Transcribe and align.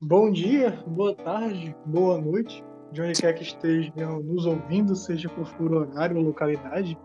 Bom 0.00 0.30
dia, 0.30 0.70
boa 0.86 1.12
tarde, 1.12 1.74
boa 1.84 2.20
noite, 2.20 2.62
de 2.92 3.02
onde 3.02 3.20
quer 3.20 3.32
que 3.32 3.42
estejam 3.42 4.22
nos 4.22 4.46
ouvindo, 4.46 4.94
seja 4.94 5.28
por 5.28 5.44
furo 5.44 5.80
horário 5.80 6.18
ou 6.18 6.22
localidade. 6.22 6.96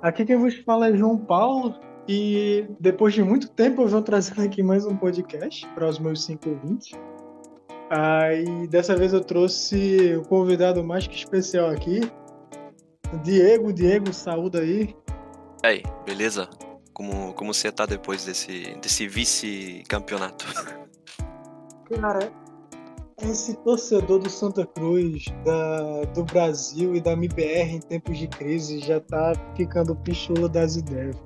Aqui 0.00 0.24
quem 0.24 0.36
vos 0.36 0.54
fala 0.58 0.88
é 0.88 0.96
João 0.96 1.18
Paulo 1.18 1.74
e 2.06 2.64
depois 2.78 3.12
de 3.12 3.24
muito 3.24 3.50
tempo 3.50 3.82
eu 3.82 3.88
vou 3.88 4.00
trazendo 4.02 4.40
aqui 4.40 4.62
mais 4.62 4.86
um 4.86 4.96
podcast 4.96 5.66
para 5.74 5.88
os 5.88 5.98
meus 5.98 6.22
cinco 6.24 6.50
ouvintes. 6.50 6.96
Ah, 7.90 8.32
e 8.32 8.68
dessa 8.68 8.94
vez 8.94 9.12
eu 9.12 9.24
trouxe 9.24 10.14
o 10.14 10.22
convidado 10.22 10.84
mais 10.84 11.08
que 11.08 11.16
especial 11.16 11.70
aqui, 11.70 12.02
Diego. 13.24 13.72
Diego, 13.72 14.12
saúde 14.12 14.60
aí. 14.60 14.96
E 15.64 15.66
aí, 15.66 15.82
beleza? 16.06 16.48
Como, 16.92 17.34
como 17.34 17.52
você 17.52 17.72
tá 17.72 17.84
depois 17.84 18.24
desse, 18.24 18.78
desse 18.80 19.08
vice-campeonato? 19.08 20.46
Cara, 22.00 22.32
esse 23.22 23.54
torcedor 23.58 24.18
do 24.18 24.30
Santa 24.30 24.66
Cruz, 24.66 25.26
da, 25.44 26.02
do 26.14 26.24
Brasil 26.24 26.94
e 26.96 27.00
da 27.00 27.12
MBR 27.12 27.76
em 27.76 27.80
tempos 27.80 28.18
de 28.18 28.26
crise 28.26 28.80
já 28.80 29.00
tá 29.00 29.32
ficando 29.56 29.94
pichula 29.94 30.48
das 30.48 30.76
ideias. 30.76 31.16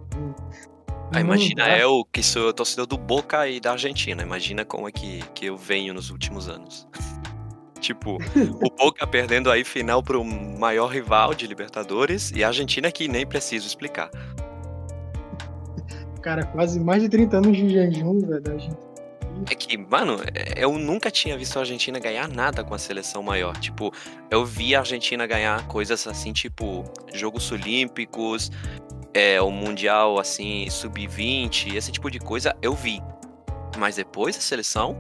Ah, 1.13 1.21
imagina 1.21 1.69
eu, 1.79 2.05
que 2.13 2.23
sou 2.23 2.53
torcedor 2.53 2.87
do 2.87 2.99
Boca 2.99 3.49
e 3.49 3.61
da 3.61 3.73
Argentina. 3.73 4.23
Imagina 4.23 4.65
como 4.65 4.89
é 4.89 4.93
que, 4.93 5.21
que 5.35 5.47
eu 5.47 5.57
venho 5.57 5.95
nos 5.95 6.11
últimos 6.11 6.49
anos. 6.49 6.87
tipo, 7.81 8.17
o 8.17 8.71
Boca 8.77 9.07
perdendo 9.07 9.51
aí 9.51 9.63
final 9.65 10.03
pro 10.03 10.25
maior 10.25 10.89
rival 10.89 11.33
de 11.33 11.47
Libertadores 11.47 12.33
e 12.33 12.43
a 12.43 12.49
Argentina 12.49 12.91
que 12.91 13.07
nem 13.07 13.25
preciso 13.25 13.67
explicar. 13.67 14.11
Cara, 16.21 16.45
quase 16.47 16.81
mais 16.81 17.03
de 17.03 17.09
30 17.09 17.37
anos 17.37 17.57
de 17.57 17.69
jejum, 17.69 18.19
velho, 18.19 18.43
da 18.43 18.53
Argentina. 18.53 18.86
É 19.51 19.55
que, 19.55 19.77
mano, 19.77 20.19
é, 20.35 20.65
eu 20.65 20.79
nunca 20.79 21.11
tinha 21.11 21.37
visto 21.37 21.57
a 21.57 21.61
Argentina 21.61 21.99
ganhar 21.99 22.29
nada 22.29 22.65
com 22.65 22.75
a 22.75 22.79
seleção 22.79 23.23
maior. 23.23 23.57
Tipo, 23.59 23.93
eu 24.31 24.45
vi 24.45 24.75
a 24.75 24.81
Argentina 24.81 25.27
ganhar 25.27 25.67
coisas 25.67 26.07
assim, 26.07 26.33
tipo, 26.33 26.85
Jogos 27.13 27.51
Olímpicos, 27.53 28.51
é, 29.13 29.41
o 29.41 29.51
Mundial, 29.51 30.19
assim, 30.19 30.69
Sub-20, 30.71 31.75
esse 31.75 31.93
tipo 31.93 32.11
de 32.11 32.19
coisa, 32.19 32.57
eu 32.63 32.75
vi. 32.75 33.01
Mas 33.79 33.97
depois 33.97 34.37
a 34.37 34.41
seleção 34.41 34.99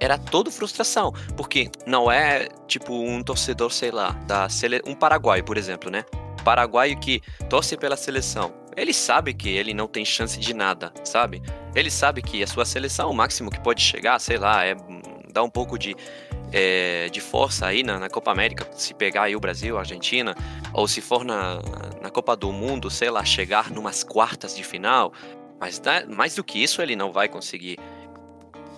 era 0.00 0.18
todo 0.18 0.50
frustração. 0.50 1.12
Porque 1.36 1.70
não 1.86 2.10
é, 2.10 2.48
tipo, 2.66 2.92
um 2.92 3.22
torcedor, 3.22 3.72
sei 3.72 3.90
lá, 3.90 4.10
da 4.26 4.48
sele... 4.48 4.82
um 4.86 4.94
paraguaio, 4.94 5.44
por 5.44 5.56
exemplo, 5.56 5.90
né? 5.90 6.04
Paraguaio 6.44 6.98
que 6.98 7.20
torce 7.48 7.76
pela 7.76 7.96
seleção. 7.96 8.52
Ele 8.76 8.92
sabe 8.92 9.32
que 9.32 9.48
ele 9.48 9.72
não 9.72 9.88
tem 9.88 10.04
chance 10.04 10.38
de 10.38 10.52
nada, 10.52 10.92
sabe? 11.02 11.42
Ele 11.74 11.90
sabe 11.90 12.20
que 12.20 12.42
a 12.42 12.46
sua 12.46 12.64
seleção, 12.64 13.10
o 13.10 13.14
máximo 13.14 13.50
que 13.50 13.58
pode 13.60 13.80
chegar, 13.80 14.18
sei 14.18 14.36
lá, 14.36 14.64
é 14.64 14.76
dar 15.32 15.42
um 15.42 15.50
pouco 15.50 15.78
de, 15.78 15.96
é, 16.52 17.08
de 17.10 17.20
força 17.20 17.66
aí 17.66 17.82
na, 17.82 17.98
na, 17.98 18.08
Copa 18.08 18.30
América, 18.30 18.68
se 18.72 18.94
pegar 18.94 19.24
aí 19.24 19.36
o 19.36 19.40
Brasil, 19.40 19.76
a 19.76 19.80
Argentina, 19.80 20.34
ou 20.72 20.86
se 20.86 21.00
for 21.00 21.24
na, 21.24 21.60
na 22.02 22.10
Copa 22.10 22.36
do 22.36 22.52
Mundo, 22.52 22.90
sei 22.90 23.10
lá, 23.10 23.24
chegar 23.24 23.70
numas 23.70 24.04
quartas 24.04 24.54
de 24.54 24.62
final, 24.62 25.12
mas 25.58 25.80
mais 26.08 26.34
do 26.34 26.44
que 26.44 26.62
isso 26.62 26.82
ele 26.82 26.94
não 26.94 27.12
vai 27.12 27.28
conseguir. 27.28 27.78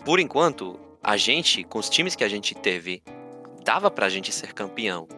Por 0.04 0.20
enquanto, 0.20 0.78
a 1.02 1.16
gente, 1.16 1.64
com 1.64 1.78
os 1.78 1.88
times 1.88 2.14
que 2.14 2.24
a 2.24 2.28
gente 2.28 2.54
teve, 2.54 3.02
dava 3.64 3.90
pra 3.90 4.08
gente 4.08 4.32
ser 4.32 4.52
campeão. 4.52 5.08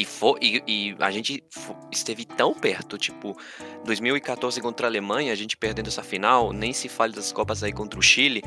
E, 0.00 0.04
for, 0.06 0.38
e, 0.40 0.62
e, 0.66 0.96
a 0.98 1.10
gente 1.10 1.44
esteve 1.92 2.24
tão 2.24 2.54
perto, 2.54 2.96
tipo, 2.96 3.36
2014 3.84 4.58
contra 4.58 4.86
a 4.86 4.88
Alemanha, 4.88 5.30
a 5.30 5.36
gente 5.36 5.58
perdendo 5.58 5.88
essa 5.88 6.02
final, 6.02 6.54
nem 6.54 6.72
se 6.72 6.88
fale 6.88 7.12
das 7.12 7.30
Copas 7.30 7.62
aí 7.62 7.70
contra 7.70 8.00
o 8.00 8.02
Chile. 8.02 8.42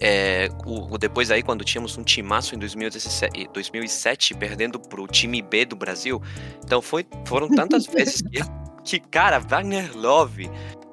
É, 0.00 0.48
o, 0.64 0.96
depois 0.96 1.32
aí, 1.32 1.42
quando 1.42 1.64
tínhamos 1.64 1.98
um 1.98 2.04
timaço 2.04 2.54
em 2.54 2.58
2017, 2.58 3.50
2007, 3.52 4.34
perdendo 4.34 4.78
pro 4.78 5.08
time 5.08 5.42
B 5.42 5.64
do 5.64 5.74
Brasil. 5.74 6.22
Então 6.64 6.80
foi, 6.80 7.04
foram 7.26 7.48
tantas 7.48 7.86
vezes 7.86 8.22
que, 8.22 8.38
que, 8.84 9.00
cara, 9.00 9.40
Wagner 9.40 9.90
Love, 9.96 10.48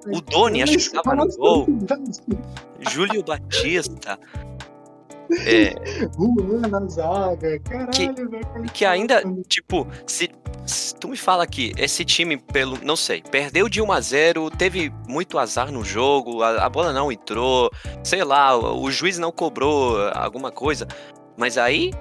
o 0.07 0.21
Doni 0.21 0.63
acho 0.63 0.73
que 0.73 0.79
estava 0.79 1.13
no 1.13 1.27
gol, 1.37 1.67
Júlio 2.89 3.23
Batista, 3.23 4.17
é. 5.45 5.73
Juan 6.17 6.67
na 6.67 6.87
zaga, 6.87 7.59
caralho, 7.59 7.91
que, 7.91 8.07
velho. 8.07 8.71
Que 8.73 8.85
ainda, 8.85 9.23
tipo, 9.47 9.87
se, 10.05 10.29
se, 10.65 10.95
tu 10.95 11.07
me 11.07 11.17
fala 11.17 11.45
que 11.47 11.73
esse 11.77 12.03
time, 12.05 12.37
pelo. 12.37 12.77
Não 12.83 12.95
sei, 12.95 13.21
perdeu 13.21 13.69
de 13.69 13.81
1 13.81 13.91
a 13.91 14.01
0 14.01 14.49
teve 14.51 14.91
muito 15.07 15.37
azar 15.37 15.71
no 15.71 15.83
jogo, 15.83 16.43
a, 16.43 16.65
a 16.65 16.69
bola 16.69 16.93
não 16.93 17.11
entrou, 17.11 17.71
sei 18.03 18.23
lá, 18.23 18.57
o, 18.57 18.83
o 18.83 18.91
juiz 18.91 19.17
não 19.17 19.31
cobrou 19.31 19.97
alguma 20.13 20.51
coisa. 20.51 20.87
Mas 21.37 21.57
aí, 21.57 21.91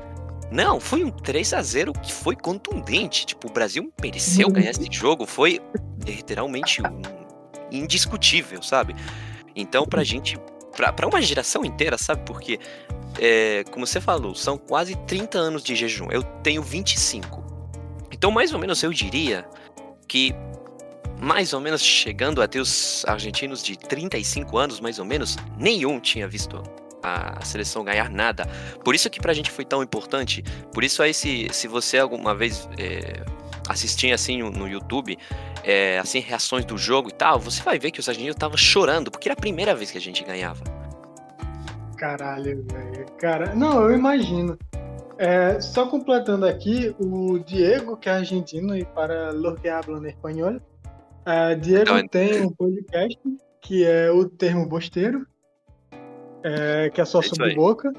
não, 0.50 0.80
foi 0.80 1.04
um 1.04 1.10
3 1.10 1.52
a 1.54 1.62
0 1.62 1.92
que 1.92 2.12
foi 2.12 2.34
contundente. 2.34 3.24
Tipo, 3.24 3.48
o 3.48 3.52
Brasil 3.52 3.92
mereceu 4.00 4.48
uhum. 4.48 4.52
ganhar 4.52 4.70
esse 4.70 4.88
jogo. 4.90 5.24
Foi 5.24 5.60
literalmente 6.04 6.82
um, 6.82 7.00
indiscutível, 7.70 8.62
sabe? 8.62 8.96
Então, 9.54 9.86
pra 9.86 10.02
gente. 10.02 10.36
Pra 10.76 11.06
uma 11.06 11.20
geração 11.20 11.64
inteira, 11.64 11.98
sabe? 11.98 12.22
Porque 12.24 12.58
é, 13.18 13.64
como 13.70 13.86
você 13.86 14.00
falou, 14.00 14.34
são 14.34 14.56
quase 14.56 14.96
30 15.06 15.38
anos 15.38 15.62
de 15.62 15.74
jejum. 15.74 16.08
Eu 16.10 16.22
tenho 16.22 16.62
25. 16.62 17.42
Então, 18.12 18.30
mais 18.30 18.52
ou 18.52 18.58
menos, 18.58 18.82
eu 18.82 18.92
diria 18.92 19.46
que, 20.06 20.34
mais 21.20 21.52
ou 21.52 21.60
menos, 21.60 21.82
chegando 21.82 22.42
até 22.42 22.58
os 22.58 23.04
argentinos 23.06 23.62
de 23.62 23.78
35 23.78 24.58
anos, 24.58 24.80
mais 24.80 24.98
ou 24.98 25.04
menos, 25.04 25.36
nenhum 25.56 25.98
tinha 25.98 26.28
visto 26.28 26.62
a 27.02 27.42
seleção 27.44 27.82
ganhar 27.82 28.10
nada. 28.10 28.46
Por 28.84 28.94
isso 28.94 29.08
que 29.08 29.20
pra 29.20 29.32
gente 29.32 29.50
foi 29.50 29.64
tão 29.64 29.82
importante. 29.82 30.42
Por 30.72 30.84
isso 30.84 31.02
aí, 31.02 31.14
se, 31.14 31.48
se 31.50 31.66
você 31.66 31.98
alguma 31.98 32.34
vez 32.34 32.68
é, 32.78 33.24
assistir 33.70 34.12
assim 34.12 34.42
no 34.42 34.68
YouTube, 34.68 35.16
é, 35.62 35.98
assim, 35.98 36.18
reações 36.20 36.64
do 36.64 36.76
jogo 36.76 37.08
e 37.08 37.12
tal, 37.12 37.38
você 37.38 37.62
vai 37.62 37.78
ver 37.78 37.90
que 37.90 38.00
os 38.00 38.08
argentinos 38.08 38.36
estavam 38.36 38.56
chorando, 38.56 39.10
porque 39.10 39.28
era 39.28 39.34
a 39.34 39.40
primeira 39.40 39.74
vez 39.74 39.90
que 39.90 39.98
a 39.98 40.00
gente 40.00 40.24
ganhava. 40.24 40.62
Caralho, 41.96 42.64
velho. 42.70 43.06
Cara, 43.18 43.54
não, 43.54 43.82
eu 43.82 43.94
imagino. 43.94 44.58
É, 45.18 45.60
só 45.60 45.86
completando 45.86 46.46
aqui, 46.46 46.94
o 46.98 47.38
Diego, 47.38 47.96
que 47.96 48.08
é 48.08 48.12
argentino 48.12 48.76
e 48.76 48.84
para 48.84 49.32
los 49.32 49.60
que 49.60 49.68
hablan 49.68 50.08
espanhol, 50.08 50.58
é, 51.26 51.54
Diego 51.54 51.92
não, 51.92 52.08
tem 52.08 52.40
um 52.40 52.50
podcast 52.50 53.18
que 53.60 53.84
é 53.84 54.10
o 54.10 54.24
Termo 54.24 54.66
Bosteiro, 54.66 55.26
é, 56.42 56.88
que 56.88 57.00
é 57.00 57.04
só 57.04 57.20
sobre 57.20 57.54
boca. 57.54 57.92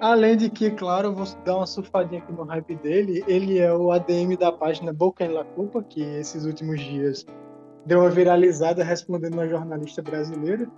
Além 0.00 0.36
de 0.36 0.48
que, 0.48 0.70
claro, 0.70 1.08
eu 1.08 1.14
vou 1.14 1.26
dar 1.44 1.56
uma 1.56 1.66
surfadinha 1.66 2.22
aqui 2.22 2.32
no 2.32 2.44
hype 2.44 2.76
dele. 2.76 3.24
Ele 3.26 3.58
é 3.58 3.72
o 3.72 3.90
ADM 3.90 4.36
da 4.38 4.52
página 4.52 4.92
Boca 4.92 5.24
em 5.24 5.28
La 5.28 5.44
Culpa, 5.44 5.82
que 5.82 6.02
esses 6.02 6.44
últimos 6.44 6.80
dias 6.80 7.26
deu 7.84 8.00
uma 8.00 8.10
viralizada 8.10 8.84
respondendo 8.84 9.34
uma 9.34 9.48
jornalista 9.48 10.00
brasileira. 10.00 10.68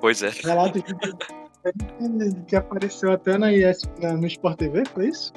Pois 0.00 0.22
é. 0.22 0.28
Relato 0.28 0.78
de 0.78 2.44
que 2.46 2.54
apareceu 2.54 3.10
até 3.10 3.36
na 3.36 3.52
ES, 3.52 3.82
no 4.00 4.26
Sport 4.26 4.58
TV, 4.58 4.84
foi 4.94 5.08
isso? 5.08 5.32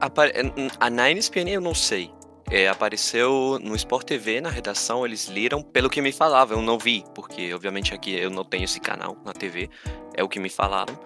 Apare... 0.00 0.32
A 0.80 0.90
na 0.90 1.10
ESPN 1.12 1.50
eu 1.50 1.60
não 1.60 1.74
sei. 1.74 2.10
É, 2.50 2.66
apareceu 2.66 3.58
no 3.62 3.76
Sport 3.76 4.06
TV, 4.06 4.40
na 4.40 4.48
redação, 4.48 5.04
eles 5.04 5.28
leram 5.28 5.62
pelo 5.62 5.90
que 5.90 6.00
me 6.00 6.10
falavam, 6.10 6.58
eu 6.58 6.64
não 6.64 6.78
vi, 6.78 7.04
porque 7.14 7.52
obviamente 7.52 7.92
aqui 7.92 8.18
eu 8.18 8.30
não 8.30 8.42
tenho 8.42 8.64
esse 8.64 8.80
canal 8.80 9.18
na 9.22 9.34
TV, 9.34 9.68
é 10.16 10.24
o 10.24 10.28
que 10.28 10.40
me 10.40 10.48
falaram. 10.48 10.98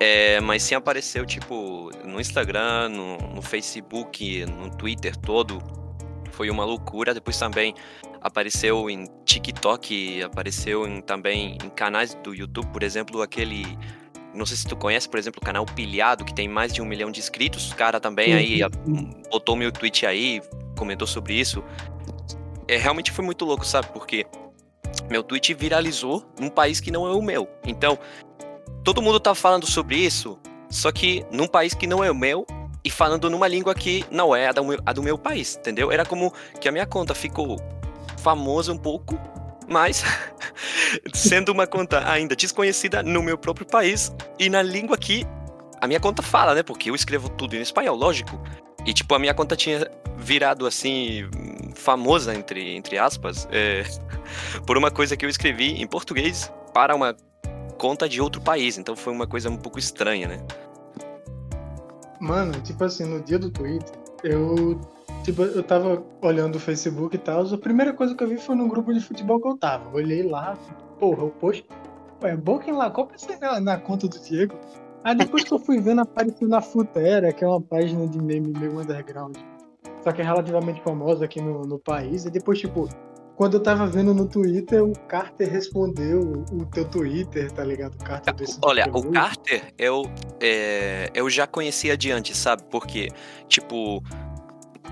É, 0.00 0.40
mas 0.40 0.62
sim 0.62 0.74
apareceu, 0.74 1.26
tipo, 1.26 1.90
no 2.04 2.20
Instagram, 2.20 2.88
no, 2.88 3.16
no 3.34 3.42
Facebook, 3.42 4.46
no 4.46 4.70
Twitter 4.70 5.16
todo, 5.16 5.60
foi 6.30 6.50
uma 6.50 6.64
loucura. 6.64 7.12
Depois 7.12 7.36
também 7.36 7.74
apareceu 8.20 8.88
em 8.88 9.06
TikTok, 9.24 10.22
apareceu 10.22 10.86
em, 10.86 11.00
também 11.00 11.58
em 11.64 11.70
canais 11.70 12.14
do 12.14 12.34
YouTube, 12.34 12.68
por 12.68 12.82
exemplo, 12.82 13.22
aquele. 13.22 13.64
Não 14.32 14.46
sei 14.46 14.56
se 14.56 14.68
tu 14.68 14.76
conhece, 14.76 15.08
por 15.08 15.18
exemplo, 15.18 15.40
o 15.42 15.44
canal 15.44 15.66
Pilhado, 15.66 16.24
que 16.24 16.32
tem 16.32 16.46
mais 16.46 16.72
de 16.72 16.80
um 16.80 16.84
milhão 16.84 17.10
de 17.10 17.18
inscritos. 17.18 17.72
O 17.72 17.74
cara 17.74 17.98
também 17.98 18.34
aí 18.34 18.60
botou 19.30 19.56
meu 19.56 19.72
tweet 19.72 20.06
aí, 20.06 20.40
comentou 20.76 21.08
sobre 21.08 21.34
isso. 21.34 21.64
É, 22.68 22.76
realmente 22.76 23.10
foi 23.10 23.24
muito 23.24 23.44
louco, 23.44 23.66
sabe? 23.66 23.88
Porque 23.88 24.26
meu 25.10 25.24
tweet 25.24 25.54
viralizou 25.54 26.24
num 26.38 26.50
país 26.50 26.78
que 26.78 26.90
não 26.90 27.06
é 27.06 27.12
o 27.12 27.22
meu. 27.22 27.48
Então, 27.64 27.98
todo 28.84 29.02
mundo 29.02 29.20
tá 29.20 29.34
falando 29.34 29.66
sobre 29.66 29.96
isso, 29.96 30.38
só 30.70 30.92
que 30.92 31.24
num 31.30 31.46
país 31.46 31.74
que 31.74 31.86
não 31.86 32.02
é 32.02 32.10
o 32.10 32.14
meu 32.14 32.46
e 32.84 32.90
falando 32.90 33.28
numa 33.28 33.48
língua 33.48 33.74
que 33.74 34.04
não 34.10 34.34
é 34.34 34.48
a 34.48 34.52
do 34.52 34.64
meu, 34.64 34.80
a 34.84 34.92
do 34.92 35.02
meu 35.02 35.18
país, 35.18 35.56
entendeu? 35.56 35.90
Era 35.90 36.04
como 36.04 36.32
que 36.60 36.68
a 36.68 36.72
minha 36.72 36.86
conta 36.86 37.14
ficou 37.14 37.58
famosa 38.18 38.72
um 38.72 38.78
pouco, 38.78 39.18
mas 39.68 40.04
sendo 41.14 41.52
uma 41.52 41.66
conta 41.66 42.10
ainda 42.10 42.34
desconhecida 42.34 43.02
no 43.02 43.22
meu 43.22 43.36
próprio 43.36 43.66
país 43.66 44.12
e 44.38 44.48
na 44.48 44.62
língua 44.62 44.96
que 44.96 45.26
a 45.80 45.86
minha 45.86 46.00
conta 46.00 46.22
fala, 46.22 46.54
né? 46.54 46.62
Porque 46.62 46.90
eu 46.90 46.94
escrevo 46.94 47.28
tudo 47.28 47.54
em 47.56 47.60
espanhol, 47.60 47.96
lógico. 47.96 48.40
E 48.84 48.92
tipo, 48.92 49.14
a 49.14 49.18
minha 49.18 49.34
conta 49.34 49.54
tinha 49.56 49.88
virado 50.16 50.66
assim, 50.66 51.28
famosa, 51.74 52.34
entre, 52.34 52.74
entre 52.74 52.98
aspas, 52.98 53.48
é, 53.52 53.84
por 54.66 54.76
uma 54.76 54.90
coisa 54.90 55.16
que 55.16 55.24
eu 55.24 55.28
escrevi 55.28 55.80
em 55.80 55.86
português 55.86 56.52
para 56.72 56.94
uma 56.94 57.14
conta 57.78 58.08
de 58.08 58.20
outro 58.20 58.40
país. 58.40 58.76
Então 58.76 58.94
foi 58.94 59.12
uma 59.12 59.26
coisa 59.26 59.48
um 59.48 59.56
pouco 59.56 59.78
estranha, 59.78 60.28
né? 60.28 60.46
Mano, 62.20 62.52
tipo 62.60 62.82
assim, 62.84 63.04
no 63.04 63.20
dia 63.20 63.38
do 63.38 63.48
Twitter, 63.50 63.96
eu 64.24 64.78
tipo, 65.22 65.42
eu 65.42 65.62
tava 65.62 66.02
olhando 66.22 66.56
o 66.56 66.60
Facebook 66.60 67.14
e 67.14 67.18
tal, 67.18 67.42
a 67.42 67.58
primeira 67.58 67.92
coisa 67.92 68.14
que 68.14 68.24
eu 68.24 68.28
vi 68.28 68.36
foi 68.36 68.56
no 68.56 68.68
grupo 68.68 68.92
de 68.92 69.00
futebol 69.00 69.40
que 69.40 69.48
eu 69.48 69.56
tava. 69.56 69.94
olhei 69.94 70.22
lá, 70.22 70.58
porra, 70.98 71.24
o 71.24 71.30
post. 71.30 71.64
Ué, 72.22 72.36
Boken 72.36 72.74
lá, 72.74 72.90
qual 72.90 73.06
pensei 73.06 73.36
na, 73.38 73.60
na 73.60 73.78
conta 73.78 74.08
do 74.08 74.18
Diego? 74.18 74.54
Aí 75.04 75.14
depois 75.14 75.44
que 75.44 75.52
eu 75.52 75.58
fui 75.58 75.80
vendo, 75.80 76.00
apareceu 76.00 76.48
na 76.48 76.60
Futera, 76.60 77.32
que 77.32 77.44
é 77.44 77.48
uma 77.48 77.60
página 77.60 78.06
de 78.08 78.20
meme 78.20 78.52
meio 78.58 78.80
underground. 78.80 79.36
Só 80.02 80.10
que 80.10 80.20
é 80.20 80.24
relativamente 80.24 80.80
famosa 80.82 81.24
aqui 81.24 81.40
no, 81.40 81.62
no 81.62 81.78
país. 81.78 82.24
E 82.24 82.30
depois, 82.30 82.58
tipo, 82.58 82.88
quando 83.38 83.54
eu 83.54 83.62
tava 83.62 83.86
vendo 83.86 84.12
no 84.12 84.26
Twitter, 84.26 84.82
o 84.82 84.92
Carter 85.06 85.48
respondeu 85.48 86.44
o 86.50 86.66
teu 86.66 86.84
Twitter, 86.84 87.48
tá 87.52 87.62
ligado? 87.62 87.94
O 87.94 87.98
Carter 88.04 88.34
desse 88.34 88.58
Olha, 88.60 88.84
o 88.92 89.12
Carter 89.12 89.72
eu, 89.78 90.10
é, 90.40 91.08
eu 91.14 91.30
já 91.30 91.46
conhecia 91.46 91.96
de 91.96 92.10
antes, 92.10 92.36
sabe? 92.36 92.64
Porque, 92.68 93.10
tipo, 93.46 94.02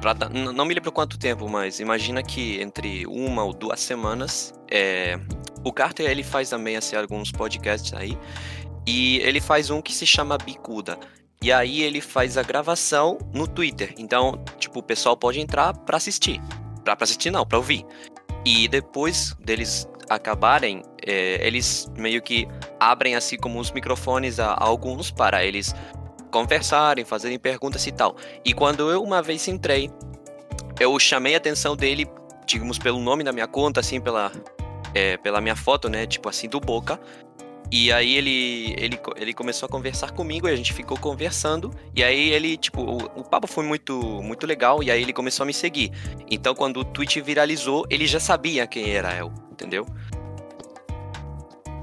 pra, 0.01 0.15
não 0.31 0.65
me 0.65 0.75
lembro 0.75 0.93
quanto 0.93 1.19
tempo, 1.19 1.49
mas 1.49 1.81
imagina 1.81 2.23
que 2.23 2.63
entre 2.63 3.05
uma 3.09 3.43
ou 3.43 3.53
duas 3.53 3.81
semanas, 3.81 4.55
é, 4.71 5.19
o 5.65 5.73
Carter 5.73 6.09
ele 6.09 6.23
faz 6.23 6.49
também 6.49 6.77
assim, 6.77 6.95
alguns 6.95 7.33
podcasts 7.33 7.93
aí, 7.95 8.17
e 8.87 9.17
ele 9.25 9.41
faz 9.41 9.71
um 9.71 9.83
que 9.83 9.93
se 9.93 10.07
chama 10.07 10.39
Bicuda. 10.39 10.97
E 11.43 11.51
aí 11.51 11.83
ele 11.83 12.01
faz 12.01 12.39
a 12.39 12.45
gravação 12.45 13.19
no 13.35 13.49
Twitter. 13.49 13.93
Então, 13.99 14.41
tipo, 14.57 14.79
o 14.79 14.83
pessoal 14.85 15.17
pode 15.17 15.41
entrar 15.41 15.77
para 15.79 15.97
assistir. 15.97 16.41
Pra, 16.85 16.95
pra 16.95 17.03
assistir 17.03 17.33
não, 17.33 17.45
pra 17.45 17.59
ouvir. 17.59 17.85
E 18.47 18.69
depois 18.69 19.35
deles 19.41 19.89
acabarem, 20.09 20.85
é, 21.05 21.45
eles 21.45 21.91
meio 21.99 22.23
que 22.23 22.47
abrem 22.79 23.17
assim 23.17 23.37
como 23.37 23.59
os 23.59 23.73
microfones 23.73 24.39
a, 24.39 24.53
a, 24.53 24.65
alguns 24.65 25.11
para 25.11 25.45
eles 25.45 25.75
conversarem, 26.31 27.05
fazerem 27.05 27.41
perguntas 27.41 27.85
e 27.89 27.91
tal. 27.91 28.15
E 28.45 28.55
quando 28.55 28.89
eu 28.89 29.03
uma 29.03 29.21
vez 29.21 29.49
entrei, 29.49 29.91
eu 30.79 30.97
chamei 31.01 31.35
a 31.35 31.39
atenção 31.39 31.75
dele, 31.75 32.09
digamos, 32.47 32.79
pelo 32.79 33.01
nome 33.01 33.25
da 33.25 33.33
minha 33.33 33.49
conta, 33.49 33.81
assim, 33.81 34.01
pela, 34.01 34.31
é, 34.95 35.17
pela 35.17 35.41
minha 35.41 35.57
foto, 35.57 35.89
né? 35.89 36.07
Tipo 36.07 36.29
assim, 36.29 36.49
do 36.49 36.61
Boca. 36.61 37.01
E 37.71 37.93
aí 37.93 38.17
ele, 38.17 38.75
ele, 38.79 39.01
ele 39.17 39.35
começou 39.35 39.67
a 39.67 39.69
conversar 39.69 40.13
comigo 40.13 40.49
e 40.49 40.53
a 40.53 40.57
gente 40.57 40.73
ficou 40.73 40.99
conversando. 40.99 41.73
E 41.95 42.03
aí 42.03 42.31
ele, 42.31 42.57
tipo, 42.57 42.81
o, 42.81 42.97
o, 43.21 43.25
papo 43.25 43.47
foi 43.47 43.65
muito, 43.65 43.99
muito 44.23 44.47
legal 44.47 44.83
e 44.83 44.91
aí 44.91 45.03
ele 45.03 45.13
começou 45.13 45.45
a 45.45 45.47
me 45.47 45.53
seguir. 45.53 45.91
Então 46.31 46.55
quando 46.55 46.79
o 46.79 46.85
tweet 46.85 47.21
viralizou, 47.21 47.85
ele 47.91 48.07
já 48.07 48.21
sabia 48.21 48.67
quem 48.67 48.91
era 48.91 49.15
eu, 49.17 49.33
entendeu? 49.51 49.85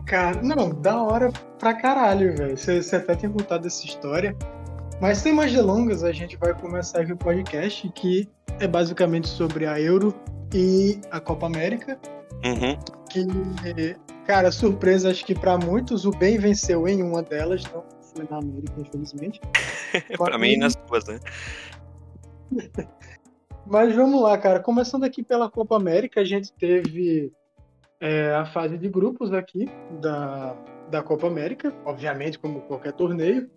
Cara, 0.06 0.42
não, 0.42 0.70
da 0.70 1.02
hora 1.02 1.32
pra 1.60 1.74
caralho, 1.74 2.36
velho. 2.36 2.58
Você, 2.58 2.82
você 2.82 2.96
até 2.96 3.16
tem 3.16 3.30
contado 3.30 3.66
essa 3.66 3.86
história. 3.86 4.36
Mas 5.02 5.18
sem 5.18 5.34
mais 5.34 5.52
delongas, 5.52 6.04
a 6.04 6.12
gente 6.12 6.38
vai 6.38 6.54
começar 6.54 7.02
aqui 7.02 7.12
o 7.12 7.18
podcast 7.18 7.90
que 7.90 8.30
é 8.60 8.68
basicamente 8.68 9.28
sobre 9.28 9.66
a 9.66 9.80
Euro 9.80 10.14
e 10.54 11.00
a 11.12 11.20
Copa 11.20 11.46
América. 11.46 12.00
Uhum. 12.46 12.78
Que 13.10 13.96
Cara, 14.26 14.52
surpresa, 14.52 15.12
acho 15.12 15.26
que 15.26 15.36
para 15.36 15.58
muitos 15.58 16.06
o 16.06 16.12
bem 16.12 16.38
venceu 16.38 16.88
em 16.88 17.04
uma 17.04 17.22
delas, 17.22 17.64
não 17.74 17.84
foi 18.16 18.26
na 18.30 18.38
América, 18.38 18.74
infelizmente. 18.80 19.42
para 20.18 20.38
mim, 20.38 20.58
nas 20.58 20.76
duas, 20.76 21.06
né? 21.06 21.20
Mas 23.66 23.96
vamos 23.96 24.22
lá, 24.22 24.38
cara. 24.38 24.60
Começando 24.60 25.04
aqui 25.04 25.24
pela 25.24 25.50
Copa 25.50 25.76
América, 25.76 26.22
a 26.22 26.26
gente 26.26 26.54
teve 26.54 27.32
é, 28.00 28.34
a 28.34 28.46
fase 28.46 28.78
de 28.78 28.90
grupos 28.90 29.34
aqui 29.34 29.70
da, 30.02 30.56
da 30.90 31.02
Copa 31.02 31.28
América, 31.28 31.74
obviamente, 31.86 32.40
como 32.40 32.62
qualquer 32.62 32.94
torneio. 32.94 33.50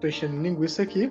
Tô 0.00 0.06
enchendo 0.06 0.40
linguiça 0.40 0.82
aqui. 0.82 1.10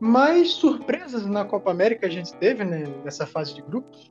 Mas 0.00 0.52
surpresas 0.52 1.24
na 1.26 1.44
Copa 1.44 1.70
América 1.70 2.06
a 2.06 2.10
gente 2.10 2.34
teve 2.34 2.64
né, 2.64 2.84
nessa 3.04 3.26
fase 3.26 3.54
de 3.54 3.62
grupos? 3.62 4.08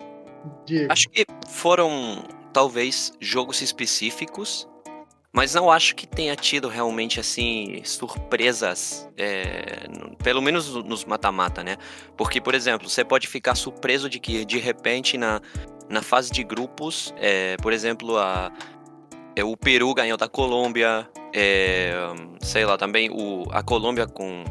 Diego. 0.65 0.91
Acho 0.91 1.09
que 1.09 1.25
foram 1.47 2.23
talvez 2.53 3.11
jogos 3.19 3.61
específicos, 3.61 4.67
mas 5.35 5.55
não 5.55 5.71
acho 5.71 5.95
que 5.95 6.05
tenha 6.05 6.35
tido 6.35 6.67
realmente 6.67 7.19
assim 7.19 7.81
surpresas, 7.83 9.09
é, 9.17 9.87
pelo 10.23 10.41
menos 10.41 10.75
nos 10.85 11.03
mata-mata, 11.03 11.63
né? 11.63 11.77
Porque, 12.15 12.39
por 12.39 12.53
exemplo, 12.53 12.87
você 12.87 13.03
pode 13.03 13.27
ficar 13.27 13.55
surpreso 13.55 14.07
de 14.07 14.19
que 14.19 14.45
de 14.45 14.59
repente 14.59 15.17
na, 15.17 15.41
na 15.89 16.03
fase 16.03 16.31
de 16.31 16.43
grupos, 16.43 17.11
é, 17.17 17.57
por 17.57 17.73
exemplo, 17.73 18.17
a, 18.17 18.51
é, 19.35 19.43
o 19.43 19.57
Peru 19.57 19.91
ganhou 19.95 20.17
da 20.17 20.27
Colômbia, 20.27 21.09
é, 21.33 21.93
sei 22.39 22.63
lá, 22.63 22.77
também 22.77 23.09
o, 23.09 23.45
a 23.51 23.63
Colômbia 23.63 24.05
com 24.05 24.43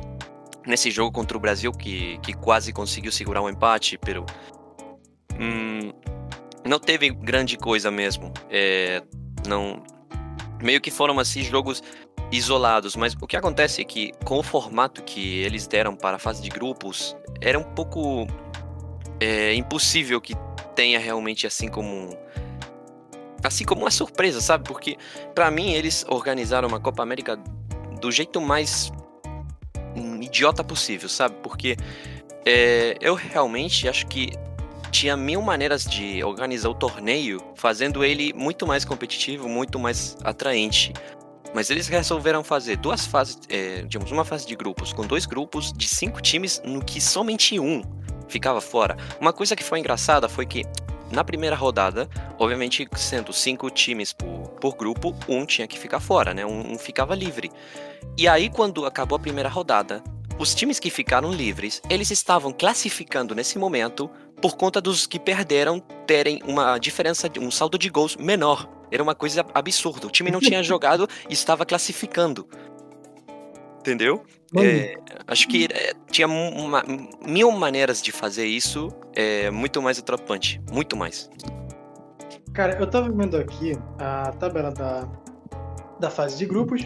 nesse 0.66 0.90
jogo 0.90 1.12
contra 1.12 1.36
o 1.36 1.40
Brasil 1.40 1.72
que, 1.72 2.18
que 2.18 2.32
quase 2.32 2.72
conseguiu 2.72 3.12
segurar 3.12 3.42
um 3.42 3.48
empate, 3.48 3.98
Peru. 3.98 4.24
Hum, 5.38 5.92
não 6.64 6.78
teve 6.78 7.10
grande 7.10 7.56
coisa 7.56 7.90
mesmo. 7.90 8.32
É, 8.50 9.02
não 9.46 9.82
meio 10.62 10.80
que 10.80 10.90
foram 10.90 11.18
assim 11.18 11.42
jogos 11.42 11.82
isolados, 12.30 12.96
mas 12.96 13.14
o 13.20 13.26
que 13.26 13.36
acontece 13.36 13.82
é 13.82 13.84
que 13.84 14.12
com 14.24 14.38
o 14.38 14.42
formato 14.42 15.02
que 15.02 15.38
eles 15.38 15.66
deram 15.66 15.94
para 15.94 16.16
a 16.16 16.18
fase 16.18 16.40
de 16.40 16.48
grupos 16.48 17.16
era 17.40 17.58
um 17.58 17.64
pouco 17.64 18.26
é, 19.20 19.54
impossível 19.54 20.20
que 20.20 20.34
tenha 20.74 20.98
realmente 20.98 21.46
assim 21.46 21.68
como 21.68 22.16
assim 23.44 23.64
como 23.64 23.82
uma 23.82 23.90
surpresa, 23.90 24.40
sabe? 24.40 24.64
Porque 24.64 24.96
para 25.34 25.50
mim 25.50 25.72
eles 25.72 26.06
organizaram 26.08 26.68
uma 26.68 26.80
Copa 26.80 27.02
América 27.02 27.36
do 28.00 28.10
jeito 28.10 28.40
mais 28.40 28.92
idiota 30.20 30.64
possível, 30.64 31.08
sabe? 31.08 31.34
Porque 31.42 31.76
é, 32.46 32.96
eu 33.00 33.14
realmente 33.14 33.88
acho 33.88 34.06
que 34.06 34.32
tinha 34.92 35.16
mil 35.16 35.40
maneiras 35.40 35.84
de 35.84 36.22
organizar 36.22 36.68
o 36.68 36.74
torneio, 36.74 37.42
fazendo 37.56 38.04
ele 38.04 38.32
muito 38.34 38.66
mais 38.66 38.84
competitivo, 38.84 39.48
muito 39.48 39.78
mais 39.78 40.16
atraente. 40.22 40.92
Mas 41.54 41.70
eles 41.70 41.88
resolveram 41.88 42.44
fazer 42.44 42.76
duas 42.76 43.06
fases, 43.06 43.38
é, 43.48 43.82
digamos, 43.82 44.12
uma 44.12 44.24
fase 44.24 44.46
de 44.46 44.54
grupos, 44.54 44.92
com 44.92 45.06
dois 45.06 45.26
grupos 45.26 45.72
de 45.72 45.88
cinco 45.88 46.20
times, 46.20 46.62
no 46.64 46.84
que 46.84 47.00
somente 47.00 47.58
um 47.58 47.82
ficava 48.28 48.60
fora. 48.60 48.96
Uma 49.20 49.32
coisa 49.32 49.56
que 49.56 49.64
foi 49.64 49.78
engraçada 49.78 50.28
foi 50.28 50.46
que 50.46 50.64
na 51.10 51.24
primeira 51.24 51.56
rodada, 51.56 52.08
obviamente 52.38 52.88
sendo 52.96 53.32
cinco 53.32 53.70
times 53.70 54.12
por, 54.12 54.48
por 54.60 54.74
grupo, 54.74 55.14
um 55.28 55.44
tinha 55.44 55.66
que 55.66 55.78
ficar 55.78 56.00
fora, 56.00 56.32
né? 56.32 56.44
Um, 56.44 56.72
um 56.72 56.78
ficava 56.78 57.14
livre. 57.14 57.50
E 58.16 58.28
aí, 58.28 58.48
quando 58.48 58.86
acabou 58.86 59.16
a 59.16 59.20
primeira 59.20 59.48
rodada, 59.48 60.02
os 60.38 60.54
times 60.54 60.78
que 60.80 60.90
ficaram 60.90 61.30
livres, 61.30 61.82
eles 61.90 62.10
estavam 62.10 62.52
classificando 62.52 63.34
nesse 63.34 63.58
momento 63.58 64.10
por 64.42 64.56
conta 64.56 64.80
dos 64.80 65.06
que 65.06 65.20
perderam 65.20 65.78
terem 66.04 66.42
uma 66.44 66.76
diferença, 66.76 67.30
um 67.38 67.50
saldo 67.50 67.78
de 67.78 67.88
gols 67.88 68.16
menor. 68.16 68.68
Era 68.90 69.02
uma 69.02 69.14
coisa 69.14 69.46
absurda. 69.54 70.08
O 70.08 70.10
time 70.10 70.30
não 70.30 70.40
tinha 70.40 70.60
jogado 70.64 71.08
e 71.30 71.32
estava 71.32 71.64
classificando. 71.64 72.46
Entendeu? 73.78 74.24
É, 74.58 74.96
acho 75.26 75.48
que 75.48 75.66
é, 75.72 75.92
tinha 76.10 76.26
uma, 76.26 76.84
mil 77.26 77.50
maneiras 77.52 78.02
de 78.02 78.12
fazer 78.12 78.44
isso 78.46 78.92
é, 79.14 79.50
muito 79.50 79.80
mais 79.80 79.98
atrapante. 79.98 80.60
Muito 80.70 80.96
mais. 80.96 81.30
Cara, 82.52 82.76
eu 82.78 82.86
tava 82.86 83.10
vendo 83.10 83.36
aqui 83.36 83.72
a 83.98 84.30
tabela 84.32 84.70
da, 84.70 85.08
da 85.98 86.10
fase 86.10 86.36
de 86.36 86.46
grupos. 86.46 86.82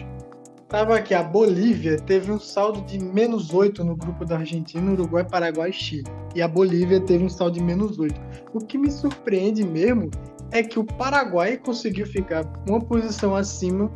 Tava 0.69 0.97
aqui, 0.97 1.13
a 1.13 1.23
Bolívia 1.23 1.95
teve 1.95 2.29
um 2.29 2.37
saldo 2.37 2.81
de 2.81 2.99
menos 2.99 3.53
8 3.53 3.85
no 3.85 3.95
grupo 3.95 4.25
da 4.25 4.37
Argentina, 4.39 4.91
Uruguai, 4.91 5.23
Paraguai 5.23 5.69
e 5.69 5.73
Chile. 5.73 6.03
E 6.35 6.41
a 6.41 6.47
Bolívia 6.47 6.99
teve 6.99 7.23
um 7.23 7.29
saldo 7.29 7.53
de 7.53 7.63
menos 7.63 7.97
8. 7.97 8.19
O 8.53 8.59
que 8.59 8.77
me 8.77 8.91
surpreende 8.91 9.63
mesmo 9.63 10.11
é 10.51 10.61
que 10.61 10.77
o 10.77 10.83
Paraguai 10.83 11.55
conseguiu 11.55 12.05
ficar 12.05 12.45
uma 12.67 12.81
posição 12.81 13.33
acima 13.33 13.89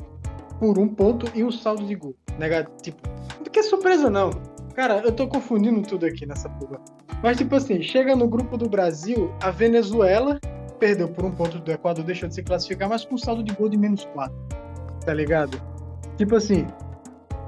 por 0.62 0.80
um 0.80 0.88
ponto 0.88 1.30
e 1.36 1.44
um 1.44 1.51
saldo 1.51 1.86
de 1.86 1.94
gol. 1.94 2.16
Negativo. 2.40 2.78
Tipo, 2.82 3.10
não 3.40 3.51
que 3.51 3.63
surpresa 3.63 4.10
não. 4.10 4.30
Cara, 4.74 5.01
eu 5.04 5.12
tô 5.12 5.28
confundindo 5.28 5.82
tudo 5.82 6.06
aqui 6.06 6.25
nessa 6.25 6.48
porra. 6.48 6.80
Mas 7.22 7.38
tipo 7.38 7.54
assim, 7.54 7.82
chega 7.82 8.16
no 8.16 8.30
grupo 8.30 8.58
do 8.58 8.70
Brasil, 8.70 9.30
a 9.44 9.51
Venezuela 9.51 10.40
perdeu 10.80 11.10
por 11.10 11.25
um 11.25 11.32
ponto 11.32 11.60
do 11.60 11.70
Equador, 11.70 12.06
deixou 12.06 12.30
de 12.30 12.36
se 12.36 12.44
classificar, 12.44 12.88
mas 12.88 13.04
com 13.04 13.16
um 13.16 13.18
saldo 13.18 13.44
de 13.44 13.54
gol 13.54 13.68
de 13.68 13.78
menos 13.78 14.06
4. 14.06 14.34
Tá 15.06 15.13
ligado? 15.13 15.71
Tipo 16.22 16.36
assim, 16.36 16.68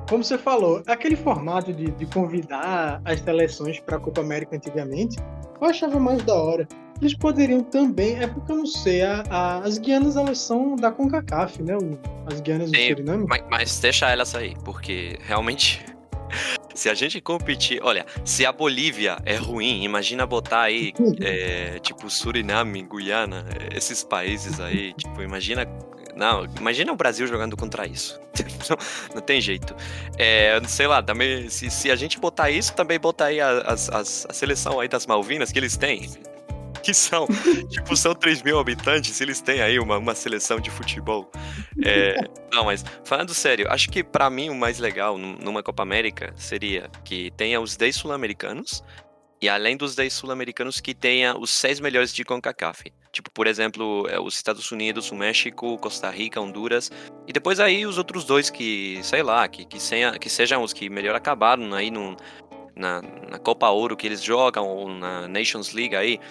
como 0.09 0.23
você 0.23 0.35
falou, 0.35 0.81
aquele 0.87 1.15
formato 1.15 1.71
de, 1.71 1.91
de 1.91 2.07
convidar 2.07 2.99
as 3.05 3.19
seleções 3.19 3.79
para 3.79 3.97
a 3.97 3.99
Copa 3.99 4.21
América 4.21 4.55
antigamente, 4.55 5.17
eu 5.61 5.67
achava 5.67 5.99
mais 5.99 6.23
da 6.23 6.33
hora. 6.33 6.67
Eles 6.99 7.13
poderiam 7.13 7.61
também, 7.61 8.17
é 8.17 8.25
porque 8.25 8.51
eu 8.51 8.55
não 8.55 8.65
sei, 8.65 9.03
a, 9.03 9.23
a, 9.29 9.57
as 9.59 9.77
Guianas 9.77 10.17
elas 10.17 10.39
são 10.39 10.75
da 10.75 10.91
CONCACAF, 10.91 11.61
né? 11.61 11.77
As 12.25 12.41
Guianas 12.41 12.71
do 12.71 12.75
Suriname. 12.79 13.27
Mas, 13.29 13.43
mas 13.47 13.79
deixa 13.79 14.09
elas 14.09 14.33
aí, 14.33 14.55
porque 14.65 15.19
realmente 15.21 15.85
se 16.73 16.89
a 16.89 16.95
gente 16.95 17.21
competir, 17.21 17.79
olha, 17.83 18.07
se 18.25 18.43
a 18.43 18.51
Bolívia 18.51 19.17
é 19.23 19.35
ruim, 19.35 19.83
imagina 19.83 20.25
botar 20.25 20.61
aí, 20.61 20.93
é, 21.21 21.77
tipo, 21.77 22.09
Suriname, 22.09 22.81
Guiana, 22.81 23.45
esses 23.71 24.03
países 24.03 24.59
aí, 24.59 24.93
tipo, 24.93 25.21
imagina 25.21 25.63
Não, 26.15 26.45
imagina 26.57 26.91
o 26.91 26.95
Brasil 26.95 27.25
jogando 27.27 27.57
contra 27.57 27.87
isso. 27.87 28.19
Não, 28.69 28.77
não 29.15 29.21
tem 29.21 29.41
jeito. 29.41 29.75
É, 30.17 30.59
sei 30.67 30.87
lá, 30.87 31.03
também, 31.03 31.49
se, 31.49 31.69
se 31.69 31.91
a 31.91 31.95
gente 31.95 32.17
botar 32.17 32.49
isso, 32.49 32.73
também 32.73 32.97
botar 32.97 33.25
aí 33.25 33.41
a, 33.41 33.49
a, 33.49 33.73
a, 33.73 33.99
a 33.99 34.05
seleção 34.05 34.79
aí 34.79 34.87
das 34.87 35.05
Malvinas 35.05 35.51
que 35.51 35.59
eles 35.59 35.75
têm 35.75 36.09
que 36.83 36.93
são, 36.93 37.25
tipo, 37.69 37.95
são 37.95 38.13
3 38.13 38.43
mil 38.43 38.59
habitantes, 38.59 39.19
eles 39.21 39.39
têm 39.39 39.61
aí 39.61 39.79
uma, 39.79 39.97
uma 39.97 40.13
seleção 40.13 40.59
de 40.59 40.69
futebol. 40.69 41.31
É, 41.83 42.17
não, 42.51 42.65
mas 42.65 42.83
falando 43.05 43.33
sério, 43.33 43.71
acho 43.71 43.89
que 43.89 44.03
para 44.03 44.29
mim 44.29 44.49
o 44.49 44.55
mais 44.55 44.79
legal 44.79 45.17
numa 45.17 45.63
Copa 45.63 45.81
América 45.81 46.33
seria 46.35 46.89
que 47.03 47.31
tenha 47.31 47.59
os 47.59 47.77
10 47.77 47.95
sul-americanos 47.95 48.83
e 49.43 49.49
além 49.49 49.75
dos 49.75 49.93
10 49.93 50.13
sul-americanos 50.13 50.79
que 50.79 50.93
tenha 50.93 51.37
os 51.37 51.49
seis 51.49 51.77
melhores 51.81 52.13
de 52.13 52.23
CONCACAF. 52.23 52.93
Tipo, 53.11 53.29
por 53.29 53.45
exemplo, 53.45 54.07
é, 54.09 54.17
os 54.17 54.35
Estados 54.35 54.71
Unidos, 54.71 55.11
o 55.11 55.15
México, 55.15 55.77
Costa 55.79 56.09
Rica, 56.09 56.39
Honduras. 56.39 56.89
E 57.27 57.33
depois 57.33 57.59
aí 57.59 57.85
os 57.85 57.97
outros 57.97 58.23
dois 58.23 58.49
que, 58.49 59.01
sei 59.03 59.21
lá, 59.21 59.45
que, 59.49 59.65
que, 59.65 59.81
senha, 59.81 60.13
que 60.13 60.29
sejam 60.29 60.63
os 60.63 60.71
que 60.71 60.89
melhor 60.89 61.13
acabaram 61.13 61.73
aí 61.73 61.91
no, 61.91 62.15
na, 62.73 63.01
na 63.01 63.37
Copa 63.37 63.69
Ouro 63.69 63.97
que 63.97 64.07
eles 64.07 64.23
jogam, 64.23 64.65
ou 64.65 64.87
na 64.87 65.27
Nations 65.27 65.73
League 65.73 65.93
aí. 65.93 66.21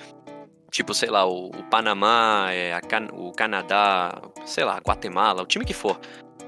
Tipo, 0.71 0.95
sei 0.95 1.11
lá, 1.11 1.27
o, 1.27 1.49
o 1.49 1.65
Panamá, 1.65 2.47
é, 2.51 2.81
Can, 2.81 3.09
o 3.13 3.31
Canadá, 3.33 4.23
sei 4.47 4.65
lá, 4.65 4.79
Guatemala, 4.79 5.43
o 5.43 5.47
time 5.47 5.67
que 5.67 5.75
for. 5.75 6.01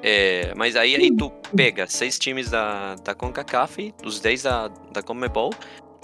É, 0.02 0.54
mas 0.56 0.76
aí, 0.76 0.96
aí 0.96 1.14
tu 1.14 1.30
pega 1.54 1.86
seis 1.86 2.18
times 2.18 2.48
da, 2.48 2.94
da 2.96 3.14
CONCACAF, 3.14 3.94
os 4.02 4.18
dez 4.18 4.44
da, 4.44 4.68
da 4.68 5.02
CONMEBOL, 5.02 5.50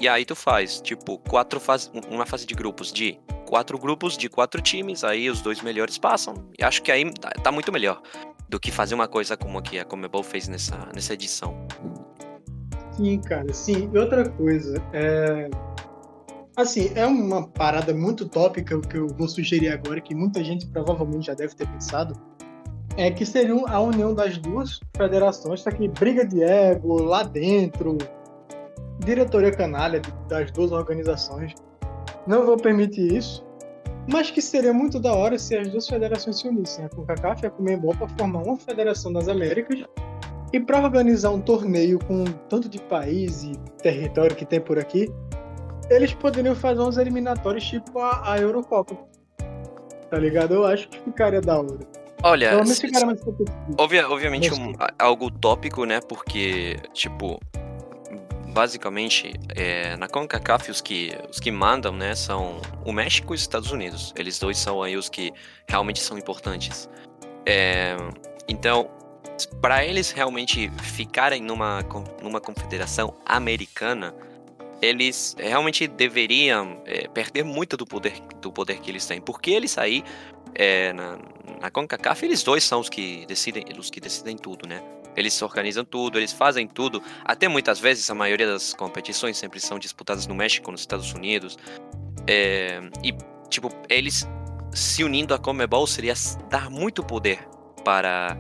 e 0.00 0.09
aí 0.09 0.25
tu 0.25 0.35
faz, 0.35 0.80
tipo, 0.80 1.19
quatro 1.19 1.61
fase, 1.61 1.90
uma 2.11 2.25
fase 2.25 2.47
de 2.47 2.54
grupos 2.54 2.92
de 2.92 3.19
quatro 3.47 3.78
grupos 3.78 4.16
de 4.16 4.28
quatro 4.28 4.62
times, 4.62 5.04
aí 5.04 5.28
os 5.28 5.40
dois 5.40 5.61
melhores 5.61 5.99
passam. 5.99 6.35
E 6.59 6.64
acho 6.64 6.83
que 6.83 6.90
aí 6.90 7.12
tá, 7.12 7.30
tá 7.30 7.52
muito 7.52 7.71
melhor 7.73 8.00
do 8.49 8.59
que 8.59 8.71
fazer 8.71 8.95
uma 8.95 9.07
coisa 9.07 9.37
como 9.37 9.59
a 9.59 9.62
que 9.62 9.78
a 9.78 9.85
Comebol 9.85 10.23
fez 10.23 10.49
nessa, 10.49 10.88
nessa 10.95 11.14
edição. 11.14 11.54
Sim, 12.97 13.21
cara, 13.21 13.52
sim. 13.52 13.90
E 13.92 13.99
outra 13.99 14.28
coisa, 14.30 14.83
é 14.92 15.49
Assim, 16.57 16.90
é 16.95 17.07
uma 17.07 17.47
parada 17.47 17.95
muito 17.95 18.28
tópica 18.28 18.78
que 18.80 18.97
eu 18.97 19.09
vou 19.09 19.28
sugerir 19.28 19.69
agora, 19.69 20.00
que 20.00 20.14
muita 20.14 20.45
gente 20.45 20.66
provavelmente 20.66 21.28
já 21.28 21.35
deve 21.35 21.54
ter 21.54 21.66
pensado, 21.66 22.14
é 22.97 23.11
que 23.11 23.25
seria 23.25 23.54
a 23.66 23.80
união 23.80 24.14
das 24.14 24.37
duas 24.37 24.80
federações, 24.95 25.62
tá 25.62 25.71
aqui 25.71 25.88
briga 25.88 26.26
de 26.26 26.42
ego 26.42 27.02
lá 27.02 27.23
dentro, 27.23 27.97
diretoria 29.00 29.50
canalha 29.50 30.00
das 30.28 30.50
duas 30.50 30.73
organizações. 30.73 31.54
Não 32.26 32.45
vou 32.45 32.57
permitir 32.57 33.14
isso, 33.14 33.45
mas 34.11 34.30
que 34.30 34.40
seria 34.40 34.73
muito 34.73 34.99
da 34.99 35.12
hora 35.14 35.38
se 35.38 35.57
as 35.57 35.69
duas 35.69 35.88
federações 35.88 36.38
se 36.38 36.49
unissem, 36.49 36.85
a 36.85 36.88
CONCACAF 36.88 37.42
e 37.42 37.47
a 37.47 37.50
Comembol, 37.50 37.95
para 37.97 38.09
formar 38.09 38.42
uma 38.42 38.57
federação 38.57 39.12
das 39.12 39.28
Américas 39.28 39.85
e 40.52 40.61
para 40.61 40.80
organizar 40.83 41.30
um 41.30 41.40
torneio 41.40 41.99
com 41.99 42.25
tanto 42.49 42.69
de 42.69 42.80
país 42.83 43.45
e 43.45 43.52
território 43.83 44.35
que 44.35 44.45
tem 44.45 44.61
por 44.61 44.78
aqui, 44.78 45.12
eles 45.88 46.12
poderiam 46.12 46.54
fazer 46.54 46.80
uns 46.80 46.97
eliminatórios 46.97 47.64
tipo 47.64 47.99
a, 47.99 48.33
a 48.33 48.38
Eurocopa. 48.38 48.97
Tá 50.11 50.19
ligado? 50.19 50.54
Eu 50.54 50.66
acho 50.66 50.88
que 50.88 50.99
ficaria 51.00 51.40
da 51.40 51.59
hora. 51.59 51.78
Olha, 52.23 52.50
obvia, 53.78 54.09
obviamente 54.09 54.52
um, 54.52 54.75
algo 54.99 55.30
tópico, 55.30 55.85
né? 55.85 56.00
Porque, 56.00 56.76
tipo, 56.92 57.40
basicamente, 58.50 59.33
é, 59.54 59.97
na 59.97 60.09
CONCACAF 60.09 60.71
os 60.71 60.80
que, 60.80 61.16
os 61.30 61.40
que 61.40 61.50
mandam, 61.50 61.92
né, 61.92 62.14
são 62.14 62.61
o 62.85 62.92
México 62.92 63.33
e 63.33 63.37
os 63.37 63.40
Estados 63.40 63.71
Unidos. 63.71 64.12
Eles 64.16 64.38
dois 64.38 64.59
são 64.59 64.83
aí 64.83 64.97
os 64.97 65.09
que 65.09 65.33
realmente 65.69 66.00
são 66.00 66.19
importantes. 66.19 66.88
É, 67.47 67.97
então, 68.49 68.90
para 69.61 69.85
eles 69.85 70.11
realmente 70.11 70.71
ficarem 70.83 71.42
numa, 71.42 71.85
numa 72.23 72.40
confederação 72.40 73.14
americana, 73.25 74.14
eles 74.83 75.37
realmente 75.38 75.87
deveriam 75.87 76.83
é, 76.87 77.07
perder 77.09 77.45
muito 77.45 77.76
do 77.76 77.87
poder, 77.87 78.14
do 78.40 78.50
poder 78.50 78.80
que 78.80 78.90
eles 78.90 79.07
têm. 79.07 79.21
Porque 79.21 79.50
eles 79.50 79.76
aí, 79.78 80.02
é, 80.54 80.92
na, 80.92 81.19
na 81.61 81.71
CONCACAF, 81.71 82.25
eles 82.25 82.42
dois 82.42 82.64
são 82.64 82.80
os 82.80 82.88
que 82.88 83.25
decidem, 83.26 83.64
os 83.78 83.90
que 83.90 84.00
decidem 84.00 84.37
tudo, 84.37 84.66
né? 84.69 84.83
Eles 85.17 85.40
organizam 85.43 85.85
tudo, 85.85 86.19
eles 86.19 86.33
fazem 86.33 86.67
tudo. 86.67 87.02
Até 87.25 87.49
muitas 87.49 87.79
vezes 87.79 88.09
a 88.11 88.14
maioria 88.14 88.47
das 88.47 88.75
competições 88.75 89.37
sempre 89.37 89.61
são 89.61 89.79
disputadas 89.79 90.26
no 90.26 90.35
México, 90.35 90.71
nos 90.71 90.81
Estados 90.81 91.12
Unidos. 91.12 91.59
É, 92.26 92.81
e, 93.02 93.14
tipo, 93.49 93.71
eles 93.88 94.29
se 94.73 95.02
unindo 95.02 95.35
à 95.35 95.38
Comebol 95.38 95.87
seria 95.87 96.14
dar 96.49 96.71
muito 96.71 97.02
poder 97.02 97.47
para 97.85 98.37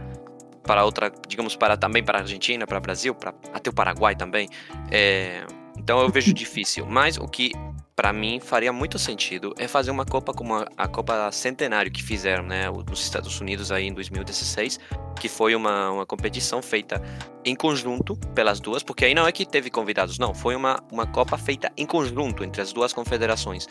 para 0.62 0.84
outra, 0.84 1.12
digamos, 1.26 1.56
para 1.56 1.76
também 1.76 2.04
para 2.04 2.18
a 2.18 2.20
Argentina, 2.20 2.66
para 2.66 2.78
o 2.78 2.80
Brasil, 2.80 3.14
para 3.14 3.34
até 3.52 3.70
o 3.70 3.72
Paraguai 3.72 4.14
também. 4.14 4.48
É, 4.90 5.44
então 5.76 6.00
eu 6.00 6.08
vejo 6.08 6.32
difícil. 6.32 6.86
Mas 6.86 7.16
o 7.16 7.26
que 7.26 7.52
para 8.00 8.14
mim 8.14 8.40
faria 8.40 8.72
muito 8.72 8.98
sentido 8.98 9.52
é 9.58 9.68
fazer 9.68 9.90
uma 9.90 10.06
Copa 10.06 10.32
como 10.32 10.54
a, 10.54 10.66
a, 10.74 10.88
Copa 10.88 11.30
Centenário 11.30 11.92
que 11.92 12.02
fizeram, 12.02 12.42
né, 12.42 12.64
nos 12.70 13.02
Estados 13.02 13.38
Unidos 13.38 13.70
aí 13.70 13.88
em 13.88 13.92
2016, 13.92 14.80
que 15.20 15.28
foi 15.28 15.54
uma, 15.54 15.90
uma 15.90 16.06
competição 16.06 16.62
feita 16.62 17.02
em 17.44 17.54
conjunto 17.54 18.16
pelas 18.34 18.58
duas, 18.58 18.82
porque 18.82 19.04
aí 19.04 19.14
não 19.14 19.26
é 19.26 19.32
que 19.32 19.44
teve 19.44 19.68
convidados, 19.68 20.18
não, 20.18 20.32
foi 20.32 20.56
uma, 20.56 20.82
uma 20.90 21.06
Copa 21.06 21.36
feita 21.36 21.70
em 21.76 21.84
conjunto 21.84 22.42
entre 22.42 22.62
as 22.62 22.72
duas 22.72 22.94
confederações. 22.94 23.68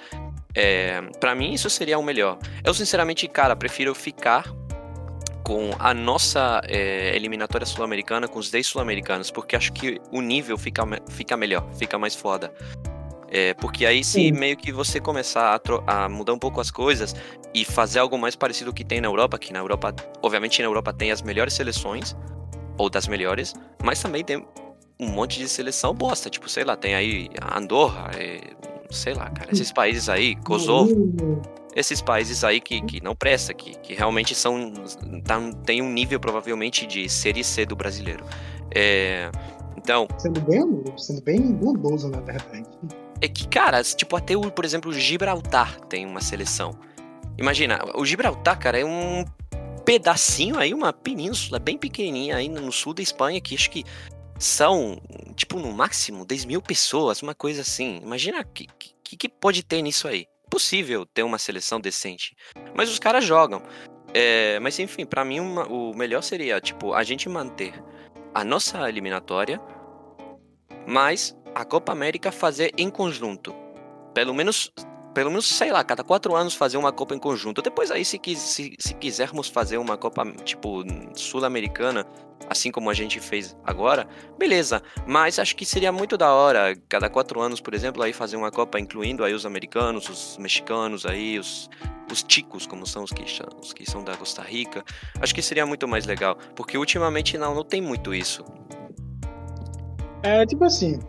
É, 0.54 1.02
para 1.20 1.34
mim 1.34 1.52
isso 1.52 1.68
seria 1.68 1.98
o 1.98 2.04
melhor. 2.04 2.38
Eu 2.64 2.76
sinceramente, 2.76 3.28
cara, 3.28 3.56
prefiro 3.56 3.96
ficar 3.96 4.44
com 5.44 5.72
a 5.80 5.92
nossa 5.92 6.62
é, 6.66 7.16
eliminatória 7.16 7.66
sul-americana, 7.66 8.28
com 8.28 8.38
os 8.38 8.52
10 8.52 8.68
sul-americanos, 8.68 9.32
porque 9.32 9.56
acho 9.56 9.74
que 9.74 10.00
o 10.12 10.22
nível 10.22 10.56
fica, 10.56 10.84
fica 11.10 11.36
melhor, 11.36 11.68
fica 11.74 11.98
mais 11.98 12.14
foda. 12.14 12.54
É, 13.32 13.54
porque 13.54 13.86
aí 13.86 14.04
se 14.04 14.14
Sim. 14.14 14.32
meio 14.32 14.58
que 14.58 14.72
você 14.72 15.00
começar 15.00 15.62
a, 15.88 16.06
a, 16.06 16.10
mudar 16.10 16.34
um 16.34 16.40
pouco 16.40 16.60
as 16.60 16.72
coisas 16.72 17.16
e 17.54 17.64
fazer 17.64 18.00
algo 18.00 18.18
mais 18.18 18.36
parecido 18.36 18.74
que 18.74 18.84
tem 18.84 19.00
na 19.00 19.08
Europa, 19.08 19.38
que 19.38 19.54
na 19.54 19.60
Europa, 19.60 19.94
obviamente 20.22 20.62
na 20.62 20.68
Europa 20.68 20.92
tem 20.92 21.12
as 21.12 21.22
melhores 21.22 21.54
seleções, 21.54 22.16
ou 22.80 22.90
das 22.90 23.08
melhores, 23.08 23.54
mas 23.84 24.02
também 24.02 24.24
tem 24.24 24.46
um 25.00 25.08
monte 25.10 25.38
de 25.38 25.48
seleção 25.48 25.94
bosta, 25.94 26.30
tipo, 26.30 26.50
sei 26.50 26.64
lá, 26.64 26.76
tem 26.76 26.96
aí 26.96 27.30
Andorra, 27.56 28.10
é, 28.18 28.42
sei 28.90 29.14
lá, 29.14 29.30
cara, 29.30 29.52
esses 29.52 29.72
países 29.72 30.10
aí, 30.10 30.36
Kosovo, 30.38 31.42
esses 31.76 32.02
países 32.02 32.44
aí 32.44 32.60
que, 32.60 32.82
que 32.82 33.04
não 33.04 33.16
presta, 33.16 33.54
que, 33.54 33.78
que 33.80 33.94
realmente 33.94 34.34
são 34.34 34.74
tá, 35.24 35.40
tem 35.66 35.82
um 35.82 35.92
nível 35.92 36.20
provavelmente 36.20 36.88
de 36.88 37.08
série 37.10 37.44
C 37.44 37.66
do 37.66 37.76
brasileiro. 37.76 38.26
É, 38.74 39.30
então. 39.78 40.08
Sendo 40.18 40.42
bem, 40.42 40.84
sendo 40.98 41.22
bem 41.22 41.54
bondoso, 41.54 42.10
na 42.10 42.20
verdade. 42.22 42.66
É 43.22 43.28
que, 43.28 43.48
cara, 43.48 43.84
tipo, 43.84 44.16
até 44.16 44.36
o, 44.36 44.52
por 44.52 44.64
exemplo, 44.64 44.92
o 44.92 44.94
Gibraltar 44.94 45.80
tem 45.82 46.06
uma 46.06 46.22
seleção. 46.22 46.80
Imagina, 47.38 47.80
o 47.96 48.06
Gibraltar, 48.06 48.58
cara, 48.60 48.80
é 48.80 48.86
um 48.86 49.26
pedacinho 49.86 50.58
aí, 50.58 50.74
uma 50.74 50.94
península 50.94 51.60
bem 51.60 51.78
pequenininha 51.78 52.38
aí 52.38 52.48
no 52.48 52.72
sul 52.72 52.94
da 52.94 53.02
Espanha, 53.02 53.42
que 53.42 53.56
acho 53.56 53.70
que 53.70 53.84
são, 54.38 55.02
tipo, 55.36 55.60
no 55.60 55.72
máximo 55.74 56.26
10 56.26 56.46
mil 56.46 56.62
pessoas, 56.62 57.22
uma 57.22 57.36
coisa 57.36 57.62
assim. 57.62 58.00
Imagina 58.02 58.40
o 58.42 58.46
que, 58.46 58.68
que, 59.04 59.18
que 59.18 59.30
pode 59.30 59.64
ter 59.64 59.82
nisso 59.82 60.08
aí 60.08 60.26
possível 60.50 61.06
ter 61.06 61.24
uma 61.24 61.38
seleção 61.38 61.80
decente. 61.80 62.36
Mas 62.74 62.90
os 62.90 63.00
caras 63.00 63.24
jogam. 63.24 63.62
É, 64.14 64.60
mas 64.60 64.80
enfim, 64.80 65.06
para 65.06 65.24
mim 65.24 65.40
uma, 65.40 65.68
o 65.68 65.94
melhor 65.94 66.24
seria, 66.24 66.60
tipo, 66.60 66.94
a 66.94 67.04
gente 67.04 67.30
manter 67.30 67.74
a 68.34 68.44
nossa 68.44 68.90
eliminatória, 68.90 69.62
mas 70.88 71.38
a 71.54 71.66
Copa 71.66 71.92
América 71.92 72.32
fazer 72.32 72.72
em 72.78 72.90
conjunto. 72.90 73.54
Pelo 74.14 74.34
menos, 74.34 74.72
pelo 75.14 75.30
menos, 75.30 75.46
sei 75.46 75.72
lá, 75.72 75.84
cada 75.84 76.04
quatro 76.04 76.36
anos 76.36 76.56
fazer 76.56 76.78
uma 76.78 76.92
Copa 76.92 77.16
em 77.16 77.20
conjunto. 77.20 77.62
Depois 77.62 77.92
aí, 77.92 78.04
se, 78.06 78.20
se, 78.36 78.76
se 78.78 78.94
quisermos 78.96 79.48
fazer 79.48 79.78
uma 79.78 79.98
Copa, 79.98 80.26
tipo, 80.44 80.84
sul-americana, 81.16 82.06
assim 82.50 82.72
como 82.72 82.90
a 82.90 82.94
gente 82.94 83.20
fez 83.20 83.56
agora, 83.64 84.08
beleza. 84.38 84.82
Mas 85.06 85.40
acho 85.40 85.56
que 85.56 85.66
seria 85.66 85.92
muito 85.92 86.18
da 86.18 86.34
hora, 86.34 86.76
cada 86.88 87.10
quatro 87.10 87.42
anos, 87.42 87.60
por 87.60 87.74
exemplo, 87.74 88.02
aí 88.02 88.14
fazer 88.14 88.38
uma 88.38 88.52
Copa 88.52 88.80
incluindo 88.80 89.24
aí 89.24 89.34
os 89.34 89.46
americanos, 89.46 90.10
os 90.10 90.38
mexicanos 90.38 91.06
aí, 91.06 91.38
os, 91.38 91.70
os 92.12 92.24
ticos, 92.24 92.66
como 92.66 92.86
são 92.86 93.04
os 93.04 93.12
que, 93.12 93.24
os 93.62 93.74
que 93.74 93.90
são 93.90 94.04
da 94.04 94.16
Costa 94.18 94.42
Rica. 94.42 94.84
Acho 95.22 95.34
que 95.34 95.42
seria 95.42 95.66
muito 95.66 95.88
mais 95.88 96.06
legal, 96.06 96.38
porque 96.56 96.78
ultimamente 96.78 97.38
não, 97.38 97.54
não 97.54 97.64
tem 97.64 97.82
muito 97.82 98.14
isso. 98.14 98.44
É, 100.24 100.46
tipo 100.46 100.66
assim, 100.66 101.00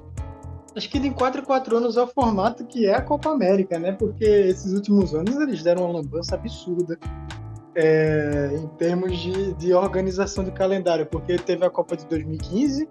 acho 0.77 0.89
que 0.89 0.99
de 0.99 1.11
4 1.11 1.43
em 1.43 1.45
4 1.45 1.77
anos 1.77 1.97
é 1.97 2.03
o 2.03 2.07
formato 2.07 2.65
que 2.65 2.87
é 2.87 2.95
a 2.95 3.03
Copa 3.03 3.31
América, 3.31 3.79
né? 3.79 3.93
Porque 3.93 4.25
esses 4.25 4.73
últimos 4.73 5.15
anos 5.15 5.37
eles 5.37 5.63
deram 5.63 5.85
uma 5.85 6.01
lambança 6.01 6.35
absurda 6.35 6.99
é, 7.75 8.51
em 8.55 8.67
termos 8.77 9.19
de, 9.19 9.55
de 9.55 9.73
organização 9.73 10.45
de 10.45 10.51
calendário, 10.53 11.07
porque 11.07 11.37
teve 11.37 11.65
a 11.65 11.71
Copa 11.71 11.97
de 11.97 12.07
2015 12.07 12.89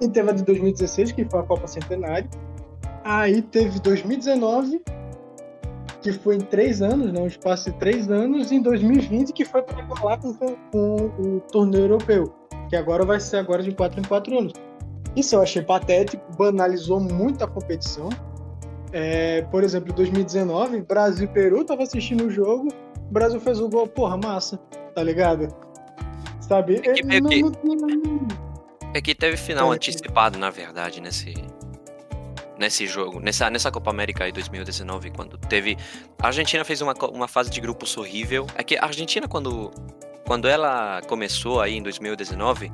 e 0.00 0.08
teve 0.08 0.30
a 0.30 0.32
de 0.32 0.44
2016, 0.44 1.12
que 1.12 1.24
foi 1.24 1.40
a 1.40 1.42
Copa 1.42 1.66
Centenário. 1.66 2.28
Aí 3.04 3.40
teve 3.40 3.80
2019, 3.80 4.82
que 6.02 6.12
foi 6.12 6.36
em 6.36 6.40
três 6.40 6.82
anos, 6.82 7.12
né, 7.12 7.20
um 7.20 7.26
espaço 7.26 7.70
de 7.70 7.78
três 7.78 8.10
anos, 8.10 8.52
em 8.52 8.60
2020, 8.60 9.32
que 9.32 9.44
foi 9.44 9.62
para 9.62 9.86
falar 9.96 10.18
com, 10.18 10.34
com, 10.34 10.96
o 11.18 11.40
torneio 11.52 11.84
europeu, 11.84 12.32
que 12.68 12.76
agora 12.76 13.04
vai 13.04 13.20
ser 13.20 13.38
agora 13.38 13.62
de 13.62 13.72
quatro 13.72 14.00
em 14.00 14.04
quatro 14.04 14.38
anos. 14.38 14.52
Isso 15.16 15.34
eu 15.34 15.42
achei 15.42 15.62
patético, 15.62 16.22
banalizou 16.36 17.00
muito 17.00 17.42
a 17.42 17.48
competição. 17.48 18.10
É, 18.92 19.42
por 19.50 19.64
exemplo, 19.64 19.90
em 19.90 19.94
2019, 19.94 20.82
Brasil 20.82 21.24
e 21.24 21.28
Peru, 21.28 21.64
tava 21.64 21.82
assistindo 21.82 22.26
o 22.26 22.30
jogo, 22.30 22.68
o 23.08 23.12
Brasil 23.12 23.40
fez 23.40 23.60
o 23.60 23.68
gol, 23.68 23.86
porra, 23.86 24.16
massa, 24.16 24.58
tá 24.94 25.02
ligado? 25.02 25.48
Sabe? 26.40 26.76
É 26.76 26.92
que, 26.92 27.02
não, 27.02 27.30
não 27.30 28.46
é 28.94 29.00
que 29.00 29.14
teve 29.14 29.36
final 29.36 29.72
é, 29.72 29.76
antecipado, 29.76 30.38
na 30.38 30.50
verdade, 30.50 31.00
nesse, 31.00 31.34
nesse 32.58 32.86
jogo, 32.86 33.20
nessa, 33.20 33.50
nessa 33.50 33.70
Copa 33.70 33.90
América 33.90 34.24
aí 34.24 34.32
2019, 34.32 35.10
quando 35.10 35.36
teve. 35.36 35.76
A 36.18 36.28
Argentina 36.28 36.64
fez 36.64 36.80
uma, 36.80 36.94
uma 37.12 37.28
fase 37.28 37.50
de 37.50 37.60
grupos 37.60 37.96
horrível. 37.96 38.46
É 38.54 38.62
que 38.62 38.76
a 38.76 38.84
Argentina, 38.84 39.28
quando, 39.28 39.70
quando 40.26 40.48
ela 40.48 41.00
começou 41.06 41.60
aí 41.60 41.76
em 41.76 41.82
2019, 41.82 42.72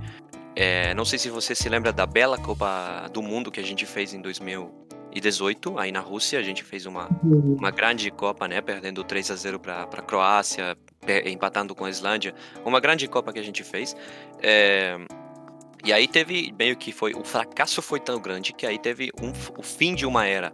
é, 0.55 0.95
não 0.95 1.05
sei 1.05 1.19
se 1.19 1.31
você 1.31 1.55
se 1.55 1.69
lembra 1.69 1.93
da 1.93 2.07
bela 2.07 2.39
Copa 2.39 3.09
do 3.13 3.23
Mundo 3.23 3.51
que 3.51 3.61
a 3.61 3.63
gente 3.63 3.87
fez 3.87 4.13
em 4.13 4.21
2018, 4.21 5.79
aí 5.79 5.91
na 5.91 6.01
Rússia. 6.01 6.39
A 6.39 6.43
gente 6.43 6.63
fez 6.63 6.87
uma, 6.87 7.09
uhum. 7.23 7.57
uma 7.59 7.71
grande 7.71 8.11
Copa, 8.11 8.47
né? 8.47 8.61
Perdendo 8.61 9.03
3 9.03 9.31
a 9.31 9.37
0 9.37 9.59
para 9.59 9.83
a 9.83 10.03
Croácia, 10.03 10.77
empatando 11.25 11.75
com 11.75 11.85
a 11.85 11.91
Islândia. 11.91 12.35
Uma 12.65 12.81
grande 12.81 13.09
Copa 13.09 13.33
que 13.33 13.39
a 13.39 13.43
gente 13.43 13.65
fez. 13.65 13.97
É, 14.43 14.99
e 15.85 15.93
aí 15.93 16.07
teve 16.07 16.55
meio 16.59 16.77
que 16.77 16.93
foi. 16.93 17.13
O 17.15 17.25
fracasso 17.25 17.81
foi 17.83 17.99
tão 17.99 18.21
grande 18.21 18.53
que 18.53 18.67
aí 18.67 18.79
teve 18.79 19.11
um, 19.21 19.33
o 19.59 19.63
fim 19.63 19.95
de 19.95 20.07
uma 20.07 20.27
era. 20.27 20.53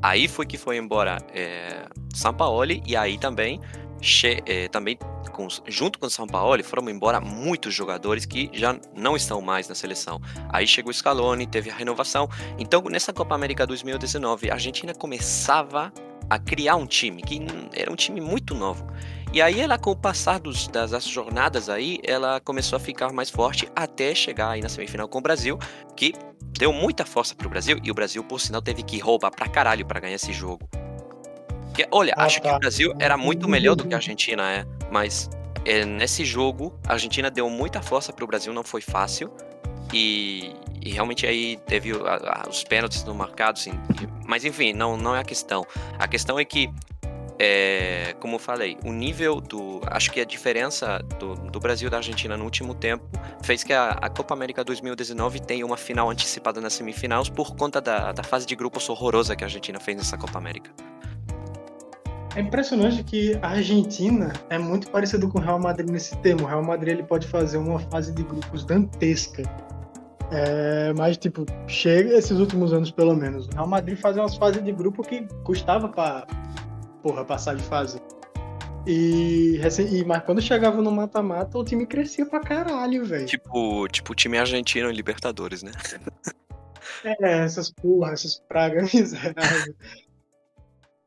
Aí 0.00 0.28
foi 0.28 0.46
que 0.46 0.56
foi 0.56 0.76
embora 0.76 1.18
é, 1.34 1.86
Sampaoli 2.14 2.82
e 2.86 2.94
aí 2.94 3.18
também, 3.18 3.60
che, 4.00 4.42
é, 4.46 4.68
também 4.68 4.98
com, 5.32 5.48
junto 5.66 5.98
com 5.98 6.08
São 6.08 6.26
Paulo 6.26 6.62
foram 6.64 6.88
embora 6.88 7.20
muitos 7.20 7.74
jogadores 7.74 8.24
que 8.24 8.50
já 8.52 8.78
não 8.94 9.16
estão 9.16 9.40
mais 9.40 9.68
na 9.68 9.74
seleção. 9.74 10.20
Aí 10.48 10.66
chegou 10.66 10.90
o 10.90 10.94
Scaloni, 10.94 11.46
teve 11.46 11.70
a 11.70 11.74
renovação. 11.74 12.28
Então 12.58 12.82
nessa 12.90 13.12
Copa 13.12 13.34
América 13.34 13.66
2019 13.66 14.50
a 14.50 14.54
Argentina 14.54 14.94
começava 14.94 15.92
a 16.30 16.38
criar 16.38 16.76
um 16.76 16.86
time 16.86 17.22
que 17.22 17.40
era 17.74 17.90
um 17.90 17.96
time 17.96 18.20
muito 18.20 18.54
novo. 18.54 18.86
E 19.32 19.42
aí 19.42 19.60
ela, 19.60 19.78
com 19.78 19.90
o 19.90 19.96
passar 19.96 20.40
dos, 20.40 20.68
das, 20.68 20.90
das 20.90 21.04
jornadas 21.04 21.68
aí, 21.68 21.98
ela 22.02 22.40
começou 22.40 22.76
a 22.76 22.80
ficar 22.80 23.12
mais 23.12 23.28
forte 23.28 23.68
até 23.76 24.14
chegar 24.14 24.50
aí 24.50 24.62
na 24.62 24.70
semifinal 24.70 25.06
com 25.06 25.18
o 25.18 25.20
Brasil, 25.20 25.58
que 25.94 26.14
deu 26.58 26.72
muita 26.72 27.04
força 27.04 27.34
pro 27.34 27.48
Brasil, 27.48 27.78
e 27.82 27.90
o 27.90 27.94
Brasil, 27.94 28.24
por 28.24 28.40
sinal, 28.40 28.62
teve 28.62 28.82
que 28.82 28.98
roubar 28.98 29.30
pra 29.30 29.46
caralho 29.46 29.84
pra 29.84 30.00
ganhar 30.00 30.14
esse 30.14 30.32
jogo. 30.32 30.66
Porque, 31.78 31.88
olha, 31.92 32.12
ah, 32.16 32.24
acho 32.24 32.42
tá. 32.42 32.48
que 32.48 32.56
o 32.56 32.58
Brasil 32.58 32.92
era 32.98 33.16
muito 33.16 33.48
melhor 33.48 33.76
do 33.76 33.86
que 33.86 33.94
a 33.94 33.98
Argentina, 33.98 34.50
é, 34.50 34.66
mas 34.90 35.30
é, 35.64 35.84
nesse 35.84 36.24
jogo, 36.24 36.76
a 36.84 36.94
Argentina 36.94 37.30
deu 37.30 37.48
muita 37.48 37.80
força 37.80 38.12
pro 38.12 38.26
Brasil, 38.26 38.52
não 38.52 38.64
foi 38.64 38.80
fácil, 38.80 39.32
e, 39.94 40.56
e 40.84 40.90
realmente 40.90 41.24
aí 41.24 41.56
teve 41.68 41.92
a, 41.92 42.42
a, 42.42 42.48
os 42.48 42.64
pênaltis 42.64 43.04
não 43.04 43.14
marcados, 43.14 43.62
assim, 43.62 43.78
mas 44.26 44.44
enfim, 44.44 44.72
não, 44.72 44.96
não 44.96 45.14
é 45.14 45.20
a 45.20 45.24
questão. 45.24 45.64
A 46.00 46.08
questão 46.08 46.36
é 46.36 46.44
que 46.44 46.68
é, 47.38 48.16
como 48.18 48.34
eu 48.34 48.38
falei, 48.40 48.76
o 48.84 48.92
nível 48.92 49.40
do. 49.40 49.80
Acho 49.86 50.10
que 50.10 50.20
a 50.20 50.24
diferença 50.24 50.98
do, 51.20 51.36
do 51.36 51.60
Brasil 51.60 51.86
e 51.86 51.90
da 51.92 51.98
Argentina 51.98 52.36
no 52.36 52.42
último 52.42 52.74
tempo 52.74 53.04
fez 53.44 53.62
que 53.62 53.72
a, 53.72 53.90
a, 53.90 54.10
Copa 54.10 54.34
América 54.34 54.64
2019 54.64 55.38
tenha 55.42 55.64
uma 55.64 55.76
final 55.76 56.10
antecipada 56.10 56.60
nas 56.60 56.72
semifinais 56.72 57.28
por 57.28 57.54
conta 57.54 57.80
da, 57.80 58.10
da 58.10 58.24
fase 58.24 58.44
de 58.44 58.56
grupos 58.56 58.88
horrorosa 58.88 59.36
que 59.36 59.44
a 59.44 59.46
Argentina 59.46 59.78
fez 59.78 59.96
nessa 59.96 60.18
Copa 60.18 60.38
América. 60.38 60.72
É 62.38 62.40
impressionante 62.40 63.02
que 63.02 63.36
a 63.42 63.48
Argentina 63.48 64.32
é 64.48 64.56
muito 64.56 64.88
parecido 64.92 65.28
com 65.28 65.40
o 65.40 65.42
Real 65.42 65.58
Madrid 65.58 65.90
nesse 65.90 66.16
tema. 66.18 66.42
O 66.42 66.46
Real 66.46 66.62
Madrid 66.62 66.94
ele 66.94 67.02
pode 67.02 67.26
fazer 67.26 67.58
uma 67.58 67.80
fase 67.80 68.14
de 68.14 68.22
grupos 68.22 68.64
dantesca. 68.64 69.42
É, 70.30 70.92
mas, 70.92 71.16
tipo, 71.16 71.44
chega 71.66 72.16
esses 72.16 72.38
últimos 72.38 72.72
anos, 72.72 72.92
pelo 72.92 73.16
menos. 73.16 73.48
O 73.48 73.50
Real 73.50 73.66
Madrid 73.66 73.98
fazia 73.98 74.22
umas 74.22 74.36
fases 74.36 74.62
de 74.62 74.70
grupo 74.70 75.02
que 75.02 75.26
custava 75.42 75.88
para 75.88 76.28
porra, 77.02 77.24
passar 77.24 77.56
de 77.56 77.62
fase. 77.64 78.00
E, 78.86 79.60
e, 79.90 80.04
mas 80.04 80.22
quando 80.22 80.40
chegava 80.40 80.80
no 80.80 80.92
mata-mata, 80.92 81.58
o 81.58 81.64
time 81.64 81.86
crescia 81.86 82.24
pra 82.24 82.38
caralho, 82.38 83.04
velho. 83.04 83.26
Tipo, 83.26 83.88
tipo 83.88 84.14
time 84.14 84.38
argentino 84.38 84.88
em 84.88 84.94
Libertadores, 84.94 85.64
né? 85.64 85.72
É, 87.04 87.44
essas 87.44 87.70
porra, 87.70 88.12
essas 88.12 88.40
pragas 88.48 88.92
miseráveis. 88.92 89.74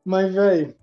mas, 0.04 0.32
velho, 0.32 0.74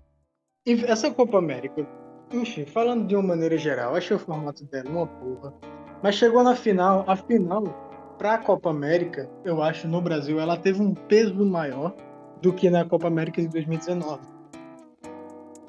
essa 0.66 1.10
Copa 1.10 1.38
América, 1.38 1.86
enfim, 2.32 2.64
falando 2.64 3.06
de 3.06 3.14
uma 3.14 3.28
maneira 3.28 3.56
geral, 3.56 3.94
achei 3.94 4.16
o 4.16 4.20
formato 4.20 4.64
dela 4.64 4.88
uma 4.88 5.06
porra. 5.06 5.54
Mas 6.02 6.14
chegou 6.14 6.42
na 6.42 6.54
final, 6.54 7.04
a 7.06 7.16
final, 7.16 7.64
pra 8.18 8.38
Copa 8.38 8.70
América, 8.70 9.28
eu 9.44 9.62
acho, 9.62 9.86
no 9.88 10.00
Brasil, 10.00 10.40
ela 10.40 10.56
teve 10.56 10.80
um 10.80 10.94
peso 10.94 11.44
maior 11.44 11.94
do 12.40 12.52
que 12.52 12.70
na 12.70 12.84
Copa 12.84 13.06
América 13.06 13.42
de 13.42 13.48
2019 13.48 14.40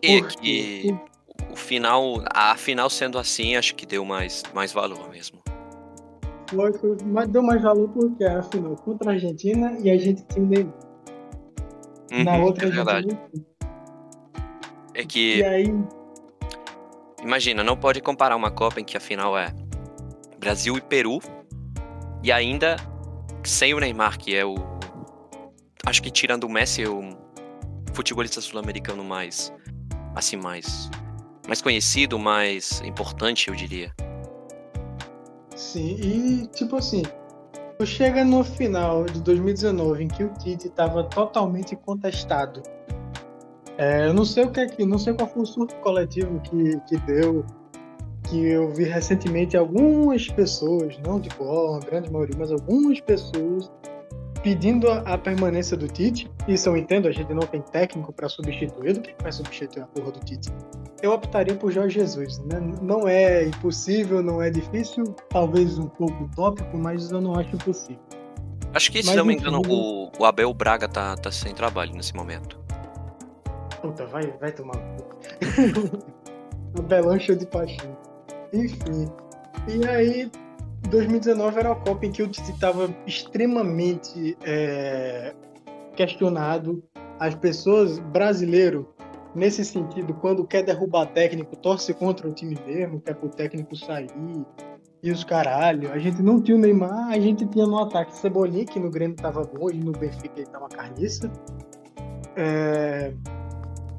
e 0.02 0.22
que 0.24 1.00
o 1.52 1.56
final, 1.56 2.24
a 2.34 2.56
final 2.56 2.90
sendo 2.90 3.18
assim, 3.18 3.56
acho 3.56 3.76
que 3.76 3.86
deu 3.86 4.04
mais, 4.04 4.44
mais 4.54 4.74
valor 4.74 5.10
mesmo. 5.10 5.40
Foi, 6.50 6.74
foi, 6.74 6.98
mas 7.06 7.30
deu 7.30 7.42
mais 7.42 7.62
valor 7.62 7.90
porque 7.90 8.24
era 8.24 8.44
final 8.44 8.76
contra 8.78 9.12
a 9.12 9.14
Argentina 9.14 9.78
e 9.80 9.90
a 9.90 9.98
gente 9.98 10.24
tinha 10.26 10.46
Neymar. 10.46 10.74
Uhum, 12.12 12.24
Na 12.24 12.38
outra 12.38 12.68
é 12.68 12.72
verdade. 12.72 13.18
É 14.94 15.04
que. 15.06 15.38
E 15.38 15.44
aí. 15.44 15.76
Imagina, 17.22 17.64
não 17.64 17.78
pode 17.78 18.02
comparar 18.02 18.36
uma 18.36 18.50
Copa 18.50 18.80
em 18.80 18.84
que 18.84 18.98
a 18.98 19.00
final 19.00 19.38
é 19.38 19.54
Brasil 20.40 20.78
e 20.78 20.82
Peru 20.82 21.20
e 22.24 22.32
ainda 22.32 22.76
sem 23.44 23.74
o 23.74 23.80
Neymar, 23.80 24.18
que 24.18 24.36
é 24.36 24.46
o. 24.46 24.56
Acho 25.86 26.02
que 26.02 26.12
tirando 26.12 26.46
o 26.46 26.50
Messi, 26.50 26.84
é 26.84 26.90
o 26.90 27.02
futebolista 27.94 28.40
sul-americano 28.40 29.04
mais 29.04 29.52
assim 30.16 30.38
mais 30.38 30.90
mais 31.48 31.62
conhecido, 31.62 32.18
mais 32.18 32.82
importante, 32.82 33.50
eu 33.50 33.56
diria. 33.56 33.94
Sim, 35.56 35.96
e 36.00 36.48
tipo 36.48 36.78
assim, 36.78 37.04
chega 37.86 38.24
no 38.24 38.44
final 38.44 39.06
de 39.06 39.22
2019 39.22 40.04
em 40.04 40.08
que 40.08 40.24
o 40.24 40.30
Tite 40.36 40.68
estava 40.68 41.04
totalmente 41.04 41.76
contestado. 41.76 42.62
É, 43.78 44.08
eu 44.08 44.14
não 44.14 44.26
sei 44.26 44.44
o 44.44 44.52
que 44.52 44.60
é 44.60 44.68
que, 44.68 44.86
não 44.86 44.98
sei 44.98 45.14
qual 45.14 45.28
foi 45.28 45.44
o 45.44 45.46
surto 45.46 45.76
coletivo 45.76 46.40
que, 46.42 46.80
que 46.88 46.98
deu, 47.06 47.46
que 48.30 48.48
eu 48.48 48.72
vi 48.72 48.84
recentemente 48.84 49.58
algumas 49.58 50.28
pessoas, 50.28 50.98
não 51.06 51.20
de 51.20 51.30
boa, 51.30 51.78
a 51.78 51.80
grande 51.80 52.12
maioria, 52.12 52.36
mas 52.38 52.52
algumas 52.52 53.00
pessoas 53.00 53.72
pedindo 54.44 54.90
a, 54.90 55.18
permanência 55.18 55.78
do 55.78 55.88
Tite. 55.88 56.30
Isso 56.48 56.68
eu 56.68 56.76
entendo, 56.76 57.08
a 57.08 57.12
gente 57.12 57.34
não 57.34 57.42
tem 57.42 57.62
técnico 57.62 58.12
para 58.12 58.28
substituir. 58.28 58.94
Do 58.94 59.02
que 59.02 59.14
vai 59.22 59.32
substituir 59.32 59.84
a 59.84 59.88
porra 59.88 60.12
do 60.12 60.20
Tite? 60.20 60.50
Eu 61.02 61.12
optaria 61.12 61.56
por 61.56 61.72
Jorge 61.72 62.00
Jesus. 62.00 62.40
Né? 62.40 62.60
Não 62.82 63.08
é 63.08 63.46
impossível, 63.46 64.22
não 64.22 64.42
é 64.42 64.50
difícil, 64.50 65.16
talvez 65.30 65.78
um 65.78 65.88
pouco 65.88 66.24
utópico, 66.24 66.78
mas 66.78 67.12
eu 67.12 67.22
não 67.22 67.36
acho 67.36 67.56
impossível. 67.56 68.02
Acho 68.74 68.92
que, 68.92 69.04
se 69.04 69.08
mas, 69.08 69.18
não 69.18 69.26
me 69.26 69.34
engano, 69.34 69.62
o, 69.68 70.10
o, 70.18 70.26
Abel 70.26 70.54
Braga 70.54 70.88
tá, 70.88 71.16
tá 71.18 71.30
sem 71.30 71.54
trabalho 71.54 71.94
nesse 71.94 72.16
momento. 72.16 72.58
Puta, 73.82 74.06
vai, 74.06 74.32
vai 74.40 74.52
tomar 74.52 74.78
um 74.78 76.78
Abelão 76.80 77.20
show 77.20 77.36
de 77.36 77.46
paixão. 77.46 77.98
Enfim. 78.54 79.10
E 79.68 79.88
aí, 79.88 80.32
2019 80.90 81.60
era 81.60 81.72
a 81.72 81.76
Copa 81.76 82.06
em 82.06 82.12
que 82.12 82.24
o 82.24 82.28
Tite 82.28 82.52
estava 82.52 82.94
extremamente 83.06 84.38
é, 84.44 85.34
questionado. 85.96 86.84
As 87.20 87.36
pessoas 87.36 88.00
brasileiro, 88.00 88.88
nesse 89.36 89.64
sentido, 89.64 90.14
quando 90.16 90.46
quer 90.46 90.64
derrubar 90.64 91.08
técnico, 91.08 91.56
torce 91.56 91.94
contra 91.94 92.28
o 92.28 92.34
time 92.34 92.58
mesmo, 92.66 93.00
quer 93.02 93.16
que 93.16 93.26
o 93.26 93.30
técnico 93.30 93.76
sair 93.76 94.10
e 95.04 95.12
os 95.12 95.24
caralho. 95.24 95.92
A 95.92 95.98
gente 95.98 96.22
não 96.22 96.42
tinha 96.42 96.56
o 96.56 96.60
Neymar, 96.60 97.10
a 97.10 97.20
gente 97.20 97.46
tinha 97.48 97.66
no 97.66 97.80
ataque 97.80 98.16
Cebolinha, 98.16 98.66
que 98.66 98.80
no 98.80 98.90
Grêmio 98.90 99.16
tava 99.16 99.44
bom, 99.44 99.70
e 99.70 99.80
no 99.80 99.92
Benfica 99.92 100.40
ele 100.40 100.48
tava 100.48 100.70
carniça. 100.70 101.32
É, 102.36 103.14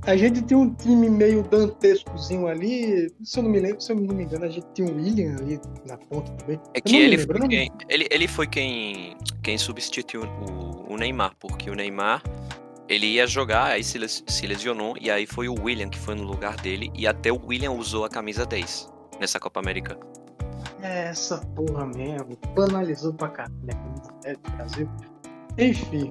a 0.05 0.17
gente 0.17 0.43
tinha 0.43 0.59
um 0.59 0.75
time 0.75 1.09
meio 1.09 1.43
dantescozinho 1.45 2.47
ali. 2.47 3.09
Se 3.23 3.39
eu 3.39 3.45
não 3.45 3.51
me 3.51 3.61
lembro, 3.61 3.81
se 3.81 3.93
eu 3.93 3.97
não 3.97 4.15
me 4.15 4.25
engano, 4.25 4.45
a 4.45 4.49
gente 4.49 4.67
tinha 4.75 4.89
um 4.89 4.97
William 4.97 5.37
ali 5.37 5.61
na 5.87 5.97
ponta 5.97 6.33
também. 6.33 6.61
É 6.75 6.81
que 6.81 6.97
ele 6.97 7.17
lembro, 7.17 7.39
foi, 7.39 7.49
quem, 7.49 7.73
ele, 7.89 8.09
ele 8.11 8.29
foi 8.29 8.47
quem, 8.47 9.17
quem 9.43 9.57
substituiu 9.57 10.25
o, 10.25 10.93
o, 10.93 10.97
Neymar, 10.97 11.35
porque 11.39 11.71
o 11.71 11.75
Neymar 11.75 12.23
ele 12.89 13.07
ia 13.07 13.27
jogar, 13.27 13.67
aí 13.67 13.85
se, 13.85 13.99
se 14.09 14.47
lesionou, 14.47 14.97
e 15.01 15.11
aí 15.11 15.25
foi 15.25 15.49
o 15.49 15.55
William 15.55 15.89
que 15.89 15.99
foi 15.99 16.15
no 16.15 16.25
lugar 16.25 16.57
dele, 16.57 16.91
e 16.95 17.07
até 17.07 17.31
o 17.31 17.41
William 17.47 17.71
usou 17.71 18.05
a 18.05 18.09
camisa 18.09 18.45
10 18.45 18.91
nessa 19.21 19.39
Copa 19.39 19.61
América. 19.61 19.97
É, 20.83 21.11
essa 21.11 21.39
porra 21.55 21.87
mesmo, 21.87 22.37
banalizou 22.55 23.15
pra 23.15 23.29
caralho 23.29 23.55
camisa 23.67 24.13
10 24.23 24.39
do 24.39 24.51
Brasil. 24.51 24.89
Enfim, 25.57 26.11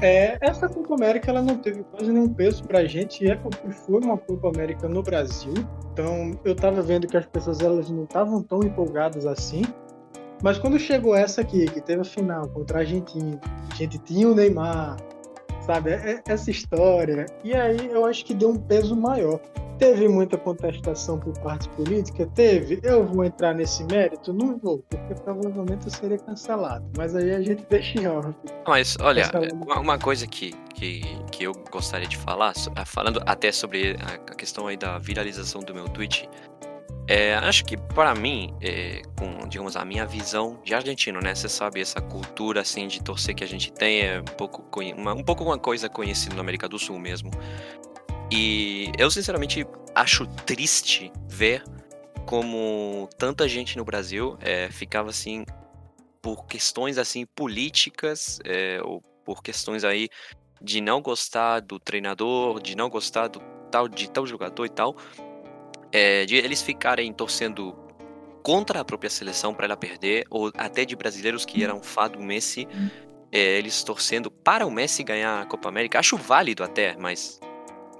É, 0.00 0.38
essa 0.40 0.68
Copa 0.68 0.94
América 0.94 1.30
ela 1.30 1.42
não 1.42 1.56
teve 1.56 1.82
quase 1.84 2.10
nenhum 2.10 2.32
peso 2.32 2.64
pra 2.64 2.84
gente, 2.84 3.24
e 3.24 3.30
é 3.30 3.36
porque 3.36 3.70
foi 3.70 4.00
uma 4.00 4.16
Copa 4.16 4.48
América 4.48 4.88
no 4.88 5.02
Brasil. 5.02 5.54
Então 5.92 6.38
eu 6.44 6.54
tava 6.54 6.80
vendo 6.82 7.06
que 7.06 7.16
as 7.16 7.26
pessoas 7.26 7.60
elas 7.60 7.90
não 7.90 8.04
estavam 8.04 8.42
tão 8.42 8.60
empolgadas 8.62 9.26
assim. 9.26 9.62
Mas 10.42 10.58
quando 10.58 10.78
chegou 10.78 11.14
essa 11.14 11.42
aqui, 11.42 11.66
que 11.66 11.80
teve 11.82 12.00
a 12.00 12.04
final 12.04 12.48
contra 12.48 12.78
a 12.78 12.80
Argentina, 12.80 13.38
a 13.70 13.74
gente 13.74 13.98
tinha 13.98 14.26
o 14.26 14.34
Neymar, 14.34 14.96
sabe? 15.62 15.90
É, 15.90 16.12
é 16.12 16.22
essa 16.26 16.50
história. 16.50 17.26
E 17.44 17.54
aí 17.54 17.90
eu 17.90 18.04
acho 18.04 18.24
que 18.24 18.34
deu 18.34 18.50
um 18.50 18.56
peso 18.56 18.96
maior. 18.96 19.40
Teve 19.80 20.06
muita 20.08 20.36
contestação 20.36 21.18
por 21.18 21.32
parte 21.38 21.66
política? 21.70 22.26
Teve. 22.34 22.80
Eu 22.82 23.06
vou 23.06 23.24
entrar 23.24 23.54
nesse 23.54 23.82
mérito? 23.84 24.30
Não 24.30 24.58
vou, 24.58 24.84
porque 24.90 25.14
provavelmente 25.14 25.86
eu 25.86 25.90
seria 25.90 26.18
cancelado. 26.18 26.84
Mas 26.98 27.16
aí 27.16 27.34
a 27.34 27.40
gente 27.40 27.64
deixa 27.70 27.98
em 27.98 28.06
off. 28.06 28.28
Mas, 28.68 28.98
olha, 29.00 29.30
uma 29.80 29.98
coisa 29.98 30.26
que, 30.26 30.52
que, 30.74 31.00
que 31.32 31.44
eu 31.44 31.54
gostaria 31.70 32.06
de 32.06 32.18
falar, 32.18 32.52
falando 32.84 33.22
até 33.24 33.50
sobre 33.50 33.96
a 34.02 34.34
questão 34.34 34.66
aí 34.66 34.76
da 34.76 34.98
viralização 34.98 35.62
do 35.62 35.74
meu 35.74 35.88
tweet, 35.88 36.28
é, 37.10 37.34
acho 37.34 37.64
que 37.64 37.76
para 37.76 38.14
mim, 38.14 38.54
é, 38.60 39.02
com 39.18 39.48
digamos 39.48 39.74
a 39.74 39.84
minha 39.84 40.06
visão 40.06 40.60
de 40.64 40.72
argentino, 40.72 41.20
né? 41.20 41.34
Você 41.34 41.48
sabe 41.48 41.80
essa 41.80 42.00
cultura 42.00 42.60
assim 42.60 42.86
de 42.86 43.02
torcer 43.02 43.34
que 43.34 43.42
a 43.42 43.48
gente 43.48 43.72
tem 43.72 44.02
é 44.02 44.20
um 44.20 44.24
pouco 44.24 44.64
uma, 44.96 45.12
um 45.12 45.24
pouco 45.24 45.42
uma 45.42 45.58
coisa 45.58 45.88
conhecida 45.88 46.36
na 46.36 46.40
América 46.40 46.68
do 46.68 46.78
Sul 46.78 47.00
mesmo. 47.00 47.32
E 48.30 48.92
eu 48.96 49.10
sinceramente 49.10 49.66
acho 49.92 50.24
triste 50.46 51.10
ver 51.26 51.64
como 52.26 53.08
tanta 53.18 53.48
gente 53.48 53.76
no 53.76 53.84
Brasil 53.84 54.38
é, 54.40 54.68
ficava 54.70 55.10
assim 55.10 55.44
por 56.22 56.46
questões 56.46 56.96
assim 56.96 57.26
políticas 57.34 58.38
é, 58.44 58.80
ou 58.84 59.02
por 59.24 59.42
questões 59.42 59.82
aí 59.82 60.08
de 60.62 60.80
não 60.80 61.02
gostar 61.02 61.58
do 61.58 61.80
treinador, 61.80 62.62
de 62.62 62.76
não 62.76 62.88
gostar 62.88 63.26
do 63.26 63.40
tal 63.68 63.88
de 63.88 64.08
tal 64.08 64.24
jogador 64.24 64.64
e 64.64 64.68
tal, 64.68 64.96
é, 65.92 66.24
de 66.26 66.36
eles 66.36 66.62
ficarem 66.62 67.12
torcendo 67.12 67.74
contra 68.42 68.80
a 68.80 68.84
própria 68.84 69.10
seleção 69.10 69.54
para 69.54 69.66
ela 69.66 69.76
perder, 69.76 70.26
ou 70.30 70.50
até 70.56 70.84
de 70.84 70.96
brasileiros 70.96 71.44
que 71.44 71.62
eram 71.62 71.82
fã 71.82 72.08
do 72.08 72.20
Messi, 72.20 72.66
é, 73.30 73.58
eles 73.58 73.82
torcendo 73.82 74.30
para 74.30 74.66
o 74.66 74.70
Messi 74.70 75.02
ganhar 75.02 75.42
a 75.42 75.46
Copa 75.46 75.68
América. 75.68 75.98
Acho 75.98 76.16
válido 76.16 76.64
até, 76.64 76.96
mas 76.96 77.40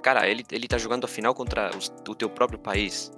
cara, 0.01 0.27
ele, 0.27 0.43
ele 0.51 0.67
tá 0.67 0.77
jogando 0.77 1.05
a 1.05 1.07
final 1.07 1.33
contra 1.33 1.69
os, 1.77 1.93
o 2.07 2.15
teu 2.15 2.29
próprio 2.29 2.59
país. 2.59 3.11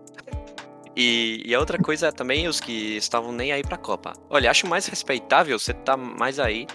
E, 0.96 1.42
e, 1.46 1.56
a 1.56 1.60
outra 1.60 1.80
coisa 1.80 2.12
também, 2.12 2.48
os 2.48 2.60
que 2.60 2.96
estavam 2.98 3.32
nem 3.32 3.52
aí 3.52 3.64
pra 3.64 3.78
Copa. 3.78 4.14
Olha, 4.30 4.52
acho 4.52 4.68
mais 4.68 4.86
respeitável 4.86 5.58
você 5.58 5.74
tá 5.74 5.98
mais 5.98 6.40
aí. 6.40 6.68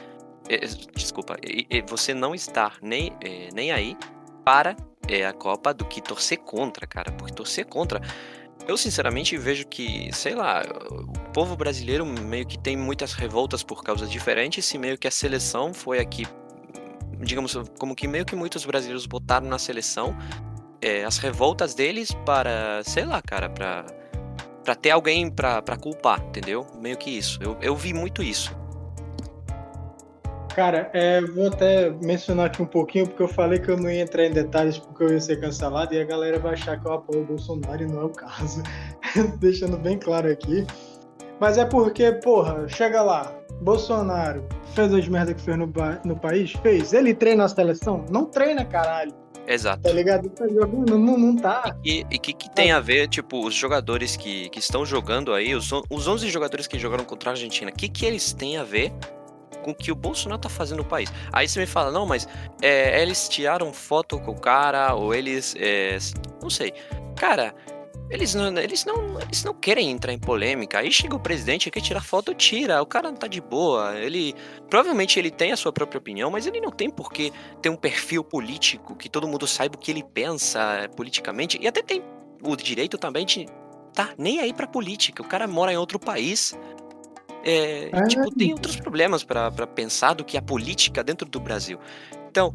É, 0.48 0.58
desculpa, 0.94 1.36
você 1.86 2.14
não 2.14 2.34
estar 2.34 2.78
nem, 2.82 3.12
é, 3.20 3.48
nem 3.52 3.70
aí 3.70 3.96
para 4.48 4.74
é, 5.06 5.26
a 5.26 5.32
Copa 5.34 5.74
do 5.74 5.84
que 5.84 6.00
torcer 6.00 6.38
contra, 6.38 6.86
cara. 6.86 7.12
Porque 7.12 7.34
torcer 7.34 7.66
contra. 7.66 8.00
Eu 8.66 8.78
sinceramente 8.78 9.36
vejo 9.36 9.66
que, 9.66 10.08
sei 10.10 10.34
lá, 10.34 10.62
o 10.90 11.32
povo 11.34 11.54
brasileiro 11.54 12.06
meio 12.06 12.46
que 12.46 12.58
tem 12.58 12.74
muitas 12.74 13.12
revoltas 13.12 13.62
por 13.62 13.84
causas 13.84 14.10
diferentes 14.10 14.72
e 14.72 14.78
meio 14.78 14.96
que 14.96 15.06
a 15.06 15.10
seleção 15.10 15.74
foi 15.74 15.98
aqui 15.98 16.26
digamos, 17.20 17.54
como 17.78 17.94
que 17.94 18.06
meio 18.06 18.24
que 18.24 18.36
muitos 18.36 18.64
brasileiros 18.64 19.04
botaram 19.04 19.48
na 19.48 19.58
seleção 19.58 20.16
é, 20.80 21.04
as 21.04 21.18
revoltas 21.18 21.74
deles 21.74 22.12
para, 22.24 22.80
sei 22.84 23.04
lá, 23.04 23.20
cara, 23.20 23.50
para 23.50 23.84
para 24.64 24.74
ter 24.74 24.90
alguém 24.90 25.30
para 25.30 25.76
culpar, 25.78 26.20
entendeu? 26.26 26.66
Meio 26.78 26.96
que 26.96 27.10
isso. 27.10 27.38
Eu, 27.42 27.56
eu 27.60 27.74
vi 27.74 27.92
muito 27.92 28.22
isso. 28.22 28.54
Cara, 30.58 30.90
é, 30.92 31.20
vou 31.20 31.46
até 31.46 31.88
mencionar 32.02 32.46
aqui 32.46 32.60
um 32.60 32.66
pouquinho, 32.66 33.06
porque 33.06 33.22
eu 33.22 33.28
falei 33.28 33.60
que 33.60 33.70
eu 33.70 33.76
não 33.76 33.88
ia 33.88 34.02
entrar 34.02 34.24
em 34.24 34.32
detalhes 34.32 34.76
porque 34.76 35.04
eu 35.04 35.12
ia 35.12 35.20
ser 35.20 35.40
cancelado 35.40 35.94
e 35.94 36.00
a 36.00 36.04
galera 36.04 36.36
vai 36.40 36.54
achar 36.54 36.80
que 36.80 36.84
eu 36.84 36.94
apoio 36.94 37.22
o 37.22 37.26
Bolsonaro 37.26 37.80
e 37.80 37.86
não 37.86 38.00
é 38.00 38.04
o 38.06 38.08
caso. 38.08 38.60
Deixando 39.38 39.78
bem 39.78 39.96
claro 39.96 40.28
aqui. 40.28 40.66
Mas 41.38 41.58
é 41.58 41.64
porque, 41.64 42.10
porra, 42.10 42.68
chega 42.68 43.00
lá, 43.02 43.32
Bolsonaro 43.60 44.44
fez 44.74 44.92
as 44.92 45.06
merdas 45.06 45.36
que 45.36 45.42
fez 45.42 45.56
no, 45.56 45.72
no 46.04 46.18
país? 46.18 46.50
Fez. 46.54 46.92
Ele 46.92 47.14
treina 47.14 47.44
a 47.44 47.48
seleção? 47.48 48.04
Não 48.10 48.24
treina, 48.24 48.64
caralho. 48.64 49.14
Exato. 49.46 49.84
Tá 49.84 49.92
ligado? 49.92 50.28
Tá 50.30 50.48
jogando, 50.48 50.98
não, 50.98 51.16
não 51.16 51.36
tá. 51.36 51.76
E 51.84 52.02
o 52.02 52.08
que, 52.08 52.32
que 52.32 52.50
tem 52.50 52.72
a 52.72 52.80
ver, 52.80 53.06
tipo, 53.06 53.46
os 53.46 53.54
jogadores 53.54 54.16
que, 54.16 54.48
que 54.48 54.58
estão 54.58 54.84
jogando 54.84 55.32
aí, 55.32 55.54
os, 55.54 55.70
os 55.88 56.08
11 56.08 56.28
jogadores 56.28 56.66
que 56.66 56.76
jogaram 56.80 57.04
contra 57.04 57.30
a 57.30 57.32
Argentina, 57.34 57.70
o 57.70 57.72
que, 57.72 57.88
que 57.88 58.04
eles 58.04 58.32
têm 58.32 58.56
a 58.56 58.64
ver 58.64 58.92
com 59.68 59.72
o 59.72 59.74
que 59.74 59.92
o 59.92 59.94
Bolsonaro 59.94 60.40
tá 60.40 60.48
fazendo 60.48 60.78
no 60.78 60.84
país? 60.84 61.12
Aí 61.32 61.48
você 61.48 61.60
me 61.60 61.66
fala, 61.66 61.90
não, 61.90 62.06
mas 62.06 62.26
é, 62.62 63.02
eles 63.02 63.28
tiraram 63.28 63.72
foto 63.72 64.18
com 64.20 64.32
o 64.32 64.40
cara, 64.40 64.94
ou 64.94 65.14
eles. 65.14 65.54
É, 65.58 65.98
não 66.40 66.48
sei. 66.48 66.72
Cara, 67.16 67.54
eles 68.10 68.34
não, 68.34 68.56
eles, 68.58 68.84
não, 68.84 69.20
eles 69.20 69.44
não 69.44 69.52
querem 69.52 69.90
entrar 69.90 70.12
em 70.12 70.18
polêmica. 70.18 70.78
Aí 70.78 70.90
chega 70.90 71.14
o 71.14 71.20
presidente 71.20 71.70
quer 71.70 71.80
tirar 71.80 72.02
foto, 72.02 72.34
tira. 72.34 72.80
O 72.80 72.86
cara 72.86 73.10
não 73.10 73.16
tá 73.16 73.26
de 73.26 73.40
boa. 73.40 73.98
Ele. 73.98 74.34
Provavelmente 74.70 75.18
ele 75.18 75.30
tem 75.30 75.52
a 75.52 75.56
sua 75.56 75.72
própria 75.72 75.98
opinião, 75.98 76.30
mas 76.30 76.46
ele 76.46 76.60
não 76.60 76.70
tem 76.70 76.88
por 76.88 77.12
que 77.12 77.32
ter 77.60 77.68
um 77.68 77.76
perfil 77.76 78.24
político 78.24 78.96
que 78.96 79.08
todo 79.08 79.28
mundo 79.28 79.46
saiba 79.46 79.76
o 79.76 79.78
que 79.78 79.90
ele 79.90 80.02
pensa 80.02 80.60
eh, 80.82 80.88
politicamente. 80.88 81.58
E 81.60 81.68
até 81.68 81.82
tem 81.82 82.02
o 82.42 82.56
direito 82.56 82.96
também 82.96 83.26
de 83.26 83.46
tá 83.92 84.14
nem 84.16 84.40
aí 84.40 84.54
pra 84.54 84.66
política. 84.66 85.22
O 85.22 85.26
cara 85.26 85.46
mora 85.46 85.72
em 85.72 85.76
outro 85.76 85.98
país. 85.98 86.56
É, 87.48 87.88
é. 87.90 88.06
Tipo, 88.06 88.30
tem 88.30 88.52
outros 88.52 88.76
problemas 88.76 89.24
para 89.24 89.50
pensar 89.66 90.12
do 90.12 90.22
que 90.22 90.36
a 90.36 90.42
política 90.42 91.02
dentro 91.02 91.26
do 91.26 91.40
Brasil. 91.40 91.78
Então, 92.30 92.54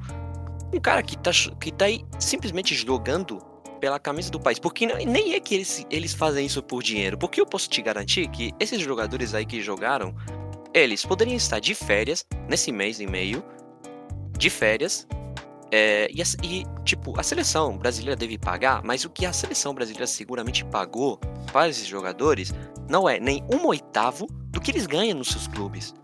um 0.72 0.80
cara 0.80 1.02
que 1.02 1.18
tá, 1.18 1.32
que 1.60 1.72
tá 1.72 1.86
aí 1.86 2.06
simplesmente 2.20 2.76
jogando 2.76 3.40
pela 3.80 4.00
camisa 4.00 4.30
do 4.30 4.40
país. 4.40 4.60
Porque 4.60 4.86
nem 4.86 5.34
é 5.34 5.40
que 5.40 5.56
eles, 5.56 5.86
eles 5.90 6.14
fazem 6.14 6.46
isso 6.46 6.62
por 6.62 6.84
dinheiro. 6.84 7.18
Porque 7.18 7.42
eu 7.42 7.46
posso 7.46 7.68
te 7.68 7.82
garantir 7.82 8.28
que 8.28 8.54
esses 8.60 8.80
jogadores 8.80 9.34
aí 9.34 9.48
que 9.48 9.62
jogaram, 9.62 10.16
eles 10.74 11.04
poderiam 11.04 11.36
estar 11.36 11.60
de 11.60 11.74
férias 11.74 12.24
nesse 12.48 12.72
mês 12.72 13.00
e 13.00 13.08
meio, 13.08 13.44
de 14.38 14.50
férias. 14.52 15.08
É, 15.76 16.08
e, 16.12 16.22
e, 16.46 16.66
tipo, 16.86 17.20
a 17.20 17.24
seleção 17.24 17.76
brasileira 17.76 18.16
deve 18.16 18.38
pagar, 18.38 18.84
mas 18.84 19.06
o 19.06 19.10
que 19.10 19.26
a 19.26 19.34
seleção 19.34 19.74
brasileira 19.74 20.06
seguramente 20.06 20.64
pagou 20.64 21.18
para 21.52 21.68
esses 21.68 21.88
jogadores 21.88 22.54
não 22.88 23.10
é 23.10 23.20
nem 23.20 23.44
um 23.52 23.66
oitavo 23.66 24.28
do 24.52 24.62
que 24.62 24.70
eles 24.70 24.86
ganham 24.86 25.18
nos 25.18 25.30
seus 25.30 25.48
clubes. 25.48 25.96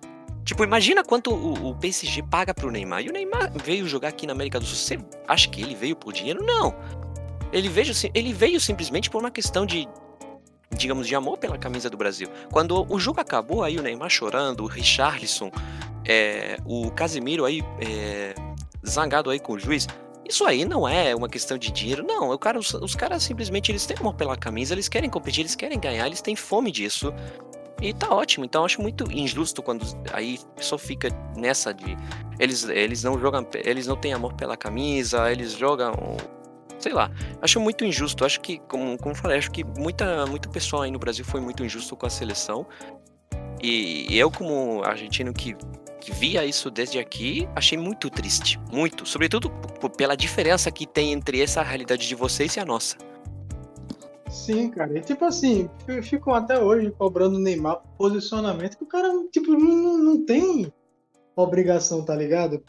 Tipo, 0.44 0.64
imagina 0.64 1.04
quanto 1.04 1.32
o, 1.32 1.70
o 1.70 1.76
PSG 1.76 2.24
paga 2.24 2.52
pro 2.52 2.72
Neymar. 2.72 3.04
E 3.04 3.10
o 3.10 3.14
Neymar 3.14 3.52
veio 3.64 3.88
jogar 3.88 4.08
aqui 4.08 4.26
na 4.26 4.34
América 4.34 4.60
do 4.60 4.66
Sul. 4.66 4.76
Você 4.76 5.06
acha 5.28 5.48
que 5.48 5.62
ele 5.62 5.76
veio 5.76 5.96
por 5.96 6.14
dinheiro? 6.14 6.44
Não. 6.44 6.74
Ele 7.54 7.70
veio, 7.70 7.94
ele 8.16 8.34
veio 8.34 8.60
simplesmente 8.60 9.08
por 9.08 9.20
uma 9.20 9.30
questão 9.30 9.68
de, 9.68 9.88
digamos, 10.76 11.08
de 11.08 11.14
amor 11.14 11.38
pela 11.38 11.60
camisa 11.60 11.92
do 11.92 11.98
Brasil. 11.98 12.28
Quando 12.52 12.92
o 12.92 13.00
jogo 13.00 13.22
acabou, 13.22 13.64
aí 13.64 13.78
o 13.78 13.84
Neymar 13.84 14.10
chorando, 14.10 14.64
o 14.64 14.66
Richarlison, 14.66 15.52
é, 16.08 16.58
o 16.66 16.90
Casemiro 16.90 17.46
aí 17.46 17.62
é, 17.80 18.34
zangado 18.88 19.30
aí 19.30 19.40
com 19.40 19.54
o 19.54 19.60
juiz. 19.60 19.88
Isso 20.28 20.46
aí 20.46 20.64
não 20.64 20.88
é 20.88 21.16
uma 21.16 21.28
questão 21.28 21.58
de 21.58 21.72
dinheiro, 21.72 22.04
não. 22.04 22.32
O 22.32 22.38
cara, 22.38 22.60
os, 22.60 22.74
os 22.74 22.96
caras 22.96 23.24
simplesmente 23.24 23.72
eles 23.72 23.86
têm 23.86 23.98
amor 24.00 24.14
pela 24.14 24.38
camisa, 24.38 24.74
eles 24.74 24.88
querem 24.88 25.10
competir, 25.10 25.42
eles 25.42 25.56
querem 25.56 25.80
ganhar, 25.80 26.06
eles 26.06 26.22
têm 26.22 26.36
fome 26.36 26.72
disso. 26.72 27.14
E 27.82 27.94
tá 27.94 28.14
ótimo. 28.14 28.46
Então 28.46 28.64
acho 28.64 28.82
muito 28.82 29.12
injusto 29.12 29.64
quando 29.64 29.86
aí 30.14 30.40
só 30.58 30.78
fica 30.78 31.10
nessa 31.36 31.74
de 31.74 31.98
eles 32.38 32.68
eles 32.70 33.04
não 33.04 33.20
jogam, 33.20 33.46
eles 33.54 33.88
não 33.88 33.96
têm 33.96 34.14
amor 34.14 34.34
pela 34.34 34.56
camisa, 34.56 35.32
eles 35.32 35.54
jogam 35.54 35.94
sei 36.80 36.94
lá, 36.94 37.12
acho 37.42 37.60
muito 37.60 37.84
injusto. 37.84 38.26
Acho 38.26 38.40
que, 38.40 38.60
como, 38.60 38.98
como 38.98 39.14
falei, 39.14 39.38
acho 39.38 39.52
que 39.52 39.64
muita, 39.64 40.26
muito 40.26 40.50
pessoal 40.50 40.84
aí 40.84 40.92
no 40.92 41.00
Brasil 41.00 41.26
foi 41.26 41.42
muito 41.42 41.64
injusto 41.64 41.96
com 41.96 42.06
a 42.06 42.10
seleção. 42.10 42.66
E 43.62 44.18
eu, 44.18 44.32
como 44.32 44.82
argentino 44.84 45.34
que, 45.34 45.56
que 46.00 46.12
via 46.12 46.46
isso 46.46 46.72
desde 46.72 46.98
aqui, 47.00 47.48
achei 47.56 47.78
muito 47.78 48.10
triste. 48.10 48.60
Muito. 48.72 49.06
Sobretudo 49.06 49.52
pela 49.98 50.16
diferença 50.16 50.72
que 50.72 50.86
tem 50.86 51.12
entre 51.12 51.42
essa 51.42 51.62
realidade 51.62 52.08
de 52.08 52.16
vocês 52.16 52.56
e 52.56 52.60
a 52.60 52.66
nossa. 52.66 52.98
Sim, 54.30 54.70
cara. 54.70 54.98
E 54.98 55.02
tipo 55.02 55.26
assim, 55.26 55.70
ficam 56.04 56.34
até 56.34 56.60
hoje 56.60 56.92
cobrando 56.92 57.38
o 57.38 57.40
Neymar 57.40 57.82
posicionamento 57.98 58.78
que 58.78 58.84
o 58.84 58.88
cara, 58.88 59.10
tipo, 59.32 59.52
não, 59.52 59.98
não 59.98 60.26
tem 60.26 60.72
obrigação, 61.36 62.04
tá 62.04 62.16
ligado? 62.16 62.64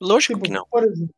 Lógico 0.00 0.34
tipo, 0.34 0.44
que 0.46 0.52
não. 0.52 0.66
Por 0.70 0.82
exemplo, 0.82 1.14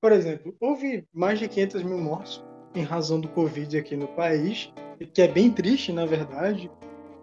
por 0.00 0.12
exemplo, 0.12 0.54
houve 0.60 1.06
mais 1.12 1.38
de 1.38 1.48
500 1.48 1.82
mil 1.82 1.98
mortos 1.98 2.44
em 2.74 2.82
razão 2.82 3.18
do 3.18 3.28
Covid 3.28 3.78
aqui 3.78 3.96
no 3.96 4.06
país, 4.08 4.72
que 5.12 5.22
é 5.22 5.28
bem 5.28 5.50
triste, 5.50 5.92
na 5.92 6.04
verdade. 6.04 6.70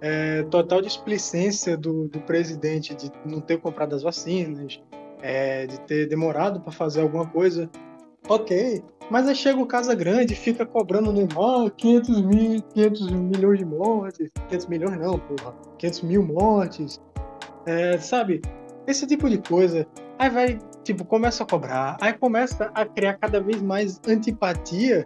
É, 0.06 0.44
total 0.44 0.82
displicência 0.82 1.78
do, 1.78 2.10
do, 2.10 2.20
presidente 2.20 2.94
de 2.94 3.10
não 3.26 3.39
ter 3.39 3.58
comprado 3.62 3.96
as 3.96 4.04
vacinas, 4.04 4.82
é, 5.22 5.66
de 5.66 5.80
ter 5.80 6.10
demorado 6.10 6.60
para 6.60 6.74
fazer 6.74 7.00
alguma 7.00 7.26
coisa. 7.26 7.70
Ok, 8.28 8.84
mas 9.10 9.30
aí 9.30 9.36
chega 9.36 9.62
o 9.62 9.66
Casa 9.66 9.96
Grande 9.96 10.36
fica 10.36 10.66
cobrando 10.66 11.06
no 11.06 11.26
Neymar 11.26 11.72
500, 11.72 12.22
mil, 12.22 12.62
500 12.74 13.12
milhões 13.12 13.60
de 13.60 13.66
mortes. 13.66 14.30
500 14.50 14.68
milhões 14.68 15.00
não, 15.00 15.18
porra. 15.18 15.56
500 15.78 16.02
mil 16.02 16.22
mortes. 16.22 17.00
É, 17.66 17.98
sabe? 17.98 18.42
Esse 18.86 19.08
tipo 19.08 19.30
de 19.30 19.38
coisa 19.38 19.88
Aí 20.18 20.30
vai, 20.30 20.60
tipo, 20.84 21.04
começa 21.04 21.44
a 21.44 21.46
cobrar, 21.46 21.98
aí 22.00 22.13
começa 22.13 22.72
a 22.74 22.86
criar 22.86 23.16
cada 23.16 23.42
vez 23.42 23.62
mais 23.62 24.00
antipatia 24.08 25.04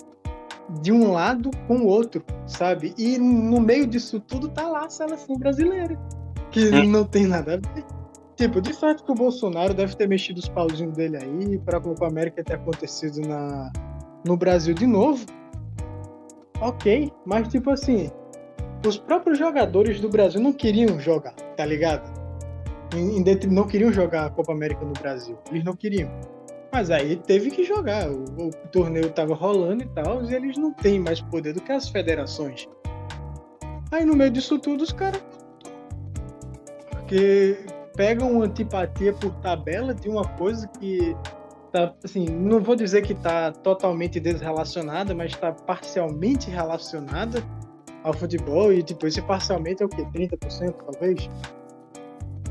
de 0.82 0.92
um 0.92 1.12
lado 1.12 1.50
com 1.68 1.78
o 1.78 1.88
outro, 1.88 2.24
sabe? 2.46 2.94
E 2.98 3.18
no 3.18 3.60
meio 3.60 3.88
disso 3.88 4.20
tudo 4.20 4.50
tá 4.50 4.68
lá 4.68 4.86
a 4.86 4.90
seleção 4.90 5.38
brasileira, 5.38 5.98
que 6.52 6.70
hum. 6.70 6.90
não 6.90 7.06
tem 7.06 7.26
nada 7.26 7.56
a 7.56 7.58
ver. 7.58 7.86
Tipo, 8.36 8.62
de 8.62 8.72
fato 8.74 9.04
que 9.04 9.12
o 9.12 9.16
Bolsonaro 9.16 9.74
deve 9.74 9.96
ter 9.96 10.08
mexido 10.08 10.40
os 10.40 10.48
pauzinhos 10.48 10.94
dele 10.96 11.18
aí 11.18 11.58
pra 11.60 11.82
Copa 11.82 12.08
América 12.08 12.44
ter 12.44 12.54
acontecido 12.54 13.28
na, 13.28 13.72
no 14.24 14.38
Brasil 14.38 14.76
de 14.76 14.86
novo. 14.86 15.26
Ok, 16.62 17.12
mas 17.26 17.48
tipo 17.48 17.72
assim, 17.72 18.12
os 18.86 18.98
próprios 18.98 19.40
jogadores 19.40 20.00
do 20.00 20.10
Brasil 20.10 20.40
não 20.40 20.54
queriam 20.54 21.00
jogar, 21.00 21.34
tá 21.56 21.66
ligado? 21.66 22.16
Não 23.50 23.68
queriam 23.68 23.92
jogar 23.92 24.28
a 24.28 24.30
Copa 24.30 24.54
América 24.54 24.86
no 24.86 24.94
Brasil. 24.94 25.38
Eles 25.52 25.64
não 25.64 25.76
queriam. 25.76 26.10
Mas 26.78 26.92
aí 26.92 27.16
teve 27.16 27.50
que 27.50 27.64
jogar. 27.64 28.08
O, 28.08 28.50
o 28.50 28.52
torneio 28.72 29.10
tava 29.10 29.34
rolando 29.34 29.82
e 29.82 29.88
tal, 29.88 30.24
e 30.24 30.32
eles 30.32 30.60
não 30.60 30.72
têm 30.72 31.00
mais 31.00 31.20
poder 31.20 31.52
do 31.52 31.60
que 31.60 31.72
as 31.72 31.90
federações. 31.90 32.68
Aí 33.92 34.06
no 34.06 34.16
meio 34.16 34.30
disso 34.30 34.60
tudo 34.60 34.84
os 34.84 34.92
caras. 34.92 35.20
Porque 36.92 37.58
pegam 37.96 38.44
antipatia 38.44 39.12
por 39.12 39.34
tabela 39.38 39.92
de 39.92 40.08
uma 40.08 40.24
coisa 40.38 40.68
que 40.68 41.18
tá, 41.72 41.96
assim, 42.04 42.28
não 42.28 42.60
vou 42.60 42.76
dizer 42.76 43.02
que 43.02 43.16
tá 43.16 43.52
totalmente 43.52 44.20
desrelacionada, 44.20 45.16
mas 45.16 45.32
está 45.32 45.52
parcialmente 45.52 46.48
relacionada 46.48 47.42
ao 48.04 48.14
futebol 48.14 48.72
e 48.72 48.84
tipo, 48.84 49.08
esse 49.08 49.24
parcialmente 49.24 49.82
é 49.82 49.86
o 49.88 49.90
quê? 49.90 50.06
30% 50.14 50.76
talvez? 50.92 51.28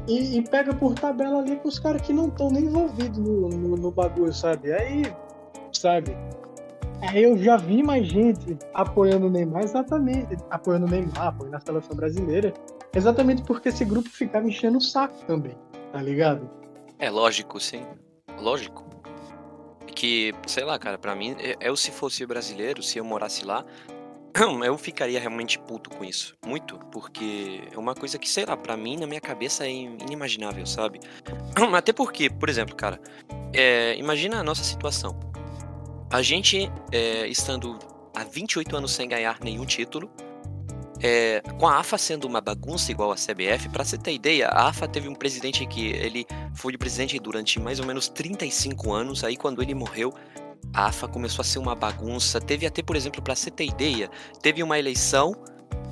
E, 0.06 0.38
e, 0.38 0.42
pega 0.42 0.72
por 0.72 0.94
tabela 0.94 1.40
ali 1.40 1.56
com 1.56 1.68
os 1.68 1.78
caras 1.78 2.02
que 2.02 2.12
não 2.12 2.28
estão 2.28 2.48
nem 2.48 2.64
envolvidos 2.64 3.18
no, 3.18 3.48
no, 3.48 3.76
no, 3.76 3.90
bagulho, 3.90 4.32
sabe? 4.32 4.72
Aí, 4.72 5.02
sabe? 5.72 6.16
Aí 7.02 7.24
eu 7.24 7.36
já 7.36 7.56
vi 7.56 7.82
mais 7.82 8.06
gente 8.06 8.56
apoiando 8.72 9.26
o 9.26 9.30
Neymar, 9.30 9.64
exatamente, 9.64 10.36
apoiando 10.50 10.86
o 10.86 10.88
Neymar, 10.88 11.28
apoiando 11.28 11.56
a 11.56 11.60
seleção 11.60 11.96
brasileira, 11.96 12.54
exatamente 12.94 13.42
porque 13.42 13.68
esse 13.68 13.84
grupo 13.84 14.08
ficava 14.08 14.46
enchendo 14.46 14.78
o 14.78 14.80
saco 14.80 15.16
também, 15.26 15.56
tá 15.92 16.00
ligado? 16.00 16.48
É 16.98 17.10
lógico, 17.10 17.60
sim. 17.60 17.84
Lógico. 18.40 18.84
Que, 19.94 20.34
sei 20.46 20.64
lá, 20.64 20.78
cara, 20.78 20.98
para 20.98 21.14
mim, 21.14 21.36
eu 21.60 21.76
se 21.76 21.90
fosse 21.90 22.24
brasileiro, 22.26 22.82
se 22.82 22.98
eu 22.98 23.04
morasse 23.04 23.44
lá, 23.44 23.64
eu 24.64 24.76
ficaria 24.78 25.18
realmente 25.18 25.58
puto 25.58 25.90
com 25.90 26.04
isso. 26.04 26.36
Muito, 26.46 26.78
porque 26.90 27.62
é 27.72 27.78
uma 27.78 27.94
coisa 27.94 28.18
que, 28.18 28.28
sei 28.28 28.44
lá, 28.44 28.56
para 28.56 28.76
mim, 28.76 28.96
na 28.96 29.06
minha 29.06 29.20
cabeça 29.20 29.66
é 29.66 29.70
inimaginável, 29.70 30.66
sabe? 30.66 31.00
Até 31.74 31.92
porque, 31.92 32.28
por 32.28 32.48
exemplo, 32.48 32.74
cara, 32.74 33.00
é, 33.52 33.96
imagina 33.98 34.40
a 34.40 34.42
nossa 34.42 34.62
situação. 34.62 35.18
A 36.10 36.22
gente, 36.22 36.70
é, 36.92 37.26
estando 37.26 37.78
há 38.14 38.24
28 38.24 38.76
anos 38.76 38.92
sem 38.92 39.08
ganhar 39.08 39.38
nenhum 39.40 39.64
título, 39.64 40.10
é, 41.02 41.42
com 41.58 41.66
a 41.66 41.78
AFA 41.78 41.98
sendo 41.98 42.26
uma 42.26 42.40
bagunça 42.40 42.90
igual 42.90 43.12
a 43.12 43.16
CBF, 43.16 43.68
para 43.68 43.84
você 43.84 43.98
ter 43.98 44.12
ideia, 44.12 44.48
a 44.48 44.68
AFA 44.68 44.88
teve 44.88 45.08
um 45.08 45.14
presidente 45.14 45.66
que 45.66 45.88
ele 45.88 46.26
foi 46.54 46.76
presidente 46.78 47.18
durante 47.18 47.60
mais 47.60 47.80
ou 47.80 47.86
menos 47.86 48.08
35 48.08 48.92
anos, 48.92 49.22
aí 49.22 49.36
quando 49.36 49.62
ele 49.62 49.74
morreu, 49.74 50.14
a 50.72 50.86
AFA 50.86 51.08
começou 51.08 51.42
a 51.42 51.44
ser 51.44 51.58
uma 51.58 51.74
bagunça. 51.74 52.40
Teve 52.40 52.66
até, 52.66 52.82
por 52.82 52.96
exemplo, 52.96 53.22
para 53.22 53.34
você 53.34 53.50
ter 53.50 53.64
ideia, 53.64 54.10
teve 54.42 54.62
uma 54.62 54.78
eleição 54.78 55.34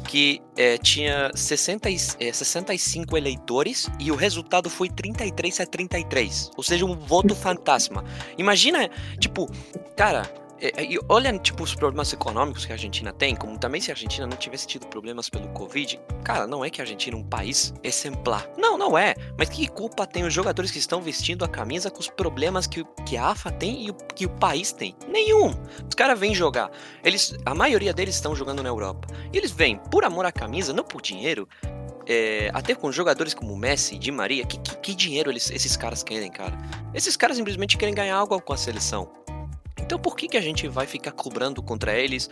que 0.06 0.42
é, 0.56 0.76
tinha 0.78 1.30
60, 1.34 1.88
é, 2.20 2.32
65 2.32 3.16
eleitores 3.16 3.88
e 3.98 4.12
o 4.12 4.14
resultado 4.14 4.68
foi 4.68 4.88
33 4.88 5.60
a 5.60 5.66
33. 5.66 6.50
Ou 6.56 6.62
seja, 6.62 6.84
um 6.84 6.94
voto 6.94 7.34
fantasma. 7.34 8.04
Imagina, 8.36 8.90
tipo, 9.18 9.50
cara, 9.96 10.30
é, 10.60 10.82
é, 10.82 10.84
e 10.84 10.98
olha, 11.08 11.36
tipo, 11.38 11.62
os 11.62 11.74
problemas 11.74 12.12
econômicos 12.12 12.64
que 12.64 12.72
a 12.72 12.74
Argentina 12.74 13.12
tem, 13.12 13.34
como 13.34 13.58
também 13.58 13.80
se 13.80 13.90
a 13.90 13.94
Argentina 13.94 14.26
não 14.26 14.36
tivesse 14.36 14.66
tido 14.66 14.86
problemas 14.86 15.28
pelo 15.28 15.48
Covid, 15.48 16.00
cara, 16.22 16.46
não 16.46 16.64
é 16.64 16.70
que 16.70 16.80
a 16.80 16.84
Argentina 16.84 17.16
é 17.16 17.20
um 17.20 17.24
país 17.24 17.74
exemplar. 17.82 18.48
Não, 18.56 18.78
não 18.78 18.96
é. 18.96 19.14
Mas 19.38 19.48
que 19.48 19.66
culpa 19.66 20.06
tem 20.06 20.24
os 20.24 20.32
jogadores 20.32 20.70
que 20.70 20.78
estão 20.78 21.02
vestindo 21.02 21.44
a 21.44 21.48
camisa 21.48 21.90
com 21.90 22.00
os 22.00 22.08
problemas 22.08 22.66
que, 22.66 22.84
que 23.06 23.16
a 23.16 23.28
AFA 23.28 23.50
tem 23.50 23.86
e 23.86 23.90
o, 23.90 23.94
que 23.94 24.26
o 24.26 24.30
país 24.30 24.72
tem? 24.72 24.94
Nenhum. 25.08 25.54
Os 25.88 25.94
caras 25.94 26.18
vêm 26.18 26.34
jogar. 26.34 26.70
Eles, 27.02 27.36
a 27.44 27.54
maioria 27.54 27.92
deles 27.92 28.14
estão 28.14 28.34
jogando 28.34 28.62
na 28.62 28.68
Europa. 28.68 29.08
E 29.32 29.36
eles 29.36 29.50
vêm 29.50 29.78
por 29.90 30.04
amor 30.04 30.24
à 30.24 30.32
camisa, 30.32 30.72
não 30.72 30.84
por 30.84 31.02
dinheiro. 31.02 31.48
É, 32.06 32.50
até 32.52 32.74
com 32.74 32.92
jogadores 32.92 33.32
como 33.32 33.56
Messi, 33.56 33.98
Di 33.98 34.10
Maria, 34.10 34.44
que, 34.44 34.58
que, 34.58 34.76
que 34.76 34.94
dinheiro 34.94 35.30
eles, 35.30 35.50
esses 35.50 35.74
caras 35.74 36.02
querem, 36.02 36.30
cara? 36.30 36.56
Esses 36.92 37.16
caras 37.16 37.38
simplesmente 37.38 37.78
querem 37.78 37.94
ganhar 37.94 38.16
algo 38.16 38.38
com 38.40 38.52
a 38.52 38.56
seleção. 38.56 39.10
Então 39.84 39.98
por 39.98 40.16
que, 40.16 40.28
que 40.28 40.36
a 40.38 40.40
gente 40.40 40.66
vai 40.66 40.86
ficar 40.86 41.12
cobrando 41.12 41.62
contra 41.62 41.94
eles 41.94 42.30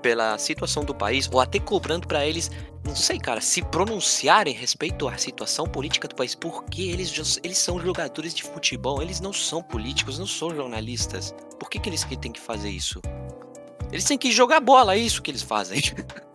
pela 0.00 0.38
situação 0.38 0.82
do 0.82 0.94
país, 0.94 1.28
ou 1.30 1.38
até 1.38 1.60
cobrando 1.60 2.08
para 2.08 2.26
eles, 2.26 2.50
não 2.86 2.96
sei, 2.96 3.18
cara, 3.18 3.38
se 3.42 3.60
pronunciarem 3.60 4.54
respeito 4.54 5.06
à 5.06 5.18
situação 5.18 5.66
política 5.66 6.08
do 6.08 6.14
país, 6.14 6.34
porque 6.34 6.84
eles, 6.84 7.38
eles 7.44 7.58
são 7.58 7.78
jogadores 7.78 8.34
de 8.34 8.42
futebol, 8.42 9.02
eles 9.02 9.20
não 9.20 9.30
são 9.30 9.62
políticos, 9.62 10.18
não 10.18 10.26
são 10.26 10.54
jornalistas. 10.54 11.34
Por 11.58 11.68
que, 11.68 11.78
que 11.78 11.90
eles 11.90 12.02
que 12.02 12.16
têm 12.16 12.32
que 12.32 12.40
fazer 12.40 12.70
isso? 12.70 13.02
Eles 13.92 14.04
têm 14.04 14.16
que 14.16 14.32
jogar 14.32 14.60
bola, 14.60 14.94
é 14.94 14.98
isso 14.98 15.20
que 15.20 15.30
eles 15.30 15.42
fazem. 15.42 15.82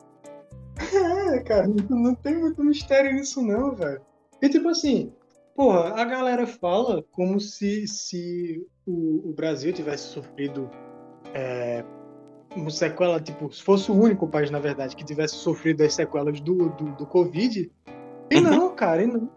É, 0.78 1.40
cara, 1.40 1.68
não 1.90 2.14
tem 2.16 2.38
muito 2.38 2.62
mistério 2.62 3.14
nisso 3.14 3.42
não, 3.42 3.74
velho. 3.74 4.02
E 4.42 4.50
tipo 4.50 4.68
assim, 4.68 5.12
porra, 5.56 6.00
a 6.00 6.04
galera 6.04 6.46
fala 6.46 7.02
como 7.12 7.40
se, 7.40 7.88
se 7.88 8.62
o, 8.86 9.30
o 9.30 9.34
Brasil 9.34 9.74
tivesse 9.74 10.10
sofrido 10.10 10.70
é, 11.34 11.84
uma 12.56 12.70
sequela, 12.70 13.20
tipo, 13.20 13.52
se 13.52 13.62
fosse 13.62 13.92
o 13.92 13.96
único 13.96 14.28
país, 14.28 14.50
na 14.52 14.60
verdade, 14.60 14.96
que 14.96 15.04
tivesse 15.04 15.36
sofrido 15.36 15.84
as 15.84 15.94
sequelas 15.94 16.40
do, 16.40 16.70
do, 16.70 16.92
do 16.96 17.06
Covid. 17.06 17.72
E 18.30 18.36
uhum. 18.36 18.42
não, 18.42 18.76
cara, 18.76 19.04
e 19.04 19.08
não. 19.08 19.30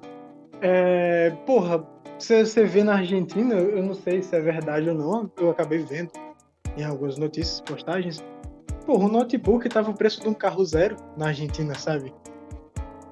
É, 0.61 1.31
porra, 1.47 1.85
você, 2.19 2.65
vê 2.65 2.83
na 2.83 2.97
Argentina, 2.97 3.55
eu 3.55 3.83
não 3.83 3.95
sei 3.95 4.23
se 4.23 4.35
é 4.35 4.41
verdade 4.41 4.89
ou 4.89 4.95
não, 4.95 5.31
eu 5.37 5.51
acabei 5.51 5.79
vendo 5.79 6.11
em 6.77 6.85
algumas 6.85 7.17
notícias, 7.17 7.61
postagens. 7.61 8.25
Porra, 8.85 9.05
o 9.05 9.09
notebook 9.09 9.69
tava 9.69 9.91
o 9.91 9.95
preço 9.95 10.21
de 10.21 10.29
um 10.29 10.35
carro 10.35 10.65
zero 10.65 10.97
na 11.17 11.29
Argentina, 11.29 11.75
sabe? 11.75 12.13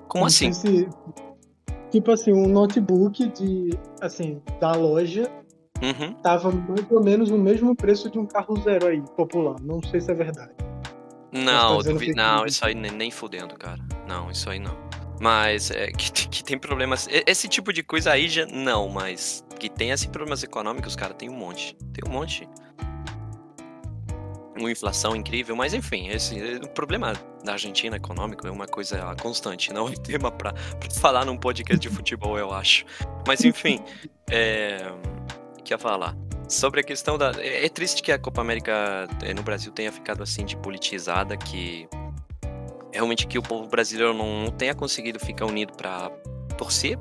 Como 0.09 0.25
assim? 0.25 0.53
Se, 0.53 0.89
tipo 1.91 2.11
assim, 2.11 2.33
um 2.33 2.49
notebook 2.49 3.27
de, 3.29 3.71
assim, 4.01 4.41
da 4.61 4.73
loja 4.73 5.31
Uhum. 5.83 6.15
Tava 6.23 6.51
mais 6.51 6.91
ou 6.91 7.03
menos 7.03 7.31
o 7.31 7.39
mesmo 7.39 7.75
preço 7.75 8.11
de 8.11 8.19
um 8.19 8.27
carro 8.27 8.57
zero 8.63 8.87
aí, 8.87 9.03
popular. 9.17 9.57
Não 9.61 9.83
sei 9.83 10.01
se 10.01 10.11
é 10.11 10.15
verdade. 10.15 10.53
Não, 11.33 11.79
duvi... 11.83 12.15
não, 12.15 12.47
isso 12.47 12.65
aí 12.65 12.75
nem, 12.75 12.91
nem 12.91 13.11
fudendo, 13.11 13.55
cara. 13.57 13.81
Não, 14.07 14.31
isso 14.31 14.49
aí 14.49 14.59
não. 14.59 14.77
Mas 15.21 15.71
é, 15.71 15.89
que, 15.93 16.11
que 16.11 16.45
tem 16.45 16.59
problemas. 16.59 17.09
Esse 17.27 17.49
tipo 17.49 17.73
de 17.73 17.83
coisa 17.83 18.13
aí 18.13 18.29
já. 18.29 18.47
Não, 18.47 18.89
mas 18.89 19.45
que 19.59 19.69
tem 19.69 19.91
esses 19.91 20.07
problemas 20.07 20.43
econômicos, 20.43 20.97
cara, 20.97 21.15
tem 21.15 21.29
um 21.29 21.37
monte. 21.37 21.77
Tem 21.93 22.09
um 22.09 22.13
monte. 22.13 22.49
Uma 24.57 24.71
inflação 24.71 25.15
incrível, 25.15 25.55
mas 25.55 25.75
enfim, 25.75 26.09
esse 26.09 26.35
o 26.65 26.69
problema 26.71 27.13
da 27.45 27.53
Argentina 27.53 27.97
econômico 27.97 28.47
é 28.47 28.51
uma 28.51 28.67
coisa 28.67 29.15
constante, 29.21 29.71
não 29.71 29.87
é 29.87 29.93
tema 30.01 30.33
pra, 30.33 30.55
pra 30.55 30.91
falar 30.99 31.27
num 31.27 31.37
podcast 31.37 31.79
de 31.79 31.95
futebol, 31.95 32.39
eu 32.39 32.51
acho. 32.55 32.87
Mas 33.27 33.45
enfim, 33.45 33.81
é 34.31 34.91
ia 35.73 35.79
falar. 35.79 36.17
Sobre 36.49 36.81
a 36.81 36.85
questão 36.85 37.19
da. 37.19 37.33
É, 37.39 37.67
é 37.67 37.69
triste 37.69 38.03
que 38.03 38.13
a 38.13 38.19
Copa 38.19 38.41
América 38.41 39.09
é, 39.23 39.35
no 39.35 39.43
Brasil 39.43 39.73
tenha 39.73 39.91
ficado 39.91 40.23
assim 40.23 40.45
de 40.45 40.57
politizada, 40.57 41.37
que 41.37 41.89
realmente 42.93 43.27
que 43.27 43.39
o 43.39 43.43
povo 43.43 43.69
brasileiro 43.69 44.15
não, 44.15 44.51
tenha 44.51 44.75
conseguido 44.75 45.19
ficar 45.19 45.47
unido 45.47 45.73
para 45.73 46.11
torcer 46.57 46.99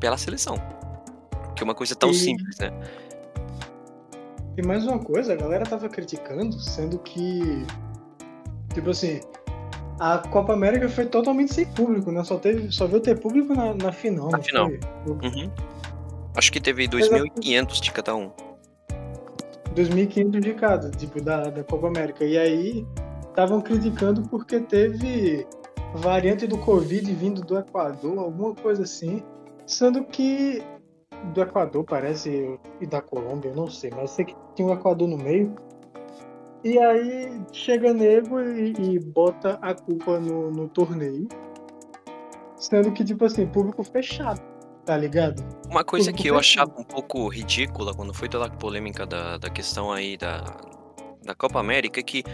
pela 0.00 0.16
seleção. 0.16 0.56
Que 1.54 1.62
é 1.62 1.64
uma 1.64 1.74
coisa 1.74 1.94
tão 1.94 2.10
e... 2.10 2.14
simples, 2.14 2.58
né? 2.58 2.70
E 4.56 4.62
mais 4.62 4.84
uma 4.84 4.98
coisa, 4.98 5.34
a 5.34 5.36
galera 5.36 5.64
tava 5.64 5.88
criticando, 5.88 6.58
sendo 6.58 6.98
que. 6.98 7.64
Tipo 8.74 8.90
assim, 8.90 9.20
a 10.00 10.18
Copa 10.18 10.52
América 10.52 10.88
foi 10.88 11.06
totalmente 11.06 11.54
sem 11.54 11.66
público, 11.66 12.10
né? 12.10 12.24
Só, 12.24 12.38
teve, 12.38 12.70
só 12.72 12.86
viu 12.86 13.00
ter 13.00 13.18
público 13.18 13.54
na, 13.54 13.74
na 13.74 13.92
final. 13.92 14.30
Na 14.30 14.40
final. 14.40 14.68
Uhum. 15.06 15.50
Acho 16.36 16.52
que 16.52 16.60
teve 16.60 16.86
2.500 16.86 17.80
de 17.80 17.92
cada 17.92 18.14
um. 18.14 18.30
2.500 19.74 20.40
de 20.40 20.54
cada, 20.54 20.90
tipo, 20.90 21.20
da, 21.22 21.44
da 21.44 21.64
Copa 21.64 21.88
América. 21.88 22.24
E 22.24 22.36
aí, 22.36 22.86
estavam 23.28 23.60
criticando 23.60 24.22
porque 24.28 24.60
teve 24.60 25.46
variante 25.94 26.46
do 26.46 26.58
Covid 26.58 27.12
vindo 27.14 27.42
do 27.42 27.58
Equador, 27.58 28.18
alguma 28.18 28.54
coisa 28.54 28.82
assim. 28.82 29.22
Sendo 29.66 30.04
que 30.04 30.62
do 31.32 31.42
Equador, 31.42 31.84
parece, 31.84 32.58
e 32.80 32.86
da 32.86 33.00
Colômbia, 33.00 33.50
eu 33.50 33.56
não 33.56 33.68
sei, 33.68 33.90
mas 33.94 34.10
sei 34.10 34.24
que 34.24 34.36
tinha 34.54 34.68
o 34.68 34.72
Equador 34.72 35.08
no 35.08 35.16
meio. 35.16 35.54
E 36.64 36.78
aí 36.78 37.40
chega 37.52 37.92
nego 37.92 38.40
e, 38.40 38.72
e 38.72 38.98
bota 38.98 39.58
a 39.62 39.74
culpa 39.74 40.18
no, 40.18 40.50
no 40.50 40.68
torneio. 40.68 41.28
Sendo 42.56 42.90
que, 42.90 43.04
tipo 43.04 43.24
assim, 43.24 43.46
público 43.46 43.84
fechado 43.84 44.57
tá 44.88 44.96
ligado? 44.96 45.44
Uma 45.70 45.84
coisa 45.84 46.10
que 46.10 46.28
eu 46.28 46.38
achava 46.38 46.72
um 46.80 46.82
pouco 46.82 47.28
ridícula 47.28 47.92
quando 47.92 48.14
foi 48.14 48.26
toda 48.26 48.46
a 48.46 48.50
polêmica 48.50 49.04
da, 49.04 49.36
da 49.36 49.50
questão 49.50 49.92
aí 49.92 50.16
da, 50.16 50.40
da 51.22 51.34
Copa 51.34 51.60
América 51.60 52.00
é 52.00 52.02
que 52.02 52.24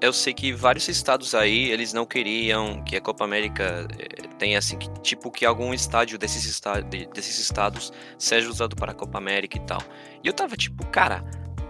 eu 0.00 0.12
sei 0.12 0.32
que 0.32 0.52
vários 0.52 0.86
estados 0.86 1.34
aí, 1.34 1.70
eles 1.72 1.92
não 1.92 2.06
queriam 2.06 2.84
que 2.84 2.94
a 2.94 3.00
Copa 3.00 3.24
América 3.24 3.88
eh, 3.98 4.28
tenha 4.38 4.56
assim, 4.60 4.78
que- 4.78 4.88
tipo 5.00 5.28
que 5.28 5.44
algum 5.44 5.74
estádio 5.74 6.16
desses, 6.16 6.48
esta- 6.48 6.80
de- 6.80 7.06
desses 7.12 7.36
estados 7.40 7.92
seja 8.16 8.48
usado 8.48 8.76
para 8.76 8.92
a 8.92 8.94
Copa 8.94 9.18
América 9.18 9.56
e 9.56 9.60
tal. 9.62 9.82
E 10.22 10.28
eu 10.28 10.32
tava 10.32 10.56
tipo, 10.56 10.86
cara, 10.86 11.24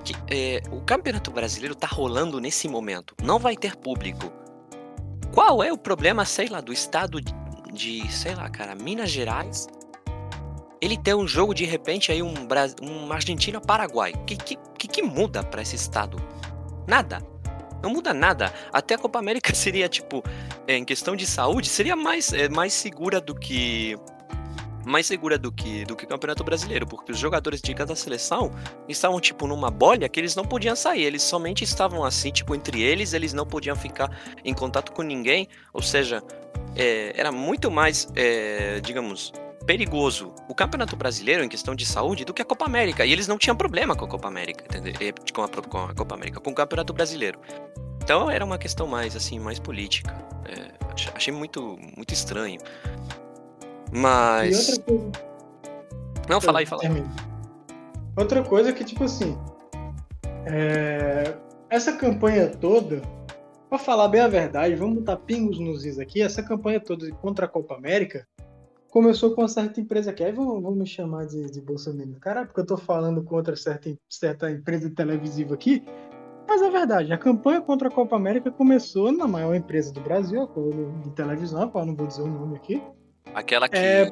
que, 0.05 0.12
eh, 0.31 0.61
o 0.71 0.83
Campeonato 0.83 1.31
Brasileiro 1.31 1.75
tá 1.75 1.87
rolando 1.87 2.38
nesse 2.38 2.69
momento, 2.69 3.14
não 3.23 3.38
vai 3.38 3.57
ter 3.57 3.75
público. 3.77 4.31
Qual 5.33 5.62
é 5.62 5.73
o 5.73 5.79
problema, 5.79 6.27
sei 6.27 6.49
lá, 6.49 6.61
do 6.61 6.71
estado 6.71 7.19
de, 7.23 7.33
de, 7.73 8.12
sei 8.12 8.35
lá, 8.35 8.51
cara, 8.51 8.75
Minas 8.75 9.09
Gerais 9.11 9.67
ele 10.81 10.97
ter 10.97 11.14
um 11.14 11.27
jogo 11.27 11.55
de 11.55 11.64
repente 11.64 12.12
aí 12.12 12.23
um, 12.23 12.35
um 12.83 13.12
Argentina-Paraguai. 13.12 14.12
O 14.14 14.25
que, 14.25 14.37
que, 14.37 14.88
que, 14.88 15.03
muda 15.03 15.43
pra 15.43 15.62
esse 15.62 15.77
estado? 15.77 16.21
Nada. 16.87 17.23
Não 17.83 17.91
muda 17.91 18.12
nada. 18.12 18.53
Até 18.73 18.95
a 18.95 18.99
Copa 18.99 19.19
América 19.19 19.55
seria, 19.55 19.88
tipo, 19.88 20.23
é, 20.67 20.77
em 20.77 20.85
questão 20.85 21.17
de 21.17 21.27
saúde, 21.27 21.69
seria 21.69 21.97
mais, 21.97 22.33
é, 22.33 22.49
mais 22.49 22.73
segura 22.73 23.21
do 23.21 23.35
que. 23.35 23.97
Mais 24.87 25.07
segura 25.07 25.37
do 25.37 25.53
que, 25.53 25.85
do 25.85 25.95
que 25.95 26.07
o 26.07 26.09
Campeonato 26.09 26.43
Brasileiro, 26.43 26.87
porque 26.87 27.12
os 27.12 27.19
jogadores 27.19 27.61
de 27.61 27.75
cada 27.75 27.95
seleção 27.95 28.51
estavam, 28.88 29.21
tipo, 29.21 29.47
numa 29.47 29.71
bolha 29.71 30.09
que 30.09 30.19
eles 30.19 30.35
não 30.35 30.45
podiam 30.45 30.75
sair. 30.75 31.03
Eles 31.03 31.23
somente 31.23 31.62
estavam 31.62 32.05
assim, 32.05 32.31
tipo, 32.31 32.55
entre 32.55 32.81
eles, 32.81 33.12
eles 33.12 33.35
não 33.35 33.45
podiam 33.45 33.77
ficar 33.77 34.11
em 34.43 34.55
contato 34.55 34.93
com 34.93 35.03
ninguém. 35.03 35.47
Ou 35.75 35.83
seja, 35.83 36.23
é, 36.75 37.12
era 37.14 37.31
muito 37.31 37.71
mais, 37.71 38.09
é, 38.17 38.81
digamos, 38.81 39.31
perigoso 39.68 40.33
o 40.48 40.54
Campeonato 40.54 40.96
Brasileiro 40.96 41.44
em 41.44 41.48
questão 41.48 41.74
de 41.74 41.85
saúde 41.85 42.24
do 42.24 42.33
que 42.33 42.40
a 42.40 42.44
Copa 42.44 42.64
América. 42.64 43.04
E 43.04 43.12
eles 43.12 43.28
não 43.28 43.37
tinham 43.37 43.54
problema 43.54 43.94
com 43.94 44.07
a 44.07 44.09
Copa 44.09 44.26
América, 44.26 44.64
entendeu? 44.64 44.94
Com 45.35 45.42
a, 45.42 45.48
com 45.48 45.78
a 45.78 45.94
Copa 45.94 46.14
América, 46.14 46.40
com 46.40 46.48
o 46.48 46.54
Campeonato 46.54 46.94
Brasileiro. 46.94 47.38
Então 48.02 48.31
era 48.31 48.42
uma 48.42 48.57
questão 48.57 48.87
mais 48.87 49.14
assim, 49.14 49.38
mais 49.38 49.59
política. 49.59 50.16
É, 50.46 50.72
ach- 50.90 51.12
achei 51.14 51.35
muito, 51.35 51.78
muito 51.94 52.14
estranho. 52.14 52.59
E 53.92 53.98
Mas. 53.98 54.70
outra 54.78 54.85
coisa. 54.85 55.12
Não, 56.31 56.40
fala 56.40 56.61
aí, 56.61 56.66
fala 56.66 56.83
aí. 56.83 56.88
Termina. 56.88 57.14
Outra 58.16 58.42
coisa 58.42 58.72
que, 58.72 58.83
tipo 58.83 59.04
assim. 59.04 59.37
é, 60.46 61.35
Essa 61.68 61.92
campanha 61.92 62.48
toda. 62.48 63.02
Pra 63.68 63.78
falar 63.78 64.09
bem 64.09 64.22
a 64.22 64.28
verdade, 64.28 64.74
vamos 64.76 65.00
botar 65.00 65.16
pingos 65.18 65.61
nos 65.61 65.85
is 65.85 65.98
aqui. 65.98 66.22
Essa 66.22 66.42
campanha 66.42 66.81
toda 66.81 67.07
contra 67.16 67.44
a 67.44 67.48
Copa 67.48 67.74
América 67.74 68.26
começou 68.90 69.35
com 69.35 69.42
uma 69.42 69.48
certa 69.48 69.81
empresa 69.81 70.12
que 70.12 70.22
aí 70.22 70.33
vão, 70.33 70.61
vão 70.61 70.74
me 70.74 70.87
chamar 70.87 71.27
de, 71.27 71.51
de 71.51 71.61
Bolsonaro. 71.61 72.14
Cara, 72.20 72.44
porque 72.44 72.61
eu 72.61 72.66
tô 72.66 72.77
falando 72.77 73.22
contra 73.22 73.57
certa, 73.57 73.94
certa 74.09 74.51
empresa 74.51 74.90
televisiva 74.90 75.55
aqui. 75.55 75.83
Mas 76.46 76.62
é 76.62 76.70
verdade, 76.70 77.12
a 77.12 77.18
campanha 77.18 77.61
contra 77.61 77.88
a 77.88 77.90
Copa 77.90 78.16
América 78.16 78.51
começou 78.51 79.12
na 79.12 79.29
maior 79.29 79.55
empresa 79.55 79.92
do 79.92 80.01
Brasil, 80.01 80.42
a 80.42 81.03
de 81.05 81.11
televisão, 81.11 81.68
qual 81.68 81.85
não 81.85 81.94
vou 81.94 82.07
dizer 82.07 82.22
o 82.22 82.27
nome 82.27 82.57
aqui. 82.57 82.83
Aquela 83.35 83.68
que. 83.68 83.77
É, 83.77 84.11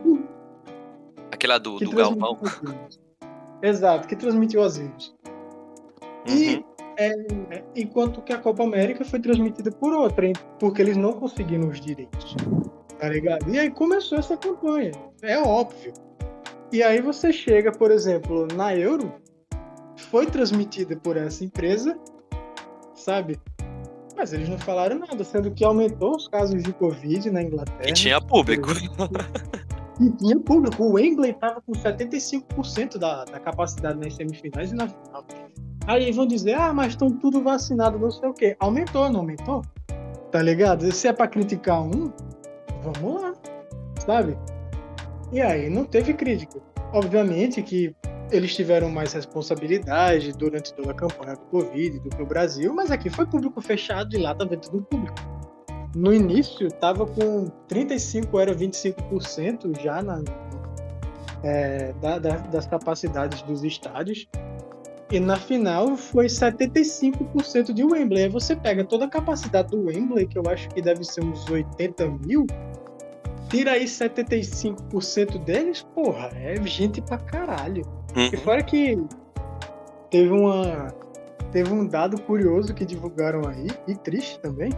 aquela 1.33 1.59
do, 1.59 1.79
do 1.79 1.91
Galvão. 1.91 2.39
Exato, 3.63 4.07
que 4.07 4.15
transmitiu 4.15 4.61
os 4.61 4.77
vídeos. 4.77 5.17
E 6.27 6.57
Uhum. 6.57 7.47
é, 7.51 7.65
enquanto 7.75 8.23
que 8.23 8.33
a 8.33 8.39
Copa 8.39 8.63
América 8.63 9.05
foi 9.05 9.21
transmitida 9.21 9.71
por 9.71 9.93
outra, 9.93 10.33
porque 10.59 10.83
eles 10.83 10.97
não 10.97 11.13
conseguiram 11.13 11.69
os 11.69 11.81
direitos. 11.81 12.37
Tá 12.99 13.09
ligado? 13.09 13.49
E 13.53 13.59
aí 13.59 13.71
começou 13.71 14.19
essa 14.19 14.37
campanha. 14.37 14.93
É 15.23 15.39
óbvio. 15.39 15.93
E 16.73 16.83
aí 16.83 17.01
você 17.01 17.33
chega, 17.33 17.71
por 17.71 17.91
exemplo, 17.91 18.49
na 18.55 18.75
Euro, 18.75 19.13
foi 20.11 20.27
transmitida 20.27 20.97
por 20.97 21.17
essa 21.17 21.45
empresa, 21.45 21.99
sabe? 22.95 23.39
Mas 24.17 24.33
eles 24.33 24.49
não 24.49 24.59
falaram 24.59 24.99
nada, 24.99 25.23
sendo 25.23 25.51
que 25.51 25.65
aumentou 25.65 26.17
os 26.17 26.27
casos 26.27 26.63
de 26.63 26.73
Covid 26.73 27.31
na 27.31 27.43
Inglaterra. 27.43 27.89
E 27.89 27.93
tinha 27.93 28.21
público. 28.21 28.71
E 29.99 30.11
tinha 30.11 30.39
público. 30.39 30.85
O 30.85 30.93
Wembley 30.93 31.31
estava 31.31 31.61
com 31.63 31.73
75% 31.73 32.99
da, 32.99 33.25
da 33.25 33.41
capacidade 33.41 33.99
nas 33.99 34.15
semifinais 34.15 34.71
e 34.71 34.75
na 34.75 34.89
final. 34.89 35.25
Aí 35.87 36.13
vão 36.13 36.27
dizer, 36.27 36.55
ah, 36.55 36.73
mas 36.73 36.89
estão 36.89 37.11
tudo 37.11 37.43
vacinado, 37.43 37.99
não 37.99 38.11
sei 38.11 38.29
o 38.29 38.35
quê. 38.35 38.57
Aumentou, 38.61 39.09
não 39.09 39.21
aumentou? 39.21 39.63
Tá 40.31 40.43
ligado? 40.43 40.93
Se 40.93 41.09
é 41.09 41.13
pra 41.13 41.27
criticar 41.27 41.81
um, 41.83 42.13
vamos 42.93 43.23
lá, 43.23 43.35
sabe? 44.05 44.37
E 45.33 45.41
aí 45.41 45.69
não 45.69 45.85
teve 45.85 46.15
crítica. 46.15 46.61
Obviamente 46.93 47.63
que 47.63 47.95
eles 48.31 48.55
tiveram 48.55 48.91
mais 48.91 49.13
responsabilidade 49.13 50.33
durante 50.33 50.73
toda 50.75 50.91
a 50.91 50.95
campanha 50.95 51.35
do 51.35 51.41
Covid 51.47 51.99
do 52.01 52.09
que 52.11 52.23
o 52.23 52.27
Brasil, 52.27 52.73
mas 52.75 52.91
aqui 52.91 53.09
foi 53.11 53.27
público 53.27 53.61
fechado 53.61 54.15
e 54.15 54.19
lá 54.19 54.35
tava 54.35 54.57
tudo 54.57 54.83
público. 54.83 55.15
No 55.95 56.13
início 56.13 56.71
tava 56.71 57.07
com 57.07 57.47
35, 57.69 58.39
era 58.39 58.55
25% 58.55 59.81
já 59.81 60.03
na, 60.03 60.23
é, 61.43 61.93
da- 62.01 62.19
da- 62.19 62.37
das 62.39 62.67
capacidades 62.67 63.43
dos 63.43 63.63
estádios. 63.65 64.29
E 65.11 65.21
na 65.21 65.37
final 65.37 65.97
foi 65.97 66.27
75% 66.27 67.73
de 67.73 67.85
Wembley. 67.85 68.25
Aí 68.25 68.29
você 68.29 68.57
pega 68.57 68.85
toda 68.85 69.05
a 69.05 69.09
capacidade 69.09 69.69
do 69.71 69.85
Wembley, 69.87 70.27
que 70.27 70.37
eu 70.39 70.43
acho 70.49 70.69
que 70.71 70.83
deve 70.83 71.05
ser 71.05 71.23
uns 71.23 71.49
80 71.49 72.09
mil, 72.27 72.45
tira 73.49 73.73
aí 73.73 73.85
75% 73.85 75.39
deles, 75.45 75.83
porra, 75.95 76.31
é 76.35 76.61
gente 76.67 77.01
pra 77.01 77.19
caralho. 77.19 77.83
E 78.33 78.37
Uhum. 78.37 78.43
fora 78.43 78.63
que 78.63 78.99
teve 80.11 80.31
uma 80.31 80.93
teve 81.53 81.73
um 81.73 81.87
dado 81.87 82.21
curioso 82.23 82.75
que 82.75 82.85
divulgaram 82.85 83.43
aí, 83.49 83.69
e 83.87 83.95
triste 83.95 84.39
também, 84.41 84.71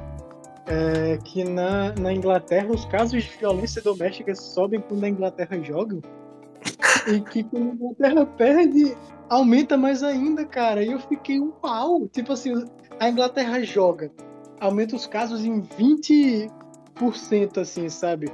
é 0.67 1.17
que 1.25 1.43
na, 1.43 1.95
na 1.95 2.13
Inglaterra 2.13 2.69
os 2.71 2.85
casos 2.85 3.25
de 3.25 3.31
violência 3.39 3.81
doméstica 3.83 4.35
sobem 4.35 4.81
quando 4.81 5.03
a 5.03 5.09
Inglaterra 5.09 5.59
joga. 5.63 5.99
e 7.11 7.21
que 7.23 7.43
quando 7.45 7.71
a 7.71 7.75
Inglaterra 7.75 8.27
perde, 8.27 8.97
aumenta 9.29 9.77
mais 9.77 10.03
ainda, 10.03 10.45
cara. 10.45 10.83
E 10.83 10.93
eu 10.93 10.99
fiquei 10.99 11.41
pau. 11.61 12.09
Tipo 12.09 12.33
assim, 12.33 12.65
a 12.99 13.09
Inglaterra 13.09 13.63
joga, 13.63 14.11
aumenta 14.61 14.97
os 14.97 15.07
casos 15.07 15.45
em 15.45 15.61
20%, 15.61 16.51
assim, 17.59 17.89
sabe? 17.89 18.33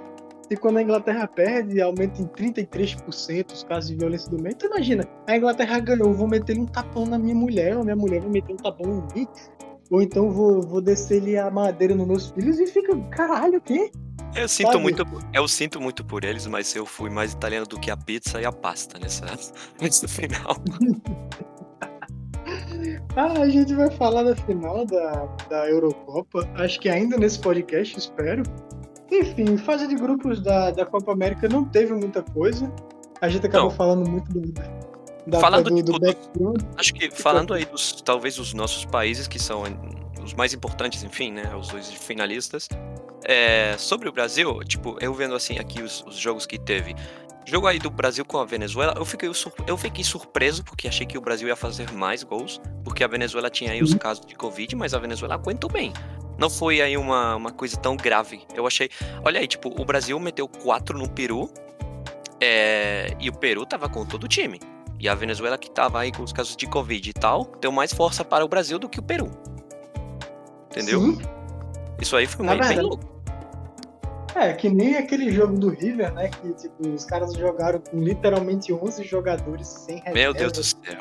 E 0.51 0.57
quando 0.57 0.77
a 0.77 0.83
Inglaterra 0.83 1.27
perde, 1.27 1.81
aumenta 1.81 2.21
em 2.21 2.27
33% 2.27 3.53
os 3.53 3.65
casos 3.65 3.91
de 3.91 3.97
violência 3.97 4.31
doméstica. 4.31 4.67
Então 4.67 4.77
imagina, 4.77 5.09
a 5.27 5.37
Inglaterra 5.37 5.79
ganhou, 5.81 6.13
vou 6.13 6.29
meter 6.29 6.59
um 6.59 6.67
tapão 6.67 7.07
na 7.07 7.19
minha 7.19 7.35
mulher, 7.35 7.77
ou 7.77 7.85
minha 7.85 7.97
mulher 7.97 8.21
vai 8.21 8.31
meter 8.31 8.53
um 8.53 8.57
tapão 8.57 8.87
em 9.15 9.19
mim. 9.21 9.29
Ou 9.91 10.03
então 10.03 10.31
vou, 10.31 10.63
vou 10.63 10.81
descer-lhe 10.81 11.37
a 11.37 11.51
madeira 11.51 11.95
nos 11.95 12.07
meus 12.07 12.31
filhos 12.31 12.59
e 12.59 12.67
fica, 12.67 12.97
caralho, 13.11 13.59
o 13.59 13.61
quê? 13.61 13.91
Eu 14.35 14.49
sinto 14.49 14.73
Sabe? 14.73 14.83
muito, 14.83 15.05
eu 15.33 15.47
sinto 15.47 15.81
muito 15.81 16.05
por 16.05 16.25
eles, 16.25 16.47
mas 16.47 16.75
eu 16.75 16.85
fui 16.85 17.09
mais 17.09 17.33
italiano 17.33 17.67
do 17.67 17.79
que 17.79 17.91
a 17.91 17.97
pizza 17.97 18.41
e 18.41 18.45
a 18.45 18.51
pasta 18.51 18.99
nessa, 18.99 19.27
nesse 19.81 20.09
final. 20.09 20.57
Ah, 23.17 23.43
a 23.43 23.49
gente 23.49 23.73
vai 23.75 23.91
falar 23.93 24.25
da 24.25 24.35
final 24.35 24.85
da, 24.85 25.27
da 25.49 25.71
Eurocopa, 25.71 26.49
acho 26.57 26.81
que 26.81 26.89
ainda 26.89 27.17
nesse 27.17 27.39
podcast, 27.39 27.97
espero. 27.97 28.43
Enfim, 29.11 29.57
fase 29.57 29.87
de 29.87 29.95
grupos 29.95 30.43
da, 30.43 30.73
da 30.73 30.85
Copa 30.85 31.13
América 31.13 31.49
não 31.49 31.65
teve 31.65 31.95
muita 31.95 32.23
coisa. 32.23 32.71
A 33.21 33.29
gente 33.29 33.47
acabou 33.47 33.71
Não. 33.71 33.77
falando 33.77 34.11
muito 34.11 34.33
do, 34.33 34.41
da, 35.27 35.41
Falando, 35.41 35.71
do, 35.71 35.83
do 35.83 35.99
do-. 35.99 36.55
Acho 36.77 36.93
que 36.95 37.11
falando 37.11 37.55
aí 37.55 37.65
dos 37.65 37.93
talvez 38.03 38.39
os 38.39 38.53
nossos 38.55 38.85
países 38.85 39.27
que 39.27 39.39
são 39.39 39.63
os 40.23 40.35
mais 40.35 40.53
importantes, 40.55 41.03
enfim, 41.03 41.33
né, 41.33 41.55
os 41.57 41.69
dois 41.69 41.91
finalistas. 41.93 42.69
É, 43.27 43.75
sobre 43.79 44.09
o 44.09 44.13
Brasil, 44.13 44.61
tipo, 44.65 44.97
eu 45.01 45.15
vendo 45.15 45.35
assim 45.35 45.59
aqui 45.59 45.81
os, 45.83 46.03
os 46.07 46.17
jogos 46.17 46.47
que 46.47 46.59
teve. 46.59 46.95
Jogo 47.47 47.67
aí 47.67 47.79
do 47.79 47.91
Brasil 47.91 48.25
com 48.25 48.39
a 48.39 48.45
Venezuela, 48.45 48.95
eu 48.97 49.05
fiquei, 49.05 49.31
eu 49.67 49.77
fiquei 49.77 50.03
surpreso 50.05 50.65
porque 50.65 50.89
achei 50.89 51.07
que 51.07 51.17
o 51.19 51.21
Brasil 51.21 51.47
ia 51.49 51.57
fazer 51.57 51.91
mais 51.93 52.23
gols, 52.23 52.59
porque 52.83 53.05
a 53.05 53.07
Venezuela 53.07 53.51
tinha 53.51 53.73
aí 53.73 53.83
os 53.83 53.93
Uhum. 53.93 53.99
casos 53.99 54.25
de 54.25 54.35
Covid, 54.35 54.75
mas 54.77 54.95
a 54.95 54.99
Venezuela 54.99 55.35
aguentou 55.35 55.71
bem. 55.71 55.93
Não 56.39 56.49
foi 56.49 56.81
aí 56.81 56.97
uma, 56.97 57.37
uma 57.37 57.51
coisa 57.53 57.77
tão 57.77 57.97
grave. 57.97 58.43
Eu 58.55 58.67
achei. 58.67 58.89
Olha 59.23 59.41
aí, 59.41 59.47
tipo, 59.47 59.69
o 59.81 59.85
Brasil 59.85 60.19
meteu 60.19 60.49
4 60.49 60.99
no 60.99 61.09
Peru. 61.09 61.51
é, 62.41 63.09
e 63.21 63.29
o 63.29 63.33
Peru 63.33 63.65
tava 63.65 63.89
com 63.89 64.05
todo 64.05 64.25
o 64.25 64.29
time. 64.29 64.59
E 65.05 65.09
a 65.09 65.15
Venezuela, 65.15 65.59
que 65.59 65.71
tava 65.71 66.01
aí 66.01 66.11
com 66.11 66.23
os 66.23 66.33
casos 66.33 66.57
de 66.57 66.67
Covid 66.67 67.11
e 67.11 67.13
tal, 67.13 67.45
deu 67.61 67.71
mais 67.71 67.93
força 67.93 68.25
para 68.25 68.43
o 68.43 68.49
Brasil 68.49 68.79
do 68.79 68.89
que 68.89 68.99
o 68.99 69.03
Peru. 69.03 69.31
Entendeu? 70.71 70.99
Sim. 70.99 71.19
Isso 72.01 72.17
aí 72.17 72.27
foi 72.27 72.47
Na 72.47 72.53
bem, 72.53 72.61
bem 72.61 72.69
verdade. 72.69 72.89
louco. 72.89 73.23
É, 74.35 74.55
que 74.55 74.71
nem 74.71 74.97
aquele 74.97 75.31
jogo 75.31 75.59
do 75.59 75.69
River, 75.69 76.11
né? 76.15 76.31
Que 76.31 76.55
tipo, 76.55 76.89
os 76.89 77.05
caras 77.05 77.35
jogaram 77.35 77.81
com 77.81 78.01
literalmente 78.01 78.73
11 78.73 79.05
jogadores 79.05 79.69
sem 79.69 79.97
reserva. 79.97 80.19
Meu 80.19 80.33
Deus 80.33 80.53
do 80.53 80.65
céu. 80.65 80.99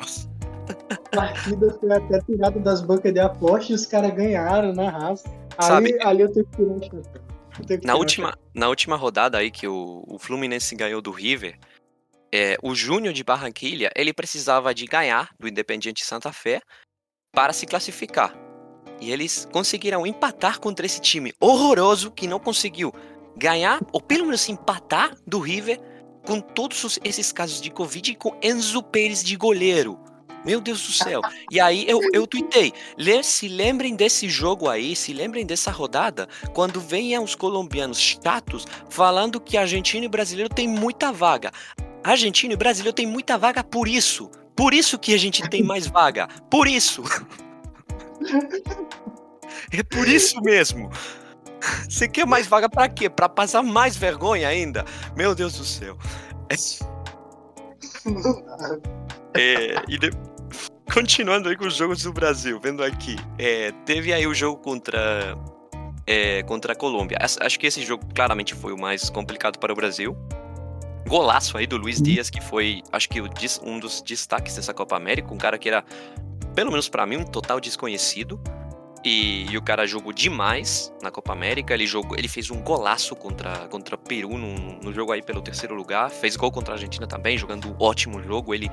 A 0.90 0.96
partida 1.16 1.74
foi 1.80 1.90
até 1.90 2.20
tirada 2.20 2.60
das 2.60 2.82
bancas 2.82 3.10
de 3.10 3.20
aposta 3.20 3.72
e 3.72 3.74
os 3.74 3.86
caras 3.86 4.12
ganharam 4.12 4.74
na 4.74 4.90
raça. 4.90 5.26
Sabe- 5.58 5.94
Ali, 5.94 6.02
ali 6.02 6.20
eu 6.24 6.30
tenho 6.30 6.44
que 6.44 6.90
tirar 7.70 7.80
Na 7.84 7.94
última, 7.94 8.36
na 8.52 8.68
última 8.68 8.96
rodada 8.96 9.38
aí 9.38 9.50
que 9.50 9.66
o, 9.66 10.04
o 10.06 10.18
Fluminense 10.18 10.76
ganhou 10.76 11.00
do 11.00 11.10
River, 11.10 11.56
é, 12.34 12.58
o 12.60 12.74
Júnior 12.74 13.14
de 13.14 13.22
Barranquilha, 13.22 13.92
ele 13.94 14.12
precisava 14.12 14.74
de 14.74 14.86
ganhar 14.86 15.30
do 15.38 15.46
Independiente 15.46 16.04
Santa 16.04 16.32
Fé 16.32 16.60
para 17.32 17.52
se 17.52 17.64
classificar. 17.64 18.34
E 19.00 19.12
eles 19.12 19.46
conseguiram 19.52 20.04
empatar 20.04 20.58
contra 20.58 20.84
esse 20.84 21.00
time 21.00 21.32
horroroso 21.38 22.10
que 22.10 22.26
não 22.26 22.40
conseguiu 22.40 22.92
ganhar, 23.36 23.78
ou 23.92 24.00
pelo 24.00 24.24
menos 24.24 24.48
empatar 24.48 25.16
do 25.24 25.38
River 25.38 25.78
com 26.26 26.40
todos 26.40 26.98
esses 27.04 27.30
casos 27.30 27.60
de 27.60 27.70
Covid 27.70 28.10
e 28.10 28.16
com 28.16 28.36
Enzo 28.42 28.82
Pérez 28.82 29.22
de 29.22 29.36
goleiro. 29.36 29.96
Meu 30.44 30.60
Deus 30.60 30.84
do 30.84 30.92
céu. 30.92 31.20
E 31.52 31.60
aí 31.60 31.86
eu, 31.88 32.00
eu 32.12 32.26
tuitei. 32.26 32.72
Se 33.22 33.46
lembrem 33.46 33.94
desse 33.94 34.28
jogo 34.28 34.68
aí, 34.68 34.96
se 34.96 35.12
lembrem 35.12 35.46
dessa 35.46 35.70
rodada, 35.70 36.28
quando 36.52 36.80
venham 36.80 37.22
os 37.22 37.36
colombianos 37.36 38.00
chatos 38.00 38.66
falando 38.90 39.40
que 39.40 39.56
argentino 39.56 40.04
e 40.04 40.08
brasileiro 40.08 40.52
tem 40.52 40.66
muita 40.66 41.12
vaga. 41.12 41.52
Argentino 42.04 42.52
e 42.52 42.56
brasileiro 42.56 42.94
tem 42.94 43.06
muita 43.06 43.38
vaga 43.38 43.64
por 43.64 43.88
isso. 43.88 44.30
Por 44.54 44.74
isso 44.74 44.98
que 44.98 45.14
a 45.14 45.18
gente 45.18 45.48
tem 45.48 45.62
mais 45.62 45.86
vaga. 45.86 46.28
Por 46.50 46.68
isso. 46.68 47.02
É 49.72 49.82
por 49.82 50.06
isso 50.06 50.40
mesmo. 50.42 50.90
Você 51.88 52.06
quer 52.06 52.26
mais 52.26 52.46
vaga 52.46 52.68
para 52.68 52.88
quê? 52.88 53.08
Para 53.08 53.28
passar 53.28 53.62
mais 53.62 53.96
vergonha 53.96 54.48
ainda? 54.48 54.84
Meu 55.16 55.34
Deus 55.34 55.54
do 55.54 55.64
céu. 55.64 55.96
É, 59.34 59.74
e 59.88 59.98
de... 59.98 60.10
continuando 60.92 61.48
aí 61.48 61.56
com 61.56 61.66
os 61.66 61.74
jogos 61.74 62.02
do 62.02 62.12
Brasil, 62.12 62.60
vendo 62.60 62.84
aqui, 62.84 63.16
é, 63.38 63.72
teve 63.84 64.12
aí 64.12 64.26
o 64.26 64.34
jogo 64.34 64.60
contra 64.60 65.36
é, 66.06 66.42
contra 66.42 66.74
a 66.74 66.76
Colômbia. 66.76 67.18
Acho 67.20 67.58
que 67.58 67.66
esse 67.66 67.82
jogo 67.82 68.04
claramente 68.14 68.54
foi 68.54 68.72
o 68.72 68.78
mais 68.78 69.08
complicado 69.08 69.58
para 69.58 69.72
o 69.72 69.76
Brasil. 69.76 70.16
Golaço 71.06 71.56
aí 71.56 71.66
do 71.66 71.76
Luiz. 71.76 72.00
Dias, 72.00 72.30
que 72.30 72.40
foi, 72.40 72.82
acho 72.92 73.08
que 73.08 73.20
um 73.62 73.78
dos 73.78 74.02
destaques 74.02 74.56
dessa 74.56 74.74
Copa 74.74 74.96
América, 74.96 75.32
um 75.32 75.38
cara 75.38 75.58
que 75.58 75.68
era, 75.68 75.84
pelo 76.54 76.70
menos 76.70 76.88
para 76.88 77.06
mim, 77.06 77.16
um 77.16 77.24
total 77.24 77.60
desconhecido. 77.60 78.40
E, 79.04 79.44
e, 79.50 79.58
o 79.58 79.62
cara 79.62 79.86
jogou 79.86 80.14
demais 80.14 80.90
na 81.02 81.10
Copa 81.10 81.32
América. 81.32 81.74
Ele 81.74 81.86
jogou, 81.86 82.16
ele 82.16 82.26
fez 82.26 82.50
um 82.50 82.62
golaço 82.62 83.14
contra 83.14 83.68
contra 83.68 83.98
Peru 83.98 84.38
no, 84.38 84.80
no 84.80 84.94
jogo 84.94 85.12
aí 85.12 85.22
pelo 85.22 85.42
terceiro 85.42 85.74
lugar. 85.74 86.08
Fez 86.08 86.36
gol 86.36 86.50
contra 86.50 86.72
a 86.72 86.76
Argentina 86.76 87.06
também, 87.06 87.36
jogando 87.36 87.68
um 87.68 87.76
ótimo 87.78 88.22
jogo. 88.22 88.54
Ele 88.54 88.70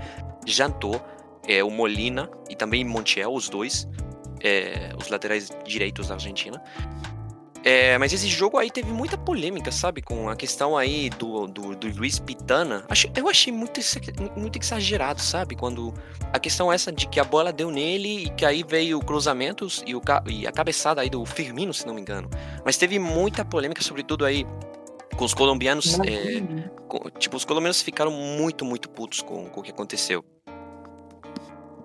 jantou 0.48 1.02
é, 1.46 1.62
o 1.62 1.70
Molina 1.70 2.30
e 2.50 2.56
também 2.56 2.86
Montiel, 2.86 3.34
os 3.34 3.50
dois, 3.50 3.90
é, 4.42 4.94
os 4.98 5.10
laterais 5.10 5.52
direitos 5.66 6.08
da 6.08 6.14
Argentina. 6.14 6.64
É, 7.64 7.98
mas 7.98 8.12
esse 8.12 8.28
jogo 8.28 8.58
aí 8.58 8.72
teve 8.72 8.92
muita 8.92 9.18
polêmica, 9.18 9.72
sabe? 9.72 10.02
Com 10.02 10.30
a 10.30 10.36
questão 10.36 10.76
aí 10.76 11.10
do, 11.12 11.48
do, 11.48 11.76
do 11.76 11.88
Luiz 11.96 12.20
Pitana. 12.20 12.86
Eu 13.16 13.30
achei 13.30 13.54
muito, 13.54 13.80
muito 14.36 14.60
exagerado, 14.60 15.22
sabe? 15.22 15.56
Quando 15.56 15.94
a 16.34 16.40
questão 16.40 16.72
é 16.72 16.76
essa 16.76 16.92
de 16.92 17.08
que 17.08 17.20
a 17.20 17.24
bola 17.24 17.54
deu 17.54 17.70
nele 17.70 18.26
e 18.26 18.30
que 18.32 18.46
aí 18.46 18.64
veio 18.68 19.00
cruzamentos 19.00 19.84
e, 19.86 19.96
o, 19.96 20.02
e 20.28 20.48
a 20.48 20.52
cabeçada 20.52 21.02
aí 21.02 21.10
do 21.10 21.24
Firmino, 21.26 21.74
se 21.74 21.86
não 21.86 21.94
me 21.94 22.02
engano. 22.02 22.30
Mas 22.66 22.78
teve 22.78 22.98
muita 22.98 23.46
polêmica, 23.46 23.84
sobretudo 23.84 24.26
aí 24.26 24.46
com 25.16 25.26
os 25.26 25.34
colombianos. 25.34 26.00
É, 26.00 26.42
com, 26.88 27.10
tipo, 27.12 27.38
os 27.38 27.46
colombianos 27.46 27.82
ficaram 27.82 28.12
muito, 28.12 28.66
muito 28.66 28.90
putos 28.90 29.22
com, 29.22 29.46
com 29.46 29.60
o 29.60 29.64
que 29.64 29.72
aconteceu. 29.72 30.26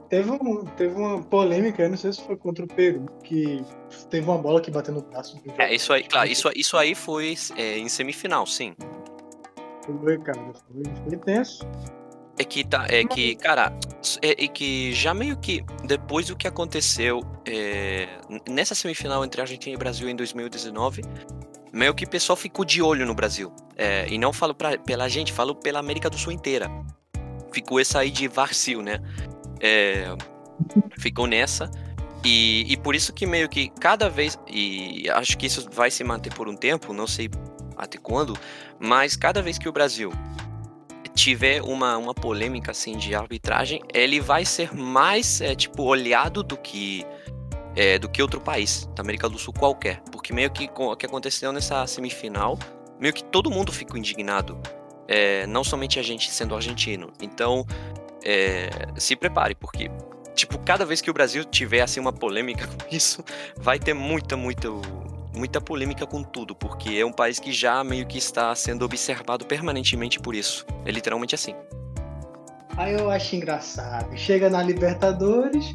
Teve, 0.09 0.31
um, 0.31 0.65
teve 0.65 0.95
uma 0.95 1.21
polêmica, 1.21 1.83
eu 1.83 1.91
não 1.91 1.97
sei 1.97 2.13
se 2.13 2.23
foi 2.23 2.37
contra 2.37 2.65
o 2.65 2.69
Peru, 2.69 3.07
que 3.25 3.65
teve 4.09 4.29
uma 4.29 4.39
bola 4.39 4.61
que 4.61 4.71
bateu 4.71 4.95
no 4.95 5.03
braço. 5.03 5.41
É, 5.59 5.75
isso 5.75 5.93
aí, 5.93 6.05
claro, 6.05 6.29
isso, 6.29 6.49
isso 6.55 6.77
aí 6.77 6.95
foi 6.95 7.35
é, 7.57 7.79
em 7.79 7.89
semifinal, 7.89 8.47
sim. 8.47 8.75
Foi, 9.85 10.19
cara, 10.19 10.39
foi, 10.39 10.83
foi 11.09 11.17
tenso. 11.19 11.67
É 12.39 12.45
que, 12.45 12.65
tá, 12.65 12.87
é 12.91 13.03
que 13.03 13.35
cara, 13.37 13.73
é, 14.21 14.45
é, 14.45 14.49
que 14.49 14.93
já 14.93 15.15
meio 15.15 15.39
que 15.39 15.65
depois 15.85 16.27
do 16.27 16.37
que 16.37 16.47
aconteceu 16.47 17.23
é, 17.47 18.09
nessa 18.49 18.75
semifinal 18.75 19.25
entre 19.25 19.41
Argentina 19.41 19.75
e 19.75 19.79
Brasil 19.79 20.07
em 20.09 20.15
2019, 20.15 21.03
meio 21.73 21.95
que 21.95 22.05
o 22.05 22.09
pessoal 22.09 22.37
ficou 22.37 22.65
de 22.65 22.83
olho 22.83 23.07
no 23.07 23.15
Brasil. 23.15 23.51
É, 23.75 24.07
e 24.09 24.19
não 24.19 24.35
falo 24.35 24.55
pra, 24.55 24.77
pela 24.79 25.09
gente, 25.09 25.33
falo 25.33 25.55
pela 25.55 25.79
América 25.79 26.11
do 26.11 26.19
Sul 26.19 26.33
inteira. 26.33 26.71
Ficou 27.53 27.81
essa 27.81 28.01
aí 28.01 28.11
de 28.11 28.29
vacil, 28.29 28.83
né? 28.83 29.01
É, 29.61 30.07
ficou 30.99 31.27
nessa. 31.27 31.71
E, 32.25 32.73
e 32.73 32.77
por 32.77 32.95
isso 32.95 33.13
que 33.13 33.27
meio 33.27 33.49
que 33.49 33.69
cada 33.69 34.09
vez, 34.09 34.39
e 34.49 35.09
acho 35.11 35.39
que 35.39 35.47
isso 35.47 35.69
vai 35.71 35.91
se 35.91 36.03
manter 36.03 36.35
por 36.35 36.49
um 36.49 36.57
tempo, 36.57 36.93
não 36.93 37.07
sei 37.07 37.31
até 37.77 37.99
quando, 37.99 38.37
mas 38.81 39.15
cada 39.15 39.41
vez 39.43 39.59
que 39.59 39.69
o 39.69 39.73
Brasil 39.73 40.13
tiver 41.15 41.63
uma, 41.63 41.97
uma 41.97 42.15
polêmica 42.15 42.73
assim 42.73 42.97
de 42.97 43.15
arbitragem, 43.15 43.81
ele 43.95 44.21
vai 44.21 44.45
ser 44.45 44.75
mais 44.75 45.41
é, 45.41 45.55
tipo 45.55 45.83
olhado 45.83 46.43
do 46.43 46.57
que 46.57 47.07
é, 47.75 47.99
do 47.99 48.09
que 48.09 48.23
outro 48.23 48.41
país 48.41 48.89
da 48.95 49.03
América 49.03 49.29
do 49.29 49.39
Sul 49.39 49.53
qualquer, 49.53 50.01
porque 50.11 50.33
meio 50.33 50.51
que 50.51 50.71
o 50.75 50.97
que 50.97 51.07
aconteceu 51.07 51.53
nessa 51.53 51.87
semifinal, 51.87 52.59
meio 52.99 53.13
que 53.13 53.23
todo 53.23 53.51
mundo 53.51 53.71
ficou 53.71 53.99
indignado, 53.99 54.59
é, 55.07 55.47
não 55.47 55.63
somente 55.63 55.99
a 55.99 56.03
gente 56.03 56.31
sendo 56.31 56.55
argentino. 56.55 57.13
Então 57.21 57.67
é, 58.27 58.69
se 58.97 59.15
prepare, 59.15 59.55
porque, 59.55 59.89
tipo, 60.35 60.59
cada 60.59 60.85
vez 60.85 61.01
que 61.01 61.09
o 61.09 61.15
Brasil 61.15 61.45
tiver, 61.45 61.81
assim, 61.81 62.01
uma 62.01 62.13
polêmica 62.13 62.67
com 62.67 62.95
isso, 62.95 63.25
vai 63.57 63.79
ter 63.79 63.95
muita, 63.95 64.37
muita, 64.37 64.69
muita 65.33 65.61
polêmica 65.61 66.05
com 66.05 66.25
tudo, 66.25 66.53
porque 66.53 66.97
é 66.97 67.07
um 67.07 67.13
país 67.13 67.39
que 67.39 67.53
já 67.53 67.85
meio 67.85 68.05
que 68.05 68.19
está 68.19 68.53
sendo 68.57 68.85
observado 68.85 69.47
permanentemente 69.47 70.19
por 70.19 70.35
isso. 70.35 70.67
É 70.85 70.91
literalmente 70.91 71.37
assim. 71.37 71.55
Aí 72.77 72.95
eu 72.95 73.09
acho 73.11 73.37
engraçado. 73.37 74.15
Chega 74.19 74.51
na 74.51 74.61
Libertadores, 74.61 75.75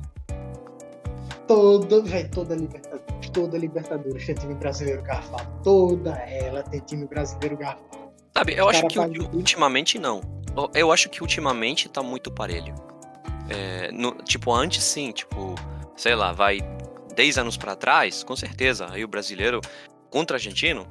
todo, 1.48 2.04
véio, 2.04 2.30
toda 2.30 2.54
Libertadores, 2.54 3.30
toda 3.30 3.58
Libertadores 3.58 4.26
tem 4.26 4.36
time 4.36 4.56
brasileiro 4.56 5.02
garfado. 5.02 5.50
Toda 5.64 6.12
ela 6.18 6.62
tem 6.64 6.82
time 6.82 7.08
brasileiro 7.08 7.56
garfado. 7.56 8.12
Sabe, 8.36 8.56
eu 8.56 8.70
acho 8.70 8.86
que 8.88 9.00
ultimamente 9.34 9.98
não. 9.98 10.41
Eu 10.74 10.92
acho 10.92 11.10
que 11.10 11.22
ultimamente 11.22 11.88
tá 11.90 12.04
muito 12.04 12.32
parelho. 12.32 12.76
É, 13.50 13.92
no, 13.92 14.12
tipo, 14.24 14.54
antes 14.54 14.84
sim, 14.84 15.12
tipo, 15.12 15.56
sei 15.96 16.16
lá, 16.16 16.32
vai 16.32 16.60
10 17.16 17.38
anos 17.38 17.58
para 17.58 17.76
trás, 17.76 18.24
com 18.24 18.36
certeza, 18.36 18.88
aí 18.92 19.04
o 19.04 19.08
brasileiro 19.08 19.62
contra 20.10 20.36
o 20.36 20.38
argentino, 20.38 20.88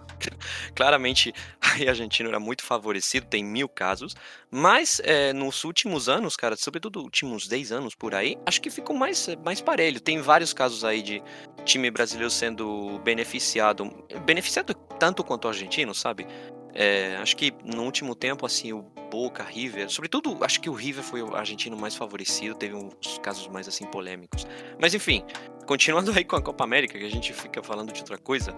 claramente 0.74 1.34
aí 1.60 1.86
o 1.86 1.88
argentino 1.88 2.28
era 2.28 2.40
muito 2.40 2.62
favorecido, 2.62 3.26
tem 3.26 3.44
mil 3.44 3.68
casos, 3.68 4.14
mas 4.50 5.00
é, 5.04 5.32
nos 5.32 5.64
últimos 5.64 6.08
anos, 6.08 6.36
cara, 6.36 6.56
sobretudo 6.56 7.00
últimos 7.00 7.46
10 7.46 7.72
anos 7.72 7.94
por 7.94 8.14
aí, 8.14 8.36
acho 8.46 8.60
que 8.60 8.70
ficou 8.70 8.94
mais, 8.96 9.28
mais 9.44 9.60
parelho. 9.60 10.00
Tem 10.00 10.20
vários 10.20 10.52
casos 10.52 10.84
aí 10.84 11.02
de 11.02 11.22
time 11.64 11.90
brasileiro 11.90 12.30
sendo 12.30 12.98
beneficiado, 13.04 13.90
beneficiado 14.24 14.74
tanto 14.98 15.24
quanto 15.24 15.46
o 15.46 15.48
argentino, 15.48 15.94
sabe? 15.94 16.26
É, 16.74 17.16
acho 17.16 17.36
que 17.36 17.52
no 17.64 17.82
último 17.82 18.14
tempo, 18.14 18.46
assim, 18.46 18.72
o 18.72 18.82
Boca, 19.10 19.42
River, 19.42 19.90
sobretudo, 19.90 20.38
acho 20.42 20.60
que 20.60 20.70
o 20.70 20.72
River 20.72 21.04
foi 21.04 21.22
o 21.22 21.34
argentino 21.36 21.76
mais 21.76 21.94
favorecido, 21.94 22.54
teve 22.54 22.74
uns 22.74 23.18
casos 23.22 23.46
mais, 23.48 23.68
assim, 23.68 23.84
polêmicos. 23.84 24.46
Mas, 24.80 24.94
enfim, 24.94 25.22
continuando 25.66 26.10
aí 26.12 26.24
com 26.24 26.36
a 26.36 26.42
Copa 26.42 26.64
América, 26.64 26.98
que 26.98 27.04
a 27.04 27.10
gente 27.10 27.32
fica 27.32 27.62
falando 27.62 27.92
de 27.92 28.00
outra 28.00 28.16
coisa, 28.16 28.56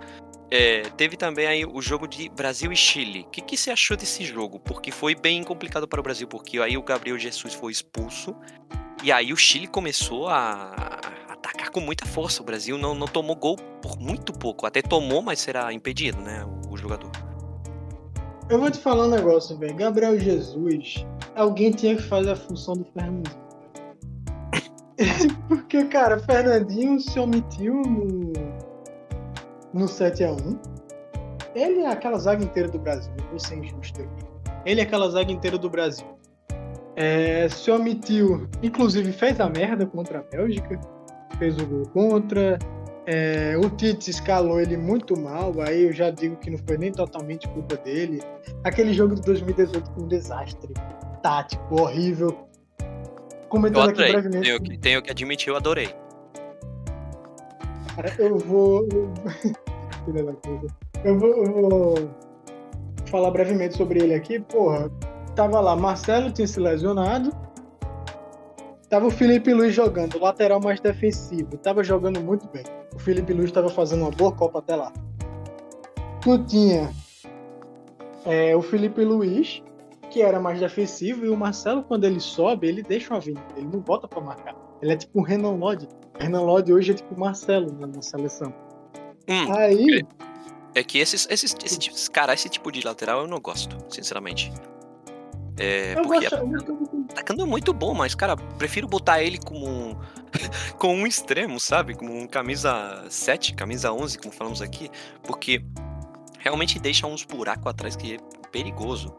é, 0.50 0.82
teve 0.90 1.16
também 1.16 1.46
aí 1.46 1.66
o 1.66 1.82
jogo 1.82 2.06
de 2.06 2.28
Brasil 2.28 2.72
e 2.72 2.76
Chile. 2.76 3.22
O 3.26 3.30
que, 3.30 3.40
que 3.40 3.56
você 3.56 3.72
achou 3.72 3.96
desse 3.96 4.24
jogo? 4.24 4.60
Porque 4.60 4.92
foi 4.92 5.16
bem 5.16 5.42
complicado 5.42 5.88
para 5.88 5.98
o 5.98 6.02
Brasil, 6.02 6.28
porque 6.28 6.60
aí 6.60 6.76
o 6.76 6.82
Gabriel 6.82 7.18
Jesus 7.18 7.54
foi 7.54 7.72
expulso, 7.72 8.36
e 9.02 9.10
aí 9.10 9.32
o 9.32 9.36
Chile 9.36 9.66
começou 9.66 10.28
a, 10.28 11.00
atacar 11.28 11.70
com 11.70 11.80
muita 11.80 12.06
força. 12.06 12.40
O 12.42 12.44
Brasil 12.44 12.78
não, 12.78 12.94
não 12.94 13.08
tomou 13.08 13.34
gol 13.34 13.56
por 13.82 13.98
muito 13.98 14.32
pouco, 14.32 14.66
até 14.66 14.80
tomou, 14.80 15.20
mas 15.20 15.40
será 15.40 15.72
impedido, 15.72 16.20
né, 16.20 16.44
o, 16.44 16.72
o 16.72 16.76
jogador. 16.76 17.10
Eu 18.50 18.58
vou 18.58 18.70
te 18.70 18.78
falar 18.78 19.06
um 19.06 19.10
negócio, 19.10 19.56
velho. 19.56 19.74
Gabriel 19.74 20.18
Jesus, 20.18 21.06
alguém 21.34 21.70
tinha 21.70 21.96
que 21.96 22.02
fazer 22.02 22.32
a 22.32 22.36
função 22.36 22.74
do 22.74 22.84
Fernandinho. 22.84 23.44
Porque, 25.48 25.84
cara, 25.86 26.18
Fernandinho 26.18 27.00
se 27.00 27.18
omitiu 27.18 27.74
no, 27.74 28.32
no 29.72 29.86
7x1. 29.86 30.58
Ele 31.54 31.80
é 31.80 31.88
aquela 31.88 32.18
zaga 32.18 32.44
inteira 32.44 32.68
do 32.68 32.78
Brasil, 32.78 33.12
vou 33.30 33.38
ser 33.38 33.56
injusto 33.56 34.02
aqui. 34.02 34.24
Ele 34.66 34.80
é 34.80 34.84
aquela 34.84 35.08
zaga 35.08 35.32
inteira 35.32 35.56
do 35.56 35.70
Brasil. 35.70 36.06
É, 36.96 37.48
se 37.48 37.70
omitiu, 37.70 38.46
inclusive 38.62 39.10
fez 39.12 39.40
a 39.40 39.48
merda 39.48 39.86
contra 39.86 40.18
a 40.18 40.22
Bélgica, 40.22 40.78
fez 41.38 41.56
o 41.58 41.66
gol 41.66 41.88
contra, 41.92 42.58
é, 43.06 43.54
o 43.58 43.68
Tite 43.68 44.10
escalou 44.10 44.60
ele 44.60 44.76
muito 44.76 45.18
mal, 45.18 45.52
aí 45.60 45.84
eu 45.84 45.92
já 45.92 46.10
digo 46.10 46.36
que 46.36 46.50
não 46.50 46.58
foi 46.58 46.78
nem 46.78 46.90
totalmente 46.90 47.46
culpa 47.48 47.76
dele. 47.76 48.22
Aquele 48.62 48.94
jogo 48.94 49.14
de 49.14 49.22
2018 49.22 49.92
foi 49.92 50.02
um 50.02 50.08
desastre 50.08 50.72
tático, 51.22 51.82
horrível. 51.82 52.48
Comentando 53.48 53.90
aqui 53.90 54.10
brevemente. 54.10 54.42
Tenho 54.42 54.60
que, 54.60 54.78
tenho 54.78 55.02
que 55.02 55.10
admitir, 55.10 55.50
eu 55.50 55.56
adorei. 55.56 55.94
Cara, 57.94 58.12
eu 58.18 58.38
vou. 58.38 58.88
eu 61.04 61.18
vou. 61.18 61.44
Eu 61.44 61.52
vou 61.52 62.10
falar 63.06 63.30
brevemente 63.30 63.76
sobre 63.76 64.02
ele 64.02 64.14
aqui. 64.14 64.40
Porra, 64.40 64.90
tava 65.36 65.60
lá, 65.60 65.76
Marcelo 65.76 66.32
tinha 66.32 66.48
se 66.48 66.58
lesionado. 66.58 67.30
Tava 68.88 69.06
o 69.06 69.10
Felipe 69.10 69.52
Luiz 69.52 69.74
jogando, 69.74 70.18
lateral 70.18 70.60
mais 70.60 70.80
defensivo. 70.80 71.56
Tava 71.58 71.82
jogando 71.82 72.20
muito 72.20 72.46
bem. 72.48 72.64
O 72.94 72.98
Felipe 72.98 73.32
Luiz 73.32 73.50
tava 73.50 73.68
fazendo 73.68 74.02
uma 74.02 74.10
boa 74.10 74.32
Copa 74.32 74.58
até 74.58 74.76
lá. 74.76 74.92
Tu 76.20 76.38
tinha 76.44 76.92
é, 78.24 78.54
o 78.54 78.62
Felipe 78.62 79.04
Luiz, 79.04 79.62
que 80.10 80.22
era 80.22 80.38
mais 80.40 80.60
defensivo, 80.60 81.24
e 81.24 81.28
o 81.28 81.36
Marcelo, 81.36 81.82
quando 81.82 82.04
ele 82.04 82.20
sobe, 82.20 82.68
ele 82.68 82.82
deixa 82.82 83.12
uma 83.12 83.20
vinda, 83.20 83.42
ele 83.56 83.66
não 83.66 83.80
bota 83.80 84.06
para 84.06 84.20
marcar. 84.20 84.54
Ele 84.80 84.92
é 84.92 84.96
tipo 84.96 85.20
o 85.20 85.22
Renan 85.22 85.56
Lodge. 85.56 85.88
Renan 86.18 86.42
Lodge 86.42 86.72
hoje 86.72 86.92
é 86.92 86.94
tipo 86.94 87.14
o 87.14 87.18
Marcelo 87.18 87.72
na, 87.72 88.02
seleção. 88.02 88.54
Hum, 89.28 89.52
Aí. 89.52 90.04
É 90.74 90.82
que 90.82 90.98
esses, 90.98 91.26
esses, 91.30 91.54
esses, 91.64 92.08
cara, 92.08 92.34
esse 92.34 92.48
tipo 92.48 92.70
de 92.70 92.84
lateral 92.84 93.22
eu 93.22 93.28
não 93.28 93.40
gosto, 93.40 93.76
sinceramente. 93.88 94.52
É, 95.56 95.92
eu 95.92 96.02
porque 96.02 96.28
gosto, 96.28 96.34
é, 96.34 96.83
atacando 97.14 97.46
muito 97.46 97.72
bom, 97.72 97.94
mas, 97.94 98.14
cara, 98.14 98.36
prefiro 98.36 98.88
botar 98.88 99.22
ele 99.22 99.38
como 99.38 99.66
um, 99.66 99.96
com 100.78 100.94
um 100.94 101.06
extremo, 101.06 101.58
sabe? 101.60 101.94
Como 101.94 102.12
um 102.12 102.26
camisa 102.26 103.04
7, 103.08 103.54
camisa 103.54 103.92
11, 103.92 104.18
como 104.18 104.34
falamos 104.34 104.60
aqui, 104.60 104.90
porque 105.22 105.64
realmente 106.40 106.78
deixa 106.78 107.06
uns 107.06 107.24
buracos 107.24 107.66
atrás 107.66 107.96
que 107.96 108.16
é 108.16 108.18
perigoso. 108.50 109.14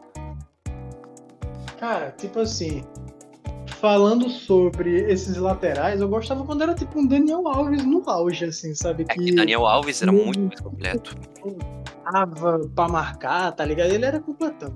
Cara, 1.78 2.10
tipo 2.12 2.40
assim, 2.40 2.84
falando 3.66 4.28
sobre 4.28 5.10
esses 5.10 5.36
laterais, 5.36 6.00
eu 6.00 6.08
gostava 6.08 6.44
quando 6.44 6.62
era 6.62 6.74
tipo 6.74 6.98
um 6.98 7.06
Daniel 7.06 7.46
Alves 7.48 7.84
no 7.84 8.02
auge, 8.08 8.44
assim, 8.44 8.74
sabe? 8.74 9.04
É 9.08 9.14
que 9.14 9.34
Daniel 9.34 9.66
Alves 9.66 10.02
era 10.02 10.12
muito 10.12 10.40
mais 10.40 10.60
completo. 10.60 11.16
Tava 12.04 12.60
pra 12.74 12.88
marcar, 12.88 13.52
tá 13.52 13.64
ligado? 13.64 13.90
Ele 13.90 14.04
era 14.04 14.20
completão. 14.20 14.72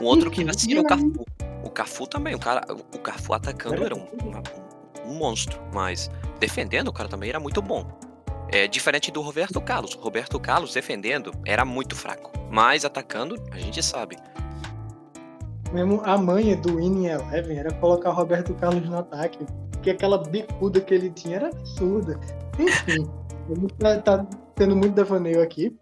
Um 0.00 0.04
outro 0.04 0.30
que 0.30 0.48
assim 0.48 0.78
o 0.78 0.84
Cafu. 0.84 1.26
O 1.62 1.70
Cafu 1.70 2.06
também, 2.06 2.34
o 2.34 2.38
cara, 2.38 2.64
o 2.72 2.98
Cafu 2.98 3.34
atacando 3.34 3.84
era, 3.84 3.94
um, 3.94 4.00
um, 4.00 5.10
um, 5.10 5.14
monstro, 5.14 5.60
mas 5.74 6.10
defendendo 6.38 6.88
o 6.88 6.92
cara 6.92 7.08
também 7.08 7.28
era 7.28 7.38
muito 7.38 7.60
bom. 7.60 7.86
É 8.50 8.66
diferente 8.66 9.12
do 9.12 9.20
Roberto 9.20 9.60
Carlos. 9.60 9.94
O 9.94 10.00
Roberto 10.00 10.40
Carlos 10.40 10.72
defendendo 10.72 11.32
era 11.44 11.64
muito 11.64 11.94
fraco, 11.94 12.32
mas 12.50 12.84
atacando 12.84 13.36
a 13.52 13.58
gente 13.58 13.82
sabe. 13.82 14.16
Mesmo 15.72 16.00
a 16.04 16.18
manha 16.18 16.56
do 16.56 16.76
Winning 16.76 17.06
Eleven 17.06 17.58
era 17.58 17.72
colocar 17.74 18.10
o 18.10 18.14
Roberto 18.14 18.54
Carlos 18.54 18.88
no 18.88 18.98
ataque, 18.98 19.46
porque 19.70 19.90
aquela 19.90 20.18
bicuda 20.18 20.80
que 20.80 20.94
ele 20.94 21.10
tinha 21.10 21.36
era 21.36 21.48
absurda. 21.48 22.18
Enfim, 22.58 23.08
tá, 23.78 24.00
tá 24.00 24.26
tendo 24.56 24.74
muito 24.74 24.94
devaneio 24.94 25.42
aqui. 25.42 25.76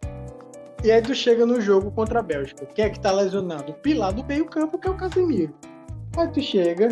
E 0.85 0.93
aí 0.93 1.03
tu 1.03 1.13
chega 1.15 1.45
no 1.45 1.61
jogo 1.61 1.91
contra 1.91 2.21
a 2.21 2.23
Bélgica. 2.23 2.65
Quem 2.67 2.85
é 2.85 2.91
que 2.91 3.01
tá 3.01 3.11
lesionado? 3.11 3.73
Pilar 3.75 4.13
do 4.13 4.25
meio 4.25 4.47
campo, 4.47 4.79
que 4.79 4.87
é 4.87 4.91
o 4.91 4.97
Casemiro. 4.97 5.53
Aí 6.17 6.29
tu 6.29 6.41
chega, 6.41 6.89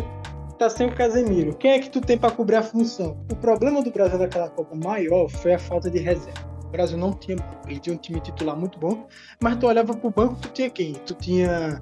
tá 0.59 0.69
sem 0.69 0.87
o 0.87 0.95
Casemiro. 0.95 1.55
Quem 1.55 1.71
é 1.71 1.79
que 1.79 1.89
tu 1.89 2.01
tem 2.01 2.17
para 2.17 2.31
cobrir 2.31 2.57
a 2.57 2.63
função? 2.63 3.17
O 3.31 3.35
problema 3.35 3.81
do 3.81 3.89
Brasil 3.89 4.19
naquela 4.19 4.49
Copa 4.49 4.75
maior 4.75 5.29
foi 5.29 5.53
a 5.53 5.59
falta 5.59 5.89
de 5.89 5.99
reserva. 5.99 6.47
O 6.65 6.69
Brasil 6.69 6.97
não 6.97 7.13
tinha 7.13 7.37
ele 7.65 7.79
tinha 7.79 7.95
um 7.95 7.97
time 7.97 8.19
titular 8.19 8.57
muito 8.57 8.77
bom, 8.77 9.07
mas 9.41 9.55
tu 9.55 9.67
olhava 9.67 9.93
pro 9.95 10.09
banco, 10.09 10.35
tu 10.41 10.49
tinha 10.49 10.69
quem? 10.69 10.93
Tu 10.93 11.13
tinha 11.13 11.81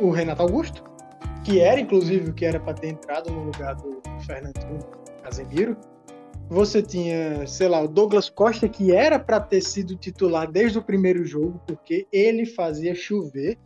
o 0.00 0.10
Renato 0.10 0.42
Augusto, 0.42 0.84
que 1.44 1.60
era 1.60 1.80
inclusive 1.80 2.30
o 2.30 2.32
que 2.32 2.44
era 2.44 2.60
para 2.60 2.74
ter 2.74 2.88
entrado 2.88 3.30
no 3.30 3.44
lugar 3.44 3.74
do 3.74 4.00
Fernandinho 4.24 4.78
Casemiro. 5.22 5.76
Você 6.48 6.80
tinha, 6.80 7.44
sei 7.46 7.68
lá, 7.68 7.82
o 7.82 7.88
Douglas 7.88 8.28
Costa, 8.28 8.68
que 8.68 8.92
era 8.92 9.18
para 9.18 9.40
ter 9.40 9.60
sido 9.60 9.96
titular 9.96 10.50
desde 10.50 10.78
o 10.78 10.82
primeiro 10.82 11.24
jogo, 11.24 11.60
porque 11.66 12.06
ele 12.12 12.46
fazia 12.46 12.94
chover. 12.94 13.58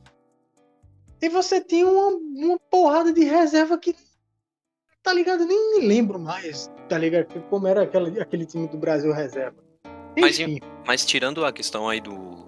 E 1.21 1.29
você 1.29 1.61
tinha 1.61 1.87
uma, 1.87 2.09
uma 2.09 2.59
porrada 2.71 3.13
de 3.13 3.23
reserva 3.25 3.77
que, 3.77 3.95
tá 5.03 5.13
ligado? 5.13 5.45
Nem 5.45 5.79
me 5.79 5.87
lembro 5.87 6.19
mais, 6.19 6.71
tá 6.89 6.97
ligado? 6.97 7.27
Como 7.51 7.67
era 7.67 7.83
aquele, 7.83 8.19
aquele 8.19 8.47
time 8.47 8.67
do 8.67 8.79
Brasil 8.79 9.13
reserva. 9.13 9.63
Mas, 10.19 10.39
mas 10.87 11.05
tirando 11.05 11.45
a 11.45 11.53
questão 11.53 11.87
aí 11.87 12.01
do, 12.01 12.45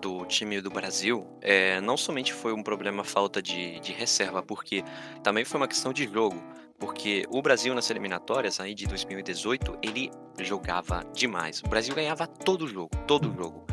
do 0.00 0.24
time 0.26 0.60
do 0.60 0.70
Brasil, 0.70 1.26
é, 1.40 1.80
não 1.80 1.96
somente 1.96 2.32
foi 2.32 2.52
um 2.52 2.62
problema 2.62 3.02
falta 3.02 3.42
de, 3.42 3.80
de 3.80 3.92
reserva, 3.92 4.40
porque 4.40 4.84
também 5.22 5.44
foi 5.44 5.60
uma 5.60 5.68
questão 5.68 5.92
de 5.92 6.04
jogo. 6.04 6.40
Porque 6.78 7.24
o 7.28 7.42
Brasil 7.42 7.74
nas 7.74 7.90
eliminatórias 7.90 8.60
aí 8.60 8.74
de 8.74 8.86
2018, 8.86 9.78
ele 9.82 10.10
jogava 10.40 11.04
demais. 11.12 11.60
O 11.60 11.68
Brasil 11.68 11.94
ganhava 11.94 12.26
todo 12.26 12.68
jogo, 12.68 12.90
todo 13.06 13.34
jogo. 13.34 13.66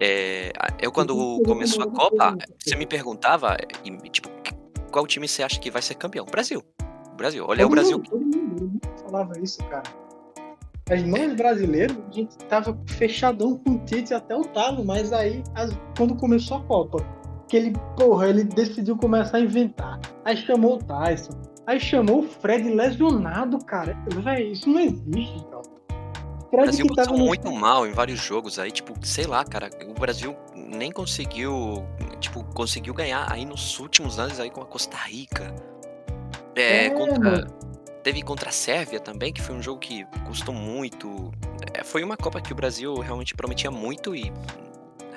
É, 0.00 0.52
eu 0.80 0.90
quando 0.90 1.40
começou 1.44 1.84
a 1.84 1.86
Copa, 1.86 2.36
você 2.58 2.74
me 2.74 2.86
perguntava, 2.86 3.56
tipo, 4.10 4.28
qual 4.90 5.06
time 5.06 5.28
você 5.28 5.42
acha 5.42 5.60
que 5.60 5.70
vai 5.70 5.82
ser 5.82 5.94
campeão? 5.94 6.26
Brasil. 6.26 6.62
Brasil. 7.16 7.44
Olha 7.46 7.66
o 7.66 7.70
Brasil. 7.70 8.00
Todo 8.00 8.20
mundo 8.20 8.80
falava 9.04 9.38
isso, 9.38 9.62
cara. 9.64 9.84
Mas 10.88 11.06
nós 11.06 11.34
brasileiros, 11.34 11.96
a 12.08 12.12
gente 12.12 12.36
tava 12.48 12.76
fechadão 12.86 13.56
com 13.58 13.74
o 13.74 13.78
Tite 13.84 14.12
até 14.12 14.34
o 14.34 14.42
talo, 14.42 14.84
mas 14.84 15.12
aí, 15.12 15.44
as, 15.54 15.70
quando 15.96 16.16
começou 16.16 16.56
a 16.56 16.62
Copa, 16.62 16.98
que 17.46 17.56
ele, 17.56 17.72
porra, 17.96 18.28
ele 18.28 18.42
decidiu 18.42 18.96
começar 18.96 19.36
a 19.36 19.40
inventar. 19.40 20.00
Aí 20.24 20.36
chamou 20.36 20.76
o 20.76 20.78
Tyson, 20.78 21.30
aí 21.70 21.80
chamou 21.80 22.20
o 22.20 22.28
Fred 22.28 22.68
lesionado, 22.68 23.58
cara. 23.64 23.96
Véi, 24.08 24.52
isso 24.52 24.68
não 24.68 24.80
existe, 24.80 25.44
cara. 25.50 25.62
O 26.52 26.56
Brasil 26.56 26.86
passou 26.94 27.16
muito 27.16 27.44
no... 27.44 27.54
mal 27.54 27.86
em 27.86 27.92
vários 27.92 28.18
jogos 28.18 28.58
aí, 28.58 28.72
tipo, 28.72 28.94
sei 29.06 29.24
lá, 29.24 29.44
cara, 29.44 29.70
o 29.88 29.94
Brasil 29.94 30.36
nem 30.54 30.90
conseguiu, 30.90 31.86
tipo, 32.18 32.42
conseguiu 32.52 32.92
ganhar 32.92 33.30
aí 33.30 33.44
nos 33.44 33.78
últimos 33.78 34.18
anos 34.18 34.40
aí 34.40 34.50
com 34.50 34.60
a 34.60 34.66
Costa 34.66 34.96
Rica. 34.96 35.54
É, 36.56 36.86
é 36.86 36.90
contra... 36.90 37.46
Teve 38.02 38.22
contra 38.22 38.48
a 38.48 38.52
Sérvia 38.52 38.98
também, 38.98 39.30
que 39.30 39.42
foi 39.42 39.54
um 39.54 39.62
jogo 39.62 39.78
que 39.78 40.06
custou 40.26 40.54
muito. 40.54 41.30
É, 41.74 41.84
foi 41.84 42.02
uma 42.02 42.16
Copa 42.16 42.40
que 42.40 42.50
o 42.50 42.56
Brasil 42.56 42.94
realmente 42.94 43.34
prometia 43.34 43.70
muito 43.70 44.16
e 44.16 44.32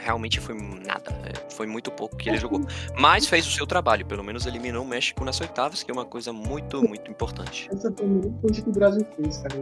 realmente 0.03 0.39
foi 0.39 0.55
nada. 0.55 1.11
É, 1.23 1.51
foi 1.51 1.65
muito 1.65 1.89
pouco 1.91 2.15
que 2.15 2.29
ele 2.29 2.37
jogou. 2.37 2.61
Mas 2.97 3.25
fez 3.25 3.47
o 3.47 3.51
seu 3.51 3.65
trabalho, 3.65 4.05
pelo 4.05 4.23
menos 4.23 4.45
eliminou 4.45 4.83
o 4.83 4.87
México 4.87 5.23
nas 5.23 5.39
oitavas, 5.39 5.81
que 5.81 5.89
é 5.89 5.93
uma 5.93 6.05
coisa 6.05 6.33
muito, 6.33 6.83
muito 6.87 7.09
importante. 7.09 7.69
Essa 7.73 7.91
foi 7.91 8.05
a 8.05 8.09
melhor 8.09 8.33
coisa 8.41 8.61
que 8.61 8.69
o 8.69 8.73
Brasil 8.73 9.07
fez, 9.15 9.37
cara. 9.37 9.55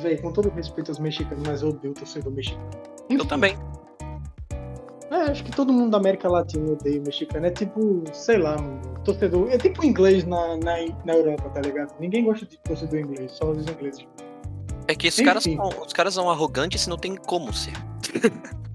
Véi, 0.00 0.16
com 0.18 0.32
todo 0.32 0.50
respeito 0.50 0.90
aos 0.90 0.98
mexicanos, 0.98 1.44
mas 1.46 1.62
eu 1.62 1.68
odeio 1.68 1.92
o 1.92 1.94
torcedor 1.94 2.32
mexicano. 2.32 2.68
Eu 3.08 3.24
também. 3.24 3.56
É, 5.10 5.16
acho 5.30 5.44
que 5.44 5.52
todo 5.52 5.72
mundo 5.72 5.92
da 5.92 5.98
América 5.98 6.28
Latina 6.28 6.72
odeia 6.72 7.00
o 7.00 7.04
mexicano. 7.04 7.46
É 7.46 7.50
tipo, 7.50 8.02
sei 8.12 8.38
lá, 8.38 8.56
mano, 8.56 8.80
torcedor. 9.04 9.48
É 9.50 9.58
tipo 9.58 9.84
inglês 9.84 10.24
na, 10.24 10.56
na, 10.56 10.76
na 11.04 11.14
Europa, 11.14 11.48
tá 11.50 11.60
ligado? 11.60 11.94
Ninguém 12.00 12.24
gosta 12.24 12.44
de 12.44 12.58
torcedor 12.58 12.98
inglês, 12.98 13.32
só 13.32 13.50
os 13.50 13.62
ingleses. 13.62 14.06
É 14.88 14.94
que 14.94 15.06
esses 15.06 15.24
caras, 15.24 15.44
são, 15.44 15.68
os 15.86 15.92
caras 15.92 16.14
são 16.14 16.28
arrogantes 16.28 16.84
e 16.84 16.90
não 16.90 16.98
tem 16.98 17.14
como 17.14 17.52
ser. 17.52 17.72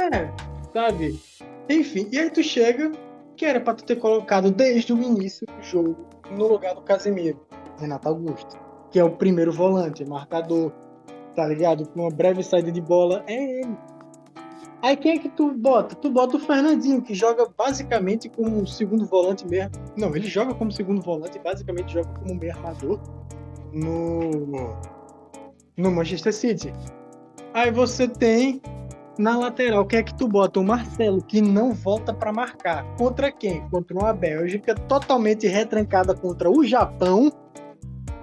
é, 0.00 0.32
sabe? 0.72 1.20
Enfim, 1.68 2.08
e 2.12 2.18
aí 2.18 2.30
tu 2.30 2.42
chega, 2.42 2.92
que 3.36 3.44
era 3.44 3.60
pra 3.60 3.74
tu 3.74 3.84
ter 3.84 3.96
colocado 3.96 4.50
desde 4.50 4.92
o 4.92 5.02
início 5.02 5.46
do 5.46 5.62
jogo 5.62 5.96
no 6.30 6.46
lugar 6.46 6.74
do 6.74 6.82
Casemiro, 6.82 7.40
Renato 7.78 8.08
Augusto, 8.08 8.58
que 8.90 8.98
é 8.98 9.04
o 9.04 9.10
primeiro 9.10 9.52
volante, 9.52 10.04
marcador, 10.04 10.72
tá 11.34 11.46
ligado? 11.46 11.86
Com 11.88 12.00
uma 12.00 12.10
breve 12.10 12.42
saída 12.42 12.70
de 12.70 12.80
bola, 12.80 13.24
é 13.26 13.60
ele 13.60 13.76
Aí 14.84 14.98
quem 14.98 15.12
é 15.12 15.18
que 15.18 15.30
tu 15.30 15.50
bota? 15.50 15.96
Tu 15.96 16.10
bota 16.10 16.36
o 16.36 16.38
Fernandinho, 16.38 17.00
que 17.00 17.14
joga 17.14 17.48
basicamente 17.56 18.28
como 18.28 18.66
segundo 18.66 19.06
volante 19.06 19.48
mesmo. 19.48 19.70
Não, 19.96 20.14
ele 20.14 20.28
joga 20.28 20.52
como 20.52 20.70
segundo 20.70 21.00
volante, 21.00 21.38
basicamente 21.38 21.94
joga 21.94 22.10
como 22.18 22.34
meio 22.34 22.52
armador 22.52 23.00
no, 23.72 24.76
no 25.74 25.90
Manchester 25.90 26.34
City. 26.34 26.70
Aí 27.54 27.70
você 27.70 28.06
tem 28.06 28.60
na 29.18 29.36
lateral, 29.36 29.86
quem 29.86 30.00
é 30.00 30.02
que 30.02 30.14
tu 30.14 30.26
bota? 30.26 30.60
O 30.60 30.64
Marcelo, 30.64 31.22
que 31.22 31.40
não 31.40 31.72
volta 31.72 32.12
para 32.12 32.32
marcar. 32.32 32.84
Contra 32.96 33.30
quem? 33.30 33.68
Contra 33.68 33.96
uma 33.96 34.12
Bélgica 34.12 34.74
totalmente 34.74 35.46
retrancada 35.46 36.14
contra 36.14 36.50
o 36.50 36.64
Japão 36.64 37.30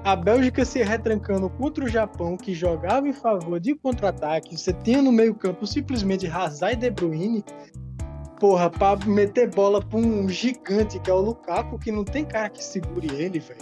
a 0.03 0.15
Bélgica 0.15 0.65
se 0.65 0.81
retrancando 0.81 1.47
contra 1.47 1.85
o 1.85 1.87
Japão, 1.87 2.35
que 2.35 2.55
jogava 2.55 3.07
em 3.07 3.13
favor 3.13 3.59
de 3.59 3.75
contra-ataque. 3.75 4.57
Você 4.57 4.73
tinha 4.73 4.99
no 4.99 5.11
meio-campo 5.11 5.67
simplesmente 5.67 6.25
Hazard 6.25 6.73
e 6.73 6.75
De 6.75 6.89
Bruyne. 6.89 7.45
Porra, 8.39 8.67
pra 8.67 8.95
meter 9.05 9.51
bola 9.51 9.79
pra 9.79 9.99
um 9.99 10.27
gigante 10.27 10.99
que 10.99 11.11
é 11.11 11.13
o 11.13 11.21
Lukaku, 11.21 11.77
que 11.77 11.91
não 11.91 12.03
tem 12.03 12.25
cara 12.25 12.49
que 12.49 12.63
segure 12.63 13.07
ele, 13.13 13.37
velho. 13.37 13.61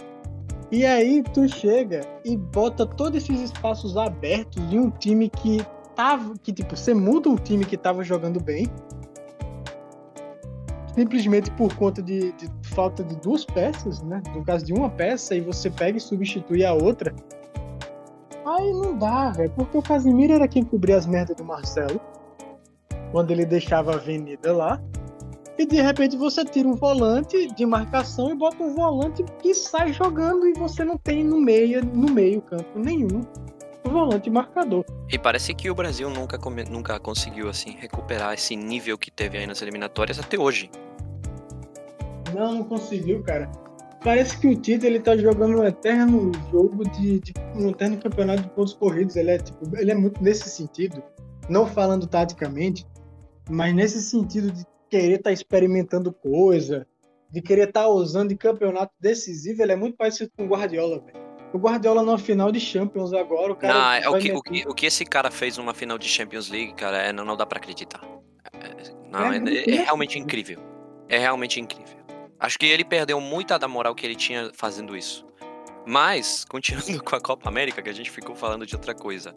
E 0.72 0.86
aí 0.86 1.22
tu 1.34 1.46
chega 1.46 2.00
e 2.24 2.34
bota 2.38 2.86
todos 2.86 3.22
esses 3.22 3.42
espaços 3.42 3.98
abertos 3.98 4.62
em 4.72 4.78
um 4.78 4.90
time 4.90 5.28
que 5.28 5.60
tava. 5.94 6.34
Que 6.42 6.52
tipo, 6.52 6.76
você 6.76 6.94
muda 6.94 7.28
um 7.28 7.36
time 7.36 7.64
que 7.64 7.76
tava 7.76 8.02
jogando 8.02 8.40
bem 8.40 8.68
simplesmente 10.94 11.50
por 11.52 11.74
conta 11.76 12.02
de, 12.02 12.32
de, 12.32 12.50
falta 12.62 13.02
de 13.02 13.16
duas 13.16 13.44
peças, 13.44 14.02
né? 14.02 14.22
No 14.34 14.44
caso 14.44 14.64
de 14.64 14.72
uma 14.72 14.90
peça, 14.90 15.34
e 15.34 15.40
você 15.40 15.70
pega 15.70 15.98
e 15.98 16.00
substitui 16.00 16.64
a 16.64 16.72
outra. 16.72 17.14
Aí 18.44 18.72
não 18.72 18.96
dá, 18.96 19.30
velho. 19.30 19.50
Porque 19.50 19.78
o 19.78 19.82
Casimiro 19.82 20.32
era 20.32 20.48
quem 20.48 20.64
cobria 20.64 20.96
as 20.96 21.06
merdas 21.06 21.36
do 21.36 21.44
Marcelo. 21.44 22.00
Quando 23.12 23.30
ele 23.30 23.44
deixava 23.44 23.92
a 23.92 23.94
avenida 23.94 24.52
lá. 24.52 24.80
e 25.58 25.66
de 25.66 25.80
repente 25.80 26.16
você 26.16 26.44
tira 26.44 26.66
um 26.68 26.74
volante 26.74 27.52
de 27.54 27.66
marcação 27.66 28.30
e 28.30 28.34
bota 28.34 28.62
um 28.62 28.74
volante 28.74 29.22
que 29.40 29.54
sai 29.54 29.92
jogando 29.92 30.46
e 30.46 30.54
você 30.54 30.84
não 30.84 30.96
tem 30.96 31.22
no 31.22 31.40
meio, 31.40 31.84
no 31.84 32.10
meio 32.10 32.40
campo 32.40 32.78
nenhum 32.78 33.22
volante 33.90 34.30
marcador. 34.30 34.84
E 35.10 35.18
parece 35.18 35.54
que 35.54 35.70
o 35.70 35.74
Brasil 35.74 36.08
nunca, 36.08 36.38
nunca 36.70 36.98
conseguiu 37.00 37.48
assim 37.48 37.76
recuperar 37.78 38.34
esse 38.34 38.56
nível 38.56 38.96
que 38.96 39.10
teve 39.10 39.38
aí 39.38 39.46
nas 39.46 39.60
eliminatórias 39.60 40.18
até 40.18 40.38
hoje. 40.38 40.70
Não, 42.34 42.54
não 42.54 42.64
conseguiu, 42.64 43.22
cara. 43.22 43.50
Parece 44.02 44.38
que 44.38 44.46
o 44.46 44.56
Tite 44.56 44.86
ele 44.86 44.98
tá 44.98 45.14
jogando 45.16 45.60
um 45.60 45.64
eterno 45.64 46.32
jogo 46.50 46.88
de, 46.90 47.20
de 47.20 47.34
um 47.54 47.68
eterno 47.68 47.98
campeonato 47.98 48.42
de 48.42 48.48
pontos 48.50 48.72
corridos. 48.72 49.14
Ele 49.16 49.32
é 49.32 49.38
tipo, 49.38 49.76
ele 49.76 49.90
é 49.90 49.94
muito 49.94 50.22
nesse 50.22 50.48
sentido, 50.48 51.02
não 51.48 51.66
falando 51.66 52.06
taticamente, 52.06 52.86
mas 53.48 53.74
nesse 53.74 54.00
sentido 54.00 54.50
de 54.50 54.64
querer 54.88 55.16
estar 55.16 55.30
tá 55.30 55.32
experimentando 55.32 56.12
coisa, 56.12 56.86
de 57.30 57.42
querer 57.42 57.68
estar 57.68 57.82
tá 57.82 57.88
usando 57.88 58.30
de 58.30 58.36
campeonato 58.36 58.92
decisivo, 58.98 59.62
ele 59.62 59.72
é 59.72 59.76
muito 59.76 59.96
parecido 59.96 60.30
com 60.34 60.44
o 60.44 60.48
Guardiola, 60.48 60.98
velho. 61.00 61.19
O 61.52 61.58
Guardiola 61.58 62.02
numa 62.02 62.18
final 62.18 62.52
de 62.52 62.60
Champions 62.60 63.12
agora, 63.12 63.52
o 63.52 63.56
cara. 63.56 63.74
Não, 63.74 63.92
é 63.92 64.08
o, 64.08 64.18
que, 64.18 64.32
o, 64.32 64.42
que, 64.42 64.68
o 64.68 64.74
que 64.74 64.86
esse 64.86 65.04
cara 65.04 65.30
fez 65.30 65.58
numa 65.58 65.74
final 65.74 65.98
de 65.98 66.08
Champions 66.08 66.48
League, 66.48 66.74
cara, 66.74 66.98
é, 66.98 67.12
não, 67.12 67.24
não 67.24 67.36
dá 67.36 67.44
para 67.44 67.58
acreditar. 67.58 68.00
É, 68.52 68.92
não, 69.10 69.32
é, 69.32 69.38
é, 69.38 69.70
é 69.70 69.82
realmente 69.82 70.18
incrível. 70.18 70.60
É 71.08 71.18
realmente 71.18 71.60
incrível. 71.60 71.98
Acho 72.38 72.58
que 72.58 72.66
ele 72.66 72.84
perdeu 72.84 73.20
muita 73.20 73.58
da 73.58 73.66
moral 73.66 73.94
que 73.94 74.06
ele 74.06 74.14
tinha 74.14 74.50
fazendo 74.54 74.96
isso. 74.96 75.26
Mas, 75.84 76.44
continuando 76.44 77.02
com 77.04 77.16
a 77.16 77.20
Copa 77.20 77.48
América, 77.48 77.82
que 77.82 77.90
a 77.90 77.92
gente 77.92 78.10
ficou 78.10 78.34
falando 78.36 78.64
de 78.64 78.74
outra 78.74 78.94
coisa. 78.94 79.34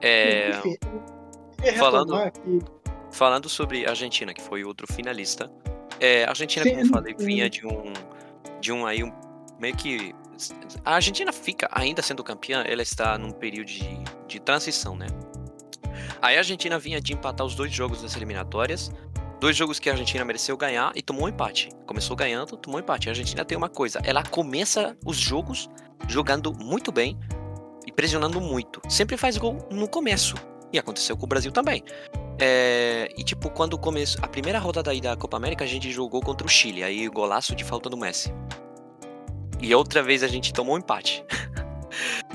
É. 0.00 0.50
Falando, 1.78 2.14
falando 3.10 3.48
sobre 3.48 3.86
a 3.86 3.90
Argentina, 3.90 4.34
que 4.34 4.42
foi 4.42 4.62
outro 4.62 4.86
finalista. 4.92 5.50
É, 5.98 6.24
a 6.24 6.28
Argentina, 6.28 6.68
como 6.68 6.80
eu 6.80 6.86
falei, 6.86 7.14
vinha 7.18 7.48
de 7.48 7.66
um. 7.66 7.92
De 8.60 8.72
um 8.72 8.86
aí, 8.86 9.02
um, 9.02 9.12
meio 9.58 9.74
que 9.74 10.14
a 10.84 10.94
Argentina 10.94 11.32
fica, 11.32 11.68
ainda 11.72 12.02
sendo 12.02 12.22
campeã, 12.22 12.62
ela 12.66 12.82
está 12.82 13.16
num 13.18 13.30
período 13.30 13.68
de, 13.68 13.98
de 14.26 14.40
transição, 14.40 14.96
né? 14.96 15.06
Aí 16.20 16.36
a 16.36 16.38
Argentina 16.38 16.78
vinha 16.78 17.00
de 17.00 17.12
empatar 17.12 17.46
os 17.46 17.54
dois 17.54 17.72
jogos 17.72 18.02
das 18.02 18.16
eliminatórias, 18.16 18.90
dois 19.40 19.56
jogos 19.56 19.78
que 19.78 19.88
a 19.88 19.92
Argentina 19.92 20.24
mereceu 20.24 20.56
ganhar 20.56 20.92
e 20.94 21.02
tomou 21.02 21.24
um 21.24 21.28
empate. 21.28 21.68
Começou 21.86 22.16
ganhando, 22.16 22.56
tomou 22.56 22.78
um 22.78 22.82
empate. 22.82 23.08
A 23.08 23.12
Argentina 23.12 23.44
tem 23.44 23.56
uma 23.56 23.68
coisa, 23.68 24.00
ela 24.04 24.22
começa 24.22 24.96
os 25.04 25.16
jogos 25.16 25.68
jogando 26.08 26.52
muito 26.52 26.90
bem 26.92 27.18
e 27.86 27.92
pressionando 27.92 28.40
muito. 28.40 28.80
Sempre 28.88 29.16
faz 29.16 29.36
gol 29.36 29.66
no 29.70 29.88
começo. 29.88 30.34
E 30.72 30.78
aconteceu 30.78 31.16
com 31.16 31.24
o 31.24 31.28
Brasil 31.28 31.52
também. 31.52 31.82
É, 32.38 33.08
e 33.16 33.24
tipo, 33.24 33.48
quando 33.50 33.78
começou 33.78 34.22
a 34.22 34.28
primeira 34.28 34.58
rodada 34.58 34.90
aí 34.90 35.00
da 35.00 35.16
Copa 35.16 35.36
América, 35.36 35.64
a 35.64 35.66
gente 35.66 35.90
jogou 35.90 36.20
contra 36.20 36.46
o 36.46 36.50
Chile, 36.50 36.82
aí 36.82 37.08
golaço 37.08 37.54
de 37.54 37.64
falta 37.64 37.88
do 37.88 37.96
Messi. 37.96 38.32
E 39.60 39.74
outra 39.74 40.02
vez 40.02 40.22
a 40.22 40.28
gente 40.28 40.52
tomou 40.52 40.74
um 40.74 40.78
empate. 40.78 41.24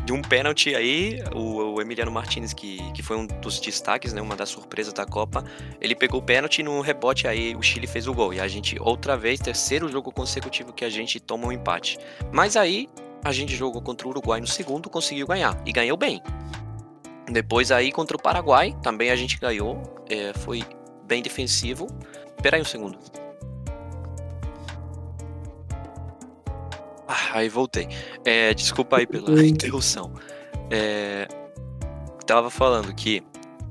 de 0.04 0.12
um 0.12 0.22
pênalti 0.22 0.74
aí, 0.74 1.22
o, 1.34 1.80
Emiliano 1.80 2.12
Martinez, 2.12 2.54
que, 2.54 2.80
que 2.94 3.04
foi 3.04 3.18
um 3.18 3.26
dos 3.26 3.60
destaques, 3.60 4.14
né, 4.14 4.22
uma 4.22 4.36
das 4.36 4.50
surpresas 4.50 4.94
da 4.94 5.06
Copa, 5.06 5.44
ele 5.80 5.96
pegou 5.96 6.20
o 6.20 6.24
pênalti 6.24 6.64
no 6.64 6.82
rebote 6.82 7.28
aí 7.28 7.56
o 7.56 7.62
Chile 7.62 7.88
fez 7.88 8.08
o 8.08 8.14
gol. 8.14 8.34
E 8.34 8.40
a 8.40 8.48
gente, 8.48 8.78
outra 8.80 9.16
vez, 9.16 9.40
terceiro 9.40 9.90
jogo 9.90 10.12
consecutivo 10.12 10.74
que 10.74 10.84
a 10.84 10.90
gente 10.90 11.20
toma 11.20 11.48
um 11.48 11.52
empate. 11.52 12.00
Mas 12.32 12.58
aí 12.58 12.90
a 13.24 13.32
gente 13.32 13.56
jogou 13.56 13.82
contra 13.82 14.08
o 14.08 14.10
Uruguai 14.10 14.42
no 14.42 14.48
segundo, 14.48 14.90
conseguiu 14.90 15.28
ganhar. 15.28 15.62
E 15.66 15.72
ganhou 15.72 15.98
bem. 15.98 16.22
Depois 17.32 17.72
aí 17.72 17.92
contra 17.92 18.18
o 18.18 18.22
Paraguai, 18.22 18.76
também 18.82 19.12
a 19.12 19.16
gente 19.16 19.40
ganhou. 19.40 19.82
É, 20.10 20.34
foi 20.34 20.64
bem 21.06 21.22
defensivo. 21.22 21.88
Espera 22.36 22.58
aí 22.58 22.62
um 22.62 22.66
segundo. 22.66 22.98
Ah, 27.12 27.40
aí 27.40 27.50
voltei. 27.50 27.90
É, 28.24 28.54
desculpa 28.54 28.98
aí 28.98 29.06
pela 29.06 29.46
interrupção. 29.46 30.14
É, 30.70 31.28
tava 32.26 32.50
falando 32.50 32.96
que 32.96 33.22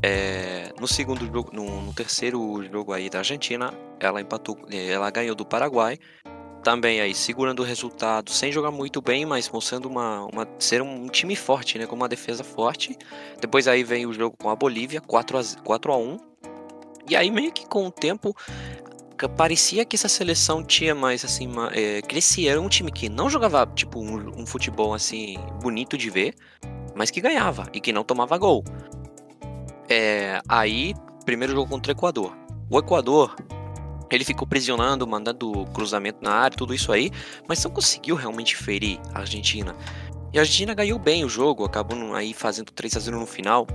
é, 0.02 0.70
no 0.78 0.86
segundo 0.86 1.24
jogo, 1.24 1.50
no, 1.50 1.80
no, 1.80 1.94
terceiro 1.94 2.62
jogo 2.70 2.92
aí 2.92 3.08
da 3.08 3.20
Argentina, 3.20 3.72
ela 3.98 4.20
empatou, 4.20 4.58
ela 4.70 5.10
ganhou 5.10 5.34
do 5.34 5.46
Paraguai. 5.46 5.98
Também 6.62 7.00
aí 7.00 7.14
segurando 7.14 7.60
o 7.60 7.64
resultado, 7.64 8.30
sem 8.30 8.52
jogar 8.52 8.70
muito 8.70 9.00
bem, 9.00 9.24
mas 9.24 9.48
mostrando 9.48 9.86
uma, 9.86 10.26
uma 10.26 10.46
ser 10.58 10.82
um 10.82 11.06
time 11.08 11.34
forte, 11.34 11.78
né, 11.78 11.86
com 11.86 11.96
uma 11.96 12.08
defesa 12.10 12.44
forte. 12.44 12.94
Depois 13.40 13.66
aí 13.66 13.82
vem 13.82 14.04
o 14.04 14.12
jogo 14.12 14.36
com 14.36 14.50
a 14.50 14.54
Bolívia, 14.54 15.00
4 15.00 15.38
a, 15.38 15.42
4 15.64 15.92
a 15.92 15.96
1. 15.96 16.18
E 17.08 17.16
aí 17.16 17.30
meio 17.30 17.50
que 17.50 17.66
com 17.66 17.86
o 17.86 17.90
tempo 17.90 18.36
parecia 19.28 19.84
que 19.84 19.96
essa 19.96 20.08
seleção 20.08 20.62
tinha 20.62 20.94
mais 20.94 21.24
assim, 21.24 21.46
uma, 21.46 21.70
é, 21.72 22.02
crescia. 22.02 22.52
Era 22.52 22.60
um 22.60 22.68
time 22.68 22.90
que 22.90 23.08
não 23.08 23.28
jogava 23.28 23.66
tipo 23.74 24.00
um, 24.00 24.40
um, 24.40 24.46
futebol 24.46 24.94
assim 24.94 25.36
bonito 25.62 25.96
de 25.96 26.10
ver, 26.10 26.34
mas 26.94 27.10
que 27.10 27.20
ganhava 27.20 27.68
e 27.72 27.80
que 27.80 27.92
não 27.92 28.04
tomava 28.04 28.36
gol. 28.38 28.64
É, 29.88 30.40
aí, 30.48 30.94
primeiro 31.24 31.54
jogo 31.54 31.68
contra 31.70 31.92
o 31.92 31.96
Equador. 31.96 32.36
O 32.70 32.78
Equador 32.78 33.34
ele 34.10 34.24
ficou 34.24 34.46
pressionando, 34.46 35.06
mandando 35.06 35.64
cruzamento 35.72 36.18
na 36.20 36.32
área, 36.32 36.56
tudo 36.56 36.74
isso 36.74 36.92
aí, 36.92 37.10
mas 37.48 37.62
não 37.62 37.70
conseguiu 37.70 38.16
realmente 38.16 38.56
ferir 38.56 38.98
a 39.14 39.20
Argentina. 39.20 39.76
E 40.32 40.38
a 40.38 40.42
Argentina 40.42 40.74
ganhou 40.74 40.98
bem 40.98 41.24
o 41.24 41.28
jogo, 41.28 41.64
acabou 41.64 42.14
aí 42.14 42.32
fazendo 42.34 42.70
3 42.72 42.96
a 42.96 43.00
0 43.00 43.20
no 43.20 43.26
final. 43.26 43.66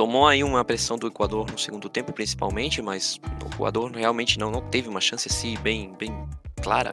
Tomou 0.00 0.26
aí 0.26 0.42
uma 0.42 0.64
pressão 0.64 0.96
do 0.96 1.08
Equador 1.08 1.50
no 1.50 1.58
segundo 1.58 1.86
tempo, 1.86 2.10
principalmente, 2.10 2.80
mas 2.80 3.20
o 3.44 3.54
Equador 3.54 3.92
realmente 3.92 4.38
não, 4.38 4.50
não 4.50 4.62
teve 4.62 4.88
uma 4.88 4.98
chance 4.98 5.28
assim 5.28 5.58
bem, 5.58 5.92
bem 5.98 6.26
clara. 6.62 6.90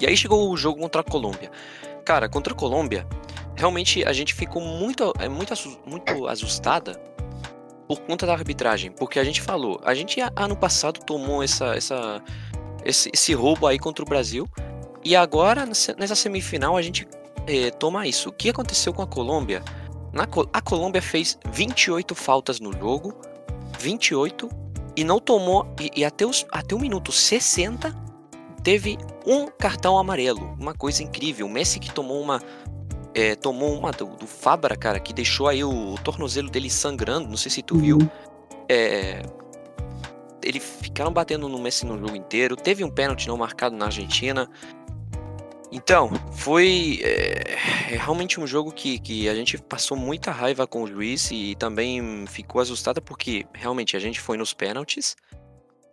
E 0.00 0.04
aí 0.04 0.16
chegou 0.16 0.50
o 0.50 0.56
jogo 0.56 0.80
contra 0.80 1.00
a 1.00 1.04
Colômbia. 1.04 1.48
Cara, 2.04 2.28
contra 2.28 2.52
a 2.52 2.56
Colômbia, 2.56 3.06
realmente 3.54 4.04
a 4.04 4.12
gente 4.12 4.34
ficou 4.34 4.60
muito, 4.60 5.12
é, 5.20 5.28
muito, 5.28 5.54
muito 5.86 6.26
assustada 6.26 7.00
por 7.86 8.00
conta 8.00 8.26
da 8.26 8.32
arbitragem, 8.32 8.90
porque 8.90 9.20
a 9.20 9.24
gente 9.24 9.40
falou, 9.40 9.80
a 9.84 9.94
gente 9.94 10.18
ano 10.34 10.56
passado 10.56 10.98
tomou 10.98 11.40
essa, 11.40 11.76
essa, 11.76 12.20
esse, 12.84 13.12
esse 13.14 13.32
roubo 13.32 13.68
aí 13.68 13.78
contra 13.78 14.04
o 14.04 14.08
Brasil 14.08 14.44
e 15.04 15.14
agora 15.14 15.64
nessa 15.64 16.16
semifinal 16.16 16.76
a 16.76 16.82
gente 16.82 17.06
é, 17.46 17.70
toma 17.70 18.08
isso. 18.08 18.28
O 18.28 18.32
que 18.32 18.50
aconteceu 18.50 18.92
com 18.92 19.02
a 19.02 19.06
Colômbia? 19.06 19.62
Na, 20.12 20.26
a 20.52 20.60
Colômbia 20.60 21.00
fez 21.00 21.38
28 21.52 22.14
faltas 22.14 22.58
no 22.60 22.72
jogo, 22.72 23.14
28, 23.78 24.48
e 24.96 25.04
não 25.04 25.18
tomou. 25.18 25.66
E, 25.80 26.00
e 26.00 26.04
até, 26.04 26.26
os, 26.26 26.46
até 26.50 26.74
o 26.74 26.78
minuto 26.78 27.12
60 27.12 27.94
teve 28.62 28.98
um 29.26 29.46
cartão 29.46 29.98
amarelo. 29.98 30.56
Uma 30.58 30.74
coisa 30.74 31.02
incrível. 31.02 31.46
O 31.46 31.50
Messi 31.50 31.78
que 31.78 31.92
tomou 31.92 32.20
uma. 32.20 32.42
É, 33.12 33.34
tomou 33.34 33.76
uma 33.76 33.90
do, 33.90 34.06
do, 34.16 34.26
Fabra, 34.26 34.76
cara, 34.76 35.00
que 35.00 35.12
deixou 35.12 35.48
aí 35.48 35.64
o, 35.64 35.94
o, 35.94 35.98
tornozelo 35.98 36.48
dele 36.48 36.70
sangrando. 36.70 37.28
Não 37.28 37.36
sei 37.36 37.50
se 37.50 37.62
tu 37.62 37.74
uhum. 37.74 37.80
viu. 37.80 37.98
É, 38.68 39.22
eles 40.42 40.62
ficaram 40.80 41.12
batendo 41.12 41.48
no 41.48 41.58
Messi 41.58 41.84
no 41.84 41.98
jogo 41.98 42.16
inteiro. 42.16 42.56
Teve 42.56 42.84
um 42.84 42.90
pênalti 42.90 43.26
não 43.26 43.36
marcado 43.36 43.76
na 43.76 43.86
Argentina. 43.86 44.48
Então, 45.72 46.10
foi 46.32 46.98
é, 47.02 47.52
é, 47.92 47.96
realmente 47.96 48.40
um 48.40 48.46
jogo 48.46 48.72
que, 48.72 48.98
que 48.98 49.28
a 49.28 49.34
gente 49.34 49.56
passou 49.58 49.96
muita 49.96 50.32
raiva 50.32 50.66
com 50.66 50.82
o 50.82 50.86
juiz 50.86 51.30
e 51.30 51.54
também 51.54 52.26
ficou 52.26 52.60
assustada 52.60 53.00
porque 53.00 53.46
realmente 53.52 53.96
a 53.96 54.00
gente 54.00 54.20
foi 54.20 54.36
nos 54.36 54.52
pênaltis. 54.52 55.16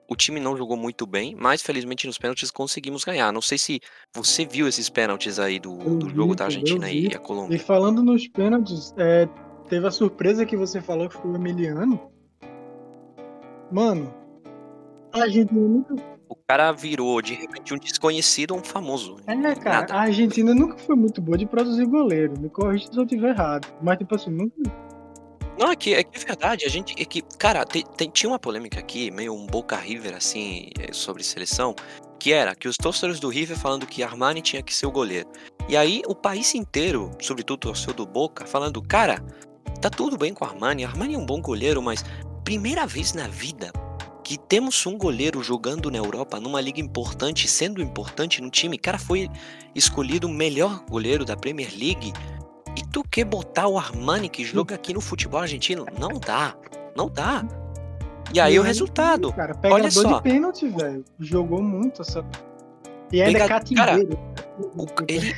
O 0.10 0.16
time 0.16 0.40
não 0.40 0.58
jogou 0.58 0.78
muito 0.78 1.06
bem, 1.06 1.36
mas 1.36 1.62
felizmente 1.62 2.08
nos 2.08 2.18
pênaltis 2.18 2.50
conseguimos 2.50 3.04
ganhar. 3.04 3.32
Não 3.32 3.42
sei 3.42 3.58
se 3.58 3.80
você 4.14 4.46
viu 4.46 4.68
esses 4.68 4.90
pênaltis 4.90 5.38
aí 5.38 5.60
do, 5.60 5.76
do 5.76 6.10
jogo 6.10 6.34
da 6.34 6.46
Argentina 6.46 6.90
e 6.90 7.08
a 7.08 7.20
Colômbia. 7.20 7.56
E 7.56 7.60
falando 7.60 8.02
nos 8.02 8.28
pênaltis, 8.28 8.94
é, 8.98 9.28
teve 9.70 9.86
a 9.86 9.92
surpresa 9.92 10.46
que 10.46 10.56
você 10.56 10.82
falou 10.82 11.10
que 11.10 11.16
foi 11.16 11.32
o 11.32 11.36
Emiliano. 11.36 12.10
Mano, 13.70 14.14
a 15.12 15.24
Argentina 15.24 15.60
nunca 15.60 16.17
o 16.30 16.36
cara 16.36 16.72
virou 16.72 17.22
de 17.22 17.34
repente 17.34 17.74
um 17.74 17.78
desconhecido 17.78 18.52
ou 18.52 18.60
um 18.60 18.64
famoso. 18.64 19.18
É, 19.26 19.56
cara, 19.56 19.82
Nada. 19.82 19.94
a 19.94 20.02
Argentina 20.02 20.54
nunca 20.54 20.78
foi 20.78 20.96
muito 20.96 21.22
boa 21.22 21.38
de 21.38 21.46
produzir 21.46 21.86
goleiro. 21.86 22.40
Me 22.40 22.50
corrija 22.50 22.88
se 22.92 22.98
eu 22.98 23.04
estiver 23.04 23.30
errado. 23.30 23.68
Mas, 23.82 23.98
tipo 23.98 24.16
assim, 24.16 24.30
nunca. 24.30 24.56
Não, 25.60 25.72
é 25.72 25.76
que, 25.76 25.94
é 25.94 26.04
que 26.04 26.18
é 26.18 26.26
verdade. 26.26 26.66
A 26.66 26.70
gente. 26.70 26.94
É 27.02 27.06
que, 27.06 27.22
cara, 27.22 27.66
tem, 27.66 27.84
tem, 27.96 28.10
tinha 28.10 28.30
uma 28.30 28.40
polêmica 28.40 28.80
aqui, 28.80 29.10
meio 29.12 29.34
um 29.34 29.46
Boca 29.46 29.76
River, 29.76 30.16
assim, 30.16 30.70
é, 30.80 30.94
sobre 30.94 31.24
seleção, 31.24 31.76
que 32.20 32.32
era 32.32 32.56
que 32.56 32.68
os 32.68 32.76
torcedores 32.78 33.20
do 33.20 33.30
River 33.30 33.58
falando 33.58 33.86
que 33.86 34.04
Armani 34.04 34.42
tinha 34.42 34.62
que 34.62 34.74
ser 34.74 34.86
o 34.86 34.92
goleiro. 34.92 35.30
E 35.68 35.76
aí 35.76 36.02
o 36.08 36.16
país 36.16 36.54
inteiro, 36.56 37.12
sobretudo 37.20 37.58
o 37.58 37.60
torcedor 37.60 37.96
do 37.96 38.06
Boca, 38.06 38.46
falando, 38.46 38.82
cara, 38.82 39.24
tá 39.82 39.90
tudo 39.90 40.18
bem 40.18 40.34
com 40.34 40.46
o 40.46 40.48
Armani, 40.48 40.86
Armani 40.86 41.16
é 41.16 41.18
um 41.18 41.26
bom 41.26 41.42
goleiro, 41.42 41.82
mas 41.82 42.04
primeira 42.44 42.86
vez 42.86 43.14
na 43.14 43.28
vida, 43.28 43.72
que 44.28 44.38
temos 44.38 44.86
um 44.86 44.98
goleiro 44.98 45.42
jogando 45.42 45.90
na 45.90 45.98
Europa, 45.98 46.38
numa 46.38 46.60
liga 46.60 46.82
importante, 46.82 47.48
sendo 47.48 47.82
importante 47.82 48.42
no 48.42 48.50
time, 48.50 48.78
cara 48.78 49.00
foi 49.00 49.30
escolhido 49.74 50.28
o 50.28 50.30
melhor 50.30 50.84
goleiro 50.90 51.24
da 51.24 51.38
Premier 51.38 51.70
League. 51.72 52.12
E 52.78 52.82
tu 52.92 53.04
quer 53.10 53.24
botar 53.24 53.68
o 53.70 53.78
Armani 53.78 54.28
que 54.28 54.44
joga 54.44 54.76
aqui 54.76 54.94
no 54.94 55.00
futebol 55.00 55.40
argentino? 55.40 55.86
Não 55.98 56.10
dá, 56.20 56.54
não 56.94 57.08
dá. 57.10 57.46
E 58.34 58.40
aí 58.42 58.60
o 58.60 58.62
resultado. 58.62 59.32
Cara, 59.32 59.54
Olha 59.64 59.84
pegador 59.86 59.92
só. 59.92 60.18
de 60.18 60.24
pênalti, 60.24 60.68
velho. 60.68 61.06
Jogou 61.22 61.64
muito 61.64 62.02
essa. 62.02 62.26
E 63.14 63.22
ainda 63.22 63.40
Pega- 63.40 63.48
catimbeiro. 63.48 64.20
O- 64.76 64.86
ele. 65.08 65.34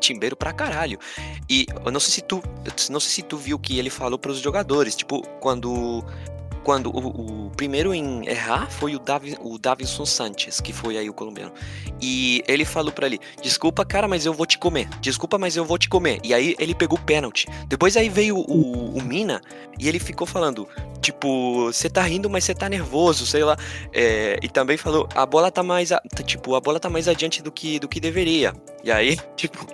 Timbeiro 0.00 0.34
pra 0.36 0.52
caralho. 0.54 0.98
E 1.50 1.66
eu 1.84 1.90
não 1.92 2.00
sei 2.00 2.12
se 2.14 2.22
tu. 2.22 2.40
Não 2.90 2.98
sei 3.00 3.10
se 3.10 3.22
tu 3.22 3.36
viu 3.36 3.58
que 3.58 3.78
ele 3.78 3.90
falou 3.90 4.18
pros 4.18 4.38
jogadores. 4.38 4.96
Tipo, 4.96 5.20
quando. 5.40 6.02
Quando 6.68 6.90
o, 6.90 7.46
o 7.46 7.50
primeiro 7.56 7.94
em 7.94 8.28
errar 8.28 8.70
foi 8.70 8.94
o, 8.94 8.98
Davi, 8.98 9.34
o 9.40 9.56
Davinson 9.56 10.04
Sanchez, 10.04 10.60
que 10.60 10.70
foi 10.70 10.98
aí 10.98 11.08
o 11.08 11.14
colombiano. 11.14 11.50
E 11.98 12.44
ele 12.46 12.66
falou 12.66 12.92
pra 12.92 13.06
ele: 13.06 13.18
Desculpa, 13.40 13.86
cara, 13.86 14.06
mas 14.06 14.26
eu 14.26 14.34
vou 14.34 14.44
te 14.44 14.58
comer. 14.58 14.86
Desculpa, 15.00 15.38
mas 15.38 15.56
eu 15.56 15.64
vou 15.64 15.78
te 15.78 15.88
comer. 15.88 16.20
E 16.22 16.34
aí 16.34 16.54
ele 16.58 16.74
pegou 16.74 16.98
o 16.98 17.00
pênalti. 17.00 17.46
Depois 17.68 17.96
aí 17.96 18.10
veio 18.10 18.36
o, 18.36 18.98
o 18.98 19.02
Mina 19.02 19.40
e 19.78 19.88
ele 19.88 19.98
ficou 19.98 20.26
falando: 20.26 20.68
Tipo, 21.00 21.72
você 21.72 21.88
tá 21.88 22.02
rindo, 22.02 22.28
mas 22.28 22.44
você 22.44 22.54
tá 22.54 22.68
nervoso, 22.68 23.24
sei 23.24 23.44
lá. 23.44 23.56
É, 23.90 24.38
e 24.42 24.48
também 24.50 24.76
falou: 24.76 25.08
A 25.14 25.24
bola 25.24 25.50
tá 25.50 25.62
mais. 25.62 25.90
a- 25.90 26.02
tipo, 26.26 26.54
a 26.54 26.60
bola 26.60 26.78
tá 26.78 26.90
mais 26.90 27.08
adiante 27.08 27.42
do 27.42 27.50
que, 27.50 27.78
do 27.78 27.88
que 27.88 27.98
deveria. 27.98 28.52
E 28.84 28.92
aí, 28.92 29.16
tipo. 29.36 29.66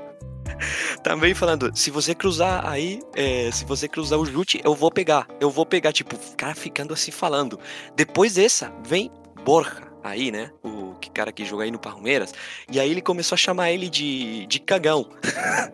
Também 1.03 1.34
falando, 1.34 1.70
se 1.74 1.90
você 1.90 2.14
cruzar 2.14 2.66
aí, 2.66 3.01
é, 3.14 3.51
se 3.53 3.64
você 3.64 3.88
cruzar 3.88 4.18
o 4.18 4.26
chute, 4.26 4.61
eu 4.64 4.74
vou 4.74 4.90
pegar. 4.90 5.26
Eu 5.40 5.51
vou 5.51 5.66
pegar, 5.66 5.92
tipo, 5.92 6.16
o 6.16 6.36
cara 6.36 6.55
ficando 6.55 6.92
assim 6.92 7.11
falando. 7.11 7.59
Depois 7.97 8.34
dessa, 8.34 8.72
vem 8.86 9.11
Borja 9.45 9.82
aí, 10.03 10.30
né? 10.30 10.51
O 10.62 10.95
que 11.01 11.11
cara 11.11 11.32
que 11.32 11.45
joga 11.45 11.64
aí 11.64 11.70
no 11.70 11.78
Palmeiras. 11.78 12.32
E 12.70 12.78
aí 12.78 12.90
ele 12.90 13.03
começou 13.03 13.34
a 13.34 13.38
chamar 13.38 13.70
ele 13.70 13.88
de, 13.88 14.47
de 14.47 14.61
cagão. 14.61 15.09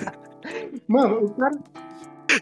Mano, 0.88 1.24
o 1.24 1.30
cara. 1.34 1.58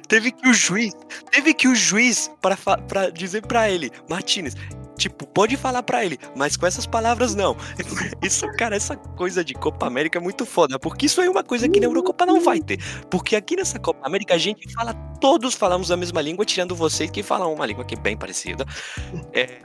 Teve 0.06 0.32
que 0.32 0.46
o 0.46 0.52
juiz, 0.52 0.94
teve 1.30 1.54
que 1.54 1.66
o 1.66 1.74
juiz 1.74 2.30
para 2.42 2.56
para 2.56 3.08
dizer 3.08 3.46
pra 3.46 3.70
ele, 3.70 3.90
Martinez, 4.06 4.54
tipo, 4.98 5.26
pode 5.26 5.56
falar 5.56 5.82
pra 5.82 6.04
ele, 6.04 6.18
mas 6.36 6.56
com 6.56 6.66
essas 6.66 6.86
palavras 6.86 7.34
não. 7.34 7.56
Isso, 8.22 8.46
cara, 8.58 8.76
essa 8.76 8.96
coisa 8.96 9.44
de 9.44 9.54
Copa 9.54 9.86
América 9.86 10.18
é 10.18 10.20
muito 10.20 10.44
foda, 10.44 10.78
porque 10.78 11.06
isso 11.06 11.20
aí 11.20 11.28
é 11.28 11.30
uma 11.30 11.44
coisa 11.44 11.68
que 11.68 11.80
na 11.80 11.86
Eurocopa 11.86 12.26
não 12.26 12.40
vai 12.40 12.60
ter. 12.60 12.78
Porque 13.08 13.36
aqui 13.36 13.56
nessa 13.56 13.78
Copa 13.78 14.06
América 14.06 14.34
a 14.34 14.38
gente 14.38 14.70
fala, 14.74 14.92
todos 15.20 15.54
falamos 15.54 15.90
a 15.90 15.96
mesma 15.96 16.20
língua, 16.20 16.44
tirando 16.44 16.74
vocês 16.74 17.10
que 17.10 17.22
falam 17.22 17.54
uma 17.54 17.64
língua 17.64 17.84
que 17.84 17.94
é 17.94 17.98
bem 17.98 18.16
parecida. 18.16 18.66
É, 19.32 19.58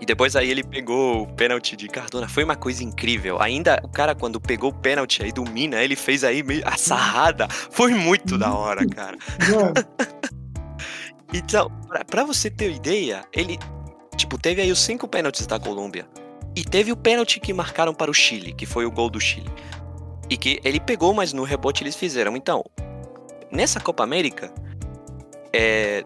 e 0.00 0.06
depois 0.06 0.36
aí 0.36 0.50
ele 0.50 0.62
pegou 0.62 1.22
o 1.22 1.26
pênalti 1.26 1.76
de 1.76 1.88
Cardona. 1.88 2.28
Foi 2.28 2.44
uma 2.44 2.56
coisa 2.56 2.82
incrível. 2.84 3.40
Ainda 3.40 3.80
o 3.82 3.88
cara, 3.88 4.14
quando 4.14 4.40
pegou 4.40 4.70
o 4.70 4.74
pênalti 4.74 5.22
aí 5.22 5.32
do 5.32 5.44
Mina, 5.44 5.82
ele 5.82 5.96
fez 5.96 6.24
aí 6.24 6.42
meio 6.42 6.62
a 6.66 6.76
sarrada. 6.76 7.48
Foi 7.48 7.94
muito 7.94 8.36
da 8.36 8.52
hora, 8.52 8.86
cara. 8.86 9.16
Então, 11.36 11.68
pra, 11.88 12.04
pra 12.04 12.24
você 12.24 12.48
ter 12.48 12.70
ideia, 12.70 13.24
ele, 13.32 13.58
tipo, 14.14 14.38
teve 14.38 14.62
aí 14.62 14.70
os 14.72 14.78
cinco 14.80 15.06
pênaltis 15.08 15.46
da 15.46 15.58
Colômbia. 15.58 16.06
E 16.56 16.62
teve 16.64 16.92
o 16.92 16.96
pênalti 16.96 17.40
que 17.40 17.52
marcaram 17.52 17.92
para 17.92 18.10
o 18.10 18.14
Chile, 18.14 18.52
que 18.52 18.64
foi 18.66 18.86
o 18.86 18.90
gol 18.90 19.10
do 19.10 19.20
Chile. 19.20 19.50
E 20.30 20.36
que 20.36 20.60
ele 20.64 20.78
pegou, 20.80 21.12
mas 21.12 21.32
no 21.32 21.42
rebote 21.42 21.82
eles 21.82 21.96
fizeram. 21.96 22.36
Então, 22.36 22.64
nessa 23.50 23.80
Copa 23.80 24.02
América, 24.04 24.52
é, 25.52 26.04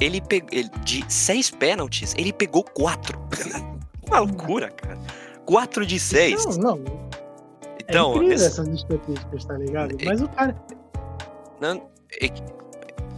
ele 0.00 0.20
pegou, 0.20 0.48
de 0.84 1.04
seis 1.12 1.50
pênaltis, 1.50 2.14
ele 2.16 2.32
pegou 2.32 2.62
quatro. 2.64 3.18
Uma 4.06 4.20
loucura, 4.20 4.70
cara. 4.70 4.98
Quatro 5.44 5.84
de 5.84 5.98
seis. 6.00 6.56
não, 6.56 6.76
não. 6.76 7.08
Então, 7.80 8.12
é 8.12 8.16
incrível 8.16 8.34
esse- 8.36 8.46
essas 8.46 8.68
estatísticas, 8.68 9.44
tá 9.44 9.54
ligado? 9.54 9.96
É- 10.00 10.04
Mas 10.04 10.20
o 10.20 10.28
cara. 10.28 10.56
Não, 11.60 11.88
é, 12.20 12.28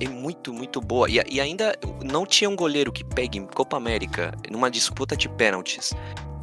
é 0.00 0.08
muito, 0.08 0.52
muito 0.52 0.80
boa. 0.80 1.08
E, 1.10 1.20
e 1.30 1.40
ainda 1.40 1.74
não 2.04 2.24
tinha 2.26 2.48
um 2.48 2.56
goleiro 2.56 2.90
que 2.92 3.04
pegue 3.04 3.38
em 3.38 3.46
Copa 3.46 3.76
América 3.76 4.32
numa 4.50 4.70
disputa 4.70 5.16
de 5.16 5.28
pênaltis. 5.28 5.92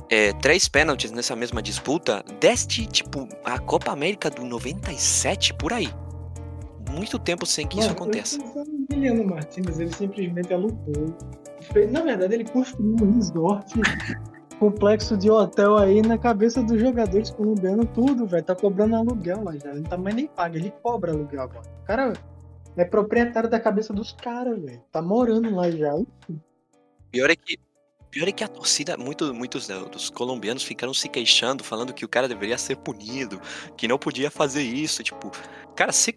É, 0.09 0.31
três 0.33 0.67
pênaltis 0.69 1.11
nessa 1.11 1.35
mesma 1.35 1.61
disputa, 1.61 2.23
deste, 2.39 2.85
tipo, 2.85 3.27
a 3.43 3.59
Copa 3.59 3.91
América 3.91 4.29
do 4.29 4.45
97, 4.45 5.53
por 5.55 5.73
aí. 5.73 5.89
Muito 6.91 7.19
tempo 7.19 7.45
sem 7.45 7.67
que 7.67 7.77
isso 7.79 7.89
Mano, 7.89 7.99
aconteça. 8.01 8.37
tô 8.37 8.43
pensando 8.45 8.69
em 8.71 8.85
Emiliano 8.95 9.25
Martins, 9.25 9.77
ele 9.79 9.93
simplesmente 9.93 10.53
alugou. 10.53 11.13
Fez- 11.73 11.91
Na 11.91 12.01
verdade, 12.01 12.33
ele 12.35 12.45
construiu 12.45 12.95
um 13.01 13.15
resort 13.15 13.73
complexo 14.59 15.17
de 15.17 15.29
hotel 15.29 15.77
aí 15.77 16.01
na 16.01 16.17
cabeça 16.17 16.63
dos 16.63 16.79
jogadores 16.79 17.29
colombianos, 17.31 17.87
tudo, 17.93 18.25
velho. 18.25 18.43
Tá 18.43 18.55
cobrando 18.55 18.95
aluguel 18.95 19.43
lá 19.43 19.51
já. 19.57 19.71
Ele 19.71 19.81
não 19.81 19.89
tá 19.89 19.97
mais 19.97 20.15
nem 20.15 20.27
paga, 20.27 20.57
ele 20.57 20.71
cobra 20.81 21.11
aluguel 21.11 21.41
agora. 21.41 21.65
O 21.83 21.85
cara 21.85 22.13
é 22.77 22.85
proprietário 22.85 23.49
da 23.49 23.59
cabeça 23.59 23.91
dos 23.91 24.13
caras, 24.13 24.61
velho. 24.61 24.81
Tá 24.91 25.01
morando 25.01 25.53
lá 25.53 25.69
já. 25.69 25.93
Pior 27.11 27.29
é 27.29 27.35
que. 27.35 27.57
Pior 28.09 28.27
é 28.27 28.31
que 28.31 28.43
a 28.43 28.47
torcida, 28.47 28.95
muito, 28.97 29.33
muitos 29.33 29.67
dos 29.67 30.09
colombianos 30.09 30.63
ficaram 30.63 30.93
se 30.93 31.09
queixando, 31.09 31.63
falando 31.63 31.93
que 31.93 32.05
o 32.05 32.07
cara 32.07 32.27
deveria 32.27 32.57
ser 32.57 32.77
punido, 32.77 33.39
que 33.75 33.87
não 33.87 33.97
podia 33.97 34.31
fazer 34.31 34.61
isso. 34.61 35.03
Tipo, 35.03 35.31
cara, 35.75 35.91
se. 35.91 36.15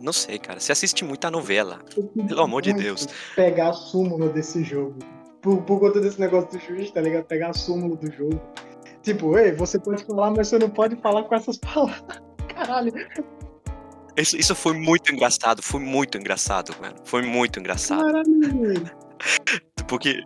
Não 0.00 0.12
sei, 0.12 0.38
cara. 0.38 0.60
Você 0.60 0.72
assiste 0.72 1.04
muita 1.04 1.30
novela. 1.30 1.80
Pelo 2.26 2.42
amor 2.42 2.62
de 2.62 2.72
Deus. 2.72 3.06
Pegar 3.34 3.70
a 3.70 3.72
súmula 3.72 4.28
desse 4.28 4.62
jogo. 4.62 4.98
Por, 5.40 5.62
por 5.62 5.80
conta 5.80 6.00
desse 6.00 6.20
negócio 6.20 6.50
do 6.50 6.58
juiz, 6.58 6.90
tá 6.90 7.00
ligado? 7.00 7.24
Pegar 7.24 7.50
a 7.50 7.54
súmula 7.54 7.96
do 7.96 8.12
jogo. 8.12 8.40
Tipo, 9.02 9.38
ei, 9.38 9.52
você 9.52 9.78
pode 9.78 10.04
falar, 10.04 10.32
mas 10.32 10.48
você 10.48 10.58
não 10.58 10.68
pode 10.68 10.96
falar 10.96 11.22
com 11.24 11.34
essas 11.34 11.56
palavras. 11.58 12.20
Caralho. 12.48 12.92
Isso, 14.18 14.36
isso 14.36 14.54
foi 14.54 14.74
muito 14.74 15.12
engraçado, 15.12 15.62
foi 15.62 15.80
muito 15.80 16.18
engraçado, 16.18 16.74
mano. 16.80 16.96
Foi 17.04 17.22
muito 17.22 17.58
engraçado. 17.60 18.04
Caralho, 18.04 18.40
velho. 18.60 18.90
Porque 19.88 20.22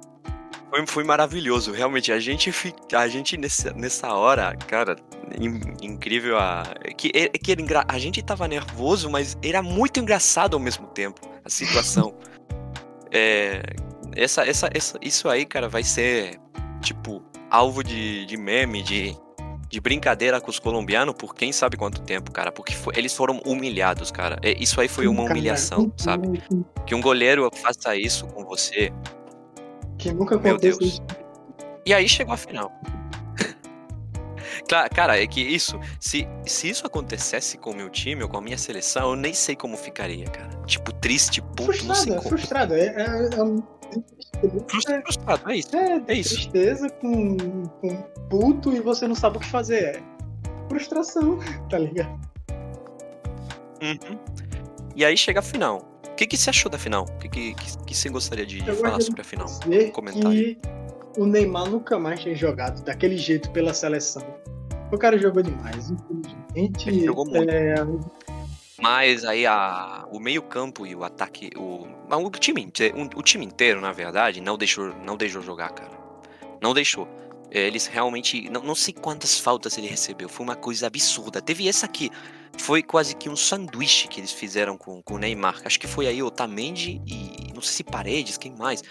foi, 0.70 0.86
foi 0.86 1.04
maravilhoso. 1.04 1.72
Realmente, 1.72 2.10
a 2.10 2.18
gente, 2.18 2.50
fi- 2.50 2.74
a 2.94 3.06
gente 3.06 3.36
nessa, 3.36 3.72
nessa 3.74 4.12
hora, 4.14 4.56
cara, 4.66 4.96
in- 5.38 5.60
incrível 5.82 6.38
a. 6.38 6.64
Que, 6.96 7.10
é- 7.14 7.28
que 7.28 7.52
era 7.52 7.84
a 7.88 7.98
gente 7.98 8.22
tava 8.22 8.48
nervoso, 8.48 9.10
mas 9.10 9.36
era 9.42 9.62
muito 9.62 10.00
engraçado 10.00 10.54
ao 10.54 10.60
mesmo 10.60 10.86
tempo 10.88 11.20
a 11.44 11.48
situação. 11.50 12.14
É, 13.14 13.60
essa, 14.16 14.42
essa, 14.48 14.70
essa, 14.72 14.98
isso 15.02 15.28
aí, 15.28 15.44
cara, 15.44 15.68
vai 15.68 15.84
ser 15.84 16.40
tipo 16.80 17.22
alvo 17.50 17.84
de, 17.84 18.24
de 18.24 18.38
meme, 18.38 18.82
de, 18.82 19.14
de 19.72 19.80
brincadeira 19.80 20.38
com 20.38 20.50
os 20.50 20.58
colombianos 20.58 21.14
por 21.14 21.34
quem 21.34 21.50
sabe 21.50 21.78
quanto 21.78 22.02
tempo, 22.02 22.30
cara. 22.30 22.52
Porque 22.52 22.74
foi- 22.74 22.92
eles 22.94 23.14
foram 23.14 23.38
humilhados, 23.46 24.10
cara. 24.10 24.38
É, 24.42 24.52
Isso 24.62 24.78
aí 24.78 24.86
foi 24.86 25.06
uma 25.08 25.22
humilhação, 25.22 25.90
sabe? 25.96 26.42
que- 26.86 26.94
um 26.94 27.00
goleiro 27.00 27.50
faça 27.54 27.96
isso 27.96 28.26
com 28.26 28.44
você. 28.44 28.92
Que 29.96 30.12
nunca 30.12 30.36
Meu 30.38 30.56
aconteceu 30.56 30.78
Deus. 30.78 31.02
E 31.86 31.94
aí 31.94 32.06
chegou 32.06 32.34
a 32.34 32.36
final. 32.36 32.70
Cara, 34.94 35.20
é 35.20 35.26
que 35.26 35.40
isso, 35.40 35.78
se, 35.98 36.26
se 36.46 36.68
isso 36.68 36.86
acontecesse 36.86 37.56
com 37.58 37.70
o 37.70 37.74
meu 37.74 37.88
time 37.90 38.22
ou 38.22 38.28
com 38.28 38.36
a 38.36 38.40
minha 38.42 38.56
seleção, 38.58 39.10
eu 39.10 39.16
nem 39.16 39.32
sei 39.34 39.56
como 39.56 39.76
ficaria, 39.76 40.26
cara. 40.26 40.50
Tipo, 40.66 40.92
triste, 40.92 41.40
puto, 41.42 41.84
não 41.84 41.94
sei 41.94 42.12
Frustrado, 42.12 42.12
é 42.12 42.16
como. 42.16 42.28
frustrado. 42.28 42.74
É, 42.74 42.86
é, 42.86 43.02
é 43.02 44.02
um- 44.42 44.68
Frustrado, 44.68 45.02
frustrado, 45.02 45.50
é 45.50 45.56
isso. 45.56 45.76
é, 45.76 46.02
É 46.08 46.14
isso. 46.14 46.34
tristeza 46.34 46.88
com, 46.90 47.36
com 47.80 47.96
puto 48.28 48.72
e 48.72 48.80
você 48.80 49.06
não 49.06 49.14
sabe 49.14 49.36
o 49.36 49.40
que 49.40 49.48
fazer. 49.48 49.96
É 49.96 50.02
frustração, 50.68 51.38
tá 51.70 51.78
ligado? 51.78 52.18
Uhum. 53.82 54.18
E 54.94 55.04
aí 55.04 55.16
chega 55.16 55.40
a 55.40 55.42
final. 55.42 55.88
O 56.10 56.14
que, 56.14 56.26
que 56.26 56.36
você 56.36 56.50
achou 56.50 56.70
da 56.70 56.78
final? 56.78 57.04
O 57.04 57.18
que, 57.18 57.28
que, 57.28 57.54
que, 57.86 57.96
você 57.96 58.08
gostaria 58.08 58.44
de, 58.46 58.66
Eu 58.66 58.76
falar 58.76 59.00
sobre 59.00 59.20
a 59.22 59.24
final? 59.24 59.46
comentário. 59.92 60.30
que 60.56 60.58
o 61.18 61.26
Neymar 61.26 61.68
nunca 61.70 61.98
mais 61.98 62.20
tinha 62.20 62.34
jogado 62.34 62.82
daquele 62.84 63.16
jeito 63.16 63.50
pela 63.50 63.74
seleção. 63.74 64.22
O 64.92 64.98
cara 64.98 65.18
jogou 65.18 65.42
demais, 65.42 65.90
infelizmente. 65.90 66.88
Ele 66.88 67.04
jogou 67.06 67.24
muito. 67.26 67.50
É, 67.50 67.74
Mas 68.82 69.24
aí 69.24 69.46
a, 69.46 70.04
o 70.10 70.18
meio-campo 70.18 70.84
e 70.84 70.96
o 70.96 71.04
ataque. 71.04 71.50
O, 71.56 71.86
o, 72.10 72.30
time, 72.30 72.68
o, 73.14 73.22
time 73.22 73.46
inteiro, 73.46 73.80
na 73.80 73.92
verdade, 73.92 74.40
não 74.40 74.58
deixou, 74.58 74.92
não 75.04 75.16
deixou 75.16 75.40
jogar, 75.40 75.70
cara. 75.70 75.92
Não 76.60 76.74
deixou. 76.74 77.06
Eles 77.48 77.86
realmente. 77.86 78.50
Não, 78.50 78.60
não 78.60 78.74
sei 78.74 78.92
quantas 78.92 79.38
faltas 79.38 79.78
ele 79.78 79.86
recebeu. 79.86 80.28
Foi 80.28 80.44
uma 80.44 80.56
coisa 80.56 80.88
absurda. 80.88 81.40
Teve 81.40 81.68
essa 81.68 81.86
aqui. 81.86 82.10
Foi 82.58 82.82
quase 82.82 83.14
que 83.14 83.28
um 83.28 83.36
sanduíche 83.36 84.08
que 84.08 84.18
eles 84.18 84.32
fizeram 84.32 84.76
com, 84.76 85.00
com 85.00 85.14
o 85.14 85.18
Neymar. 85.18 85.62
Acho 85.64 85.78
que 85.78 85.86
foi 85.86 86.08
aí 86.08 86.20
o 86.20 86.26
Otamendi 86.26 87.00
e. 87.06 87.52
Não 87.54 87.62
sei 87.62 87.76
se 87.76 87.84
Paredes, 87.84 88.36
quem 88.36 88.52
mais. 88.56 88.82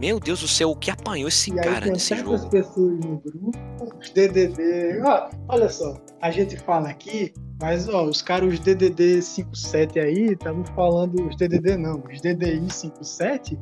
Meu 0.00 0.18
Deus 0.18 0.40
do 0.40 0.48
céu, 0.48 0.70
o 0.70 0.76
que 0.76 0.90
apanhou 0.90 1.28
esse 1.28 1.50
e 1.50 1.58
aí 1.60 1.64
cara 1.64 1.82
tem 1.82 1.92
nesse 1.92 2.16
jogo? 2.16 2.48
pessoas 2.48 2.98
no 2.98 3.18
grupo, 3.18 3.98
os 4.00 4.10
DDD. 4.10 5.00
Olha 5.48 5.68
só, 5.68 5.96
a 6.20 6.30
gente 6.30 6.56
fala 6.56 6.88
aqui, 6.88 7.32
mas 7.62 7.88
ó, 7.88 8.02
os 8.02 8.20
caras, 8.20 8.54
os 8.54 8.58
DDD 8.58 9.22
57 9.22 10.00
aí, 10.00 10.32
estavam 10.32 10.64
falando, 10.74 11.28
os 11.28 11.36
DDD 11.36 11.76
não, 11.76 12.02
os 12.12 12.20
DDI 12.20 12.68
57, 12.68 13.56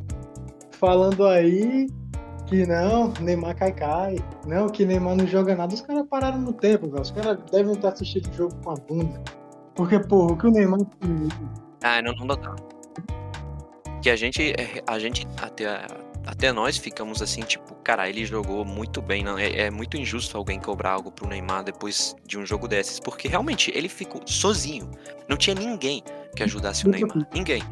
falando 0.71 1.27
aí 1.27 1.87
que 2.47 2.67
não, 2.67 3.13
Neymar 3.21 3.55
cai 3.55 3.73
cai, 3.73 4.17
não, 4.47 4.71
que 4.71 4.87
Neymar 4.87 5.17
não 5.17 5.27
joga 5.27 5.55
nada. 5.55 5.75
Os 5.75 5.83
caras 5.83 6.07
pararam 6.09 6.39
no 6.39 6.53
tempo, 6.55 6.89
velho. 6.89 7.03
Os 7.03 7.11
caras 7.11 7.39
devem 7.53 7.75
estar 7.75 7.91
assistindo 7.91 8.27
o 8.31 8.33
jogo 8.33 8.55
com 8.65 8.71
a 8.71 8.75
bunda. 8.75 9.23
Porque, 9.75 10.01
porra, 10.01 10.33
o 10.33 10.37
que 10.37 10.47
o 10.47 10.51
Neymar. 10.51 10.81
Ah, 11.83 12.01
não, 12.01 12.13
não 12.15 12.27
dá. 12.27 12.57
que 14.01 14.09
a 14.09 14.17
gente, 14.17 14.55
a 14.87 14.99
gente 14.99 15.29
até, 15.43 15.67
até 16.27 16.53
nós 16.53 16.77
ficamos 16.77 17.23
assim, 17.23 17.41
tipo, 17.43 17.75
cara, 17.77 18.09
ele 18.09 18.25
jogou 18.25 18.65
muito 18.65 19.01
bem, 19.01 19.25
não 19.25 19.39
é, 19.39 19.63
é 19.63 19.71
muito 19.71 19.97
injusto 19.97 20.37
alguém 20.37 20.61
cobrar 20.61 20.93
algo 20.93 21.11
pro 21.11 21.29
Neymar 21.29 21.65
depois 21.65 22.15
de 22.27 22.39
um 22.39 22.45
jogo 22.45 22.69
desses, 22.69 23.01
porque 23.01 23.29
realmente 23.29 23.73
ele 23.75 23.89
ficou 23.89 24.23
sozinho, 24.27 24.91
não 25.29 25.37
tinha 25.37 25.55
ninguém 25.55 26.03
que 26.37 26.43
ajudasse 26.43 26.87
o 26.87 26.91
Neymar, 26.91 27.27
ninguém. 27.33 27.63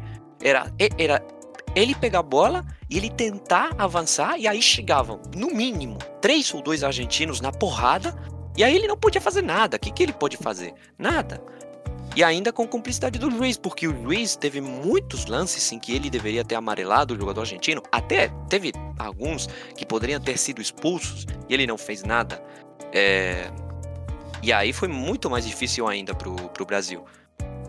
Era, 0.41 0.71
era 0.97 1.21
ele 1.75 1.93
pegar 1.95 2.19
a 2.19 2.23
bola 2.23 2.65
e 2.89 2.97
ele 2.97 3.09
tentar 3.09 3.75
avançar, 3.77 4.37
e 4.39 4.47
aí 4.47 4.61
chegavam, 4.61 5.21
no 5.35 5.47
mínimo, 5.47 5.97
três 6.21 6.53
ou 6.53 6.61
dois 6.61 6.83
argentinos 6.83 7.41
na 7.41 7.51
porrada, 7.51 8.15
e 8.57 8.63
aí 8.63 8.75
ele 8.75 8.87
não 8.87 8.97
podia 8.97 9.21
fazer 9.21 9.41
nada. 9.41 9.77
O 9.77 9.79
que, 9.79 9.91
que 9.91 10.03
ele 10.03 10.13
pode 10.13 10.37
fazer? 10.37 10.73
Nada. 10.97 11.41
E 12.15 12.23
ainda 12.23 12.51
com 12.51 12.67
cumplicidade 12.67 13.19
do 13.19 13.29
juiz, 13.29 13.57
porque 13.57 13.87
o 13.87 14.03
juiz 14.03 14.35
teve 14.35 14.59
muitos 14.59 15.25
lances 15.25 15.71
em 15.71 15.79
que 15.79 15.95
ele 15.95 16.09
deveria 16.09 16.43
ter 16.43 16.55
amarelado 16.55 17.13
o 17.13 17.17
jogador 17.17 17.41
argentino. 17.41 17.81
Até 17.91 18.29
teve 18.49 18.73
alguns 18.97 19.47
que 19.75 19.85
poderiam 19.85 20.19
ter 20.19 20.37
sido 20.37 20.61
expulsos 20.61 21.25
e 21.47 21.53
ele 21.53 21.67
não 21.67 21.77
fez 21.77 22.03
nada. 22.03 22.43
É... 22.91 23.49
E 24.41 24.51
aí 24.51 24.73
foi 24.73 24.87
muito 24.87 25.29
mais 25.29 25.45
difícil 25.45 25.87
ainda 25.87 26.13
pro, 26.15 26.35
pro 26.49 26.65
Brasil. 26.65 27.05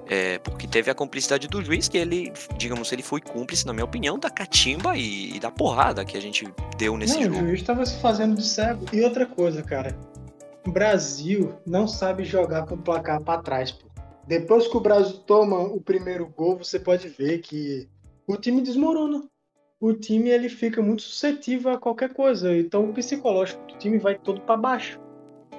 É, 0.09 0.41
porque 0.41 0.66
teve 0.66 0.91
a 0.91 0.95
cumplicidade 0.95 1.47
do 1.47 1.62
juiz, 1.62 1.88
que 1.88 1.97
ele, 1.97 2.32
digamos, 2.57 2.91
ele 2.91 3.03
foi 3.03 3.20
cúmplice, 3.20 3.64
na 3.64 3.72
minha 3.72 3.84
opinião, 3.84 4.18
da 4.18 4.28
catimba 4.28 4.97
e, 4.97 5.36
e 5.36 5.38
da 5.38 5.53
porrada 5.53 6.05
que 6.05 6.16
a 6.16 6.20
gente 6.20 6.53
deu 6.76 6.97
nesse 6.97 7.14
não, 7.14 7.22
jogo. 7.22 7.36
O 7.36 7.47
juiz 7.47 7.61
estava 7.61 7.86
se 7.86 7.97
fazendo 8.01 8.34
de 8.34 8.45
cego. 8.45 8.86
E 8.93 9.03
outra 9.03 9.24
coisa, 9.24 9.62
cara. 9.62 9.97
O 10.66 10.70
Brasil 10.72 11.55
não 11.64 11.86
sabe 11.86 12.24
jogar 12.24 12.66
com 12.66 12.74
o 12.74 12.78
placar 12.78 13.20
para 13.20 13.41
trás, 13.41 13.70
pô. 13.70 13.89
Depois 14.31 14.68
que 14.68 14.76
o 14.76 14.81
Brasil 14.81 15.16
toma 15.26 15.59
o 15.59 15.81
primeiro 15.81 16.24
gol, 16.28 16.57
você 16.57 16.78
pode 16.78 17.09
ver 17.09 17.41
que 17.41 17.89
o 18.28 18.37
time 18.37 18.61
desmorona. 18.61 19.28
O 19.81 19.93
time 19.93 20.31
ele 20.31 20.49
fica 20.49 20.81
muito 20.81 21.03
suscetível 21.03 21.72
a 21.72 21.78
qualquer 21.78 22.14
coisa. 22.14 22.57
Então 22.57 22.89
o 22.89 22.93
psicológico 22.93 23.61
do 23.66 23.76
time 23.76 23.99
vai 23.99 24.16
todo 24.16 24.41
para 24.43 24.57
baixo, 24.57 25.01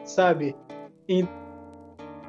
sabe? 0.06 0.56
E 1.06 1.28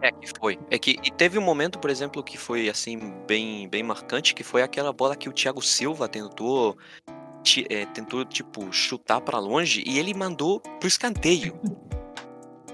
é 0.03 0.11
que 0.11 0.32
foi. 0.36 0.59
É 0.68 0.80
que 0.80 0.97
e 1.05 1.12
teve 1.12 1.38
um 1.38 1.43
momento, 1.43 1.78
por 1.78 1.90
exemplo, 1.90 2.24
que 2.24 2.36
foi 2.36 2.68
assim 2.68 2.99
bem 3.24 3.68
bem 3.68 3.84
marcante, 3.84 4.34
que 4.34 4.43
foi 4.43 4.62
aquela 4.62 4.93
bola 4.93 5.14
que 5.14 5.28
o 5.28 5.32
Thiago 5.32 5.62
Silva 5.62 6.09
tentou 6.09 6.76
é, 7.70 7.86
tentou 7.86 8.24
tipo 8.24 8.72
chutar 8.72 9.20
para 9.20 9.38
longe 9.38 9.84
e 9.86 9.97
ele 9.97 10.12
mandou 10.12 10.59
pro 10.59 10.88
escanteio. 10.88 11.55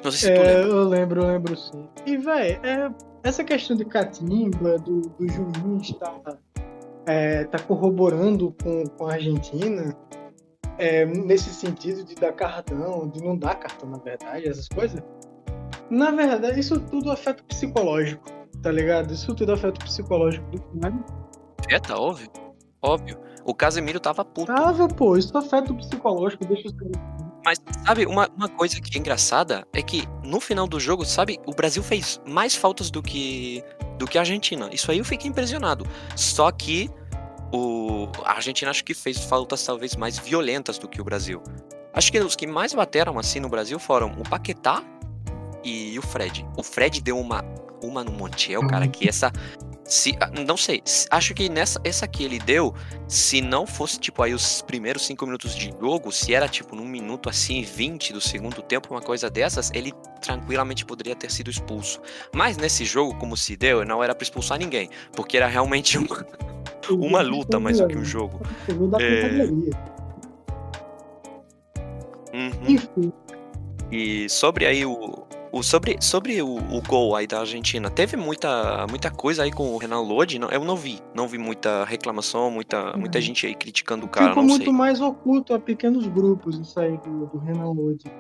Não 0.02 0.10
sei 0.10 0.20
se 0.20 0.30
é, 0.30 0.34
tu 0.34 0.40
lembra. 0.40 0.68
Eu 0.68 0.84
lembro, 0.84 1.20
eu 1.20 1.26
lembro 1.26 1.54
sim. 1.54 1.86
E 2.06 2.16
velho, 2.16 2.60
é, 2.64 2.90
essa 3.28 3.44
questão 3.44 3.76
de 3.76 3.84
catimba, 3.84 4.78
do, 4.78 5.02
do 5.02 5.28
juiz 5.28 5.92
tá, 5.98 6.38
é, 7.06 7.44
tá 7.44 7.58
corroborando 7.58 8.54
com, 8.62 8.84
com 8.84 9.06
a 9.06 9.12
Argentina, 9.12 9.94
é, 10.78 11.04
nesse 11.04 11.52
sentido 11.52 12.04
de 12.04 12.14
dar 12.14 12.32
cartão, 12.32 13.08
de 13.08 13.22
não 13.22 13.36
dar 13.36 13.56
cartão, 13.56 13.90
na 13.90 13.98
verdade, 13.98 14.48
essas 14.48 14.68
coisas. 14.68 15.02
Na 15.90 16.10
verdade, 16.10 16.60
isso 16.60 16.80
tudo 16.80 17.10
afeta 17.10 17.42
o 17.42 17.46
psicológico, 17.46 18.24
tá 18.62 18.72
ligado? 18.72 19.12
Isso 19.12 19.34
tudo 19.34 19.52
afeta 19.52 19.80
o 19.80 19.84
psicológico 19.84 20.50
do 20.50 20.60
cara. 20.80 21.04
Afeta, 21.58 21.96
óbvio. 21.96 22.30
Óbvio. 22.80 23.18
O 23.44 23.54
Casemiro 23.54 23.98
tava 23.98 24.24
puto. 24.24 24.46
Tava, 24.46 24.88
pô, 24.88 25.16
isso 25.16 25.36
afeta 25.36 25.72
o 25.72 25.76
psicológico, 25.76 26.46
deixa 26.46 26.68
os 26.68 26.74
caras. 26.74 27.17
Mas, 27.44 27.60
sabe, 27.86 28.06
uma, 28.06 28.28
uma 28.36 28.48
coisa 28.48 28.80
que 28.80 28.96
é 28.96 29.00
engraçada 29.00 29.66
é 29.72 29.82
que 29.82 30.06
no 30.24 30.40
final 30.40 30.66
do 30.66 30.78
jogo, 30.78 31.04
sabe, 31.04 31.38
o 31.46 31.52
Brasil 31.52 31.82
fez 31.82 32.20
mais 32.26 32.54
faltas 32.54 32.90
do 32.90 33.02
que, 33.02 33.62
do 33.98 34.06
que 34.06 34.18
a 34.18 34.22
Argentina. 34.22 34.68
Isso 34.72 34.90
aí 34.90 34.98
eu 34.98 35.04
fiquei 35.04 35.30
impressionado. 35.30 35.86
Só 36.16 36.50
que 36.50 36.90
o, 37.52 38.08
a 38.24 38.32
Argentina 38.32 38.70
acho 38.70 38.84
que 38.84 38.94
fez 38.94 39.18
faltas 39.24 39.64
talvez 39.64 39.96
mais 39.96 40.18
violentas 40.18 40.78
do 40.78 40.88
que 40.88 41.00
o 41.00 41.04
Brasil. 41.04 41.42
Acho 41.92 42.12
que 42.12 42.18
os 42.20 42.36
que 42.36 42.46
mais 42.46 42.74
bateram 42.74 43.18
assim 43.18 43.40
no 43.40 43.48
Brasil 43.48 43.78
foram 43.78 44.12
o 44.18 44.28
Paquetá 44.28 44.82
e 45.64 45.98
o 45.98 46.02
Fred. 46.02 46.46
O 46.56 46.62
Fred 46.62 47.00
deu 47.00 47.18
uma, 47.18 47.44
uma 47.82 48.04
no 48.04 48.12
Montiel, 48.12 48.66
cara, 48.66 48.86
que 48.86 49.08
essa. 49.08 49.32
Se, 49.88 50.14
ah, 50.20 50.30
não 50.46 50.56
sei, 50.58 50.82
acho 51.10 51.32
que 51.32 51.48
nessa 51.48 51.80
essa 51.82 52.06
que 52.06 52.22
ele 52.22 52.38
deu, 52.38 52.74
se 53.08 53.40
não 53.40 53.66
fosse 53.66 53.98
tipo 53.98 54.22
aí 54.22 54.34
os 54.34 54.60
primeiros 54.60 55.06
cinco 55.06 55.24
minutos 55.24 55.56
de 55.56 55.72
jogo, 55.80 56.12
se 56.12 56.34
era 56.34 56.46
tipo 56.46 56.76
num 56.76 56.84
minuto 56.84 57.30
assim, 57.30 57.62
20 57.62 58.12
do 58.12 58.20
segundo 58.20 58.60
tempo, 58.60 58.92
uma 58.92 59.00
coisa 59.00 59.30
dessas, 59.30 59.70
ele 59.72 59.94
tranquilamente 60.20 60.84
poderia 60.84 61.16
ter 61.16 61.30
sido 61.30 61.48
expulso. 61.48 62.02
Mas 62.34 62.58
nesse 62.58 62.84
jogo, 62.84 63.18
como 63.18 63.34
se 63.34 63.56
deu, 63.56 63.82
não 63.82 64.04
era 64.04 64.14
para 64.14 64.22
expulsar 64.22 64.58
ninguém, 64.58 64.90
porque 65.16 65.38
era 65.38 65.46
realmente 65.46 65.96
uma, 65.96 66.26
uma 66.90 67.22
luta 67.22 67.58
mais 67.58 67.78
do 67.78 67.88
que 67.88 67.96
um 67.96 68.04
jogo. 68.04 68.42
É... 69.00 69.44
Uhum. 72.36 73.12
E 73.90 74.28
sobre 74.28 74.66
aí 74.66 74.84
o, 74.84 75.26
o, 75.52 75.62
sobre 75.62 75.96
sobre 76.00 76.40
o, 76.42 76.56
o, 76.56 76.82
gol 76.82 77.16
aí 77.16 77.26
da 77.26 77.40
Argentina, 77.40 77.90
teve 77.90 78.16
muita, 78.16 78.86
muita 78.88 79.10
coisa 79.10 79.42
aí 79.42 79.50
com 79.50 79.74
o 79.74 79.78
Renan 79.78 80.00
Lodi? 80.00 80.38
Não, 80.38 80.48
eu 80.48 80.64
não 80.64 80.76
vi. 80.76 81.00
Não 81.14 81.26
vi 81.26 81.38
muita 81.38 81.84
reclamação, 81.84 82.50
muita, 82.50 82.96
muita 82.96 83.20
gente 83.20 83.46
aí 83.46 83.54
criticando 83.54 84.06
o 84.06 84.08
cara. 84.08 84.28
Ficou 84.28 84.44
muito 84.44 84.64
sei. 84.64 84.72
mais 84.72 85.00
oculto 85.00 85.54
a 85.54 85.58
pequenos 85.58 86.06
grupos 86.06 86.58
isso 86.58 86.78
aí 86.78 86.96
do, 86.98 87.26
do 87.26 87.38
Renan 87.38 87.72
Lodi. 87.72 88.10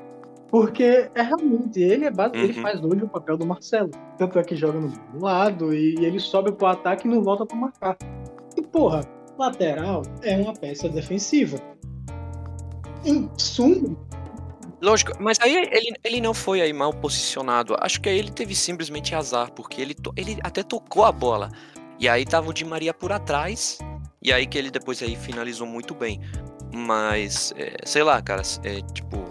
Porque 0.48 1.10
é 1.14 1.22
realmente, 1.22 1.80
ele 1.80 2.06
é 2.06 2.10
base, 2.10 2.34
uhum. 2.34 2.42
ele 2.42 2.54
faz 2.54 2.82
hoje 2.82 3.04
o 3.04 3.08
papel 3.08 3.36
do 3.36 3.46
Marcelo. 3.46 3.90
Tanto 4.16 4.38
é 4.38 4.42
que 4.42 4.56
joga 4.56 4.80
no 4.80 4.92
lado 5.20 5.74
e 5.74 6.04
ele 6.04 6.18
sobe 6.18 6.52
pro 6.52 6.66
ataque 6.66 7.06
e 7.06 7.10
não 7.10 7.22
volta 7.22 7.44
para 7.44 7.56
marcar. 7.56 7.96
E 8.56 8.62
porra, 8.62 9.02
lateral 9.38 10.02
é 10.22 10.36
uma 10.38 10.54
peça 10.54 10.88
defensiva. 10.88 11.58
Em 13.04 13.28
suma, 13.36 13.96
Lógico, 14.80 15.12
mas 15.20 15.38
aí 15.40 15.56
ele, 15.56 15.94
ele 16.04 16.20
não 16.20 16.32
foi 16.32 16.60
aí 16.60 16.72
mal 16.72 16.92
posicionado. 16.92 17.76
Acho 17.80 18.00
que 18.00 18.08
aí 18.08 18.18
ele 18.18 18.30
teve 18.30 18.54
simplesmente 18.54 19.14
azar, 19.14 19.50
porque 19.52 19.80
ele, 19.80 19.96
ele 20.16 20.38
até 20.42 20.62
tocou 20.62 21.04
a 21.04 21.12
bola. 21.12 21.50
E 21.98 22.08
aí 22.08 22.24
tava 22.24 22.48
o 22.48 22.52
Di 22.52 22.64
Maria 22.64 22.94
por 22.94 23.10
atrás. 23.10 23.78
E 24.22 24.32
aí 24.32 24.46
que 24.46 24.56
ele 24.56 24.70
depois 24.70 25.02
aí 25.02 25.16
finalizou 25.16 25.66
muito 25.66 25.94
bem. 25.94 26.20
Mas, 26.72 27.52
é, 27.56 27.76
sei 27.84 28.02
lá, 28.02 28.20
cara, 28.22 28.42
é, 28.62 28.80
tipo, 28.92 29.24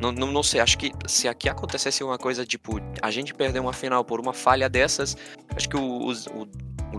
não, 0.00 0.12
não, 0.12 0.30
não, 0.30 0.42
sei, 0.42 0.60
acho 0.60 0.78
que 0.78 0.92
se 1.06 1.28
aqui 1.28 1.48
acontecesse 1.48 2.04
uma 2.04 2.16
coisa, 2.16 2.46
tipo, 2.46 2.80
a 3.02 3.10
gente 3.10 3.34
perder 3.34 3.60
uma 3.60 3.72
final 3.72 4.04
por 4.04 4.20
uma 4.20 4.32
falha 4.32 4.68
dessas, 4.68 5.16
acho 5.54 5.68
que 5.68 5.76
o, 5.76 5.82
o, 5.82 6.12
o 6.12 6.48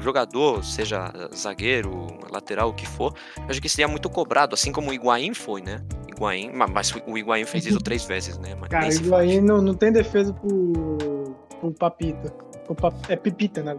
jogador, 0.02 0.64
seja 0.64 1.12
zagueiro, 1.34 2.08
lateral, 2.32 2.70
o 2.70 2.74
que 2.74 2.88
for, 2.88 3.14
acho 3.48 3.62
que 3.62 3.70
seria 3.70 3.88
muito 3.88 4.10
cobrado, 4.10 4.54
assim 4.54 4.72
como 4.72 4.92
o 4.92 4.94
Higuaín 4.94 5.34
foi, 5.34 5.62
né? 5.62 5.82
Higuaín, 6.08 6.52
mas 6.54 6.94
o 7.06 7.18
Higuaín 7.18 7.46
fez 7.46 7.66
isso 7.66 7.80
três 7.80 8.06
vezes, 8.06 8.38
né? 8.38 8.56
Mas 8.56 8.70
Cara, 8.70 8.88
o 8.88 8.92
Higuaín 8.92 9.42
não, 9.42 9.62
não 9.62 9.74
tem 9.74 9.92
defesa 9.92 10.34
pro, 10.34 11.36
pro 11.60 11.72
Papita. 11.72 12.30
Pro 12.66 12.76
pap... 12.76 12.96
É 13.10 13.16
Pipita, 13.16 13.62
né? 13.62 13.78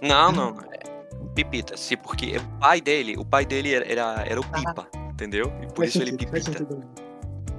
Não, 0.00 0.32
não. 0.32 0.56
É 0.72 0.82
Pipita, 1.34 1.76
sim, 1.76 1.96
porque 1.96 2.36
o 2.36 2.58
pai 2.58 2.80
dele, 2.80 3.16
o 3.16 3.24
pai 3.24 3.44
dele 3.44 3.74
era, 3.74 4.24
era 4.26 4.40
o 4.40 4.44
Pipa, 4.44 4.86
ah. 4.94 4.98
entendeu? 5.10 5.52
E 5.62 5.66
por 5.66 5.78
faz 5.78 5.90
isso 5.90 5.98
sentido, 5.98 6.36
ele 6.36 6.42
Pipita. 6.42 6.66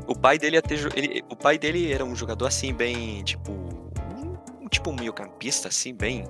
O 0.07 0.15
pai 0.15 0.37
dele 0.37 0.57
até, 0.57 0.75
ele, 0.95 1.23
o 1.29 1.35
pai 1.35 1.57
dele 1.57 1.91
era 1.91 2.03
um 2.03 2.15
jogador 2.15 2.45
assim 2.45 2.73
bem, 2.73 3.23
tipo, 3.23 3.51
um, 3.51 4.67
tipo 4.67 4.89
um 4.91 4.95
meio 4.95 5.13
campista 5.13 5.69
assim, 5.69 5.93
bem 5.93 6.25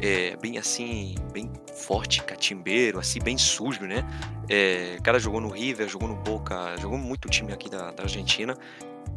é, 0.00 0.36
bem 0.36 0.58
assim, 0.58 1.14
bem 1.32 1.50
forte, 1.74 2.22
catimbeiro, 2.22 2.98
assim, 2.98 3.20
bem 3.20 3.38
sujo, 3.38 3.82
né? 3.86 4.04
É, 4.48 4.96
o 4.98 5.02
cara 5.02 5.18
jogou 5.18 5.40
no 5.40 5.48
River, 5.48 5.88
jogou 5.88 6.08
no 6.08 6.16
Boca, 6.16 6.76
jogou 6.78 6.98
muito 6.98 7.28
time 7.28 7.52
aqui 7.52 7.68
da, 7.68 7.90
da 7.90 8.02
Argentina. 8.02 8.56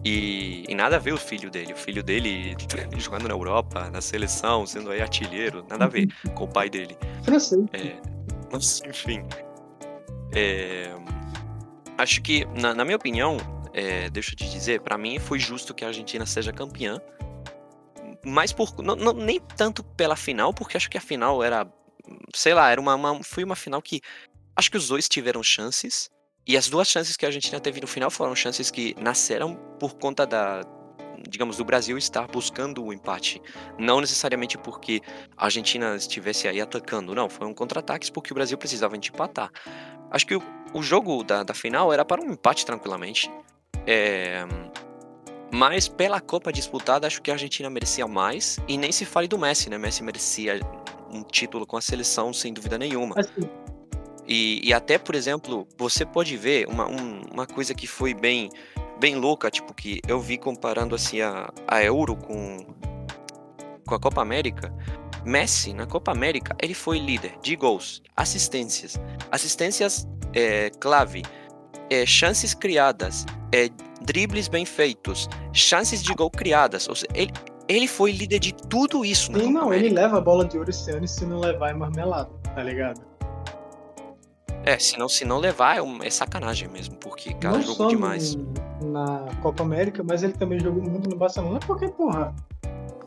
E, 0.03 0.63
e, 0.67 0.75
nada 0.75 0.95
a 0.95 0.99
ver 0.99 1.13
o 1.13 1.17
filho 1.17 1.49
dele. 1.49 1.73
O 1.73 1.75
filho 1.75 2.01
dele 2.01 2.55
jogando 2.97 3.27
na 3.27 3.33
Europa, 3.33 3.89
na 3.89 4.01
seleção, 4.01 4.65
sendo 4.65 4.91
aí 4.91 5.01
artilheiro, 5.01 5.65
nada 5.69 5.85
a 5.85 5.87
ver 5.87 6.07
com 6.33 6.45
o 6.45 6.47
pai 6.47 6.69
dele. 6.69 6.97
É, 7.73 7.97
mas, 8.51 8.81
enfim. 8.87 9.25
É, 10.33 10.93
acho 11.97 12.21
que, 12.21 12.45
na, 12.59 12.73
na 12.73 12.85
minha 12.85 12.95
opinião, 12.95 13.37
é, 13.73 14.09
deixa 14.09 14.31
eu 14.31 14.35
te 14.37 14.49
dizer, 14.49 14.81
para 14.81 14.97
mim 14.97 15.19
foi 15.19 15.39
justo 15.39 15.73
que 15.73 15.83
a 15.83 15.87
Argentina 15.87 16.25
seja 16.25 16.53
campeã 16.53 17.01
mais 18.25 18.51
por. 18.51 18.73
Não, 18.81 18.95
não, 18.95 19.13
nem 19.13 19.39
tanto 19.55 19.83
pela 19.83 20.15
final, 20.15 20.53
porque 20.53 20.77
acho 20.77 20.89
que 20.89 20.97
a 20.97 21.01
final 21.01 21.43
era. 21.43 21.67
Sei 22.33 22.53
lá, 22.53 22.69
era 22.69 22.79
uma, 22.79 22.95
uma, 22.95 23.23
foi 23.23 23.43
uma 23.43 23.55
final 23.55 23.81
que. 23.81 24.01
Acho 24.55 24.69
que 24.71 24.77
os 24.77 24.87
dois 24.87 25.07
tiveram 25.07 25.41
chances. 25.41 26.09
E 26.45 26.57
as 26.57 26.67
duas 26.67 26.87
chances 26.87 27.15
que 27.15 27.25
a 27.25 27.29
Argentina 27.29 27.59
teve 27.59 27.79
no 27.79 27.87
final 27.87 28.09
foram 28.09 28.35
chances 28.35 28.71
que 28.71 28.95
nasceram 28.99 29.55
por 29.79 29.95
conta 29.95 30.25
da. 30.25 30.61
Digamos, 31.27 31.57
do 31.57 31.65
Brasil 31.65 31.97
estar 31.97 32.27
buscando 32.27 32.83
o 32.83 32.93
empate. 32.93 33.41
Não 33.77 33.99
necessariamente 33.99 34.57
porque 34.57 35.01
a 35.35 35.45
Argentina 35.45 35.95
estivesse 35.95 36.47
aí 36.47 36.61
atacando. 36.61 37.13
Não, 37.13 37.29
foram 37.29 37.53
contra-ataques 37.53 38.09
porque 38.09 38.31
o 38.31 38.35
Brasil 38.35 38.57
precisava 38.57 38.97
de 38.97 39.09
empatar. 39.09 39.51
Acho 40.09 40.25
que 40.25 40.35
o, 40.35 40.41
o 40.73 40.81
jogo 40.81 41.23
da, 41.23 41.43
da 41.43 41.53
final 41.53 41.91
era 41.91 42.05
para 42.05 42.21
um 42.21 42.31
empate 42.31 42.65
tranquilamente. 42.65 43.29
É, 43.85 44.45
mas 45.51 45.87
pela 45.87 46.21
Copa 46.21 46.51
disputada, 46.51 47.07
acho 47.07 47.21
que 47.21 47.31
a 47.31 47.33
Argentina 47.33 47.69
merecia 47.69 48.07
mais. 48.07 48.59
E 48.67 48.77
nem 48.77 48.91
se 48.91 49.05
fale 49.05 49.27
do 49.27 49.37
Messi, 49.37 49.69
né? 49.69 49.77
Messi 49.77 50.03
merecia 50.03 50.59
um 51.11 51.23
título 51.23 51.65
com 51.65 51.77
a 51.77 51.81
seleção, 51.81 52.31
sem 52.31 52.53
dúvida 52.53 52.77
nenhuma. 52.77 53.15
Assim, 53.17 53.49
E, 54.31 54.61
e 54.63 54.71
até, 54.71 54.99
por 54.99 55.15
exemplo, 55.15 55.67
você 55.75 56.05
pode 56.05 56.37
ver 56.37 56.67
uma, 56.67 56.87
um, 56.87 57.21
uma 57.33 57.47
coisa 57.47 57.73
que 57.73 57.87
foi 57.87 58.13
bem, 58.13 58.51
bem 58.99 59.15
louca, 59.15 59.49
tipo, 59.49 59.73
que 59.73 60.01
eu 60.07 60.19
vi 60.21 60.37
comparando 60.37 60.93
assim 60.93 61.19
a, 61.19 61.51
a 61.67 61.83
Euro 61.83 62.15
com, 62.15 62.57
com 63.87 63.95
a 63.95 63.99
Copa 63.99 64.21
América. 64.21 64.71
Messi, 65.25 65.73
na 65.73 65.87
Copa 65.87 66.11
América, 66.11 66.55
ele 66.61 66.75
foi 66.75 66.99
líder 66.99 67.37
de 67.41 67.55
gols, 67.55 68.03
assistências, 68.15 68.97
assistências 69.31 70.07
é, 70.33 70.69
clave, 70.79 71.23
é, 71.89 72.05
chances 72.05 72.53
criadas, 72.53 73.25
é, 73.51 73.69
dribles 74.09 74.47
bem 74.47 74.65
feitos, 74.65 75.29
chances 75.53 76.01
de 76.01 76.11
gol 76.15 76.31
criadas. 76.31 76.89
Ou 76.89 76.95
seja, 76.95 77.07
ele, 77.13 77.31
ele 77.67 77.87
foi 77.87 78.11
líder 78.11 78.39
de 78.39 78.53
tudo 78.53 79.05
isso. 79.05 79.31
Sim, 79.31 79.53
não, 79.53 79.71
ele 79.71 79.89
leva 79.89 80.17
a 80.17 80.21
bola 80.21 80.43
de 80.45 80.57
ouro 80.57 80.71
esse 80.71 80.89
ano 80.89 81.05
e 81.05 81.07
se 81.07 81.25
não 81.27 81.39
levar 81.39 81.69
é 81.69 81.73
marmelada, 81.73 82.31
tá 82.55 82.63
ligado? 82.63 83.01
É, 84.65 84.79
se 84.79 84.97
não, 84.97 85.07
se 85.07 85.23
não 85.23 85.37
levar 85.37 85.77
é, 85.77 85.81
um, 85.81 86.01
é 86.01 86.09
sacanagem 86.09 86.67
mesmo, 86.67 86.95
porque, 86.95 87.33
cara, 87.35 87.57
não 87.57 87.63
jogou 87.63 87.87
demais. 87.87 88.35
No, 88.35 88.91
na 88.91 89.27
Copa 89.41 89.63
América, 89.63 90.03
mas 90.03 90.23
ele 90.23 90.33
também 90.33 90.59
jogou 90.59 90.81
muito 90.81 91.07
no 91.07 91.15
Barcelona, 91.15 91.59
porque, 91.65 91.87
porra, 91.87 92.35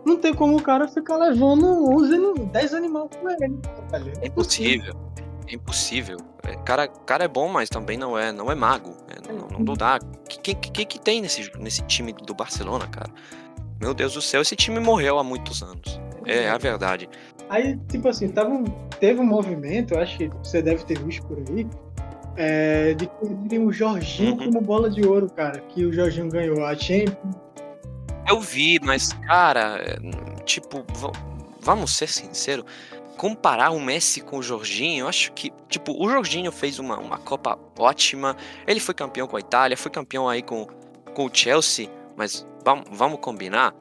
não 0.05 0.17
tem 0.17 0.33
como 0.33 0.57
o 0.57 0.63
cara 0.63 0.87
ficar 0.87 1.17
levando 1.17 1.67
11, 1.95 2.47
10 2.47 2.75
animais 2.75 3.11
com 3.21 3.29
ele. 3.29 3.59
Tá 3.91 4.01
é 4.21 4.27
impossível. 4.29 4.97
É 5.47 5.55
impossível. 5.55 6.17
É, 6.45 6.57
cara, 6.57 6.89
cara 6.89 7.25
é 7.25 7.29
bom, 7.29 7.49
mas 7.49 7.69
também 7.69 7.97
não 7.97 8.19
é, 8.19 8.33
não 8.33 8.51
é 8.51 8.55
mago. 8.55 8.97
É, 9.09 9.33
não, 9.33 9.59
não 9.59 9.75
dá. 9.75 9.99
O 9.99 10.41
que, 10.41 10.55
que, 10.55 10.85
que 10.85 11.01
tem 11.01 11.21
nesse, 11.21 11.51
nesse 11.59 11.83
time 11.83 12.13
do 12.13 12.35
Barcelona, 12.35 12.87
cara? 12.87 13.11
Meu 13.81 13.93
Deus 13.93 14.15
do 14.15 14.23
céu, 14.23 14.43
esse 14.43 14.55
time 14.55 14.79
morreu 14.79 15.19
há 15.19 15.25
muitos 15.25 15.63
anos. 15.63 16.01
É 16.25 16.49
a 16.49 16.57
verdade. 16.57 17.09
Aí, 17.49 17.77
tipo 17.89 18.09
assim, 18.09 18.29
tava 18.29 18.51
um, 18.51 18.65
teve 19.01 19.21
um 19.21 19.27
movimento, 19.27 19.99
acho 19.99 20.17
que 20.17 20.29
você 20.43 20.63
deve 20.63 20.85
ter 20.85 20.99
visto 21.03 21.27
por 21.27 21.39
aí, 21.39 21.67
é, 22.37 22.95
de 22.95 23.07
que 23.07 23.59
o 23.59 23.73
Jorginho 23.73 24.33
uhum. 24.33 24.53
como 24.53 24.61
bola 24.61 24.89
de 24.89 25.05
ouro, 25.05 25.29
cara. 25.31 25.61
Que 25.61 25.85
o 25.85 25.93
Jorginho 25.93 26.31
ganhou 26.31 26.65
a 26.65 26.75
Champions. 26.75 27.37
Eu 28.29 28.41
vi, 28.41 28.79
mas, 28.81 29.13
cara, 29.27 29.99
tipo, 30.45 30.85
vamos 31.61 31.95
ser 31.95 32.09
sinceros. 32.09 32.65
Comparar 33.23 33.71
o 33.71 33.79
Messi 33.79 34.21
com 34.21 34.39
o 34.39 34.43
Jorginho, 34.43 35.05
eu 35.05 35.09
acho 35.09 35.31
que, 35.33 35.53
tipo, 35.69 35.93
o 35.93 36.11
Jorginho 36.11 36.51
fez 36.51 36.81
uma, 36.81 36.99
uma 36.99 37.19
Copa 37.19 37.57
ótima. 37.79 38.37
Ele 38.67 38.81
foi 38.81 38.93
campeão 38.93 39.29
com 39.29 39.37
a 39.37 39.41
Itália, 39.41 39.77
foi 39.77 39.93
campeão 39.93 40.29
aí 40.29 40.43
com, 40.43 40.67
com 41.15 41.27
o 41.27 41.31
Chelsea, 41.33 41.89
mas 42.17 42.45
vamos, 42.65 42.87
vamos 42.91 43.21
combinar 43.21 43.73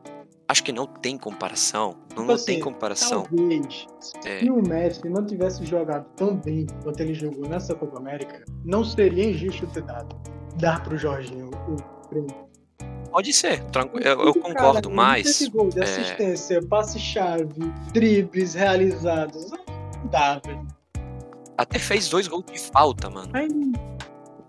acho 0.48 0.64
que 0.64 0.72
não 0.72 0.86
tem 0.86 1.18
comparação. 1.18 1.96
Não, 2.10 2.24
tipo 2.24 2.32
assim, 2.34 2.46
tem 2.46 2.60
comparação. 2.60 3.24
Talvez, 3.24 3.88
é. 4.26 4.39
se 4.42 4.52
o 4.52 4.62
Messi 4.62 5.10
não 5.10 5.26
tivesse 5.26 5.66
jogado 5.66 6.06
tão 6.16 6.36
bem 6.36 6.68
quanto 6.84 7.00
ele 7.00 7.14
jogou 7.14 7.48
nessa 7.48 7.74
Copa 7.74 7.98
América, 7.98 8.44
não 8.64 8.84
seria 8.84 9.32
injusto 9.32 9.66
ter 9.68 9.84
dado. 9.84 10.16
Dar 10.60 10.84
pro 10.84 10.98
Jorginho 10.98 11.50
o 11.50 12.08
prêmio. 12.10 12.51
Pode 13.12 13.34
ser, 13.34 13.62
tranquilo. 13.66 14.07
Eu, 14.07 14.26
eu 14.28 14.34
concordo, 14.34 14.89
cara, 14.89 14.95
mas. 14.95 15.47
gol 15.49 15.70
de 15.70 15.80
é. 15.80 15.84
assistência, 15.84 16.62
passe-chave, 16.66 17.49
dribles 17.93 18.53
realizados. 18.53 19.51
Não 19.51 20.07
dá, 20.07 20.41
velho. 20.45 20.66
Até 21.57 21.78
fez 21.78 22.09
dois 22.09 22.28
gols 22.28 22.45
de 22.51 22.59
falta, 22.59 23.09
mano. 23.09 23.30
Aí, 23.34 23.49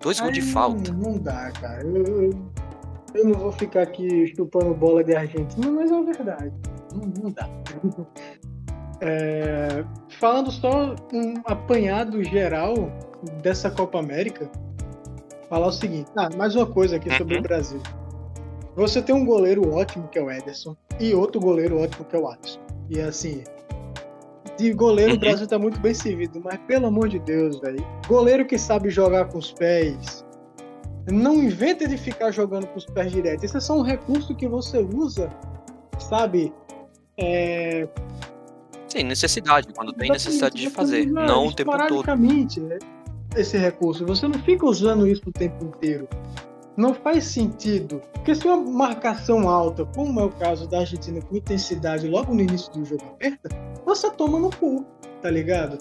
dois 0.01 0.21
gols 0.21 0.33
de 0.33 0.43
falta. 0.43 0.93
Não 0.93 1.19
dá, 1.19 1.51
cara. 1.51 1.83
Eu, 1.83 2.07
eu, 2.07 2.53
eu 3.15 3.25
não 3.27 3.35
vou 3.35 3.53
ficar 3.53 3.83
aqui 3.83 4.33
chupando 4.35 4.73
bola 4.75 5.03
de 5.03 5.15
Argentina, 5.15 5.71
mas 5.71 5.91
é 5.91 6.03
verdade. 6.03 6.53
Não, 6.95 7.25
não 7.25 7.31
dá. 7.31 7.49
É, 9.05 9.85
falando 10.21 10.53
só 10.53 10.95
um 11.13 11.35
apanhado 11.45 12.23
geral 12.23 12.75
dessa 13.43 13.69
Copa 13.69 13.99
América, 13.99 14.49
falar 15.49 15.67
o 15.67 15.73
seguinte: 15.73 16.09
ah, 16.17 16.29
mais 16.37 16.55
uma 16.55 16.67
coisa 16.67 16.95
aqui 16.95 17.11
sobre 17.17 17.35
o 17.35 17.37
uhum. 17.39 17.43
Brasil. 17.43 17.83
Você 18.75 19.03
tem 19.03 19.15
um 19.15 19.25
goleiro 19.25 19.75
ótimo 19.75 20.09
que 20.09 20.19
é 20.19 20.23
o 20.23 20.31
Ederson 20.31 20.77
e 20.99 21.15
outro 21.15 21.41
goleiro 21.41 21.81
ótimo 21.81 22.05
que 22.05 22.17
é 22.17 22.19
o 22.19 22.29
Alisson. 22.29 22.61
E 22.89 23.01
assim, 23.01 23.45
de 24.59 24.73
goleiro 24.73 25.13
o 25.13 25.15
uhum. 25.15 25.21
Brasil 25.21 25.47
tá 25.47 25.59
muito 25.59 25.81
bem 25.81 25.95
servido, 25.95 26.41
mas 26.43 26.59
pelo 26.67 26.87
amor 26.87 27.09
de 27.09 27.19
Deus, 27.19 27.61
velho. 27.61 27.85
Goleiro 28.07 28.47
que 28.47 28.59
sabe 28.59 28.91
jogar 28.91 29.27
com 29.27 29.39
os 29.39 29.53
pés, 29.53 30.25
não 31.11 31.43
inventa 31.43 31.87
de 31.87 31.97
ficar 31.97 32.31
jogando 32.31 32.67
com 32.67 32.79
os 32.79 32.87
pés 32.87 33.13
diretos. 33.13 33.45
Esse 33.45 33.57
é 33.57 33.61
só 33.61 33.77
um 33.77 33.83
recurso 33.83 34.35
que 34.35 34.49
você 34.49 34.79
usa, 34.79 35.31
sabe? 35.99 36.53
É... 37.19 37.89
Sim, 38.89 39.05
necessidade, 39.05 39.73
quando 39.75 39.93
tem 39.93 40.11
necessidade 40.11 40.55
de 40.55 40.71
fazer, 40.71 41.07
não 41.07 41.47
o 41.47 41.53
tempo 41.53 41.73
todo. 41.89 42.05
Né, 42.07 42.79
esse 43.35 43.57
recurso, 43.57 44.05
você 44.05 44.29
não 44.29 44.39
fica 44.41 44.67
usando 44.67 45.07
isso 45.07 45.23
o 45.27 45.33
tempo 45.33 45.65
inteiro. 45.65 46.07
Não 46.77 46.95
faz 46.95 47.25
sentido. 47.25 48.01
Porque 48.13 48.35
se 48.35 48.47
uma 48.47 48.57
marcação 48.57 49.49
alta, 49.49 49.85
como 49.85 50.21
é 50.21 50.25
o 50.25 50.31
caso 50.31 50.67
da 50.69 50.81
Argentina 50.81 51.21
com 51.21 51.37
intensidade 51.37 52.09
logo 52.09 52.35
no 52.35 52.41
início 52.41 52.73
do 52.73 52.85
jogo 52.85 53.05
aperta, 53.05 53.49
você 53.85 54.11
toma 54.11 54.39
no 54.39 54.51
cu, 54.57 54.87
tá 55.21 55.31
ligado? 55.31 55.79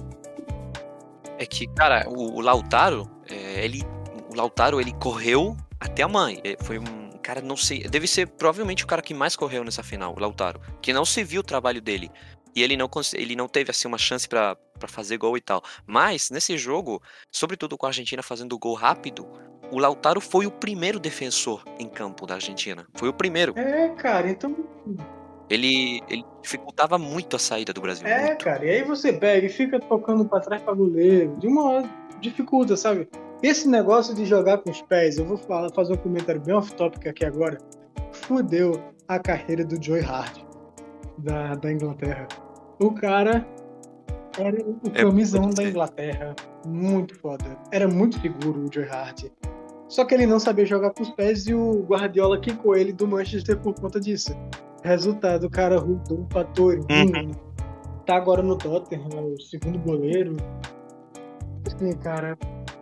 É 1.37 1.45
que, 1.45 1.67
cara, 1.67 2.07
o, 2.09 2.37
o 2.37 2.41
Lautaro, 2.41 3.09
é, 3.29 3.63
ele 3.63 3.83
o 4.29 4.35
Lautaro, 4.35 4.79
ele 4.79 4.93
correu 4.93 5.55
até 5.79 6.03
a 6.03 6.07
mãe. 6.07 6.39
É, 6.43 6.55
foi 6.61 6.79
um 6.79 7.01
cara, 7.21 7.41
não 7.41 7.55
sei, 7.55 7.83
deve 7.83 8.07
ser 8.07 8.27
provavelmente 8.27 8.83
o 8.83 8.87
cara 8.87 9.01
que 9.01 9.13
mais 9.13 9.35
correu 9.35 9.63
nessa 9.63 9.83
final, 9.83 10.13
o 10.15 10.19
Lautaro, 10.19 10.59
que 10.81 10.91
não 10.91 11.05
se 11.05 11.23
viu 11.23 11.41
o 11.41 11.43
trabalho 11.43 11.81
dele. 11.81 12.11
E 12.55 12.61
ele 12.61 12.75
não, 12.75 12.89
ele 13.13 13.35
não 13.35 13.47
teve 13.47 13.71
assim 13.71 13.87
uma 13.87 13.97
chance 13.97 14.27
para 14.27 14.57
fazer 14.87 15.17
gol 15.17 15.37
e 15.37 15.41
tal. 15.41 15.63
Mas 15.85 16.29
nesse 16.29 16.57
jogo, 16.57 17.01
sobretudo 17.31 17.77
com 17.77 17.85
a 17.85 17.89
Argentina 17.89 18.21
fazendo 18.21 18.59
gol 18.59 18.73
rápido, 18.73 19.25
o 19.71 19.79
Lautaro 19.79 20.19
foi 20.19 20.45
o 20.45 20.51
primeiro 20.51 20.99
defensor 20.99 21.63
em 21.79 21.87
campo 21.87 22.27
da 22.27 22.35
Argentina. 22.35 22.85
Foi 22.93 23.09
o 23.09 23.13
primeiro. 23.13 23.57
É, 23.57 23.89
cara, 23.89 24.29
então 24.29 24.55
ele, 25.49 26.01
ele 26.09 26.23
dificultava 26.41 26.97
muito 26.97 27.35
a 27.35 27.39
saída 27.39 27.73
do 27.73 27.81
Brasil. 27.81 28.07
É, 28.07 28.27
muito. 28.27 28.43
cara, 28.45 28.65
e 28.65 28.69
aí 28.69 28.83
você 28.83 29.11
pega 29.11 29.45
e 29.45 29.49
fica 29.49 29.79
tocando 29.79 30.23
para 30.25 30.39
trás 30.39 30.61
para 30.61 30.73
goleiro, 30.73 31.35
de 31.37 31.47
uma 31.47 31.69
hora 31.69 31.89
dificulta, 32.21 32.77
sabe? 32.77 33.07
Esse 33.43 33.67
negócio 33.67 34.13
de 34.13 34.25
jogar 34.25 34.59
com 34.59 34.69
os 34.69 34.81
pés, 34.83 35.17
eu 35.17 35.25
vou 35.25 35.37
falar, 35.37 35.69
fazer 35.71 35.93
um 35.93 35.97
comentário 35.97 36.39
bem 36.39 36.53
off-topic 36.53 37.07
aqui 37.07 37.25
agora, 37.25 37.57
fudeu 38.11 38.81
a 39.07 39.19
carreira 39.19 39.65
do 39.65 39.83
Joey 39.83 40.03
Hart, 40.03 40.41
da, 41.17 41.55
da 41.55 41.71
Inglaterra. 41.71 42.27
O 42.79 42.93
cara 42.93 43.45
era 44.37 44.63
o 44.63 44.79
é, 44.93 45.03
camisão 45.03 45.49
da 45.49 45.63
Inglaterra, 45.63 46.35
muito 46.65 47.13
foda. 47.19 47.57
Era 47.71 47.87
muito 47.87 48.21
seguro 48.21 48.65
o 48.65 48.73
Joey 48.73 48.87
Hart. 48.87 49.25
Só 49.91 50.05
que 50.05 50.15
ele 50.15 50.25
não 50.25 50.39
sabia 50.39 50.65
jogar 50.65 50.91
com 50.91 51.03
os 51.03 51.09
pés 51.09 51.45
e 51.47 51.53
o 51.53 51.83
Guardiola 51.83 52.39
quicou 52.39 52.77
ele 52.77 52.93
do 52.93 53.05
Manchester 53.05 53.59
por 53.59 53.73
conta 53.77 53.99
disso. 53.99 54.33
Resultado, 54.85 55.47
o 55.47 55.49
cara 55.49 55.77
rodou 55.77 56.25
pra 56.29 56.45
Torino. 56.45 56.87
Uhum. 56.89 57.31
Tá 58.05 58.15
agora 58.15 58.41
no 58.41 58.57
Tottenham, 58.57 59.09
é 59.13 59.19
o 59.19 59.37
segundo 59.41 59.77
goleiro. 59.79 60.37
Assim, 61.67 61.91
cara, 61.97 62.37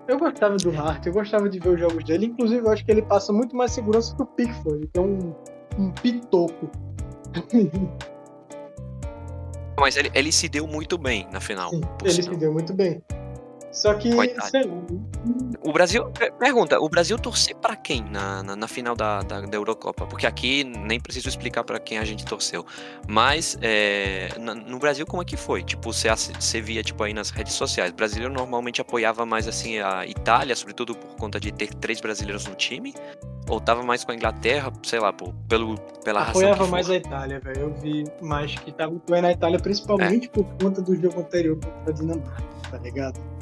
eu 0.07 0.19
gostava 0.19 0.55
do 0.57 0.69
Hart, 0.69 1.07
eu 1.07 1.13
gostava 1.13 1.49
de 1.49 1.57
ver 1.59 1.69
os 1.69 1.79
jogos 1.79 2.03
dele. 2.03 2.27
Inclusive, 2.27 2.63
eu 2.63 2.69
acho 2.69 2.85
que 2.85 2.91
ele 2.91 3.01
passa 3.01 3.33
muito 3.33 3.55
mais 3.55 3.71
segurança 3.71 4.15
que 4.15 4.21
o 4.21 4.25
Pickford, 4.27 4.87
que 4.93 4.99
é 4.99 5.01
um, 5.01 5.33
um 5.79 5.89
pitoco. 5.89 6.69
Mas 9.79 9.97
ele, 9.97 10.11
ele 10.13 10.31
se 10.31 10.47
deu 10.47 10.67
muito 10.67 10.95
bem 10.95 11.27
na 11.31 11.39
final. 11.39 11.71
Sim, 11.71 11.81
ele 12.03 12.13
sinal. 12.13 12.33
se 12.33 12.39
deu 12.39 12.53
muito 12.53 12.71
bem. 12.71 13.01
Só 13.71 13.93
que, 13.93 14.11
sei. 14.49 14.63
O 15.61 15.71
Brasil. 15.71 16.11
Pergunta, 16.39 16.79
o 16.79 16.89
Brasil 16.89 17.17
torcer 17.19 17.55
para 17.55 17.75
quem 17.75 18.03
na, 18.03 18.41
na, 18.41 18.55
na, 18.55 18.67
final 18.67 18.95
da, 18.95 19.21
da, 19.21 19.41
da, 19.41 19.57
Eurocopa? 19.57 20.07
Porque 20.07 20.25
aqui 20.25 20.63
nem 20.63 20.99
preciso 20.99 21.29
explicar 21.29 21.63
para 21.63 21.79
quem 21.79 21.97
a 21.99 22.03
gente 22.03 22.25
torceu. 22.25 22.65
Mas 23.07 23.57
é, 23.61 24.29
no 24.39 24.79
Brasil, 24.79 25.05
como 25.05 25.21
é 25.21 25.25
que 25.25 25.37
foi? 25.37 25.63
Tipo, 25.63 25.93
você, 25.93 26.09
você 26.09 26.61
via 26.61 26.81
tipo, 26.81 27.03
aí 27.03 27.13
nas 27.13 27.29
redes 27.29 27.53
sociais. 27.53 27.91
O 27.91 27.95
brasileiro 27.95 28.33
normalmente 28.33 28.81
apoiava 28.81 29.25
mais 29.25 29.47
assim 29.47 29.79
a 29.79 30.05
Itália, 30.05 30.55
sobretudo 30.55 30.95
por 30.95 31.15
conta 31.15 31.39
de 31.39 31.51
ter 31.51 31.73
três 31.75 32.01
brasileiros 32.01 32.45
no 32.47 32.55
time. 32.55 32.93
Ou 33.47 33.59
tava 33.59 33.83
mais 33.83 34.03
com 34.03 34.11
a 34.11 34.15
Inglaterra, 34.15 34.71
sei 34.83 34.99
lá, 34.99 35.11
pô, 35.11 35.33
pelo, 35.47 35.75
pela 36.03 36.19
razão. 36.21 36.41
Apoiava 36.41 36.67
mais 36.67 36.89
a 36.89 36.95
Itália, 36.95 37.39
velho. 37.39 37.61
Eu 37.61 37.73
vi 37.73 38.03
mais 38.21 38.55
que 38.55 38.71
tava 38.71 38.95
apoiando 38.95 39.27
a 39.27 39.31
Itália, 39.31 39.59
principalmente 39.59 40.27
é. 40.27 40.29
por 40.29 40.45
conta 40.61 40.81
do 40.81 40.95
jogo 40.95 41.19
anterior 41.19 41.55
contra 41.55 41.91
a 41.91 41.95
Dinamarca, 41.95 42.43
tá 42.69 42.77
ligado? 42.77 43.38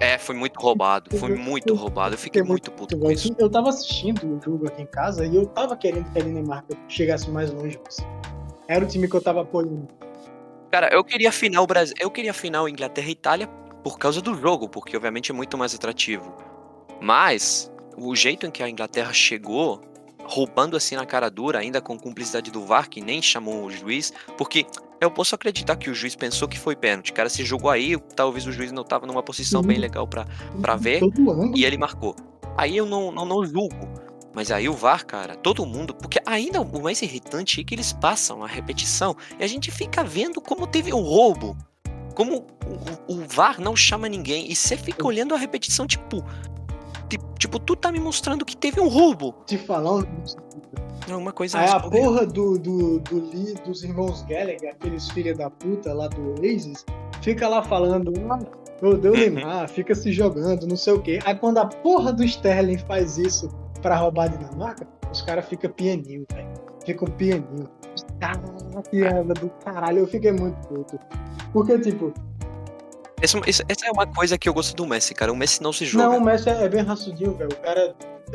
É, 0.00 0.16
foi 0.16 0.34
muito 0.34 0.58
roubado. 0.58 1.14
Foi 1.18 1.36
muito 1.36 1.74
roubado. 1.74 2.14
Eu 2.14 2.18
fiquei 2.18 2.42
muito 2.42 2.70
puto 2.70 2.98
com 2.98 3.10
isso. 3.10 3.36
Eu 3.38 3.50
tava 3.50 3.68
assistindo 3.68 4.26
o 4.26 4.40
jogo 4.42 4.66
aqui 4.66 4.82
em 4.82 4.86
casa 4.86 5.26
e 5.26 5.36
eu 5.36 5.44
tava 5.46 5.76
querendo 5.76 6.10
que 6.10 6.18
a 6.18 6.22
Dinamarca 6.22 6.74
chegasse 6.88 7.30
mais 7.30 7.52
longe. 7.52 7.78
Era 8.66 8.82
o 8.82 8.88
time 8.88 9.06
que 9.06 9.14
eu 9.14 9.20
tava 9.20 9.42
apoiando. 9.42 9.86
Cara, 10.70 10.88
eu 10.90 11.04
queria 11.04 11.30
final 11.30 11.66
Brasil. 11.66 11.94
Eu 12.00 12.10
queria 12.10 12.32
final 12.32 12.66
Inglaterra 12.66 13.08
e 13.08 13.12
Itália 13.12 13.46
por 13.84 13.98
causa 13.98 14.22
do 14.22 14.34
jogo, 14.34 14.68
porque 14.68 14.96
obviamente 14.96 15.30
é 15.30 15.34
muito 15.34 15.58
mais 15.58 15.74
atrativo. 15.74 16.34
Mas 16.98 17.70
o 17.96 18.16
jeito 18.16 18.46
em 18.46 18.50
que 18.50 18.62
a 18.62 18.68
Inglaterra 18.70 19.12
chegou, 19.12 19.82
roubando 20.24 20.76
assim 20.76 20.96
na 20.96 21.04
cara 21.04 21.28
dura, 21.28 21.58
ainda 21.58 21.80
com 21.80 21.98
cumplicidade 21.98 22.50
do 22.50 22.64
VAR, 22.64 22.88
que 22.88 23.02
nem 23.02 23.20
chamou 23.20 23.64
o 23.64 23.70
juiz, 23.70 24.12
porque 24.38 24.64
eu 25.00 25.10
posso 25.10 25.34
acreditar 25.34 25.76
que 25.76 25.88
o 25.88 25.94
juiz 25.94 26.14
pensou 26.14 26.46
que 26.46 26.58
foi 26.58 26.76
pênalti. 26.76 27.10
O 27.10 27.14
cara 27.14 27.28
se 27.28 27.44
jogou 27.44 27.70
aí, 27.70 27.96
talvez 28.14 28.46
o 28.46 28.52
juiz 28.52 28.70
não 28.70 28.84
tava 28.84 29.06
numa 29.06 29.22
posição 29.22 29.62
bem 29.62 29.78
legal 29.78 30.06
pra, 30.06 30.26
pra 30.60 30.76
ver, 30.76 31.00
e 31.54 31.64
ele 31.64 31.78
marcou. 31.78 32.14
Aí 32.56 32.76
eu 32.76 32.84
não, 32.84 33.10
não, 33.10 33.24
não 33.24 33.44
julgo. 33.44 33.88
Mas 34.34 34.50
aí 34.50 34.68
o 34.68 34.74
VAR, 34.74 35.04
cara, 35.04 35.34
todo 35.34 35.66
mundo. 35.66 35.94
Porque 35.94 36.20
ainda 36.24 36.60
o 36.60 36.82
mais 36.82 37.02
irritante 37.02 37.60
é 37.60 37.64
que 37.64 37.74
eles 37.74 37.92
passam 37.92 38.44
a 38.44 38.46
repetição 38.46 39.16
e 39.38 39.42
a 39.42 39.46
gente 39.46 39.70
fica 39.70 40.04
vendo 40.04 40.40
como 40.40 40.66
teve 40.66 40.92
um 40.92 41.00
roubo. 41.00 41.56
Como 42.14 42.46
o, 43.08 43.14
o 43.14 43.26
VAR 43.26 43.60
não 43.60 43.74
chama 43.74 44.08
ninguém. 44.08 44.50
E 44.50 44.54
você 44.54 44.76
fica 44.76 45.06
olhando 45.06 45.34
a 45.34 45.38
repetição, 45.38 45.86
tipo. 45.86 46.24
Tipo, 47.38 47.58
tu 47.58 47.74
tá 47.74 47.90
me 47.90 47.98
mostrando 47.98 48.44
que 48.44 48.56
teve 48.56 48.80
um 48.80 48.86
roubo. 48.86 49.34
Te 49.46 49.58
falando. 49.58 50.06
É 51.10 51.16
uma 51.16 51.32
coisa 51.32 51.58
Aí 51.58 51.68
a 51.68 51.80
porra 51.80 52.26
do, 52.26 52.58
do, 52.58 53.00
do 53.00 53.30
Lee, 53.30 53.54
dos 53.64 53.82
irmãos 53.82 54.22
Gallagher, 54.22 54.70
aqueles 54.70 55.10
filha 55.10 55.34
da 55.34 55.50
puta 55.50 55.92
lá 55.92 56.08
do 56.08 56.40
Oasis, 56.40 56.84
fica 57.20 57.48
lá 57.48 57.62
falando, 57.62 58.12
ah, 58.30 58.38
meu 58.80 58.96
Deus, 58.96 59.16
uhum. 59.16 59.20
Neymar, 59.20 59.68
fica 59.68 59.94
se 59.94 60.12
jogando, 60.12 60.66
não 60.66 60.76
sei 60.76 60.92
o 60.92 61.00
quê. 61.00 61.18
Aí 61.24 61.34
quando 61.34 61.58
a 61.58 61.66
porra 61.66 62.12
do 62.12 62.24
Sterling 62.24 62.78
faz 62.78 63.18
isso 63.18 63.48
pra 63.82 63.96
roubar 63.96 64.24
a 64.24 64.28
Dinamarca, 64.28 64.86
os 65.10 65.22
caras 65.22 65.46
ficam 65.46 65.70
pianinho, 65.70 66.24
velho. 66.32 66.48
Ficam 66.84 67.08
pianinho. 67.08 67.68
Caraca, 68.18 69.34
do 69.34 69.50
caralho, 69.64 69.98
eu 70.00 70.06
fiquei 70.06 70.32
muito 70.32 70.56
puto. 70.68 70.98
Porque, 71.52 71.78
tipo. 71.78 72.12
Essa, 73.20 73.38
essa, 73.46 73.86
é 73.86 73.90
uma 73.90 74.06
coisa 74.06 74.38
que 74.38 74.48
eu 74.48 74.54
gosto 74.54 74.74
do 74.74 74.86
Messi, 74.86 75.14
cara. 75.14 75.32
O 75.32 75.36
Messi 75.36 75.62
não 75.62 75.72
se 75.72 75.84
joga. 75.84 76.04
Não, 76.04 76.18
o 76.18 76.20
Messi 76.24 76.48
é, 76.48 76.64
é 76.64 76.68
bem 76.68 76.82
raçudinho, 76.82 77.34
velho. 77.34 77.50
O 77.52 77.56
cara. 77.56 77.94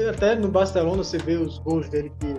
Até 0.09 0.35
no 0.35 0.49
Barcelona 0.49 1.03
você 1.03 1.17
vê 1.17 1.35
os 1.35 1.57
gols 1.59 1.89
dele 1.89 2.11
que. 2.19 2.35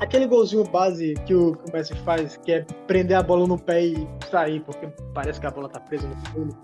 Aquele 0.00 0.26
golzinho 0.26 0.64
base 0.64 1.14
que 1.24 1.34
o, 1.34 1.56
que 1.56 1.70
o 1.70 1.72
Messi 1.72 1.94
faz, 2.04 2.36
que 2.36 2.52
é 2.52 2.66
prender 2.86 3.16
a 3.16 3.22
bola 3.22 3.46
no 3.46 3.58
pé 3.58 3.84
e 3.86 4.08
sair, 4.30 4.60
porque 4.60 4.88
parece 5.14 5.40
que 5.40 5.46
a 5.46 5.50
bola 5.50 5.68
tá 5.68 5.80
presa 5.80 6.06
no 6.06 6.16
fundo. 6.26 6.56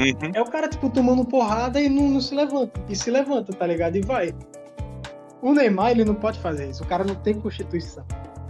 Uhum. 0.00 0.32
É 0.34 0.40
o 0.40 0.46
cara, 0.46 0.68
tipo, 0.68 0.90
tomando 0.90 1.24
porrada 1.24 1.80
e 1.80 1.88
não, 1.88 2.08
não 2.08 2.20
se 2.20 2.34
levanta. 2.34 2.80
E 2.88 2.96
se 2.96 3.10
levanta, 3.10 3.52
tá 3.52 3.66
ligado? 3.66 3.96
E 3.96 4.00
vai. 4.00 4.34
O 5.40 5.52
Neymar, 5.52 5.90
ele 5.92 6.04
não 6.04 6.14
pode 6.14 6.38
fazer 6.40 6.70
isso. 6.70 6.82
O 6.82 6.86
cara 6.86 7.04
não 7.04 7.14
tem 7.14 7.34
constituição. 7.34 8.04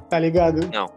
Tá 0.08 0.18
ligado? 0.18 0.70
Não. 0.72 0.88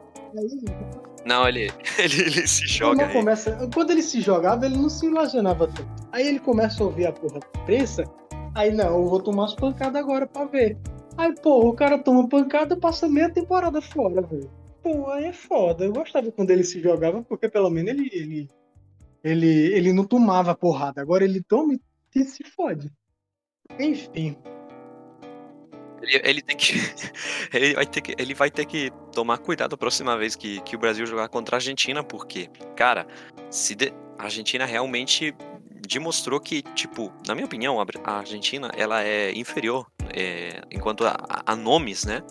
Não, 1.25 1.47
ele, 1.47 1.71
ele, 1.99 2.21
ele 2.21 2.47
se 2.47 2.65
joga. 2.67 3.09
Começa, 3.09 3.69
quando 3.73 3.91
ele 3.91 4.03
se 4.03 4.21
jogava, 4.21 4.65
ele 4.65 4.77
não 4.77 4.89
se 4.89 5.05
imaginava 5.05 5.67
tanto. 5.67 5.89
Aí 6.11 6.27
ele 6.27 6.39
começa 6.39 6.81
a 6.81 6.85
ouvir 6.85 7.07
a 7.07 7.11
porra 7.11 7.39
da. 7.39 8.27
Aí, 8.55 8.71
não, 8.71 8.85
eu 8.85 9.05
vou 9.05 9.19
tomar 9.19 9.45
as 9.45 9.55
pancadas 9.55 10.01
agora 10.01 10.25
pra 10.25 10.45
ver. 10.45 10.77
Aí, 11.17 11.33
pô, 11.41 11.67
o 11.67 11.73
cara 11.73 11.97
toma 11.97 12.29
pancada 12.29 12.77
passa 12.77 13.09
meia 13.09 13.29
temporada 13.29 13.81
fora, 13.81 14.21
velho. 14.21 14.51
Pô, 14.83 15.09
aí 15.09 15.25
é 15.25 15.33
foda. 15.33 15.83
Eu 15.83 15.91
gostava 15.91 16.31
quando 16.31 16.51
ele 16.51 16.63
se 16.63 16.79
jogava, 16.79 17.23
porque 17.23 17.49
pelo 17.49 17.71
menos 17.71 17.91
ele, 17.91 18.09
ele, 18.13 18.49
ele, 19.23 19.73
ele 19.73 19.93
não 19.93 20.05
tomava 20.05 20.55
porrada. 20.55 21.01
Agora 21.01 21.23
ele 21.23 21.41
toma 21.41 21.73
e 22.15 22.23
se 22.23 22.43
fode. 22.43 22.91
Enfim. 23.79 24.37
Ele, 26.01 26.21
ele, 26.23 26.41
tem 26.43 26.55
que. 26.55 26.73
Ele 27.51 27.73
vai, 27.73 27.85
ter 27.87 28.01
que. 28.01 28.15
Ele 28.17 28.33
vai 28.35 28.51
ter 28.51 28.65
que 28.65 28.91
tomar 29.11 29.39
cuidado 29.39 29.73
a 29.73 29.77
próxima 29.77 30.15
vez 30.15 30.35
que, 30.35 30.61
que 30.61 30.75
o 30.75 30.79
Brasil 30.79 31.05
jogar 31.07 31.27
contra 31.27 31.55
a 31.55 31.57
Argentina, 31.57 32.03
porque, 32.03 32.49
cara, 32.75 33.07
se 33.49 33.73
de, 33.73 33.91
a 34.17 34.25
Argentina 34.25 34.63
realmente 34.63 35.35
demonstrou 35.87 36.39
que, 36.39 36.61
tipo, 36.61 37.11
na 37.27 37.33
minha 37.33 37.45
opinião, 37.45 37.79
a 37.81 38.11
Argentina 38.11 38.71
ela 38.75 39.03
é 39.03 39.31
inferior 39.33 39.87
é, 40.15 40.61
enquanto 40.71 41.05
a, 41.05 41.15
a, 41.45 41.55
nomes, 41.55 42.05
né? 42.05 42.21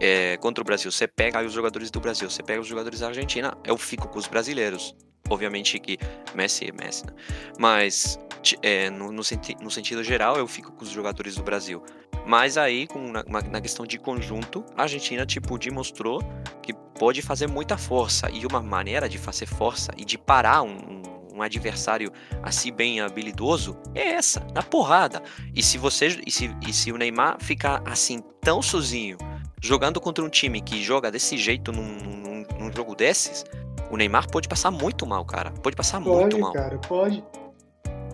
É, 0.00 0.36
contra 0.36 0.62
o 0.62 0.64
Brasil. 0.64 0.90
Você 0.92 1.08
pega 1.08 1.42
os 1.42 1.52
jogadores 1.52 1.90
do 1.90 2.00
Brasil, 2.00 2.30
você 2.30 2.42
pega 2.42 2.60
os 2.60 2.66
jogadores 2.66 3.00
da 3.00 3.08
Argentina, 3.08 3.56
eu 3.64 3.76
fico 3.76 4.08
com 4.08 4.18
os 4.18 4.28
brasileiros. 4.28 4.94
Obviamente 5.28 5.78
que 5.78 5.98
Messi 6.34 6.68
é 6.68 6.72
Messi, 6.72 7.06
né? 7.06 7.12
Mas 7.58 8.18
é, 8.62 8.88
no, 8.90 9.12
no, 9.12 9.22
senti 9.22 9.56
no, 9.60 9.70
sentido 9.70 10.02
geral, 10.02 10.36
eu 10.36 10.46
fico 10.46 10.72
com 10.72 10.82
os 10.82 10.90
jogadores 10.90 11.34
do 11.34 11.42
Brasil. 11.42 11.82
Mas 12.26 12.56
aí, 12.56 12.86
com, 12.86 13.10
na, 13.10 13.24
na, 13.24 13.60
questão 13.60 13.86
de 13.86 13.98
conjunto, 13.98 14.64
a 14.76 14.82
Argentina, 14.82 15.26
tipo, 15.26 15.58
demonstrou 15.58 16.22
que 16.62 16.72
pode 16.98 17.22
fazer 17.22 17.46
muita 17.46 17.76
força. 17.76 18.30
E 18.30 18.46
uma 18.46 18.62
maneira 18.62 19.08
de 19.08 19.18
fazer 19.18 19.46
força 19.46 19.90
e 19.96 20.04
de 20.04 20.16
parar 20.16 20.62
um, 20.62 20.76
um, 20.76 21.02
um 21.38 21.42
adversário 21.42 22.12
assim 22.42 22.72
bem 22.72 23.00
habilidoso 23.00 23.78
é 23.94 24.10
essa, 24.10 24.46
na 24.54 24.62
porrada. 24.62 25.22
E 25.54 25.62
se 25.62 25.78
você 25.78 26.20
e 26.26 26.30
se, 26.30 26.54
e 26.66 26.72
se 26.72 26.92
o 26.92 26.98
Neymar 26.98 27.38
ficar 27.40 27.82
assim 27.86 28.22
tão 28.40 28.60
sozinho, 28.60 29.16
jogando 29.62 30.00
contra 30.00 30.24
um 30.24 30.28
time 30.28 30.60
que 30.60 30.82
joga 30.82 31.10
desse 31.10 31.36
jeito 31.36 31.72
num, 31.72 31.82
num, 31.82 32.46
num 32.58 32.72
jogo 32.72 32.94
desses, 32.94 33.44
o 33.90 33.96
Neymar 33.96 34.28
pode 34.30 34.48
passar 34.48 34.70
muito 34.70 35.06
mal, 35.06 35.24
cara. 35.24 35.50
Pode 35.62 35.76
passar 35.76 36.00
pode, 36.00 36.20
muito 36.20 36.38
mal. 36.38 36.52
Cara, 36.52 36.78
pode. 36.78 37.24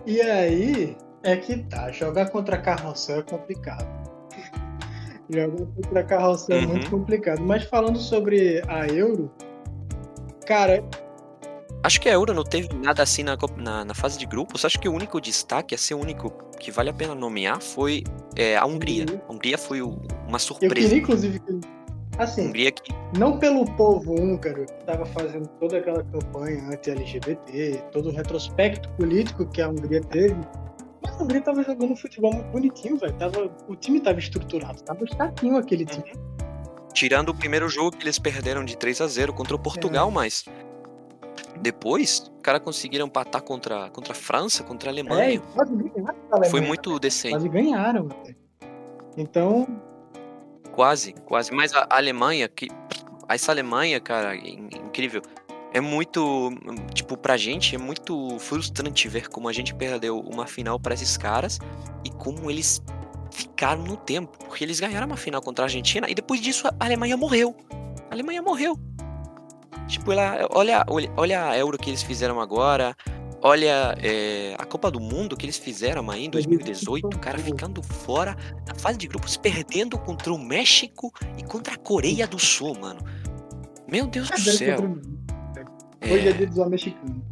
E 0.05 0.21
aí 0.21 0.95
é 1.23 1.35
que 1.35 1.57
tá, 1.63 1.91
jogar 1.91 2.29
contra 2.29 2.57
carrossel 2.57 3.19
é 3.19 3.23
complicado. 3.23 3.87
jogar 5.29 5.65
contra 5.75 6.03
carrossel 6.03 6.57
uhum. 6.57 6.63
é 6.63 6.67
muito 6.67 6.89
complicado. 6.89 7.41
Mas 7.41 7.63
falando 7.63 7.97
sobre 7.97 8.61
a 8.67 8.87
Euro, 8.87 9.31
cara. 10.45 10.83
Acho 11.85 12.01
que 12.01 12.09
a 12.09 12.13
Euro 12.13 12.33
não 12.33 12.43
teve 12.43 12.67
nada 12.73 13.03
assim 13.03 13.21
na, 13.21 13.37
na, 13.57 13.85
na 13.85 13.93
fase 13.93 14.17
de 14.17 14.25
grupos. 14.25 14.65
Acho 14.65 14.79
que 14.79 14.89
o 14.89 14.91
único 14.91 15.21
destaque, 15.21 15.75
assim, 15.75 15.93
o 15.93 15.99
único 15.99 16.31
que 16.59 16.71
vale 16.71 16.89
a 16.89 16.93
pena 16.93 17.13
nomear 17.13 17.61
foi 17.61 18.03
é, 18.35 18.57
a 18.57 18.65
Hungria. 18.65 19.05
Uhum. 19.07 19.21
A 19.29 19.31
Hungria 19.31 19.55
foi 19.55 19.83
o, 19.83 20.01
uma 20.27 20.39
surpresa. 20.39 20.73
Eu 20.73 20.83
queria, 20.83 20.97
inclusive, 20.97 21.39
Assim, 22.17 22.51
que... 22.51 22.71
não 23.19 23.37
pelo 23.37 23.65
povo 23.75 24.19
húngaro 24.19 24.65
que 24.65 24.73
estava 24.79 25.05
fazendo 25.05 25.47
toda 25.59 25.77
aquela 25.77 26.03
campanha 26.05 26.69
anti-LGBT, 26.69 27.83
todo 27.91 28.09
o 28.09 28.11
retrospecto 28.11 28.89
político 28.93 29.45
que 29.45 29.61
a 29.61 29.69
Hungria 29.69 30.01
teve, 30.01 30.35
mas 31.03 31.19
a 31.19 31.23
Hungria 31.23 31.39
estava 31.39 31.61
jogando 31.61 31.95
futebol 31.95 32.33
muito 32.33 32.47
bonitinho, 32.47 32.97
velho. 32.97 33.13
O 33.67 33.75
time 33.75 33.99
estava 33.99 34.17
estruturado, 34.17 34.77
estava 34.77 35.03
estaquinho 35.03 35.57
aquele 35.57 35.83
uhum. 35.83 36.01
time. 36.01 36.13
Tirando 36.93 37.29
o 37.29 37.35
primeiro 37.35 37.69
jogo 37.69 37.95
que 37.95 38.05
eles 38.05 38.17
perderam 38.17 38.65
de 38.65 38.75
3 38.75 39.01
a 39.01 39.07
0 39.07 39.33
contra 39.33 39.55
o 39.55 39.59
Portugal, 39.59 40.09
é. 40.09 40.11
mas 40.11 40.45
depois, 41.59 42.31
os 42.35 42.41
caras 42.41 42.61
conseguiram 42.61 43.07
empatar 43.07 43.41
contra, 43.41 43.89
contra 43.89 44.13
a 44.13 44.15
França, 44.15 44.63
contra 44.63 44.89
a 44.89 44.93
Alemanha. 44.93 45.41
É, 45.41 45.59
Alemanha. 45.59 46.51
Foi 46.51 46.61
muito 46.61 46.99
decente. 46.99 47.33
Quase 47.33 47.49
ganharam. 47.49 48.09
Então, 49.17 49.65
Quase, 50.75 51.13
quase. 51.25 51.53
Mas 51.53 51.73
a 51.73 51.87
Alemanha, 51.89 52.49
que. 52.49 52.67
Essa 53.29 53.51
Alemanha, 53.53 53.99
cara, 53.99 54.35
incrível. 54.35 55.21
É 55.73 55.79
muito. 55.79 56.51
Tipo, 56.93 57.15
pra 57.15 57.37
gente 57.37 57.75
é 57.75 57.77
muito 57.77 58.37
frustrante 58.39 59.07
ver 59.07 59.29
como 59.29 59.47
a 59.47 59.53
gente 59.53 59.73
perdeu 59.73 60.19
uma 60.19 60.45
final 60.45 60.77
para 60.77 60.93
esses 60.93 61.15
caras 61.15 61.59
e 62.03 62.09
como 62.09 62.51
eles 62.51 62.83
ficaram 63.31 63.83
no 63.83 63.95
tempo. 63.95 64.37
Porque 64.37 64.65
eles 64.65 64.79
ganharam 64.79 65.07
uma 65.07 65.17
final 65.17 65.41
contra 65.41 65.63
a 65.63 65.67
Argentina 65.67 66.09
e 66.09 66.13
depois 66.13 66.41
disso 66.41 66.67
a 66.67 66.85
Alemanha 66.85 67.15
morreu. 67.15 67.55
A 68.09 68.13
Alemanha 68.13 68.41
morreu. 68.41 68.77
Tipo, 69.87 70.11
ela, 70.11 70.47
olha, 70.51 70.85
olha, 70.87 71.11
olha 71.15 71.49
a 71.49 71.57
Euro 71.57 71.77
que 71.77 71.89
eles 71.89 72.03
fizeram 72.03 72.39
agora. 72.39 72.95
Olha, 73.41 73.95
é, 74.01 74.55
a 74.57 74.65
Copa 74.65 74.89
do 74.89 74.99
Mundo 74.99 75.37
que 75.37 75.45
eles 75.45 75.57
fizeram 75.57 76.09
aí 76.09 76.25
em 76.25 76.29
2018, 76.29 77.19
cara, 77.19 77.37
ficando 77.37 77.83
fora 77.83 78.35
na 78.67 78.73
fase 78.73 78.97
de 78.97 79.07
grupos, 79.07 79.37
perdendo 79.37 79.99
contra 79.99 80.33
o 80.33 80.39
México 80.39 81.13
e 81.37 81.43
contra 81.43 81.75
a 81.75 81.77
Coreia 81.77 82.25
do 82.25 82.39
Sul, 82.39 82.75
mano. 82.79 83.01
Meu 83.87 84.07
Deus 84.07 84.29
do 84.31 84.39
céu. 84.39 84.97
Hoje 86.01 86.27
é 86.27 86.31
dia 86.33 86.47
do 86.47 86.69
mexicano. 86.69 87.23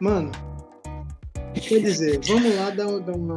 Mano, 0.00 0.32
quer 1.54 1.80
dizer, 1.80 2.20
vamos 2.26 2.56
lá 2.56 2.70
dar, 2.70 3.00
dar 3.00 3.12
uma, 3.14 3.36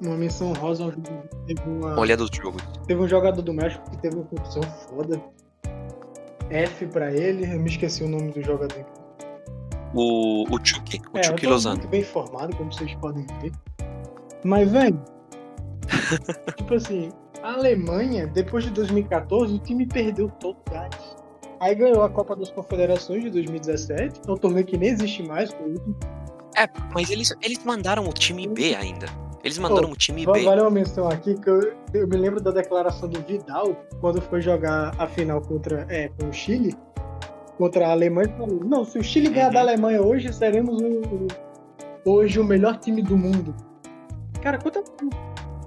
uma 0.00 0.16
menção 0.16 0.52
rosa 0.52 0.84
ao 0.84 0.90
jogo. 0.92 1.28
Teve 1.46 1.60
uma, 1.66 1.98
Olha 1.98 2.16
dos 2.16 2.30
jogos. 2.32 2.62
Teve 2.86 3.00
um 3.00 3.08
jogador 3.08 3.42
do 3.42 3.52
México 3.52 3.88
que 3.90 3.98
teve 3.98 4.16
uma 4.16 4.24
condição 4.24 4.62
foda. 4.62 5.20
F 6.50 6.86
pra 6.86 7.12
ele, 7.12 7.44
eu 7.44 7.60
me 7.60 7.68
esqueci 7.68 8.02
o 8.02 8.08
nome 8.08 8.32
do 8.32 8.42
jogador 8.42 8.84
o, 9.94 10.44
o 10.54 10.58
Chucky, 10.64 11.00
o 11.12 11.18
é, 11.18 11.22
Chucky 11.22 11.44
eu 11.44 11.50
Lozano. 11.50 11.76
muito 11.76 11.88
bem 11.88 12.00
informado, 12.00 12.54
como 12.56 12.72
vocês 12.72 12.94
podem 12.96 13.26
ver. 13.40 13.52
Mas, 14.44 14.70
velho, 14.70 15.00
tipo 16.56 16.74
assim, 16.74 17.10
a 17.42 17.54
Alemanha, 17.54 18.26
depois 18.26 18.64
de 18.64 18.70
2014, 18.70 19.54
o 19.54 19.58
time 19.58 19.86
perdeu 19.86 20.28
todo 20.40 20.56
o 20.66 20.70
gás. 20.70 21.16
Aí 21.60 21.74
ganhou 21.74 22.02
a 22.02 22.08
Copa 22.08 22.36
das 22.36 22.50
Confederações 22.50 23.22
de 23.22 23.30
2017, 23.30 24.20
é 24.26 24.30
um 24.30 24.36
torneio 24.36 24.64
que 24.64 24.76
nem 24.76 24.90
existe 24.90 25.22
mais, 25.22 25.50
foi 25.52 25.66
o 25.66 25.70
último. 25.70 25.96
É, 26.56 26.68
mas 26.94 27.10
eles, 27.10 27.34
eles 27.42 27.64
mandaram 27.64 28.08
o 28.08 28.12
time 28.12 28.46
B 28.46 28.74
ainda. 28.74 29.06
Eles 29.44 29.58
mandaram 29.58 29.88
oh, 29.88 29.92
o 29.92 29.96
time 29.96 30.26
B. 30.26 30.44
Vale 30.44 30.60
uma 30.60 30.70
menção 30.70 31.08
aqui 31.08 31.34
que 31.34 31.48
eu, 31.48 31.72
eu, 31.94 32.08
me 32.08 32.16
lembro 32.16 32.40
da 32.40 32.50
declaração 32.50 33.08
do 33.08 33.20
Vidal 33.22 33.76
quando 34.00 34.20
foi 34.20 34.40
jogar 34.40 34.94
a 34.98 35.06
final 35.06 35.40
contra 35.40 35.86
é, 35.88 36.08
com 36.08 36.28
o 36.28 36.32
Chile 36.32 36.76
contra 37.58 37.88
a 37.88 37.90
Alemanha 37.90 38.32
falou: 38.38 38.64
não, 38.64 38.84
se 38.84 38.98
o 38.98 39.02
Chile 39.02 39.28
ganhar 39.28 39.48
uhum. 39.48 39.54
da 39.54 39.60
Alemanha 39.60 40.00
hoje, 40.00 40.32
seremos 40.32 40.80
o, 40.80 41.26
hoje 42.04 42.38
o 42.38 42.44
melhor 42.44 42.78
time 42.78 43.02
do 43.02 43.16
mundo. 43.16 43.54
Cara, 44.40 44.56
quanto. 44.56 44.82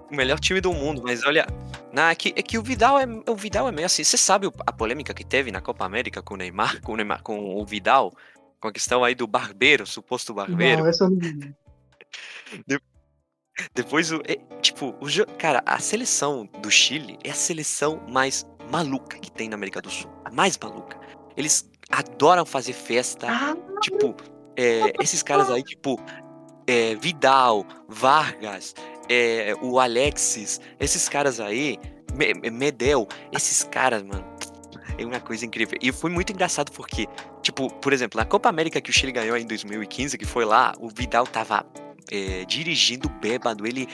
O 0.09 0.15
melhor 0.15 0.39
time 0.39 0.61
do 0.61 0.73
mundo, 0.73 1.01
mas 1.03 1.23
olha. 1.25 1.45
Não, 1.93 2.03
é 2.03 2.15
que, 2.15 2.33
é 2.37 2.41
que 2.41 2.57
o 2.57 2.63
Vidal 2.63 2.97
é 2.97 3.05
o 3.29 3.35
Vidal 3.35 3.67
é 3.67 3.71
meio 3.71 3.85
assim. 3.85 4.03
Você 4.03 4.15
sabe 4.15 4.49
a 4.65 4.71
polêmica 4.71 5.13
que 5.13 5.25
teve 5.25 5.51
na 5.51 5.59
Copa 5.59 5.83
América 5.83 6.21
com 6.21 6.35
o 6.35 6.37
Neymar, 6.37 6.81
com 6.81 6.93
o, 6.93 6.95
Neymar, 6.95 7.21
com 7.21 7.55
o 7.57 7.65
Vidal, 7.65 8.13
com 8.61 8.69
a 8.69 8.71
questão 8.71 9.03
aí 9.03 9.13
do 9.13 9.27
barbeiro, 9.27 9.85
suposto 9.85 10.33
barbeiro. 10.33 10.83
Não, 10.83 10.89
essa 10.89 11.09
não... 11.09 11.19
Depois 13.73 14.11
o. 14.11 14.21
É, 14.27 14.37
tipo, 14.61 14.95
o 14.99 15.37
cara, 15.37 15.61
a 15.65 15.79
seleção 15.79 16.47
do 16.61 16.69
Chile 16.69 17.17
é 17.23 17.31
a 17.31 17.35
seleção 17.35 18.01
mais 18.09 18.45
maluca 18.69 19.17
que 19.17 19.31
tem 19.31 19.49
na 19.49 19.55
América 19.55 19.81
do 19.81 19.89
Sul. 19.89 20.11
A 20.25 20.31
mais 20.31 20.57
maluca. 20.57 20.99
Eles 21.35 21.69
adoram 21.89 22.45
fazer 22.45 22.73
festa. 22.73 23.27
Ah, 23.29 23.55
tipo, 23.81 24.15
é, 24.55 24.93
esses 25.01 25.23
caras 25.23 25.49
aí, 25.49 25.63
tipo, 25.63 25.99
é, 26.67 26.95
Vidal, 26.95 27.65
Vargas, 27.87 28.75
é, 29.09 29.53
o 29.61 29.79
Alexis, 29.79 30.59
esses 30.79 31.09
caras 31.09 31.39
aí, 31.39 31.77
Medel, 32.51 33.07
esses 33.31 33.63
caras, 33.63 34.03
mano, 34.03 34.25
é 34.97 35.05
uma 35.05 35.19
coisa 35.19 35.45
incrível. 35.45 35.77
E 35.81 35.91
foi 35.91 36.09
muito 36.09 36.31
engraçado 36.31 36.71
porque, 36.71 37.07
tipo, 37.41 37.69
por 37.75 37.93
exemplo, 37.93 38.17
na 38.19 38.25
Copa 38.25 38.49
América 38.49 38.79
que 38.81 38.89
o 38.89 38.93
Chile 38.93 39.11
ganhou 39.11 39.37
em 39.37 39.45
2015, 39.45 40.17
que 40.17 40.25
foi 40.25 40.45
lá, 40.45 40.73
o 40.79 40.89
Vidal 40.89 41.25
tava 41.25 41.65
é, 42.09 42.45
dirigindo 42.45 43.09
bêbado, 43.09 43.67
ele 43.67 43.87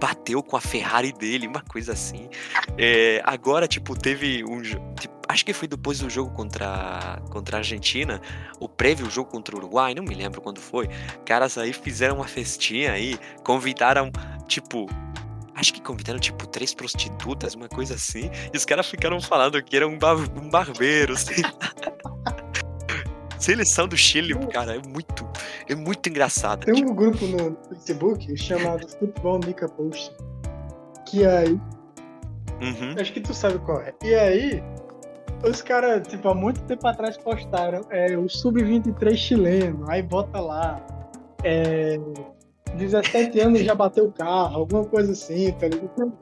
bateu 0.00 0.42
com 0.42 0.56
a 0.56 0.60
Ferrari 0.60 1.12
dele, 1.12 1.46
uma 1.46 1.62
coisa 1.62 1.92
assim. 1.92 2.28
É, 2.76 3.20
agora, 3.24 3.66
tipo, 3.66 3.96
teve 3.96 4.44
um. 4.44 4.62
Tipo, 4.62 5.18
acho 5.28 5.44
que 5.44 5.52
foi 5.52 5.68
depois 5.68 5.98
do 5.98 6.08
jogo 6.08 6.30
contra, 6.32 7.20
contra 7.30 7.56
a 7.56 7.60
Argentina, 7.60 8.20
o 8.60 8.68
prévio 8.68 9.10
jogo 9.10 9.30
contra 9.30 9.54
o 9.54 9.58
Uruguai, 9.58 9.94
não 9.94 10.02
me 10.02 10.14
lembro 10.14 10.40
quando 10.40 10.60
foi. 10.60 10.88
Caras 11.24 11.58
aí 11.58 11.72
fizeram 11.72 12.16
uma 12.16 12.28
festinha 12.28 12.92
aí, 12.92 13.18
convidaram, 13.44 14.10
tipo, 14.46 14.88
acho 15.54 15.74
que 15.74 15.82
convidaram 15.82 16.18
tipo 16.18 16.46
três 16.46 16.72
prostitutas, 16.72 17.54
uma 17.54 17.68
coisa 17.68 17.94
assim, 17.94 18.30
e 18.52 18.56
os 18.56 18.64
caras 18.64 18.88
ficaram 18.88 19.20
falando 19.20 19.62
que 19.62 19.76
era 19.76 19.86
um, 19.86 19.98
bar 19.98 20.16
um 20.16 20.48
barbeiro, 20.48 21.16
sei 21.16 21.42
Seleção 23.38 23.86
do 23.86 23.96
Chile, 23.96 24.34
cara, 24.48 24.76
é 24.76 24.88
muito, 24.88 25.28
é 25.68 25.74
muito 25.74 26.08
engraçado. 26.08 26.64
Tem 26.64 26.74
tipo... 26.74 26.90
um 26.90 26.94
grupo 26.94 27.24
no 27.26 27.56
Facebook 27.68 28.36
chamado 28.36 28.88
Futebol 28.88 29.40
Mica 29.44 29.68
Post. 29.68 30.12
Que 31.06 31.24
aí. 31.24 31.52
Uhum. 32.60 32.94
Acho 32.98 33.12
que 33.12 33.20
tu 33.20 33.32
sabe 33.32 33.58
qual 33.60 33.80
é. 33.80 33.94
E 34.02 34.14
aí, 34.14 34.62
os 35.44 35.62
caras, 35.62 36.06
tipo, 36.08 36.28
há 36.28 36.34
muito 36.34 36.60
tempo 36.62 36.86
atrás 36.86 37.16
postaram 37.16 37.82
é, 37.90 38.16
o 38.16 38.28
Sub-23 38.28 39.14
chileno, 39.14 39.84
aí 39.88 40.02
bota 40.02 40.40
lá. 40.40 40.84
É, 41.44 41.98
17 42.74 43.40
anos 43.40 43.60
já 43.60 43.74
bateu 43.74 44.06
o 44.06 44.12
carro, 44.12 44.56
alguma 44.58 44.84
coisa 44.84 45.12
assim, 45.12 45.52
tá 45.52 45.68
ligado? 45.68 46.12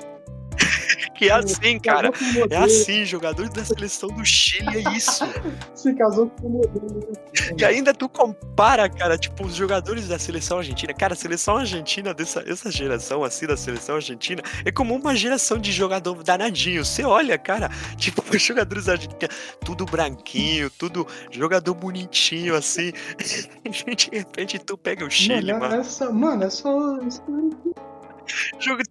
Que 1.17 1.29
é 1.29 1.33
assim, 1.33 1.79
cara. 1.79 2.11
É 2.51 2.57
assim, 2.57 3.05
jogadores 3.05 3.51
da 3.51 3.65
seleção 3.65 4.09
do 4.11 4.25
Chile 4.25 4.85
é 4.85 4.97
isso. 4.97 5.25
Se 5.75 5.95
casou 5.95 6.29
com 6.31 6.47
o 6.47 6.51
modelo. 6.51 7.13
E 7.59 7.65
ainda 7.65 7.93
tu 7.93 8.09
compara, 8.09 8.89
cara, 8.89 9.19
tipo, 9.19 9.45
os 9.45 9.55
jogadores 9.55 10.09
da 10.09 10.19
seleção 10.19 10.59
argentina. 10.59 10.93
Cara, 10.95 11.15
a 11.15 11.17
seleção 11.17 11.57
argentina 11.57 12.15
dessa 12.15 12.45
essa 12.47 12.71
geração, 12.71 13.25
assim, 13.25 13.47
da 13.47 13.57
seleção 13.57 13.97
argentina, 13.97 14.43
é 14.65 14.71
como 14.71 14.95
uma 14.95 15.15
geração 15.15 15.59
de 15.59 15.73
jogador 15.73 16.23
danadinho. 16.23 16.85
Você 16.85 17.05
olha, 17.05 17.39
cara, 17.39 17.71
tipo, 17.97 18.23
os 18.29 18.43
jogadores 18.43 18.89
argentinos, 18.89 19.37
tudo 19.65 19.85
branquinho, 19.85 20.71
tudo 20.71 21.07
jogador 21.31 21.75
bonitinho, 21.75 22.55
assim. 22.55 22.93
de 23.65 24.11
repente 24.13 24.59
tu 24.59 24.77
pega 24.77 25.05
o 25.05 25.11
Chile, 25.11 25.53
mano. 25.53 25.67
Mano, 25.67 25.81
é 25.81 25.85
só, 25.85 26.13
mano, 26.13 26.45
é 26.45 26.51
só 26.51 26.99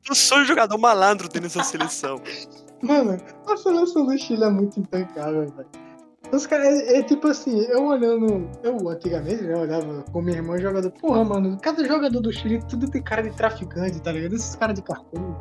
Tu 0.04 0.16
sou 0.16 0.44
jogador 0.46 0.78
malandro 0.78 1.28
dentro 1.28 1.50
dessa 1.50 1.64
seleção. 1.64 2.22
Mano, 2.82 3.20
a 3.48 3.58
seleção 3.58 4.06
do 4.06 4.18
Chile 4.18 4.44
é 4.44 4.50
muito 4.50 4.80
intancável, 4.80 5.48
velho. 5.48 5.86
Os 6.32 6.46
caras, 6.46 6.68
é, 6.68 7.00
é, 7.00 7.04
tipo 7.04 7.28
assim, 7.28 7.62
eu 7.66 7.86
olhando, 7.86 8.50
eu 8.64 8.90
antigamente, 8.90 9.44
né, 9.44 9.56
olhava 9.56 10.04
com 10.12 10.22
minha 10.22 10.38
irmã 10.38 10.58
jogador, 10.58 10.92
porra, 10.92 11.24
mano, 11.24 11.58
cada 11.62 11.86
jogador 11.86 12.20
do 12.20 12.34
Chile, 12.34 12.60
tudo 12.68 12.90
tem 12.90 13.02
cara 13.02 13.22
de 13.22 13.32
traficante, 13.32 14.02
tá 14.02 14.12
ligado? 14.12 14.34
Esses 14.34 14.56
caras 14.56 14.76
de 14.76 14.82
cartão, 14.82 15.38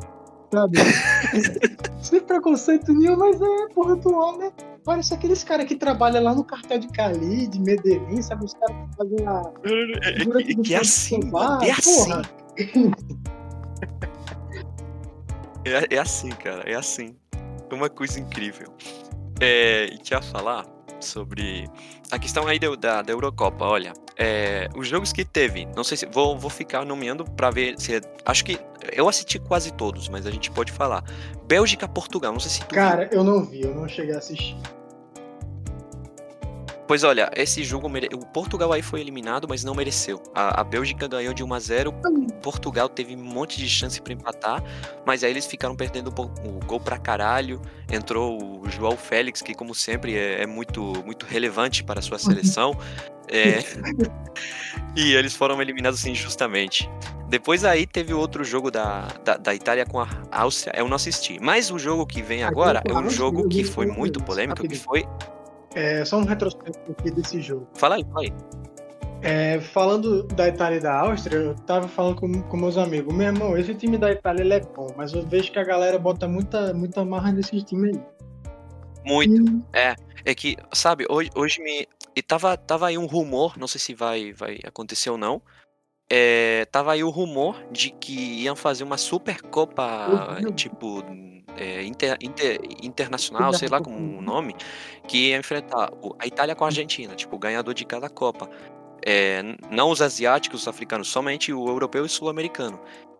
sabe? 0.53 0.77
Sem 2.01 2.21
preconceito 2.21 2.93
nenhum, 2.93 3.17
mas 3.17 3.41
é, 3.41 3.73
porra, 3.73 3.97
tu 3.97 4.13
olha, 4.13 4.53
parece 4.83 5.13
aqueles 5.13 5.43
caras 5.43 5.65
que 5.65 5.75
trabalham 5.75 6.23
lá 6.23 6.35
no 6.35 6.43
cartel 6.43 6.79
de 6.79 6.87
Cali, 6.89 7.47
de 7.47 7.59
Medellín, 7.59 8.21
sabe? 8.21 8.45
Os 8.45 8.53
caras 8.53 8.75
que 8.75 8.95
fazem 8.95 9.27
a. 9.27 9.41
É, 9.63 9.71
é, 9.71 10.51
é, 10.51 10.63
que 10.63 10.73
é 10.75 10.79
assim, 10.79 11.19
é 11.63 11.71
assim. 11.71 12.11
É, 15.65 15.95
é 15.95 15.99
assim, 15.99 16.29
cara, 16.29 16.61
é 16.69 16.75
assim. 16.75 17.15
É 17.69 17.73
uma 17.73 17.89
coisa 17.89 18.19
incrível. 18.19 18.73
É, 19.41 19.87
e 19.87 19.99
ia 20.09 20.21
falar 20.21 20.65
sobre 20.99 21.67
a 22.11 22.19
questão 22.19 22.47
aí 22.47 22.59
da, 22.59 23.01
da 23.01 23.11
Eurocopa. 23.11 23.65
Olha, 23.65 23.91
é, 24.17 24.69
os 24.75 24.87
jogos 24.87 25.11
que 25.11 25.25
teve, 25.25 25.65
não 25.75 25.83
sei 25.83 25.97
se 25.97 26.05
vou, 26.05 26.37
vou 26.37 26.49
ficar 26.49 26.85
nomeando 26.85 27.25
para 27.25 27.49
ver 27.49 27.75
se. 27.79 27.99
Acho 28.25 28.45
que 28.45 28.59
eu 28.93 29.09
assisti 29.09 29.39
quase 29.39 29.73
todos, 29.73 30.07
mas 30.07 30.25
a 30.25 30.31
gente 30.31 30.51
pode 30.51 30.71
falar. 30.71 31.03
Bélgica, 31.47 31.87
Portugal, 31.87 32.31
não 32.31 32.39
sei 32.39 32.51
se 32.51 32.59
tu. 32.61 32.73
Cara, 32.73 33.07
viu. 33.07 33.19
eu 33.19 33.23
não 33.23 33.43
vi, 33.43 33.61
eu 33.61 33.73
não 33.73 33.87
cheguei 33.87 34.13
a 34.13 34.19
assistir. 34.19 34.55
Pois 36.87 37.03
olha, 37.03 37.31
esse 37.35 37.63
jogo, 37.63 37.89
mere... 37.89 38.09
o 38.13 38.19
Portugal 38.19 38.71
aí 38.71 38.81
foi 38.81 39.01
eliminado, 39.01 39.47
mas 39.49 39.63
não 39.63 39.73
mereceu. 39.73 40.21
A, 40.33 40.61
a 40.61 40.63
Bélgica 40.63 41.07
ganhou 41.07 41.33
de 41.33 41.43
1 41.43 41.53
a 41.53 41.59
0 41.59 41.93
Portugal 42.41 42.87
teve 42.87 43.15
um 43.15 43.23
monte 43.23 43.57
de 43.57 43.67
chance 43.67 43.99
para 43.99 44.13
empatar, 44.13 44.63
mas 45.05 45.23
aí 45.23 45.31
eles 45.31 45.47
ficaram 45.47 45.75
perdendo 45.75 46.09
o 46.09 46.65
gol 46.65 46.79
pra 46.79 46.97
caralho. 46.97 47.59
Entrou 47.91 48.61
o 48.61 48.69
João 48.69 48.95
Félix, 48.95 49.41
que 49.41 49.55
como 49.55 49.73
sempre 49.73 50.15
é, 50.15 50.43
é 50.43 50.45
muito, 50.45 50.81
muito 51.03 51.25
relevante 51.25 51.83
para 51.83 51.99
a 51.99 52.03
sua 52.03 52.19
seleção. 52.19 52.77
É... 53.27 53.63
e 54.95 55.13
eles 55.13 55.35
foram 55.35 55.59
eliminados 55.61 55.99
assim, 55.99 56.11
injustamente. 56.11 56.89
Depois 57.27 57.65
aí 57.65 57.87
teve 57.87 58.13
outro 58.13 58.43
jogo 58.43 58.69
da, 58.69 59.07
da, 59.23 59.37
da, 59.37 59.55
Itália 59.55 59.85
com 59.85 59.99
a 59.99 60.07
Áustria, 60.31 60.73
eu 60.77 60.87
não 60.87 60.95
assisti. 60.95 61.39
Mas 61.41 61.71
o 61.71 61.79
jogo 61.79 62.05
que 62.05 62.21
vem 62.21 62.43
agora 62.43 62.83
é 62.85 62.93
um 62.93 63.09
jogo 63.09 63.47
que 63.47 63.63
foi 63.63 63.87
muito 63.87 64.23
polêmico, 64.23 64.67
que 64.67 64.75
foi 64.75 65.03
é, 65.75 66.03
só 66.05 66.17
um 66.17 66.23
retrospecto 66.23 66.91
aqui 66.91 67.11
desse 67.11 67.41
jogo. 67.41 67.67
Fala 67.75 67.95
aí, 67.95 68.03
fala 68.05 68.21
aí. 68.21 68.33
É, 69.21 69.59
falando 69.59 70.23
da 70.23 70.47
Itália 70.47 70.77
e 70.77 70.79
da 70.79 70.99
Áustria, 70.99 71.37
eu 71.37 71.55
tava 71.55 71.87
falando 71.87 72.15
com, 72.15 72.41
com 72.43 72.57
meus 72.57 72.77
amigos, 72.77 73.13
meu 73.13 73.27
irmão, 73.27 73.57
esse 73.57 73.73
time 73.73 73.97
da 73.97 74.11
Itália 74.11 74.41
ele 74.43 74.53
é 74.53 74.59
bom, 74.59 74.93
mas 74.95 75.13
eu 75.13 75.25
vejo 75.25 75.51
que 75.51 75.57
a 75.57 75.63
galera 75.63 75.97
bota 75.97 76.27
muita, 76.27 76.73
muita 76.73 77.03
marra 77.03 77.31
nesse 77.31 77.61
time 77.63 77.89
aí. 77.89 78.03
Muito. 79.03 79.63
É, 79.73 79.95
é 80.23 80.35
que, 80.35 80.57
sabe, 80.73 81.05
hoje, 81.09 81.29
hoje 81.35 81.61
me. 81.61 81.87
E 82.15 82.21
tava, 82.21 82.55
tava 82.55 82.87
aí 82.87 82.97
um 82.97 83.05
rumor, 83.05 83.57
não 83.57 83.67
sei 83.67 83.79
se 83.79 83.93
vai, 83.93 84.31
vai 84.31 84.59
acontecer 84.63 85.09
ou 85.09 85.17
não. 85.17 85.41
É, 86.09 86.65
tava 86.65 86.93
aí 86.93 87.03
o 87.03 87.09
rumor 87.09 87.61
de 87.71 87.89
que 87.89 88.13
iam 88.43 88.55
fazer 88.55 88.83
uma 88.83 88.97
Supercopa, 88.97 90.37
tipo, 90.55 91.03
é, 91.57 91.83
inter, 91.83 92.17
inter, 92.21 92.59
internacional, 92.81 93.53
sei 93.53 93.67
lá 93.67 93.81
como 93.81 93.97
o 94.17 94.21
nome, 94.21 94.55
que 95.07 95.29
ia 95.29 95.37
enfrentar 95.37 95.91
a 96.19 96.27
Itália 96.27 96.55
com 96.55 96.63
a 96.63 96.67
Argentina, 96.67 97.15
tipo, 97.15 97.35
o 97.35 97.39
ganhador 97.39 97.73
de 97.73 97.85
cada 97.85 98.09
Copa. 98.09 98.49
É, 99.05 99.41
não 99.69 99.91
os 99.91 100.01
asiáticos, 100.01 100.61
os 100.61 100.67
africanos, 100.67 101.07
somente 101.07 101.53
o 101.53 101.67
europeu 101.67 102.03
e 102.03 102.05
o 102.05 102.09
sul-americano. 102.09 102.79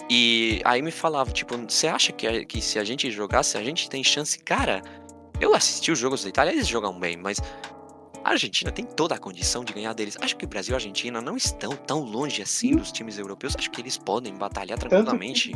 E 0.09 0.61
aí 0.63 0.81
me 0.81 0.91
falava, 0.91 1.31
tipo, 1.31 1.55
você 1.57 1.87
acha 1.87 2.11
que, 2.11 2.45
que 2.45 2.61
se 2.61 2.79
a 2.79 2.83
gente 2.83 3.09
jogasse, 3.11 3.57
a 3.57 3.63
gente 3.63 3.89
tem 3.89 4.03
chance? 4.03 4.37
Cara, 4.39 4.81
eu 5.39 5.53
assisti 5.53 5.91
os 5.91 5.99
jogos 5.99 6.23
da 6.23 6.29
Itália, 6.29 6.51
eles 6.51 6.67
jogam 6.67 6.97
bem, 6.99 7.17
mas 7.17 7.39
a 8.23 8.31
Argentina 8.31 8.71
tem 8.71 8.85
toda 8.85 9.15
a 9.15 9.17
condição 9.19 9.63
de 9.63 9.73
ganhar 9.73 9.93
deles. 9.93 10.17
Acho 10.19 10.35
que 10.35 10.45
o 10.45 10.47
Brasil 10.47 10.71
e 10.71 10.75
a 10.75 10.77
Argentina 10.77 11.21
não 11.21 11.37
estão 11.37 11.71
tão 11.75 11.99
longe 11.99 12.41
assim 12.41 12.75
dos 12.75 12.91
times 12.91 13.19
europeus. 13.19 13.55
Acho 13.55 13.69
que 13.69 13.81
eles 13.81 13.97
podem 13.97 14.33
batalhar 14.33 14.79
tranquilamente. 14.79 15.51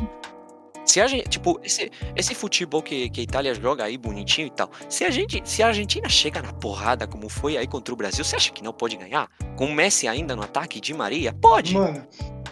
Se 0.90 1.00
a 1.00 1.06
gente, 1.06 1.28
tipo, 1.28 1.60
esse, 1.62 1.88
esse 2.16 2.34
futebol 2.34 2.82
que, 2.82 3.08
que 3.10 3.20
a 3.20 3.22
Itália 3.22 3.54
joga 3.54 3.84
aí 3.84 3.96
bonitinho 3.96 4.48
e 4.48 4.50
tal, 4.50 4.68
se 4.88 5.04
a 5.04 5.10
gente, 5.10 5.40
se 5.44 5.62
a 5.62 5.68
Argentina 5.68 6.08
chega 6.08 6.42
na 6.42 6.52
porrada 6.52 7.06
como 7.06 7.28
foi 7.28 7.56
aí 7.56 7.64
contra 7.64 7.94
o 7.94 7.96
Brasil, 7.96 8.24
você 8.24 8.34
acha 8.34 8.50
que 8.50 8.60
não 8.60 8.72
pode 8.72 8.96
ganhar? 8.96 9.28
Com 9.54 9.66
o 9.66 9.72
Messi 9.72 10.08
ainda 10.08 10.34
no 10.34 10.42
ataque 10.42 10.80
de 10.80 10.92
Maria? 10.92 11.32
Pode. 11.32 11.74
Mano, 11.74 12.04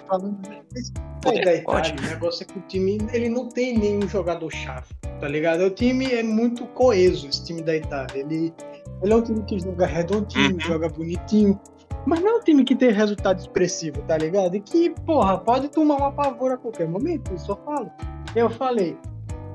falando 0.07 0.41
da 0.41 0.55
Itália, 1.35 1.63
pode. 1.65 1.91
o 1.91 2.01
negócio 2.01 2.45
é 2.45 2.47
que 2.47 2.61
o 2.61 2.63
time, 2.69 2.99
ele 3.13 3.29
não 3.29 3.49
tem 3.49 3.77
nenhum 3.77 4.09
jogador 4.09 4.53
chave, 4.53 4.87
tá 5.21 5.27
ligado? 5.27 5.63
O 5.63 5.71
time 5.71 6.07
é 6.07 6.23
muito 6.23 6.65
coeso, 6.67 7.27
esse 7.27 7.45
time 7.45 7.61
da 7.61 7.75
Itália. 7.75 8.21
Ele, 8.21 8.55
ele 9.03 9.13
é 9.13 9.17
um 9.17 9.23
time 9.23 9.43
que 9.47 9.59
joga 9.59 9.85
redondinho, 9.85 10.53
uhum. 10.53 10.61
joga 10.61 10.89
bonitinho, 10.89 11.61
mas 12.07 12.21
não 12.21 12.37
é 12.37 12.37
um 12.37 12.45
time 12.45 12.63
que 12.63 12.77
tem 12.77 12.93
resultado 12.93 13.41
expressivo, 13.41 14.01
tá 14.03 14.17
ligado? 14.17 14.55
E 14.55 14.61
que, 14.61 14.91
porra, 15.05 15.39
pode 15.39 15.69
tomar 15.71 15.97
uma 15.97 16.13
pavor 16.13 16.53
a 16.53 16.57
qualquer 16.57 16.87
momento, 16.87 17.33
eu 17.33 17.39
só 17.39 17.57
falo. 17.65 17.91
Eu 18.35 18.51
falei, 18.51 18.97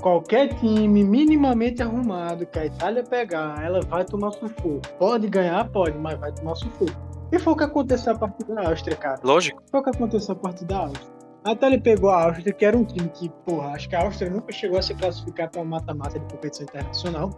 qualquer 0.02 0.54
time 0.60 1.04
minimamente 1.04 1.82
arrumado 1.82 2.46
que 2.46 2.60
a 2.60 2.66
Itália 2.66 3.04
pegar, 3.04 3.64
ela 3.64 3.82
vai 3.82 4.04
tomar 4.04 4.32
sufoco. 4.32 4.82
Pode 5.00 5.28
ganhar, 5.28 5.70
pode, 5.70 5.98
mas 5.98 6.20
vai 6.20 6.32
tomar 6.32 6.56
sufoco. 6.56 6.92
E 7.32 7.40
foi 7.40 7.54
o 7.54 7.56
que 7.56 7.64
aconteceu 7.64 8.14
a 8.14 8.18
partir 8.18 8.44
da 8.46 8.68
Áustria, 8.68 8.96
cara. 8.96 9.20
Lógico. 9.24 9.62
Foi 9.72 9.80
o 9.80 9.84
que 9.84 9.90
aconteceu 9.90 10.34
a 10.34 10.36
partir 10.36 10.66
da 10.66 10.80
Áustria. 10.80 11.14
Até 11.44 11.68
ele 11.68 11.80
pegou 11.80 12.10
a 12.10 12.26
Áustria, 12.26 12.54
que 12.54 12.66
era 12.66 12.78
um 12.78 12.84
time 12.86 13.10
que, 13.10 13.30
porra, 13.46 13.70
acho 13.70 13.90
que 13.90 13.96
a 13.96 14.04
Áustria 14.04 14.30
nunca 14.30 14.52
chegou 14.52 14.78
a 14.78 14.82
se 14.82 14.94
classificar 14.94 15.50
para 15.50 15.64
mata-mata 15.64 16.20
de 16.20 16.26
competição 16.34 16.64
internacional. 16.64 17.30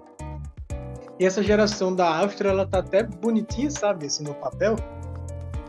E 1.19 1.25
essa 1.25 1.41
geração 1.41 1.95
da 1.95 2.17
Áustria, 2.19 2.49
ela 2.49 2.65
tá 2.65 2.79
até 2.79 3.03
bonitinha, 3.03 3.71
sabe, 3.71 4.05
assim, 4.05 4.23
no 4.23 4.33
papel. 4.35 4.75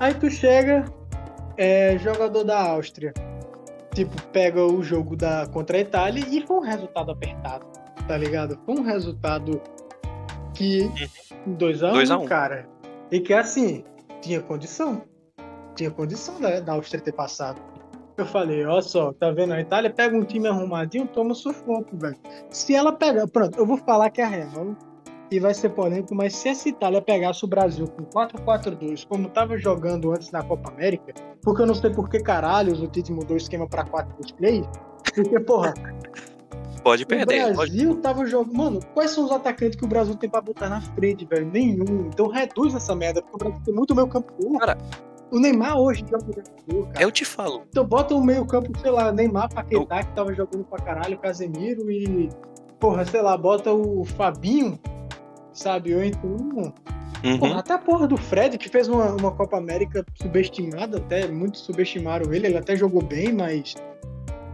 Aí 0.00 0.12
tu 0.12 0.28
chega, 0.28 0.84
é, 1.56 1.96
jogador 1.98 2.44
da 2.44 2.60
Áustria, 2.60 3.14
tipo, 3.96 4.22
pega 4.24 4.62
o 4.62 4.82
jogo 4.82 5.16
da, 5.16 5.46
contra 5.46 5.78
a 5.78 5.80
Itália 5.80 6.22
e 6.28 6.46
foi 6.46 6.58
um 6.58 6.60
resultado 6.60 7.10
apertado, 7.10 7.64
tá 8.06 8.14
ligado? 8.14 8.58
Foi 8.66 8.74
um 8.74 8.82
resultado 8.82 9.62
que 10.52 10.90
2x1, 11.48 12.10
um, 12.10 12.22
um. 12.22 12.26
cara. 12.26 12.68
E 13.10 13.20
que 13.20 13.32
assim, 13.32 13.84
tinha 14.20 14.42
condição. 14.42 15.02
Tinha 15.74 15.90
condição 15.90 16.38
da, 16.38 16.60
da 16.60 16.74
Áustria 16.74 17.02
ter 17.02 17.12
passado. 17.12 17.58
Eu 18.18 18.26
falei, 18.26 18.66
ó 18.66 18.82
só, 18.82 19.14
tá 19.14 19.30
vendo? 19.30 19.54
A 19.54 19.60
Itália 19.62 19.90
pega 19.90 20.14
um 20.14 20.24
time 20.24 20.46
arrumadinho, 20.46 21.06
toma 21.06 21.34
sufoco, 21.34 21.96
velho. 21.96 22.16
Se 22.50 22.74
ela 22.74 22.92
pegar. 22.92 23.26
Pronto, 23.28 23.58
eu 23.58 23.64
vou 23.64 23.78
falar 23.78 24.10
que 24.10 24.20
é 24.20 24.26
real 24.26 24.76
e 25.30 25.40
vai 25.40 25.54
ser 25.54 25.70
polêmico, 25.70 26.14
mas 26.14 26.34
se 26.34 26.48
essa 26.48 26.68
Itália 26.68 27.02
pegasse 27.02 27.44
o 27.44 27.48
Brasil 27.48 27.86
com 27.88 28.04
4-4-2, 28.04 29.06
como 29.06 29.28
tava 29.28 29.58
jogando 29.58 30.12
antes 30.12 30.30
na 30.30 30.42
Copa 30.42 30.70
América, 30.70 31.12
porque 31.42 31.62
eu 31.62 31.66
não 31.66 31.74
sei 31.74 31.90
por 31.90 32.08
que 32.08 32.20
caralho 32.20 32.72
o 32.72 32.86
Tite 32.86 33.12
mudou 33.12 33.34
o 33.34 33.36
esquema 33.36 33.68
pra 33.68 33.84
4-3, 33.84 34.68
porque, 35.14 35.40
porra. 35.40 35.74
Pode 36.82 37.04
perder. 37.04 37.50
O 37.50 37.56
Brasil 37.56 37.88
pode... 37.88 38.00
tava 38.00 38.26
jogando. 38.26 38.56
Mano, 38.56 38.80
quais 38.94 39.10
são 39.10 39.24
os 39.24 39.32
atacantes 39.32 39.76
que 39.76 39.84
o 39.84 39.88
Brasil 39.88 40.14
tem 40.14 40.30
pra 40.30 40.40
botar 40.40 40.68
na 40.68 40.80
frente, 40.80 41.24
velho? 41.24 41.50
Nenhum. 41.50 42.06
Então 42.06 42.28
reduz 42.28 42.76
essa 42.76 42.94
merda, 42.94 43.20
porque 43.20 43.34
o 43.34 43.38
Brasil 43.38 43.60
tem 43.64 43.74
muito 43.74 43.92
meio 43.92 44.06
campo. 44.06 44.32
Cara, 44.60 44.78
o 45.32 45.40
Neymar 45.40 45.76
hoje 45.76 46.04
joga 46.08 46.26
jogador, 46.26 46.86
cara. 46.92 47.04
Eu 47.04 47.10
te 47.10 47.24
falo. 47.24 47.64
Então 47.68 47.84
bota 47.84 48.14
o 48.14 48.22
meio 48.22 48.46
campo, 48.46 48.70
sei 48.78 48.92
lá, 48.92 49.10
Neymar, 49.10 49.52
Paquetá, 49.52 49.96
eu... 49.96 50.06
que 50.06 50.12
tava 50.12 50.32
jogando 50.32 50.64
pra 50.64 50.78
caralho, 50.78 51.18
Casemiro 51.18 51.90
e. 51.90 52.28
Porra, 52.78 53.04
sei 53.04 53.20
lá, 53.20 53.36
bota 53.36 53.72
o 53.72 54.04
Fabinho, 54.04 54.78
sabe? 55.56 55.94
Ou 55.94 56.04
então. 56.04 56.72
Uhum. 57.24 57.38
Porra, 57.38 57.58
até 57.58 57.72
a 57.72 57.78
porra 57.78 58.06
do 58.06 58.16
Fred, 58.16 58.58
que 58.58 58.68
fez 58.68 58.88
uma, 58.88 59.12
uma 59.12 59.32
Copa 59.32 59.56
América 59.56 60.04
subestimada, 60.14 60.98
até 60.98 61.26
muitos 61.26 61.62
subestimaram 61.62 62.32
ele, 62.32 62.46
ele 62.46 62.58
até 62.58 62.76
jogou 62.76 63.02
bem, 63.02 63.32
mas. 63.32 63.74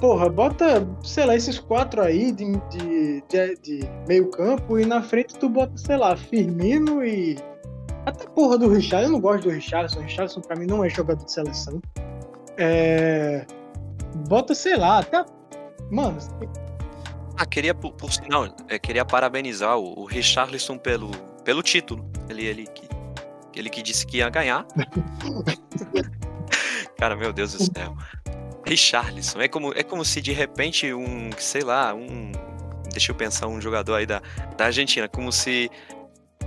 Porra, 0.01 0.29
bota, 0.29 0.87
sei 1.05 1.25
lá, 1.27 1.37
esses 1.37 1.61
quatro 1.61 2.03
aí 2.03 2.33
de, 2.33 2.45
de, 2.71 3.23
de, 3.29 3.57
de 3.63 3.91
meio 4.09 4.29
campo 4.31 4.77
e 4.77 4.85
na 4.85 5.01
frente 5.01 5.35
tu 5.39 5.49
bota, 5.49 5.77
sei 5.77 5.97
lá, 5.97 6.17
Firmino 6.17 7.05
e. 7.05 7.37
Até 8.05 8.27
porra 8.27 8.59
do 8.59 8.69
Richard, 8.69 9.05
eu 9.05 9.13
não 9.13 9.21
gosto 9.21 9.45
do 9.45 9.51
Richardson, 9.51 10.01
o 10.01 10.03
Richardson 10.03 10.41
pra 10.41 10.57
mim 10.57 10.67
não 10.67 10.85
é 10.85 10.89
jogador 10.89 11.25
de 11.25 11.33
seleção. 11.33 11.81
É. 12.57 13.45
Bota, 14.29 14.55
sei 14.55 14.77
lá, 14.77 14.99
até. 14.99 15.25
Mano, 15.91 16.19
ah, 17.37 17.47
queria, 17.47 17.75
por, 17.75 17.93
por 17.93 18.13
sinal, 18.13 18.55
é, 18.69 18.79
queria 18.79 19.05
parabenizar 19.05 19.79
o, 19.79 20.01
o 20.01 20.05
Richarlison 20.05 20.79
pelo, 20.79 21.11
pelo 21.45 21.63
título. 21.63 22.11
Ele, 22.29 22.45
ele, 22.45 22.67
que, 22.67 22.89
ele 23.55 23.71
que 23.71 23.83
disse 23.83 24.07
que 24.07 24.19
ia 24.19 24.29
ganhar. 24.29 24.67
Cara, 26.99 27.17
meu 27.17 27.33
Deus 27.33 27.53
do 27.53 27.65
céu. 27.65 27.97
Richarlison. 28.67 29.41
É 29.41 29.49
como, 29.49 29.73
é 29.75 29.83
como 29.83 30.05
se 30.05 30.21
de 30.21 30.33
repente 30.33 30.93
um, 30.93 31.31
sei 31.39 31.63
lá, 31.63 31.95
um. 31.95 32.33
Deixa 32.91 33.11
eu 33.11 33.17
pensar, 33.17 33.49
um 33.49 33.61
jogador 33.61 33.95
aí 33.95 34.07
da, 34.07 34.21
da 34.57 34.67
Argentina, 34.67 35.09
como 35.09 35.33
se 35.33 35.71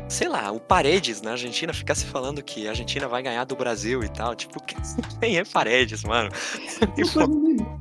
sei 0.08 0.28
lá, 0.28 0.52
o 0.52 0.60
Paredes 0.60 1.22
na 1.22 1.32
Argentina 1.32 1.74
ficasse 1.74 2.06
falando 2.06 2.44
que 2.44 2.68
a 2.68 2.72
Argentina 2.72 3.08
vai 3.08 3.24
ganhar 3.24 3.44
do 3.44 3.56
Brasil 3.56 4.04
e 4.04 4.10
tal. 4.10 4.36
Tipo, 4.36 4.62
quem 4.64 4.78
é 5.38 5.44
Paredes, 5.44 6.04
mano? 6.04 6.30
Tipo, 6.96 7.28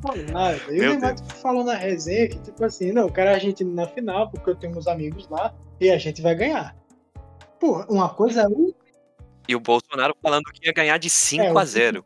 falar, 0.03 0.57
e 0.71 0.81
o 0.81 0.89
Neymar 0.91 1.17
falou 1.43 1.65
na 1.65 1.75
resenha 1.75 2.29
que, 2.29 2.39
tipo 2.39 2.65
assim, 2.65 2.93
não, 2.93 3.03
eu 3.03 3.13
quero 3.13 3.31
a 3.31 3.35
Argentina 3.35 3.71
na 3.83 3.87
final, 3.87 4.31
porque 4.31 4.51
eu 4.51 4.57
tenho 4.57 4.77
uns 4.77 4.87
amigos 4.87 5.29
lá 5.29 5.55
e 5.81 5.91
a 5.91 5.99
gente 5.99 6.23
vai 6.23 6.35
ganhar. 6.35 6.77
Pô, 7.61 7.85
uma 7.89 8.09
coisa 8.09 8.43
é 8.43 8.47
e 9.47 9.55
o 9.55 9.61
Bolsonaro 9.61 10.17
falando 10.23 10.45
que 10.45 10.67
ia 10.67 10.73
ganhar 10.73 10.97
de 10.99 11.11
5 11.11 11.43
é, 11.43 11.61
a 11.61 11.65
0. 11.65 12.05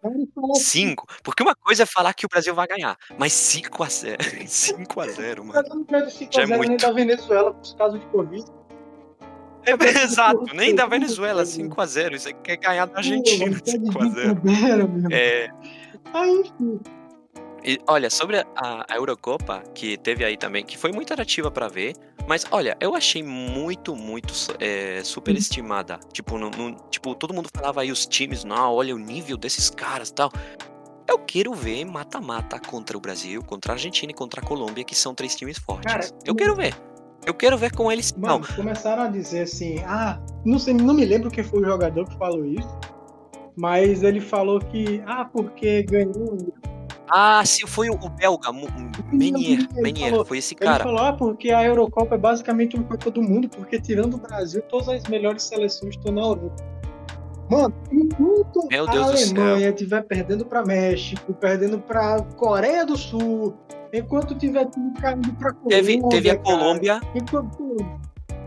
5. 0.54 1.06
Porque 1.22 1.42
uma 1.42 1.54
coisa 1.54 1.84
é 1.84 1.86
falar 1.86 2.12
que 2.12 2.26
o 2.26 2.28
Brasil 2.28 2.52
vai 2.52 2.66
ganhar, 2.66 2.98
mas 3.16 3.32
5 3.32 3.82
a 3.82 3.88
0. 3.88 4.18
5 4.44 4.98
a 5.00 5.08
0, 5.08 5.44
mano. 5.44 5.86
Já 6.32 6.42
é 6.42 6.46
muito. 6.46 6.82
da 6.82 6.92
Venezuela 6.92 7.54
por 7.54 7.76
causa 7.76 7.98
de 7.98 8.06
Covid. 8.06 8.44
É, 9.68 9.74
exato, 10.02 10.54
nem 10.54 10.74
da 10.74 10.86
Venezuela, 10.86 11.42
5x0. 11.42 12.14
Isso 12.14 12.28
aí 12.28 12.34
quer 12.34 12.56
ganhar 12.56 12.86
da 12.86 12.98
Argentina, 12.98 13.46
5x0. 13.60 15.12
É. 15.12 15.50
E, 17.64 17.78
olha, 17.86 18.08
sobre 18.08 18.38
a, 18.38 18.46
a, 18.56 18.96
Eurocopa, 18.96 19.62
que 19.74 19.96
teve 19.98 20.24
aí 20.24 20.36
também, 20.36 20.64
que 20.64 20.78
foi 20.78 20.92
muito 20.92 21.12
atrativa 21.12 21.50
para 21.50 21.68
ver, 21.68 21.94
mas 22.26 22.46
olha, 22.50 22.76
eu 22.80 22.94
achei 22.94 23.22
muito, 23.22 23.96
muito 23.96 24.32
é, 24.60 25.02
superestimada. 25.02 25.98
Tipo, 26.12 26.38
no, 26.38 26.50
no, 26.50 26.76
tipo, 26.90 27.14
todo 27.14 27.34
mundo 27.34 27.48
falava 27.54 27.82
aí 27.82 27.90
os 27.90 28.06
times, 28.06 28.44
não, 28.44 28.74
olha 28.74 28.94
o 28.94 28.98
nível 28.98 29.36
desses 29.36 29.70
caras 29.70 30.10
tal. 30.10 30.30
Eu 31.08 31.18
quero 31.18 31.54
ver 31.54 31.86
mata-mata 31.86 32.60
contra 32.60 32.96
o 32.96 33.00
Brasil, 33.00 33.42
contra 33.42 33.72
a 33.72 33.74
Argentina 33.74 34.12
e 34.12 34.14
contra 34.14 34.42
a 34.42 34.44
Colômbia, 34.44 34.84
que 34.84 34.94
são 34.94 35.14
três 35.14 35.34
times 35.34 35.58
fortes. 35.58 35.90
Cara, 35.90 36.06
eu 36.24 36.34
quero 36.34 36.54
ver. 36.54 36.74
Eu 37.28 37.34
quero 37.34 37.58
ver 37.58 37.72
com 37.72 37.92
eles. 37.92 38.10
Mano, 38.16 38.38
não. 38.38 38.56
começaram 38.56 39.02
a 39.02 39.08
dizer 39.08 39.42
assim, 39.42 39.80
ah, 39.84 40.18
não 40.46 40.58
sei, 40.58 40.72
não 40.72 40.94
me 40.94 41.04
lembro 41.04 41.30
quem 41.30 41.44
foi 41.44 41.60
o 41.60 41.64
jogador 41.66 42.08
que 42.08 42.16
falou 42.16 42.42
isso, 42.42 42.74
mas 43.54 44.02
ele 44.02 44.18
falou 44.18 44.58
que, 44.58 45.02
ah, 45.06 45.26
porque 45.26 45.82
ganhou. 45.82 46.38
Ah, 47.10 47.42
sim, 47.44 47.66
foi 47.66 47.90
o 47.90 47.98
belga, 48.08 48.50
Menier, 49.12 49.68
Menier, 49.74 50.24
foi 50.24 50.38
esse 50.38 50.54
cara. 50.54 50.76
Ele 50.76 50.84
falou, 50.84 51.00
ah, 51.00 51.12
porque 51.12 51.50
a 51.50 51.62
Eurocopa 51.62 52.14
é 52.14 52.18
basicamente 52.18 52.76
uma 52.76 52.84
Copa 52.84 53.10
do 53.10 53.20
Mundo, 53.20 53.46
porque 53.46 53.78
tirando 53.78 54.14
o 54.14 54.18
Brasil, 54.18 54.62
todas 54.62 54.88
as 54.88 55.02
melhores 55.04 55.42
seleções 55.42 55.96
estão 55.96 56.10
na 56.10 56.22
Europa. 56.22 56.64
Mano, 57.50 57.74
enquanto 57.92 58.68
a 58.72 59.02
Alemanha 59.04 59.68
estiver 59.68 60.02
perdendo 60.02 60.46
para 60.46 60.64
México, 60.64 61.34
perdendo 61.34 61.78
para 61.78 62.22
Coreia 62.36 62.86
do 62.86 62.96
Sul, 62.96 63.54
Enquanto 63.92 64.34
tiver 64.34 64.66
tudo 64.66 64.92
caindo 65.00 65.32
pra 65.34 65.52
Colômbia. 65.52 65.76
Teve, 65.76 66.08
teve 66.08 66.30
a 66.30 66.38
Colômbia. 66.38 67.00
Enquanto... 67.14 67.76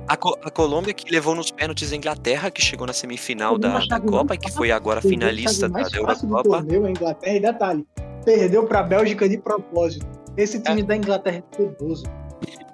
A, 0.07 0.17
Co 0.17 0.37
a, 0.43 0.51
Colômbia 0.51 0.93
que 0.93 1.09
levou 1.11 1.33
nos 1.33 1.51
pênaltis 1.51 1.93
a 1.93 1.95
Inglaterra, 1.95 2.51
que 2.51 2.61
chegou 2.61 2.85
na 2.85 2.93
semifinal 2.93 3.57
da, 3.57 3.79
da 3.85 3.99
Copa 3.99 4.35
e 4.35 4.37
que 4.37 4.51
foi 4.51 4.71
agora 4.71 5.01
finalista 5.01 5.69
da, 5.69 5.83
da 5.83 5.97
Eurocopa. 5.97 6.43
Torneio, 6.43 6.85
a 6.85 6.89
Inglaterra 6.89 7.35
e 7.35 7.39
detalhe, 7.39 7.87
perdeu 8.25 8.65
para 8.65 8.79
a 8.79 8.83
Bélgica 8.83 9.29
de 9.29 9.37
propósito. 9.37 10.05
Esse 10.35 10.59
time 10.61 10.81
é. 10.81 10.83
da 10.83 10.95
Inglaterra 10.97 11.37
é 11.37 11.55
perigoso. 11.55 12.03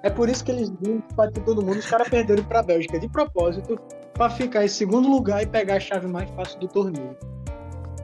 É 0.02 0.10
por 0.10 0.28
isso 0.28 0.44
que 0.44 0.50
eles 0.50 0.70
vinham 0.80 1.00
para 1.14 1.30
todo 1.30 1.62
mundo. 1.62 1.78
Os 1.78 1.86
caras 1.86 2.08
perderam 2.08 2.42
para 2.44 2.60
a 2.60 2.62
Bélgica 2.62 2.98
de 2.98 3.08
propósito 3.08 3.78
para 4.14 4.30
ficar 4.30 4.64
em 4.64 4.68
segundo 4.68 5.08
lugar 5.08 5.42
e 5.42 5.46
pegar 5.46 5.76
a 5.76 5.80
chave 5.80 6.06
mais 6.06 6.28
fácil 6.30 6.58
do 6.60 6.68
torneio. 6.68 7.16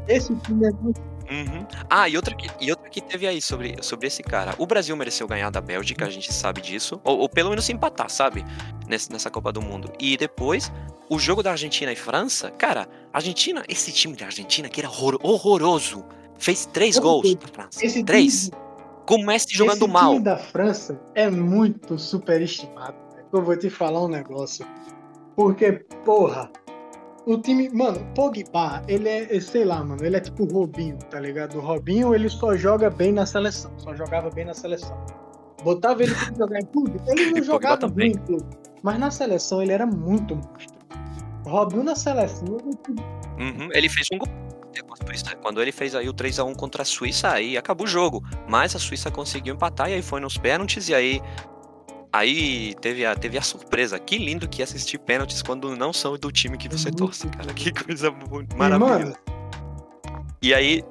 Esse 0.07 0.35
time 0.36 0.66
é 0.66 0.70
muito 0.81 1.01
Uhum. 1.35 1.66
Ah, 1.90 2.09
e 2.09 2.16
outra, 2.16 2.35
que, 2.35 2.48
e 2.61 2.70
outra 2.70 2.89
que 2.89 3.01
teve 3.01 3.27
aí 3.27 3.43
sobre, 3.43 3.77
sobre 3.82 4.06
esse 4.06 4.23
cara. 4.23 4.55
O 4.59 4.66
Brasil 4.66 4.97
mereceu 4.97 5.27
ganhar 5.27 5.51
da 5.51 5.61
Bélgica, 5.61 6.06
a 6.06 6.11
gente 6.11 6.32
sabe 6.32 6.61
disso. 6.61 7.01
Ou, 7.02 7.19
ou 7.20 7.28
pelo 7.28 7.51
menos 7.51 7.69
empatar, 7.69 8.09
sabe? 8.09 8.44
Nessa, 8.86 9.12
nessa 9.12 9.31
Copa 9.31 9.52
do 9.52 9.61
Mundo. 9.61 9.93
E 9.98 10.16
depois, 10.16 10.73
o 11.09 11.19
jogo 11.19 11.43
da 11.43 11.51
Argentina 11.51 11.90
e 11.93 11.97
França. 11.97 12.51
Cara, 12.52 12.89
Argentina, 13.12 13.65
esse 13.69 13.90
time 13.93 14.15
da 14.16 14.27
Argentina 14.27 14.69
que 14.69 14.81
era 14.81 14.89
horror, 14.89 15.19
horroroso. 15.23 16.05
Fez 16.39 16.66
três 16.66 16.98
gols 16.98 17.35
da 17.35 17.48
França. 17.48 17.85
Esse 17.85 18.05
três. 18.05 18.51
Time, 18.51 18.56
com 19.06 19.16
o 19.16 19.27
Messi 19.27 19.47
jogando 19.51 19.85
esse 19.85 19.89
mal. 19.89 20.11
O 20.11 20.12
time 20.15 20.24
da 20.24 20.36
França 20.36 21.01
é 21.15 21.31
muito 21.31 21.98
superestimado. 21.98 22.97
Eu 23.32 23.43
vou 23.43 23.56
te 23.56 23.69
falar 23.69 24.05
um 24.05 24.09
negócio. 24.09 24.66
Porque, 25.35 25.73
porra, 26.05 26.51
o 27.27 27.39
time, 27.39 27.71
mano, 27.71 28.05
Pogba, 28.15 28.83
ele 28.87 29.09
é, 29.09 29.41
sei 29.41 29.65
lá, 29.65 29.83
mano, 29.83 30.05
ele 30.05 30.17
é 30.17 30.21
tipo 30.21 30.45
o 30.45 30.53
Robinho, 30.53 30.99
tá 31.11 31.19
ligado? 31.19 31.59
O 31.59 31.61
Robinho, 31.61 32.15
ele 32.15 32.29
só 32.29 32.57
joga 32.57 32.91
bem 32.91 33.13
na 33.13 33.25
seleção, 33.25 33.73
só 33.79 33.95
jogava 33.95 34.31
bem 34.31 34.45
na 34.45 34.55
seleção. 34.55 34.97
Botava 35.63 36.03
ele 36.03 36.15
pra 36.15 36.35
jogar 36.37 36.61
em 36.61 36.67
clube, 36.67 37.01
ele 37.07 37.31
não 37.31 37.43
jogava 37.45 37.89
bem 37.89 38.13
em 38.13 38.19
clube. 38.19 38.45
Mas 38.83 38.99
na 38.99 39.11
seleção 39.11 39.63
ele 39.63 39.73
era 39.73 39.87
muito 39.87 40.37
monstro. 40.37 40.75
Robinho 41.47 41.85
na 41.85 41.97
seleção. 41.97 42.59
Uhum, 43.39 43.69
ele 43.73 43.89
fez 43.89 44.07
um 44.13 44.19
gol. 44.19 44.29
Quando 45.41 45.63
ele 45.63 45.71
fez 45.71 45.95
aí 45.95 46.09
o 46.09 46.15
3x1 46.15 46.57
contra 46.57 46.83
a 46.83 46.85
Suíça, 46.85 47.31
aí 47.31 47.57
acabou 47.57 47.87
o 47.87 47.89
jogo. 47.89 48.23
Mas 48.49 48.75
a 48.75 48.79
Suíça 48.79 49.11
conseguiu 49.11 49.55
empatar 49.55 49.89
e 49.89 49.95
aí 49.95 50.03
foi 50.03 50.21
nos 50.21 50.37
pênaltis. 50.37 50.89
E 50.89 50.95
aí 50.95 51.23
Aí 52.15 52.77
teve 52.81 53.05
a, 53.05 53.16
teve 53.16 53.36
a 53.36 53.43
surpresa. 53.43 53.99
Que 53.99 54.16
lindo 54.16 54.49
que 54.49 54.62
é 54.62 54.65
assistir 54.65 54.99
pênaltis 54.99 55.43
quando 55.43 55.74
não 55.74 55.93
são 55.93 56.16
do 56.16 56.31
time 56.31 56.57
que 56.57 56.69
você 56.69 56.93
torce, 56.93 57.27
cara. 57.27 57.53
Que 57.53 57.73
coisa 57.73 58.15
maravilhosa. 58.57 59.19
E 60.41 60.55
aí, 60.55 60.85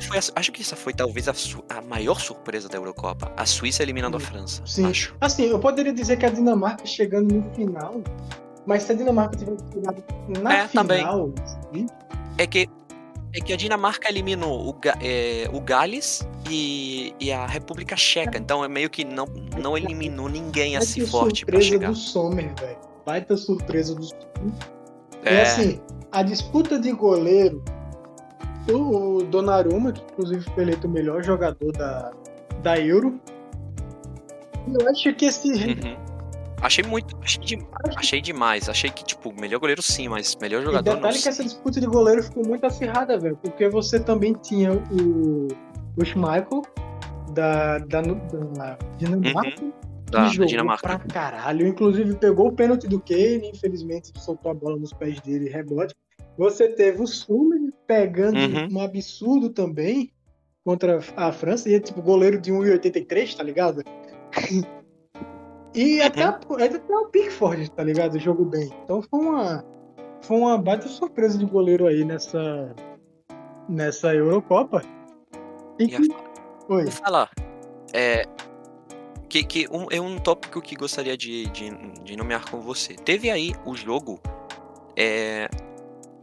foi, 0.00 0.18
acho 0.18 0.50
que 0.50 0.62
essa 0.62 0.74
foi 0.74 0.92
talvez 0.92 1.28
a, 1.28 1.34
a, 1.76 1.80
maior 1.80 2.18
surpresa 2.18 2.68
da 2.68 2.76
Eurocopa. 2.76 3.32
A 3.36 3.46
Suíça 3.46 3.84
eliminando 3.84 4.16
a 4.16 4.20
França. 4.20 4.62
Sim. 4.66 4.86
Acho. 4.86 5.14
Assim, 5.20 5.44
eu 5.44 5.60
poderia 5.60 5.92
dizer 5.92 6.16
que 6.16 6.26
a 6.26 6.30
Dinamarca 6.30 6.84
chegando 6.84 7.32
no 7.32 7.54
final. 7.54 8.02
Mas 8.66 8.82
se 8.82 8.90
a 8.90 8.94
Dinamarca 8.96 9.36
tivesse 9.36 9.62
chegado 9.72 10.02
na 10.40 10.54
é, 10.54 10.66
final. 10.66 11.32
Também. 11.70 11.86
É 12.36 12.48
que 12.48 12.68
é 13.34 13.40
que 13.40 13.52
a 13.52 13.56
Dinamarca 13.56 14.08
eliminou 14.08 14.70
o, 14.70 14.76
é, 15.02 15.48
o 15.52 15.60
Gales 15.60 16.26
e, 16.48 17.12
e, 17.18 17.32
a 17.32 17.46
República 17.46 17.96
Checa. 17.96 18.38
Então 18.38 18.64
é 18.64 18.68
meio 18.68 18.88
que 18.88 19.04
não, 19.04 19.26
não 19.60 19.76
eliminou 19.76 20.28
ninguém 20.28 20.76
assim 20.76 21.04
forte 21.04 21.44
para 21.44 21.60
chegar. 21.60 21.90
do 21.90 21.96
Sommer, 21.96 22.54
velho. 22.60 22.78
Baita 23.04 23.36
surpresa 23.36 23.94
do 23.94 24.04
Sommer. 24.04 24.54
É. 25.24 25.34
E 25.34 25.40
assim, 25.40 25.80
a 26.12 26.22
disputa 26.22 26.78
de 26.78 26.92
goleiro, 26.92 27.62
o 28.70 29.22
Donnarumma, 29.24 29.92
que 29.92 30.02
inclusive 30.12 30.44
foi 30.54 30.62
eleito 30.62 30.86
o 30.86 30.90
melhor 30.90 31.24
jogador 31.24 31.72
da, 31.72 32.12
da 32.62 32.78
Euro. 32.78 33.20
Eu 34.72 34.88
acho 34.88 35.12
que 35.14 35.26
esse. 35.26 35.48
Uhum. 35.48 36.03
Achei 36.64 36.82
muito. 36.82 37.14
Achei, 37.22 37.44
de, 37.44 37.58
achei 37.94 38.20
demais. 38.22 38.70
Achei 38.70 38.88
que, 38.88 39.04
tipo, 39.04 39.38
melhor 39.38 39.60
goleiro 39.60 39.82
sim, 39.82 40.08
mas 40.08 40.34
melhor 40.40 40.62
jogador 40.62 40.92
e 40.92 40.94
detalhe 40.94 41.14
não. 41.14 41.22
que 41.22 41.28
essa 41.28 41.44
disputa 41.44 41.78
de 41.78 41.86
goleiro 41.86 42.22
ficou 42.22 42.42
muito 42.42 42.64
acirrada, 42.64 43.18
velho. 43.18 43.36
Porque 43.36 43.68
você 43.68 44.00
também 44.00 44.32
tinha 44.32 44.72
o, 44.72 45.48
o 45.94 46.04
Schmeichel 46.04 46.62
da, 47.34 47.78
da, 47.80 48.00
da 48.00 48.78
Dinamarca. 48.96 49.62
Uhum. 49.62 49.72
Da, 50.10 50.24
jogou 50.28 50.46
Dinamarca. 50.46 50.88
pra 50.88 50.98
caralho. 51.00 51.66
Inclusive 51.66 52.16
pegou 52.16 52.48
o 52.48 52.52
pênalti 52.52 52.88
do 52.88 52.98
Kane, 52.98 53.50
infelizmente 53.54 54.10
soltou 54.18 54.50
a 54.50 54.54
bola 54.54 54.78
nos 54.78 54.92
pés 54.94 55.20
dele 55.20 55.50
rebote. 55.50 55.94
Você 56.38 56.68
teve 56.68 57.02
o 57.02 57.06
Sullivan 57.06 57.72
pegando 57.86 58.38
uhum. 58.38 58.68
um 58.72 58.80
absurdo 58.80 59.50
também 59.50 60.10
contra 60.64 60.98
a 61.14 61.30
França. 61.30 61.68
E 61.68 61.74
é 61.74 61.80
tipo 61.80 62.00
goleiro 62.00 62.40
de 62.40 62.50
1,83, 62.50 63.36
tá 63.36 63.42
ligado? 63.42 63.82
E 65.74 66.00
uhum. 66.00 66.06
até, 66.06 66.22
até 66.22 66.96
o 66.96 67.06
Pickford, 67.06 67.70
tá 67.72 67.82
ligado? 67.82 68.18
Jogo 68.18 68.44
bem. 68.44 68.70
Então 68.84 69.02
foi 69.02 69.20
uma, 69.20 69.64
foi 70.22 70.36
uma 70.36 70.56
baita 70.56 70.88
surpresa 70.88 71.36
de 71.36 71.44
goleiro 71.44 71.86
aí 71.86 72.04
nessa, 72.04 72.74
nessa 73.68 74.14
Eurocopa. 74.14 74.82
E 75.78 75.88
que... 75.88 76.08
Oi. 76.68 76.84
É, 77.92 78.24
que, 79.28 79.42
que 79.42 79.68
um, 79.68 79.86
é 79.90 80.00
um 80.00 80.16
tópico 80.18 80.60
que 80.62 80.76
gostaria 80.76 81.16
de, 81.16 81.46
de, 81.46 81.70
de 82.04 82.16
nomear 82.16 82.48
com 82.48 82.60
você. 82.60 82.94
Teve 82.94 83.30
aí 83.30 83.52
o 83.64 83.74
jogo 83.74 84.20
é, 84.96 85.48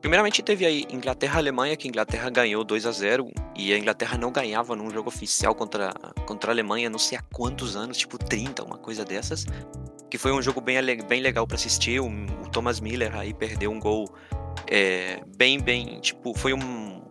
Primeiramente 0.02 0.42
teve 0.42 0.66
aí 0.66 0.86
Inglaterra-Alemanha, 0.90 1.78
que 1.78 1.88
a 1.88 1.90
Inglaterra 1.90 2.30
ganhou 2.32 2.64
2 2.64 2.88
a 2.88 2.92
0 2.92 3.32
e 3.56 3.72
a 3.72 3.78
Inglaterra 3.78 4.18
não 4.18 4.32
ganhava 4.32 4.76
num 4.76 4.90
jogo 4.90 5.10
oficial 5.10 5.54
contra, 5.54 5.94
contra 6.26 6.50
a 6.50 6.54
Alemanha 6.54 6.90
não 6.90 6.98
sei 6.98 7.20
há 7.20 7.22
quantos 7.32 7.76
anos, 7.76 7.98
tipo 7.98 8.18
30, 8.18 8.64
uma 8.64 8.78
coisa 8.78 9.06
dessas. 9.06 9.46
Que 10.10 10.18
foi 10.18 10.32
um 10.32 10.42
jogo 10.42 10.60
bem, 10.60 10.76
bem 11.08 11.22
legal 11.22 11.46
para 11.46 11.56
assistir. 11.56 12.02
O, 12.02 12.08
o, 12.08 12.50
Thomas 12.50 12.80
Miller 12.80 13.16
aí 13.16 13.32
perdeu 13.32 13.72
um 13.72 13.80
gol 13.80 14.12
é, 14.68 15.22
bem, 15.38 15.60
bem. 15.60 16.00
Tipo, 16.00 16.34
foi 16.36 16.52
um, 16.52 17.02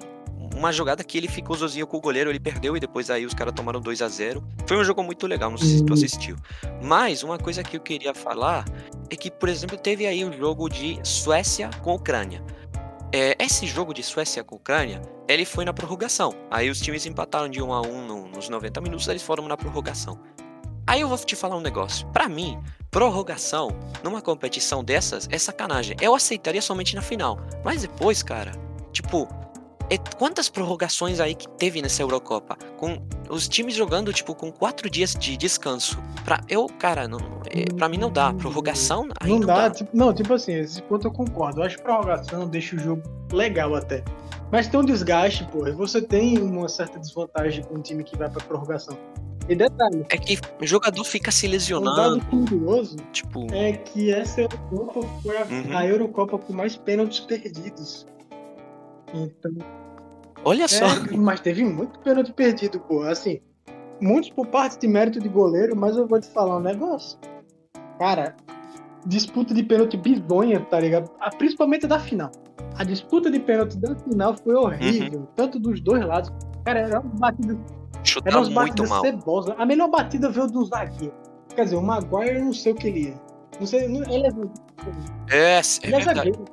uma 0.56 0.72
jogada 0.72 1.04
que 1.04 1.16
ele 1.16 1.28
ficou 1.28 1.56
sozinho 1.56 1.86
com 1.86 1.96
o 1.96 2.00
goleiro, 2.00 2.28
ele 2.28 2.40
perdeu 2.40 2.76
e 2.76 2.80
depois 2.80 3.08
aí 3.08 3.24
os 3.24 3.32
caras 3.32 3.54
tomaram 3.54 3.80
2 3.80 4.02
a 4.02 4.08
0 4.08 4.42
Foi 4.66 4.76
um 4.76 4.82
jogo 4.82 5.02
muito 5.04 5.28
legal, 5.28 5.48
não 5.48 5.56
sei 5.56 5.68
se 5.68 5.84
tu 5.84 5.90
uhum. 5.90 5.94
assistiu. 5.94 6.36
Mas 6.82 7.22
uma 7.22 7.38
coisa 7.38 7.62
que 7.62 7.76
eu 7.76 7.80
queria 7.80 8.12
falar 8.12 8.64
é 9.08 9.14
que, 9.14 9.30
por 9.30 9.48
exemplo, 9.48 9.78
teve 9.78 10.06
aí 10.08 10.24
um 10.24 10.32
jogo 10.32 10.68
de 10.68 10.98
Suécia 11.04 11.70
com 11.82 11.94
Ucrânia. 11.94 12.44
É, 13.12 13.36
esse 13.40 13.66
jogo 13.66 13.92
de 13.92 14.04
Suécia 14.04 14.44
com 14.44 14.54
Ucrânia, 14.54 15.02
ele 15.26 15.44
foi 15.44 15.64
na 15.64 15.72
prorrogação. 15.72 16.32
Aí 16.48 16.70
os 16.70 16.80
times 16.80 17.06
empataram 17.06 17.48
de 17.48 17.60
1 17.60 17.72
a 17.72 17.80
1 17.80 18.06
no, 18.06 18.28
nos 18.28 18.48
90 18.48 18.80
minutos, 18.80 19.08
eles 19.08 19.22
foram 19.22 19.48
na 19.48 19.56
prorrogação. 19.56 20.20
Aí 20.86 21.00
eu 21.00 21.08
vou 21.08 21.18
te 21.18 21.34
falar 21.34 21.56
um 21.56 21.60
negócio. 21.60 22.06
Para 22.08 22.28
mim, 22.28 22.58
prorrogação 22.90 23.70
numa 24.02 24.22
competição 24.22 24.82
dessas 24.84 25.28
é 25.30 25.38
sacanagem. 25.38 25.96
Eu 26.00 26.14
aceitaria 26.14 26.62
somente 26.62 26.94
na 26.94 27.02
final. 27.02 27.38
Mas 27.64 27.82
depois, 27.82 28.22
cara, 28.22 28.52
tipo, 28.92 29.28
é, 29.90 29.98
quantas 30.16 30.48
prorrogações 30.48 31.18
aí 31.18 31.34
que 31.34 31.48
teve 31.48 31.82
nessa 31.82 32.00
Eurocopa? 32.02 32.56
Com 32.78 33.02
os 33.28 33.48
times 33.48 33.74
jogando, 33.74 34.12
tipo, 34.12 34.34
com 34.34 34.52
quatro 34.52 34.88
dias 34.88 35.14
de 35.14 35.36
descanso. 35.36 35.98
Pra, 36.24 36.40
eu, 36.48 36.68
cara, 36.78 37.08
não, 37.08 37.18
é, 37.50 37.64
pra 37.74 37.88
mim 37.88 37.98
não 37.98 38.10
dá. 38.10 38.32
Prorrogação 38.32 39.08
aí 39.20 39.30
não, 39.30 39.40
não 39.40 39.46
dá. 39.46 39.68
dá. 39.68 39.74
Tipo, 39.74 39.90
não, 39.92 40.14
tipo 40.14 40.32
assim, 40.32 40.54
esse 40.54 40.80
ponto 40.82 41.08
eu 41.08 41.12
concordo. 41.12 41.60
Eu 41.60 41.64
acho 41.64 41.76
que 41.76 41.82
prorrogação 41.82 42.46
deixa 42.46 42.76
o 42.76 42.78
jogo 42.78 43.02
legal 43.32 43.74
até. 43.74 44.04
Mas 44.52 44.68
tem 44.68 44.78
um 44.78 44.84
desgaste, 44.84 45.44
pô. 45.50 45.66
E 45.66 45.72
você 45.72 46.00
tem 46.00 46.38
uma 46.38 46.68
certa 46.68 46.98
desvantagem 46.98 47.64
com 47.64 47.74
um 47.74 47.82
time 47.82 48.04
que 48.04 48.16
vai 48.16 48.30
pra 48.30 48.42
prorrogação. 48.44 48.96
E 49.48 49.54
detalhe. 49.56 50.06
É 50.08 50.16
que 50.16 50.38
o 50.60 50.66
jogador 50.66 51.02
fica 51.02 51.32
se 51.32 51.48
lesionando. 51.48 51.90
Um 51.90 52.18
dado 52.18 52.26
curioso 52.26 52.96
tipo... 53.12 53.52
é 53.52 53.72
que 53.72 54.12
essa 54.12 54.42
Eurocopa 54.42 55.06
foi 55.22 55.36
a, 55.36 55.44
uhum. 55.44 55.76
a 55.76 55.86
Eurocopa 55.86 56.38
com 56.38 56.52
mais 56.52 56.76
pênaltis 56.76 57.18
perdidos. 57.20 58.06
Então, 59.14 59.52
Olha 60.44 60.66
só. 60.66 60.86
É, 60.86 61.16
mas 61.16 61.40
teve 61.40 61.64
muito 61.64 61.98
pênalti 62.00 62.32
perdido, 62.32 62.80
pô. 62.80 63.02
Assim, 63.02 63.40
muitos 64.00 64.30
por 64.30 64.46
parte 64.46 64.78
de 64.78 64.88
mérito 64.88 65.20
de 65.20 65.28
goleiro, 65.28 65.76
mas 65.76 65.96
eu 65.96 66.06
vou 66.06 66.20
te 66.20 66.28
falar 66.28 66.56
um 66.56 66.60
negócio. 66.60 67.18
Cara, 67.98 68.34
disputa 69.06 69.52
de 69.52 69.62
pênalti 69.62 69.96
bizonha, 69.96 70.60
tá 70.60 70.80
ligado? 70.80 71.10
Ah, 71.20 71.30
principalmente 71.30 71.86
da 71.86 71.98
final. 71.98 72.30
A 72.76 72.84
disputa 72.84 73.30
de 73.30 73.38
pênalti 73.38 73.76
da 73.78 73.94
final 73.96 74.34
foi 74.36 74.54
horrível, 74.54 75.20
uhum. 75.20 75.26
tanto 75.36 75.58
dos 75.58 75.80
dois 75.80 76.04
lados. 76.04 76.30
Cara, 76.64 76.80
era 76.80 77.00
uma 77.00 77.14
batida. 77.14 77.58
Chutar 78.02 78.30
era 78.30 78.40
uma 78.40 78.50
batida 78.50 78.86
cebosa. 79.00 79.54
A 79.58 79.66
melhor 79.66 79.90
batida 79.90 80.30
veio 80.30 80.46
do 80.46 80.64
zagueiro. 80.64 81.14
Quer 81.54 81.64
dizer, 81.64 81.76
o 81.76 81.82
Maguire 81.82 82.36
eu 82.36 82.44
não 82.44 82.52
sei 82.52 82.72
o 82.72 82.74
que 82.74 82.88
ele 82.88 83.08
é. 83.08 83.14
Não 83.58 83.66
sei, 83.66 83.84
ele 83.84 84.26
é. 84.26 84.30
É, 85.30 85.58
é, 85.58 85.62
ele 85.82 85.96
é 85.96 86.00
zagueiro. 86.00 86.44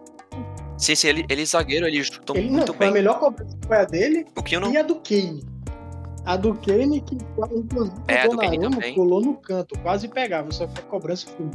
Sim, 0.78 0.96
sim, 0.96 1.08
ele, 1.08 1.26
ele 1.28 1.42
é 1.42 1.46
zagueiro, 1.46 1.88
ele 1.88 2.04
chutou 2.04 2.36
ele, 2.36 2.50
muito 2.50 2.72
não, 2.72 2.80
bem. 2.80 2.90
A 2.90 2.92
melhor 2.92 3.20
cobrança 3.20 3.58
foi 3.66 3.78
a 3.78 3.84
dele 3.84 4.26
o 4.36 4.44
que 4.44 4.60
não... 4.60 4.72
e 4.72 4.78
a 4.78 4.84
do 4.84 4.96
Kane. 4.96 5.44
A 6.26 6.36
do 6.36 6.54
Kane, 6.56 7.02
que 7.02 7.16
inclusive 7.16 7.96
é, 8.08 8.26
o 8.28 8.30
Donnarumma 8.30 8.82
pulou 8.94 9.22
no 9.22 9.36
canto, 9.38 9.78
quase 9.80 10.08
pegava, 10.08 10.52
só 10.52 10.68
que 10.68 10.80
a 10.80 10.84
cobrança 10.84 11.28
foi 11.30 11.48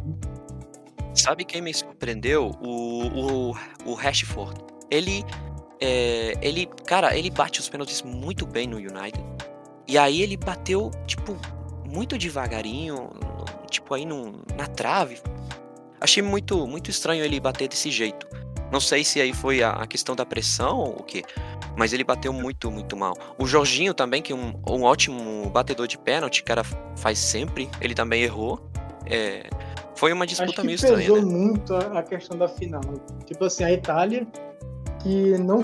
Sabe 1.15 1.45
quem 1.45 1.61
me 1.61 1.73
surpreendeu? 1.75 2.51
O, 2.61 3.51
o, 3.51 3.55
o 3.85 3.95
Rashford. 3.95 4.59
Ele, 4.91 5.25
é, 5.79 6.33
ele, 6.41 6.67
cara, 6.87 7.17
ele 7.17 7.31
bate 7.31 7.61
os 7.61 7.69
pênaltis 7.69 8.03
muito 8.03 8.47
bem 8.47 8.67
no 8.67 8.79
United. 8.79 9.23
E 9.87 9.99
aí 9.99 10.23
ele 10.23 10.39
bateu, 10.39 10.91
tipo, 11.07 11.37
muito 11.87 12.17
devagarinho, 12.17 13.11
tipo, 13.69 13.93
aí 13.93 14.07
no, 14.07 14.43
na 14.57 14.67
trave. 14.67 15.21
Achei 16.01 16.23
muito, 16.23 16.67
muito 16.67 16.91
estranho 16.91 17.23
ele 17.23 17.39
bater 17.39 17.69
desse 17.69 17.91
jeito. 17.91 18.27
Não 18.73 18.81
sei 18.81 19.05
se 19.05 19.21
aí 19.21 19.35
foi 19.35 19.63
a, 19.63 19.87
questão 19.87 20.17
da 20.17 20.25
pressão 20.25 20.79
ou 20.79 21.01
o 21.01 21.03
quê, 21.03 21.23
mas 21.77 21.93
ele 21.93 22.03
bateu 22.03 22.33
muito, 22.33 22.71
muito 22.71 22.97
mal. 22.97 23.15
O 23.39 23.47
Jorginho 23.47 23.93
também, 23.93 24.23
que 24.23 24.33
é 24.33 24.35
um, 24.35 24.55
um 24.67 24.83
ótimo 24.83 25.51
batedor 25.51 25.87
de 25.87 25.99
pênalti, 25.99 26.43
cara 26.43 26.65
faz 26.97 27.19
sempre, 27.19 27.69
ele 27.83 27.95
também 27.95 28.23
errou. 28.23 28.67
É, 29.05 29.45
foi 29.95 30.11
uma 30.13 30.27
disputa 30.27 30.53
Acho 30.53 30.65
meio 30.65 30.77
estranha. 30.77 30.97
pesou 30.97 31.17
né? 31.17 31.23
muito 31.23 31.75
a 31.75 32.03
questão 32.03 32.39
da 32.39 32.49
final. 32.49 32.81
Tipo 33.27 33.45
assim, 33.45 33.63
a 33.63 33.73
Itália, 33.73 34.27
que 35.03 35.37
não 35.39 35.63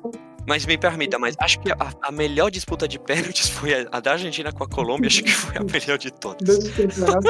foi 0.00 0.12
mas 0.48 0.64
me 0.64 0.78
permita, 0.78 1.18
mas 1.18 1.34
acho 1.40 1.58
que 1.58 1.72
a, 1.72 1.92
a, 2.00 2.12
melhor 2.12 2.52
disputa 2.52 2.86
de 2.86 3.00
pênaltis 3.00 3.48
foi 3.50 3.74
a, 3.74 3.88
a, 3.90 3.98
da 3.98 4.12
Argentina 4.12 4.52
com 4.52 4.62
a 4.62 4.68
Colômbia, 4.68 5.08
acho 5.08 5.24
que 5.24 5.32
foi 5.32 5.56
a 5.56 5.64
melhor 5.64 5.98
de 5.98 6.12
todas. 6.12 6.58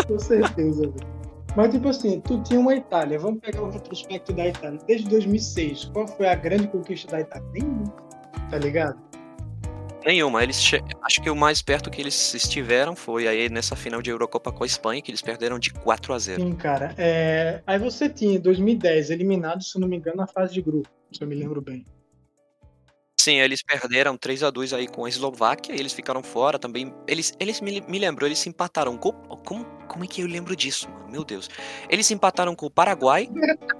com 0.06 0.18
certeza. 0.18 0.92
Mas, 1.56 1.70
tipo 1.70 1.88
assim, 1.88 2.20
tu 2.20 2.42
tinha 2.42 2.60
uma 2.60 2.74
Itália, 2.74 3.18
vamos 3.18 3.40
pegar 3.40 3.62
o 3.62 3.70
retrospecto 3.70 4.32
da 4.34 4.46
Itália. 4.46 4.78
Desde 4.86 5.08
2006, 5.08 5.86
qual 5.86 6.06
foi 6.06 6.28
a 6.28 6.34
grande 6.34 6.68
conquista 6.68 7.10
da 7.10 7.20
Itália? 7.22 7.48
Nenhuma, 7.52 7.94
tá 8.50 8.58
ligado? 8.58 9.00
Nenhuma. 10.04 10.42
Eles 10.42 10.62
che... 10.62 10.80
Acho 11.02 11.22
que 11.22 11.30
o 11.30 11.34
mais 11.34 11.62
perto 11.62 11.90
que 11.90 12.00
eles 12.00 12.34
estiveram 12.34 12.94
foi 12.94 13.26
aí 13.26 13.48
nessa 13.48 13.74
final 13.74 14.02
de 14.02 14.10
Eurocopa 14.10 14.52
com 14.52 14.64
a 14.64 14.66
Espanha, 14.66 15.00
que 15.00 15.10
eles 15.10 15.22
perderam 15.22 15.58
de 15.58 15.72
4 15.72 16.12
a 16.12 16.18
0 16.18 16.42
Sim, 16.42 16.54
cara. 16.54 16.94
É... 16.98 17.62
Aí 17.66 17.78
você 17.78 18.08
tinha, 18.08 18.36
em 18.36 18.40
2010, 18.40 19.10
eliminado, 19.10 19.64
se 19.64 19.80
não 19.80 19.88
me 19.88 19.96
engano, 19.96 20.18
na 20.18 20.26
fase 20.26 20.52
de 20.52 20.60
grupo, 20.60 20.88
se 21.10 21.22
eu 21.22 21.26
me 21.26 21.34
lembro 21.34 21.62
bem. 21.62 21.84
Sim, 23.26 23.40
eles 23.40 23.60
perderam 23.60 24.16
3 24.16 24.44
a 24.44 24.50
2 24.50 24.72
aí 24.72 24.86
com 24.86 25.04
a 25.04 25.08
Eslováquia, 25.08 25.74
eles 25.74 25.92
ficaram 25.92 26.22
fora 26.22 26.60
também. 26.60 26.94
Eles, 27.08 27.34
eles 27.40 27.60
me, 27.60 27.80
me 27.80 27.98
lembram, 27.98 28.24
eles 28.24 28.38
se 28.38 28.48
empataram 28.48 28.96
com. 28.96 29.10
Como, 29.44 29.64
como 29.88 30.04
é 30.04 30.06
que 30.06 30.22
eu 30.22 30.28
lembro 30.28 30.54
disso, 30.54 30.88
mano? 30.88 31.10
Meu 31.10 31.24
Deus. 31.24 31.50
Eles 31.90 32.06
se 32.06 32.14
empataram 32.14 32.54
com 32.54 32.66
o 32.66 32.70
Paraguai, 32.70 33.28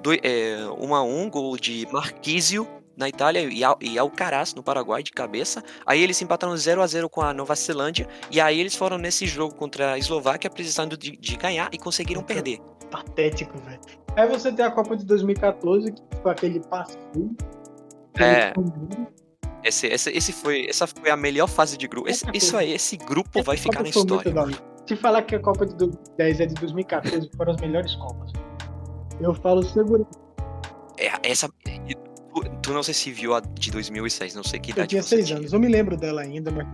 1 0.04 0.12
é, 0.24 0.68
um 0.80 0.96
a 0.96 1.04
1 1.04 1.30
gol 1.30 1.56
de 1.56 1.86
Marquísio 1.92 2.66
na 2.96 3.08
Itália 3.08 3.48
e, 3.48 3.60
e 3.82 3.96
Alcaraz 3.96 4.52
no 4.52 4.64
Paraguai 4.64 5.04
de 5.04 5.12
cabeça. 5.12 5.62
Aí 5.86 6.02
eles 6.02 6.16
se 6.16 6.24
empataram 6.24 6.56
0 6.56 6.82
a 6.82 6.86
0 6.88 7.08
com 7.08 7.20
a 7.20 7.32
Nova 7.32 7.54
Zelândia. 7.54 8.08
E 8.32 8.40
aí 8.40 8.58
eles 8.58 8.74
foram 8.74 8.98
nesse 8.98 9.28
jogo 9.28 9.54
contra 9.54 9.92
a 9.92 9.98
Eslováquia 9.98 10.50
precisando 10.50 10.96
de, 10.96 11.16
de 11.16 11.36
ganhar 11.36 11.68
e 11.72 11.78
conseguiram 11.78 12.24
perder. 12.24 12.58
Patético, 12.90 13.56
velho. 13.58 13.80
Aí 14.16 14.28
você 14.28 14.50
tem 14.50 14.64
a 14.64 14.72
Copa 14.72 14.96
de 14.96 15.04
2014, 15.04 15.92
que 15.92 16.02
foi 16.20 16.32
aquele 16.32 16.58
passeio. 16.58 17.36
É. 18.18 18.52
Esse, 19.64 19.86
esse, 19.88 20.10
esse 20.10 20.32
foi, 20.32 20.66
essa 20.68 20.86
foi 20.86 21.10
a 21.10 21.16
melhor 21.16 21.48
fase 21.48 21.76
de 21.76 21.88
grupo. 21.88 22.08
Esse, 22.08 22.24
isso 22.32 22.56
aí, 22.56 22.72
esse 22.72 22.96
grupo 22.96 23.42
vai 23.42 23.56
ficar 23.56 23.82
na 23.82 23.88
história. 23.88 24.32
Se 24.86 24.94
falar 24.96 25.22
que 25.22 25.34
a 25.34 25.40
Copa 25.40 25.66
de 25.66 25.74
2010 25.76 26.40
é 26.40 26.46
de 26.46 26.54
2014, 26.54 27.30
foram 27.36 27.52
as 27.52 27.60
melhores 27.60 27.94
Copas. 27.96 28.32
Eu 29.20 29.34
falo 29.34 29.62
seguro. 29.62 30.06
É, 30.98 31.30
essa. 31.30 31.48
tu, 31.48 32.42
tu 32.62 32.72
não 32.72 32.82
sei 32.82 32.94
se 32.94 33.10
viu 33.10 33.34
a 33.34 33.40
de 33.40 33.70
2006, 33.70 34.34
não 34.34 34.44
sei 34.44 34.60
que 34.60 34.70
idade 34.70 34.84
Eu 34.84 34.88
tinha 34.88 35.02
seis 35.02 35.26
tinha. 35.26 35.38
anos, 35.38 35.52
eu 35.52 35.58
me 35.58 35.68
lembro 35.68 35.96
dela 35.96 36.20
ainda, 36.22 36.50
mas. 36.50 36.66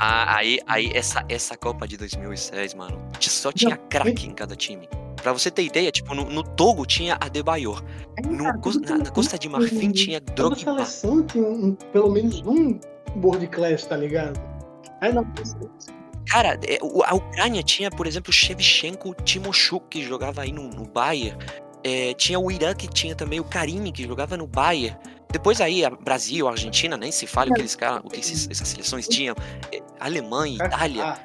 Ah, 0.00 0.36
aí, 0.36 0.58
aí 0.66 0.90
essa, 0.94 1.24
essa 1.28 1.56
Copa 1.56 1.86
de 1.88 1.96
2006, 1.96 2.74
mano, 2.74 3.02
só 3.20 3.50
tinha 3.52 3.76
craque 3.76 4.26
em 4.26 4.32
cada 4.34 4.54
time. 4.54 4.88
Pra 5.22 5.32
você 5.32 5.50
ter 5.50 5.64
ideia, 5.64 5.90
tipo, 5.90 6.14
no, 6.14 6.24
no 6.30 6.44
Togo 6.44 6.86
tinha 6.86 7.16
Adebayor. 7.20 7.82
No, 8.24 8.44
Cara, 8.44 8.58
Cos- 8.58 8.80
na, 8.80 8.98
na 8.98 9.10
Costa 9.10 9.36
de 9.36 9.48
Marfim 9.48 9.90
tinha 9.90 10.20
Toda 10.20 10.54
Drogba. 10.54 10.84
seleção 10.84 11.26
tinha 11.26 11.44
um, 11.44 11.74
pelo 11.74 12.10
menos 12.10 12.40
um 12.46 12.78
board 13.16 13.46
class, 13.48 13.84
tá 13.84 13.96
ligado? 13.96 14.40
Aí 15.00 15.12
não, 15.12 15.26
Cara, 16.28 16.58
é, 16.68 16.78
a 17.06 17.14
Ucrânia 17.14 17.62
tinha, 17.62 17.90
por 17.90 18.06
exemplo, 18.06 18.32
Shevchenko 18.32 19.14
Timoshuk, 19.24 19.86
que 19.90 20.04
jogava 20.04 20.42
aí 20.42 20.52
no, 20.52 20.68
no 20.68 20.86
Bayern. 20.86 21.36
É, 21.82 22.12
tinha 22.14 22.38
o 22.38 22.50
Irã, 22.50 22.74
que 22.74 22.86
tinha 22.88 23.14
também 23.14 23.40
o 23.40 23.44
Karimi, 23.44 23.90
que 23.90 24.04
jogava 24.04 24.36
no 24.36 24.46
Bayern. 24.46 24.96
Depois 25.30 25.60
aí, 25.60 25.84
a 25.84 25.90
Brasil, 25.90 26.48
a 26.48 26.52
Argentina, 26.52 26.96
nem 26.96 27.12
se 27.12 27.26
fala 27.26 27.50
o 27.50 27.54
que, 27.54 27.60
eles, 27.60 27.76
o 28.04 28.08
que 28.08 28.20
esses- 28.20 28.48
essas 28.50 28.68
seleções 28.68 29.06
tinham. 29.06 29.34
É, 29.72 29.80
Alemanha, 30.00 30.56
Itália. 30.64 31.04
Ah, 31.04 31.18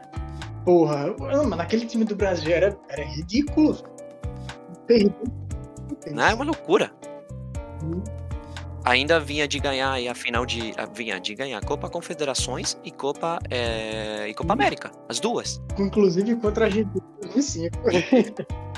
porra, 0.65 1.07
não, 1.17 1.45
mas 1.45 1.57
naquele 1.57 1.85
time 1.85 2.03
do 2.03 2.15
Brasil 2.15 2.51
era, 2.51 2.77
era 2.89 3.03
ridículo. 3.05 3.77
Terrível. 4.88 5.15
Não, 6.11 6.23
é 6.23 6.34
uma 6.34 6.43
loucura. 6.43 6.91
Hum. 7.81 8.03
Ainda 8.85 9.17
vinha 9.17 9.47
de 9.47 9.59
ganhar 9.59 9.93
a 9.95 10.13
final 10.13 10.45
de. 10.45 10.73
ah, 10.77 10.85
Vinha 10.93 11.17
de 11.17 11.34
ganhar 11.34 11.63
Copa 11.63 11.89
Confederações 11.89 12.77
e 12.84 12.91
Copa, 12.91 13.39
é, 13.49 14.27
e 14.27 14.34
Copa. 14.34 14.51
América. 14.51 14.91
As 15.07 15.21
duas. 15.21 15.61
Inclusive 15.80 16.35
contra 16.35 16.65
a 16.65 16.67
Argentina 16.67 17.01
em 17.23 17.27
2005. 17.30 17.77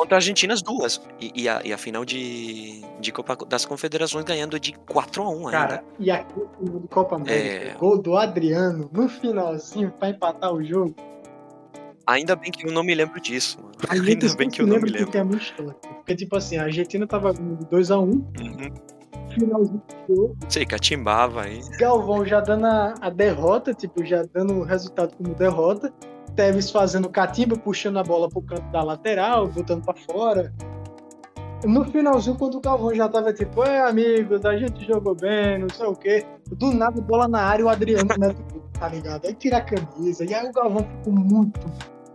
Contra 0.00 0.16
a 0.16 0.18
Argentina, 0.18 0.54
as 0.54 0.62
duas. 0.62 0.98
E, 1.20 1.42
e 1.42 1.48
a, 1.48 1.60
e 1.62 1.72
a 1.74 1.76
final 1.76 2.06
de, 2.06 2.80
de 3.00 3.12
Copa 3.12 3.36
das 3.44 3.66
Confederações 3.66 4.24
ganhando 4.24 4.58
de 4.58 4.72
4 4.72 5.22
a 5.22 5.28
1 5.28 5.36
ainda. 5.36 5.50
Cara, 5.50 5.84
e 5.98 6.04
de 6.10 6.88
Copa 6.88 7.16
América, 7.16 7.68
É. 7.68 7.74
gol 7.74 7.98
do 8.00 8.16
Adriano 8.16 8.88
no 8.90 9.08
finalzinho 9.10 9.90
pra 9.98 10.08
empatar 10.08 10.54
o 10.54 10.64
jogo. 10.64 10.94
Ainda 12.06 12.34
bem 12.34 12.50
que 12.50 12.66
eu 12.66 12.72
não 12.72 12.82
me 12.82 12.94
lembro 12.94 13.20
disso, 13.20 13.58
mano. 13.60 13.72
A 13.90 13.94
gente 13.96 14.24
Ainda 14.24 14.36
bem 14.36 14.48
que 14.48 14.62
eu 14.62 14.66
não 14.66 14.76
me 14.76 14.84
lembro. 14.88 15.04
porque 15.04 15.18
é 15.18 15.22
muito. 15.22 15.74
Porque, 15.96 16.16
tipo 16.16 16.34
assim, 16.36 16.56
a 16.56 16.62
Argentina 16.64 17.06
tava 17.06 17.32
ganhando 17.34 17.64
2x1, 17.66 18.00
Uhum. 18.00 18.24
finalzinho 19.34 19.82
do 20.08 20.14
jogo, 20.16 20.36
Sei, 20.48 20.64
catimbava 20.64 21.42
aí. 21.42 21.60
Galvão 21.78 22.24
já 22.24 22.40
dando 22.40 22.64
a, 22.66 22.94
a 23.02 23.10
derrota, 23.10 23.74
tipo, 23.74 24.02
já 24.04 24.24
dando 24.32 24.54
o 24.54 24.62
resultado 24.64 25.14
como 25.16 25.34
derrota. 25.34 25.92
Tevez 26.36 26.70
fazendo 26.70 27.08
catimba, 27.08 27.56
puxando 27.56 27.98
a 27.98 28.02
bola 28.02 28.28
pro 28.28 28.42
canto 28.42 28.70
da 28.70 28.82
lateral, 28.82 29.48
botando 29.48 29.84
pra 29.84 29.94
fora. 29.94 30.52
No 31.64 31.84
finalzinho, 31.84 32.36
quando 32.36 32.54
o 32.56 32.60
Galvão 32.60 32.94
já 32.94 33.06
tava 33.08 33.32
tipo, 33.34 33.62
é 33.62 33.80
amigos, 33.86 34.44
a 34.46 34.56
gente 34.56 34.86
jogou 34.86 35.14
bem, 35.14 35.58
não 35.58 35.68
sei 35.68 35.86
o 35.86 35.94
quê. 35.94 36.24
Do 36.52 36.72
nada, 36.72 37.00
bola 37.02 37.28
na 37.28 37.42
área 37.42 37.66
o 37.66 37.68
Adriano 37.68 38.08
mete 38.18 38.40
o 38.40 38.52
gol, 38.54 38.62
tá 38.78 38.88
ligado? 38.88 39.26
Aí 39.26 39.34
tira 39.34 39.58
a 39.58 39.60
camisa, 39.60 40.24
e 40.24 40.32
aí 40.32 40.48
o 40.48 40.52
Galvão 40.52 40.86
ficou 40.98 41.12
muito 41.12 41.60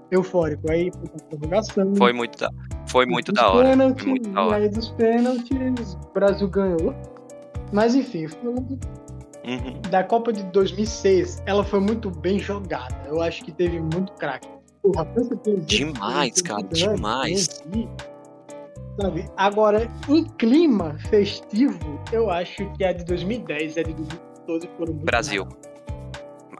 eufórico. 0.10 0.72
Aí 0.72 0.92
foi 0.92 1.20
prorrogação. 1.30 1.96
Foi 1.96 2.12
muito 2.12 2.40
da, 2.40 2.50
foi 2.88 3.06
muito 3.06 3.32
da 3.32 3.48
hora. 3.52 3.70
pênaltis, 3.70 4.02
Foi 4.04 4.10
muito 4.12 4.30
da 4.32 4.42
hora. 4.46 4.56
aí 4.58 4.70
dos 4.70 4.90
pênaltis, 4.90 5.94
o 6.10 6.14
Brasil 6.14 6.50
ganhou. 6.50 6.96
Mas 7.72 7.94
enfim, 7.94 8.28
falando 8.28 8.80
Uhum. 9.46 9.80
da 9.92 10.04
Copa 10.04 10.34
de 10.34 10.44
2006, 10.46 11.44
ela 11.46 11.64
foi 11.64 11.80
muito 11.80 12.10
bem 12.10 12.40
jogada. 12.40 12.96
Eu 13.08 13.22
acho 13.22 13.44
que 13.44 13.52
teve 13.52 13.80
muito 13.80 14.12
craque. 14.14 14.48
Demais, 15.66 16.42
cara, 16.42 16.64
demais. 16.64 17.64
Sabe? 19.00 19.26
Agora, 19.36 19.90
em 20.08 20.24
clima 20.24 20.98
festivo, 21.10 22.00
eu 22.12 22.30
acho 22.30 22.72
que 22.74 22.84
a 22.84 22.94
de 22.94 23.04
2010 23.04 23.76
e 23.76 23.80
a 23.80 23.84
de 23.84 23.94
2012 23.94 24.70
foram 24.78 24.94
muito 24.94 25.06
Brasil. 25.06 25.48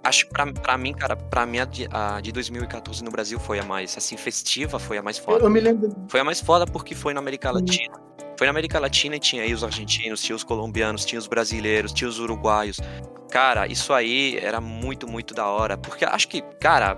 Acho 0.06 0.26
que 0.28 0.32
pra, 0.32 0.46
pra 0.54 0.78
mim, 0.78 0.94
cara, 0.94 1.16
pra 1.16 1.46
mim 1.48 1.58
a 1.60 1.66
de, 1.66 1.88
a 1.92 2.22
de 2.22 2.32
2014 2.32 3.04
no 3.04 3.10
Brasil 3.10 3.40
foi 3.40 3.60
a 3.60 3.64
mais, 3.64 3.98
assim, 3.98 4.16
festiva, 4.16 4.78
foi 4.78 4.98
a 5.00 5.02
mais 5.02 5.18
Eu, 5.18 5.24
foda. 5.24 5.44
eu 5.46 5.50
me 5.50 5.60
lembro 5.60 5.90
Foi 6.08 6.20
a 6.20 6.24
mais 6.24 6.40
foda 6.40 6.66
porque 6.68 6.94
foi 6.94 7.12
na 7.14 7.20
América. 7.20 7.50
Latina. 7.52 8.00
Foi 8.38 8.46
na 8.46 8.52
América 8.52 8.80
Latina 8.80 9.16
e 9.16 9.20
tinha 9.20 9.42
aí 9.44 9.52
os 9.54 9.64
argentinos, 9.64 10.22
tinha 10.22 10.36
os 10.36 10.44
colombianos, 10.44 11.06
tinha 11.06 11.18
os 11.18 11.26
brasileiros, 11.26 11.92
tinha 11.92 12.08
os 12.08 12.20
uruguaios. 12.20 12.80
Cara, 13.32 13.66
isso 13.66 13.92
aí 13.94 14.38
era 14.38 14.62
muito, 14.62 15.08
muito 15.08 15.34
da 15.34 15.48
hora. 15.48 15.76
Porque 15.78 16.06
acho 16.06 16.28
que, 16.28 16.42
cara, 16.60 16.98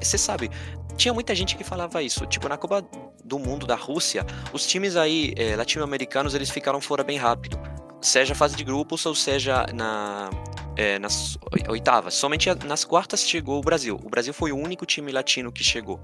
você 0.00 0.16
sabe, 0.16 0.50
tinha 0.96 1.12
muita 1.12 1.34
gente 1.34 1.56
que 1.56 1.64
falava 1.64 2.02
isso. 2.02 2.24
Tipo, 2.26 2.48
na 2.48 2.56
Copa 2.56 2.82
do 3.24 3.38
Mundo 3.38 3.66
da 3.66 3.74
Rússia, 3.74 4.24
os 4.52 4.66
times 4.66 4.96
aí 4.96 5.34
eh, 5.36 5.56
latino-americanos 5.56 6.34
eles 6.34 6.48
ficaram 6.50 6.80
fora 6.80 7.04
bem 7.04 7.18
rápido. 7.18 7.58
Seja 8.00 8.34
fase 8.34 8.56
de 8.56 8.64
grupos 8.64 9.04
ou 9.04 9.14
seja 9.14 9.66
na, 9.74 10.30
eh, 10.76 10.98
nas 10.98 11.38
oitavas. 11.68 12.14
Somente 12.14 12.48
nas 12.64 12.84
quartas 12.84 13.22
chegou 13.22 13.58
o 13.58 13.62
Brasil. 13.62 13.98
O 14.02 14.08
Brasil 14.08 14.32
foi 14.32 14.52
o 14.52 14.56
único 14.56 14.84
time 14.86 15.12
latino 15.12 15.52
que 15.52 15.64
chegou. 15.64 16.00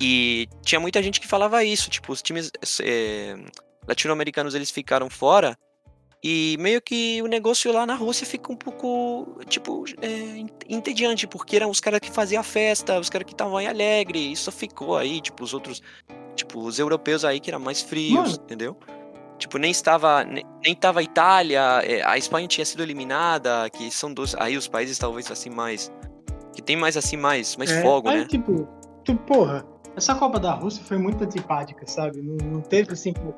E 0.00 0.48
tinha 0.62 0.80
muita 0.80 1.02
gente 1.02 1.20
que 1.20 1.26
falava 1.26 1.64
isso, 1.64 1.90
tipo, 1.90 2.12
os 2.12 2.22
times 2.22 2.50
eh, 2.80 3.36
latino-americanos 3.86 4.54
eles 4.54 4.70
ficaram 4.70 5.10
fora 5.10 5.56
e 6.22 6.56
meio 6.58 6.82
que 6.82 7.22
o 7.22 7.26
negócio 7.26 7.72
lá 7.72 7.86
na 7.86 7.94
Rússia 7.94 8.26
fica 8.26 8.52
um 8.52 8.56
pouco, 8.56 9.38
tipo, 9.48 9.84
é, 10.02 10.44
entediante, 10.68 11.28
porque 11.28 11.56
eram 11.56 11.70
os 11.70 11.78
caras 11.78 12.00
que 12.00 12.10
faziam 12.10 12.40
a 12.40 12.44
festa, 12.44 12.98
os 12.98 13.08
caras 13.08 13.24
que 13.24 13.32
estavam 13.32 13.56
aí 13.56 13.66
alegre, 13.68 14.32
isso 14.32 14.50
ficou 14.50 14.96
aí, 14.96 15.20
tipo, 15.20 15.44
os 15.44 15.54
outros, 15.54 15.80
tipo, 16.34 16.60
os 16.60 16.78
europeus 16.78 17.24
aí 17.24 17.38
que 17.38 17.50
eram 17.50 17.60
mais 17.60 17.82
frios, 17.82 18.32
Mano. 18.32 18.34
entendeu? 18.34 18.76
Tipo, 19.38 19.56
nem 19.56 19.70
estava, 19.70 20.24
nem, 20.24 20.44
nem 20.64 20.74
tava 20.74 21.00
a 21.00 21.02
Itália, 21.02 21.60
é, 21.84 22.02
a 22.04 22.18
Espanha 22.18 22.48
tinha 22.48 22.64
sido 22.64 22.82
eliminada, 22.82 23.70
que 23.70 23.90
são 23.90 24.12
dos, 24.12 24.34
aí 24.34 24.56
os 24.56 24.66
países 24.66 24.98
talvez 24.98 25.30
assim 25.30 25.48
mais, 25.48 25.92
que 26.52 26.60
tem 26.60 26.76
mais 26.76 26.96
assim, 26.96 27.16
mais, 27.16 27.56
mais 27.56 27.70
É, 27.70 27.80
fogo, 27.82 28.08
aí, 28.08 28.18
né? 28.18 28.26
tipo, 28.26 28.68
tipo, 29.04 29.18
porra, 29.24 29.64
essa 29.96 30.14
Copa 30.14 30.40
da 30.40 30.52
Rússia 30.52 30.82
foi 30.84 30.98
muito 30.98 31.22
antipática, 31.22 31.86
sabe? 31.86 32.20
Não, 32.20 32.36
não 32.46 32.60
teve 32.60 32.92
assim 32.92 33.12
como 33.12 33.34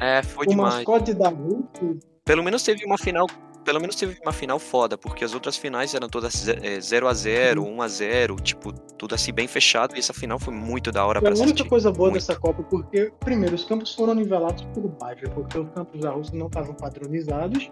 É, 0.00 0.22
foi 0.22 0.46
o 0.46 0.48
demais. 0.50 0.74
mascote 0.76 1.12
da 1.14 1.28
Rússia. 1.28 1.98
Pelo 2.24 2.42
menos 2.44 2.62
teve 2.62 2.84
uma 2.84 2.98
final. 2.98 3.26
Pelo 3.68 3.80
menos 3.82 3.96
teve 3.96 4.16
uma 4.22 4.32
final 4.32 4.58
foda, 4.58 4.96
porque 4.96 5.22
as 5.22 5.34
outras 5.34 5.58
finais 5.58 5.92
eram 5.92 6.08
todas 6.08 6.32
0x0, 6.32 7.56
1x0, 7.58 8.40
tipo, 8.40 8.72
tudo 8.72 9.14
assim 9.14 9.30
bem 9.30 9.46
fechado, 9.46 9.94
e 9.94 9.98
essa 9.98 10.14
final 10.14 10.38
foi 10.38 10.54
muito 10.54 10.90
da 10.90 11.04
hora 11.04 11.20
pra 11.20 11.28
a 11.28 11.32
única 11.32 11.44
assistir. 11.48 11.68
coisa 11.68 11.92
boa 11.92 12.08
Muito. 12.08 12.14
dessa 12.26 12.34
Copa, 12.40 12.62
porque, 12.62 13.12
primeiro, 13.20 13.54
os 13.54 13.64
campos 13.64 13.94
foram 13.94 14.14
nivelados 14.14 14.62
por 14.72 14.88
baixo, 14.88 15.24
porque 15.34 15.58
os 15.58 15.68
campos 15.74 16.00
da 16.00 16.10
Rússia 16.10 16.38
não 16.38 16.46
estavam 16.46 16.72
padronizados. 16.74 17.70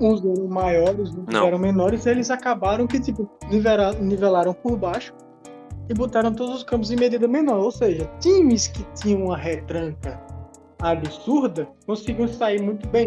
Uns 0.00 0.24
eram 0.24 0.48
maiores, 0.48 1.10
outros 1.10 1.26
Não. 1.34 1.46
eram 1.46 1.58
menores, 1.58 2.06
e 2.06 2.08
eles 2.08 2.30
acabaram 2.30 2.86
que, 2.86 2.98
tipo, 2.98 3.28
nivela- 3.50 3.92
nivelaram 3.92 4.54
por 4.54 4.78
baixo 4.78 5.12
e 5.90 5.92
botaram 5.92 6.32
todos 6.32 6.56
os 6.56 6.62
campos 6.64 6.90
em 6.90 6.96
medida 6.96 7.28
menor. 7.28 7.58
Ou 7.58 7.70
seja, 7.70 8.10
times 8.18 8.68
que 8.68 8.82
tinham 8.94 9.24
uma 9.26 9.36
retranca 9.36 10.18
absurda 10.80 11.68
conseguiam 11.86 12.26
sair 12.28 12.62
muito 12.62 12.88
bem. 12.88 13.06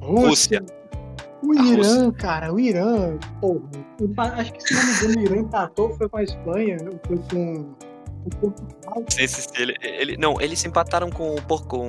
Rússia. 0.00 0.64
O 1.42 1.52
A 1.58 1.62
Irã, 1.64 2.10
cara, 2.12 2.52
o 2.52 2.60
Irã, 2.60 3.18
porra, 3.40 4.32
acho 4.36 4.52
que 4.52 4.62
se 4.62 4.74
não 4.74 4.84
me 4.84 4.92
engano, 4.92 5.14
o 5.18 5.22
Irã 5.24 5.36
empatou, 5.42 5.90
foi 5.96 6.08
com 6.08 6.16
a 6.18 6.22
Espanha, 6.22 6.76
foi 7.06 7.18
com 7.30 7.74
o 8.24 8.30
Portugal. 8.36 9.04
Sim, 9.10 9.26
sim, 9.26 9.40
sim, 9.42 9.48
ele, 9.62 9.76
ele- 9.82 10.16
não, 10.16 10.40
eles 10.40 10.64
empataram 10.64 11.10
com, 11.10 11.34
com, 11.66 11.86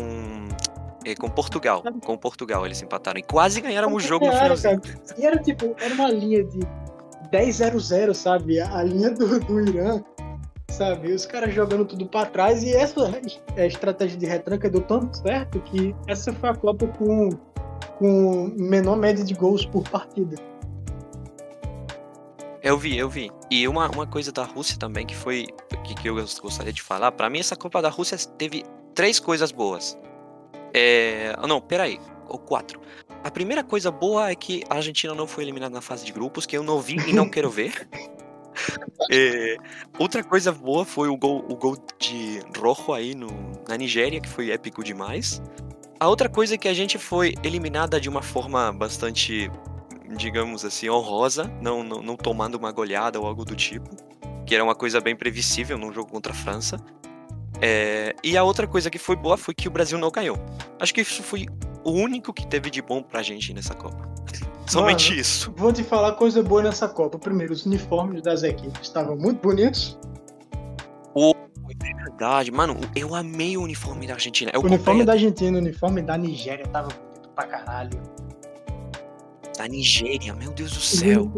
é, 1.06 1.14
com 1.16 1.30
Portugal. 1.30 1.84
Com 2.04 2.18
Portugal 2.18 2.66
eles 2.66 2.82
empataram. 2.82 3.20
E 3.20 3.24
quase 3.24 3.62
ganharam 3.62 3.94
o 3.94 4.00
jogo 4.00 4.26
no 4.26 4.32
Era, 4.32 4.56
finalzinho. 4.58 4.82
cara. 4.82 5.20
E 5.20 5.26
era 5.26 5.38
tipo, 5.38 5.76
era 5.80 5.94
uma 5.94 6.10
linha 6.10 6.44
de 6.44 6.60
10-0-0, 7.32 8.14
sabe? 8.14 8.60
A 8.60 8.82
linha 8.84 9.12
do, 9.12 9.40
do 9.40 9.60
Irã, 9.62 10.04
sabe? 10.70 11.12
Os 11.14 11.26
caras 11.26 11.54
jogando 11.54 11.86
tudo 11.86 12.08
pra 12.08 12.26
trás. 12.26 12.64
E 12.64 12.74
essa 12.74 13.12
é, 13.56 13.68
estratégia 13.68 14.18
de 14.18 14.26
retranca 14.26 14.70
deu 14.70 14.82
tanto 14.82 15.18
certo 15.20 15.60
que 15.62 15.96
essa 16.08 16.34
foi 16.34 16.50
a 16.50 16.56
Copa 16.56 16.88
com, 16.88 17.30
com 18.04 18.52
menor 18.58 18.98
média 18.98 19.24
de 19.24 19.34
gols 19.34 19.66
por 19.66 19.88
partida. 19.88 20.36
Eu 22.62 22.78
vi, 22.78 22.98
eu 22.98 23.10
vi. 23.10 23.32
E 23.50 23.66
uma, 23.66 23.90
uma 23.90 24.06
coisa 24.06 24.30
da 24.30 24.44
Rússia 24.44 24.78
também 24.78 25.06
que 25.06 25.16
foi. 25.16 25.48
Que, 25.86 25.96
que 25.96 26.10
eu 26.10 26.16
gostaria 26.16 26.74
de 26.74 26.82
falar. 26.82 27.14
Pra 27.14 27.30
mim, 27.30 27.40
essa 27.40 27.56
Copa 27.56 27.82
da 27.82 27.88
Rússia 27.88 28.18
teve 28.38 28.66
três 28.94 29.22
coisas 29.22 29.54
boas. 29.54 29.98
É. 30.74 31.34
ah, 31.38 31.48
Não, 31.48 31.62
peraí. 31.62 31.98
Ou 32.28 32.38
quatro. 32.38 32.82
A 33.24 33.32
primeira 33.32 33.64
coisa 33.64 33.90
boa 33.90 34.30
é 34.30 34.36
que 34.36 34.66
a 34.70 34.76
Argentina 34.76 35.16
não 35.16 35.26
foi 35.26 35.46
eliminada 35.46 35.74
na 35.74 35.82
fase 35.82 36.04
de 36.04 36.12
grupos, 36.12 36.46
que 36.46 36.58
eu 36.58 36.64
não 36.64 36.82
vi 36.82 36.98
e 37.08 37.14
não 37.14 37.30
quero 37.30 37.50
ver. 37.50 37.88
É, 39.12 39.58
outra 39.98 40.24
coisa 40.24 40.52
boa 40.52 40.86
foi 40.86 41.10
o 41.10 41.18
gol, 41.18 41.44
o 41.50 41.56
gol 41.56 41.76
de 41.98 42.40
Rojo 42.56 42.94
aí 42.94 43.16
no, 43.16 43.28
na 43.68 43.76
Nigéria, 43.76 44.22
que 44.22 44.30
foi 44.30 44.52
épico 44.52 44.84
demais. 44.84 45.42
A 46.04 46.08
outra 46.10 46.28
coisa 46.28 46.56
é 46.56 46.58
que 46.58 46.68
a 46.68 46.74
gente 46.74 46.98
foi 46.98 47.34
eliminada 47.42 47.98
de 47.98 48.10
uma 48.10 48.22
forma 48.22 48.74
bastante, 48.74 49.50
digamos 50.18 50.66
assim, 50.66 50.90
honrosa, 50.90 51.50
não, 51.62 51.82
não, 51.82 52.04
não 52.04 52.18
tomando 52.18 52.56
uma 52.56 52.74
goleada 52.74 53.18
ou 53.22 53.26
algo 53.26 53.46
do 53.46 53.56
tipo, 53.56 53.90
que 54.46 54.54
era 54.54 54.62
uma 54.62 54.76
coisa 54.76 55.00
bem 55.00 55.16
previsível 55.16 55.78
num 55.78 55.94
jogo 55.94 56.12
contra 56.12 56.34
a 56.34 56.36
França. 56.36 56.78
É, 57.62 58.14
e 58.22 58.36
a 58.36 58.44
outra 58.44 58.68
coisa 58.68 58.90
que 58.90 59.00
foi 59.00 59.16
boa 59.16 59.38
foi 59.38 59.54
que 59.54 59.66
o 59.66 59.72
Brasil 59.72 59.98
não 59.98 60.12
ganhou. 60.12 60.38
Acho 60.78 60.94
que 60.94 61.00
isso 61.00 61.24
foi 61.24 61.46
o 61.86 61.92
único 61.92 62.34
que 62.34 62.46
teve 62.46 62.70
de 62.70 62.82
bom 62.82 63.02
pra 63.02 63.24
gente 63.24 63.54
nessa 63.54 63.74
Copa. 63.74 64.06
Somente 64.68 65.12
Mano, 65.12 65.22
isso. 65.22 65.54
Vou 65.56 65.72
te 65.72 65.86
falar 65.86 66.12
coisa 66.16 66.44
boa 66.44 66.64
nessa 66.64 66.90
Copa. 66.90 67.18
Primeiro, 67.18 67.54
os 67.54 67.66
uniformes 67.66 68.22
das 68.22 68.44
equipes 68.44 68.82
estavam 68.82 69.16
muito 69.16 69.40
bonitos. 69.40 69.98
É 71.82 71.94
verdade, 72.04 72.52
mano, 72.52 72.76
eu 72.96 73.16
amei 73.16 73.58
o 73.58 73.62
uniforme 73.62 74.08
da 74.08 74.14
Argentina. 74.14 74.52
Eu 74.54 74.62
o 74.62 74.66
uniforme 74.66 75.00
comprei 75.02 75.06
da 75.06 75.14
Argentina, 75.14 75.58
o 75.58 75.62
uniforme 75.62 76.02
da 76.02 76.18
Nigéria 76.18 76.68
tava 76.68 76.88
bonito 76.90 77.30
pra 77.36 77.48
caralho. 77.48 78.00
da 79.58 79.68
Nigéria, 79.68 80.34
meu 80.34 80.52
Deus 80.52 80.72
do 80.74 80.80
céu. 80.80 81.32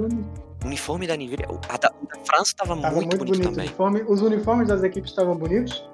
O 0.64 0.68
uniforme 0.68 1.06
da 1.06 1.16
Nigéria, 1.18 1.48
a 1.70 1.78
da, 1.78 1.88
a 1.90 2.16
da 2.18 2.26
França 2.26 2.54
tava 2.58 2.76
tava 2.80 2.96
muito, 2.96 3.18
bonito, 3.18 3.36
bonito. 3.38 3.50
também. 3.50 3.66
Uniforme- 3.68 4.04
os 4.08 4.22
uniformes 4.22 4.68
das 4.68 4.84
equipes 4.84 5.12
estavam 5.12 5.36
bonitos. 5.36 5.88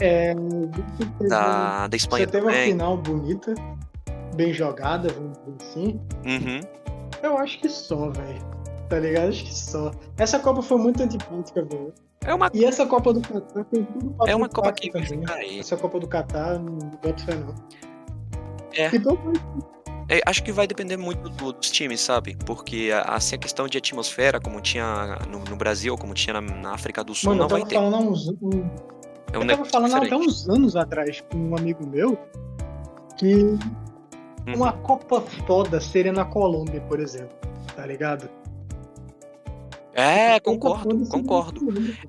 É, 0.00 0.34
você 0.34 1.04
teve- 1.18 1.28
Da, 1.28 1.86
da 1.86 1.90
você 1.90 1.96
Espanha 1.96 2.26
teve 2.26 2.46
uma 2.46 2.52
final 2.52 2.96
bonita, 2.96 3.54
bem 4.34 4.52
jogada, 4.52 5.08
vamos 5.12 5.36
dizer 5.38 5.56
assim. 5.70 6.00
Uhum. 6.24 6.60
Eu 7.22 7.38
acho 7.38 7.58
que 7.60 7.68
só, 7.68 8.08
velho. 8.10 8.52
Tá 8.88 8.98
ligado? 8.98 9.28
Acho 9.28 9.44
que 9.44 9.54
só. 9.54 9.90
Essa 10.16 10.38
Copa 10.38 10.62
foi 10.62 10.78
muito 10.78 11.02
antipática, 11.02 11.62
velho. 11.64 11.92
É 12.24 12.34
uma, 12.34 12.50
E 12.54 12.64
essa 12.64 12.86
Copa 12.86 13.12
do 13.12 13.20
Catar 13.20 13.64
tem 13.64 13.84
tudo 13.84 14.10
pra 14.12 14.30
é 14.30 14.34
uma 14.36 14.48
Copa 14.48 14.72
que 14.72 14.90
vai 14.90 15.04
ficar 15.04 15.34
aí. 15.34 15.58
Essa 15.58 15.76
Copa 15.76 15.98
do 15.98 16.06
Catar, 16.06 16.58
não 16.58 16.78
boto 17.02 17.24
fé 17.24 17.34
não. 17.34 17.54
É. 18.74 18.94
Então, 18.94 19.18
É, 20.08 20.20
acho 20.26 20.42
que 20.42 20.52
vai 20.52 20.66
depender 20.66 20.96
muito 20.96 21.28
do- 21.30 21.52
dos 21.52 21.70
times, 21.70 22.00
sabe? 22.00 22.36
Porque 22.44 22.90
a- 22.92 23.14
assim 23.14 23.36
a 23.36 23.38
questão 23.38 23.66
de 23.66 23.78
atmosfera, 23.78 24.40
como 24.40 24.60
tinha 24.60 25.18
no, 25.30 25.38
no 25.38 25.56
Brasil, 25.56 25.96
como 25.96 26.12
tinha 26.12 26.34
na, 26.34 26.40
na 26.40 26.72
África 26.74 27.02
do 27.04 27.14
Sul, 27.14 27.30
mano, 27.30 27.42
não 27.42 27.48
vai 27.48 27.64
ter. 27.64 27.76
falando 27.76 28.10
uns, 28.10 28.28
um, 28.28 28.50
É 29.32 29.38
um 29.38 29.42
eu 29.42 29.46
tava 29.48 29.64
falando 29.64 29.94
há 29.94 29.96
até 29.98 30.06
diferente. 30.06 30.28
uns 30.28 30.48
anos 30.48 30.76
atrás 30.76 31.22
com 31.30 31.38
um 31.38 31.56
amigo 31.56 31.86
meu 31.86 32.18
que 33.16 33.34
Uhum. 33.34 34.54
uma 34.56 34.72
Copa 34.72 35.20
foda 35.46 35.80
seria 35.80 36.12
na 36.12 36.24
Colômbia, 36.24 36.80
por 36.82 36.98
exemplo. 37.00 37.36
Tá 37.74 37.86
ligado? 37.86 38.28
É, 39.94 40.40
concordo, 40.40 41.06
concordo. 41.08 41.60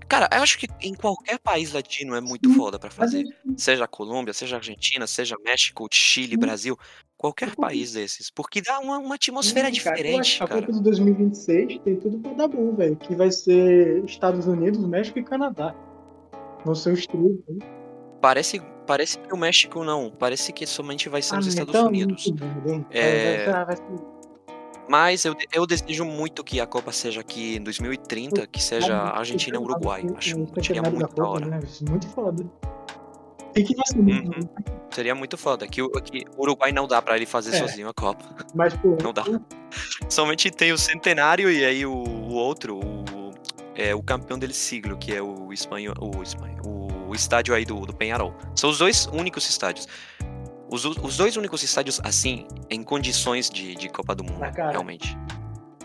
Cara, 0.08 0.30
eu 0.34 0.42
acho 0.42 0.58
que 0.58 0.68
em 0.82 0.94
qualquer 0.94 1.38
país 1.40 1.74
latino 1.74 2.16
é 2.16 2.22
muito 2.22 2.50
foda 2.54 2.80
pra 2.80 2.90
Mas 2.90 3.12
fazer. 3.12 3.26
Seja 3.58 3.84
a 3.84 3.88
Colômbia, 3.88 4.34
seja 4.34 4.56
a 4.56 4.60
Argentina, 4.60 5.06
seja 5.06 5.36
México, 5.44 5.88
Chile. 5.92 6.38
Brasil, 6.38 6.78
qualquer 7.18 7.54
país 7.56 7.94
desses. 7.94 8.30
Porque 8.30 8.62
dá 8.62 8.80
uma, 8.80 8.98
uma 9.00 9.16
atmosfera 9.16 9.70
Sim, 9.74 9.82
cara, 9.82 9.96
diferente, 9.98 10.38
que 10.38 10.44
a 10.44 10.48
cara. 10.48 10.62
Copa 10.62 10.74
de 10.74 10.84
2026 10.84 11.80
tem 11.84 11.96
tudo 11.98 12.20
pra 12.20 12.34
dar 12.34 12.48
bom, 12.48 12.74
velho. 12.76 12.96
Que 12.96 13.16
vai 13.16 13.32
ser 13.32 14.04
Estados 14.06 14.48
Unidos, 14.48 14.80
México 14.88 15.20
e 15.20 15.24
Canadá. 15.24 15.76
Vão 16.64 16.76
ser 16.76 16.94
os 16.94 17.06
três. 17.06 17.34
né? 17.50 17.68
Parece, 18.22 18.62
parece 18.88 19.20
que 19.20 19.34
o 19.34 19.38
México 19.38 19.84
não. 19.84 20.10
Parece 20.10 20.54
que 20.54 20.66
somente 20.66 21.10
vai 21.10 21.22
ser 21.22 21.34
Ah, 21.34 21.38
nos 21.38 21.48
Estados 21.48 21.76
então, 21.76 21.88
Unidos. 21.88 22.28
muito 22.28 22.46
bom, 22.46 22.70
hein? 22.72 22.86
É. 22.90 23.44
Vai- 23.44 23.54
vai- 23.54 23.66
vai 23.66 23.76
ser- 23.76 24.12
Mas 24.88 25.24
eu, 25.26 25.36
eu 25.54 25.66
desejo 25.66 26.04
muito 26.06 26.44
que 26.44 26.60
a 26.60 26.68
Copa 26.68 26.92
seja 26.92 27.22
aqui 27.22 27.56
em 27.56 27.62
2030, 27.62 28.46
que 28.48 28.62
seja 28.62 28.96
Argentina 28.98 29.58
e 29.58 29.60
Uruguai. 29.60 30.04
O- 30.04 30.18
Acho 30.18 30.42
o 30.42 30.46
que 30.48 30.62
seria 30.62 30.84
centenário 30.84 30.98
muito 31.00 31.16
da 31.16 31.28
hora. 31.28 31.46
né? 31.46 31.60
Muito 31.90 32.08
foda. 32.10 32.46
E 33.56 33.64
que 33.64 33.76
muito 33.96 34.32
Uhum. 34.40 34.50
Seria 34.92 35.16
muito 35.16 35.38
foda. 35.38 35.68
Que 35.68 35.82
o 35.82 35.90
que 35.90 36.26
o 36.38 36.42
Uruguai 36.42 36.72
não 36.72 36.88
dá 36.88 37.02
pra 37.02 37.16
ele 37.16 37.26
fazer 37.26 37.56
É. 37.56 37.60
sozinho 37.60 37.88
a 37.88 37.94
Copa. 37.94 38.26
Mas, 38.54 38.74
pô, 38.76 38.98
Não 39.02 39.14
dá. 39.14 39.24
Somente 40.10 40.52
tem 40.52 40.72
o 40.72 40.78
centenário 40.78 41.50
e 41.52 41.64
aí 41.64 41.86
o, 41.86 41.94
o 41.94 42.34
outro, 42.34 42.78
o, 42.80 43.32
é, 43.76 43.94
o 43.96 44.02
campeão 44.04 44.38
dele 44.38 44.54
siglo, 44.54 44.98
que 44.98 45.14
é 45.16 45.22
o 45.22 45.52
espanhol, 45.54 45.96
o, 46.00 46.22
espanhol, 46.22 46.92
o 47.08 47.16
estádio 47.16 47.54
aí 47.56 47.64
do, 47.66 47.86
do 47.86 47.94
Penharol. 47.94 48.34
São 48.56 48.70
os 48.70 48.78
dois 48.80 49.06
únicos 49.08 49.48
estádios. 49.50 49.88
Os, 50.74 50.86
os 50.86 51.18
dois 51.18 51.38
únicos 51.38 51.62
estádios, 51.62 52.02
assim, 52.04 52.48
em 52.68 52.82
condições 52.82 53.48
de, 53.48 53.76
de 53.76 53.90
Copa 53.90 54.16
do 54.16 54.24
Mundo, 54.24 54.41
Ah, 54.44 54.50
cara. 54.52 54.72
realmente. 54.72 55.16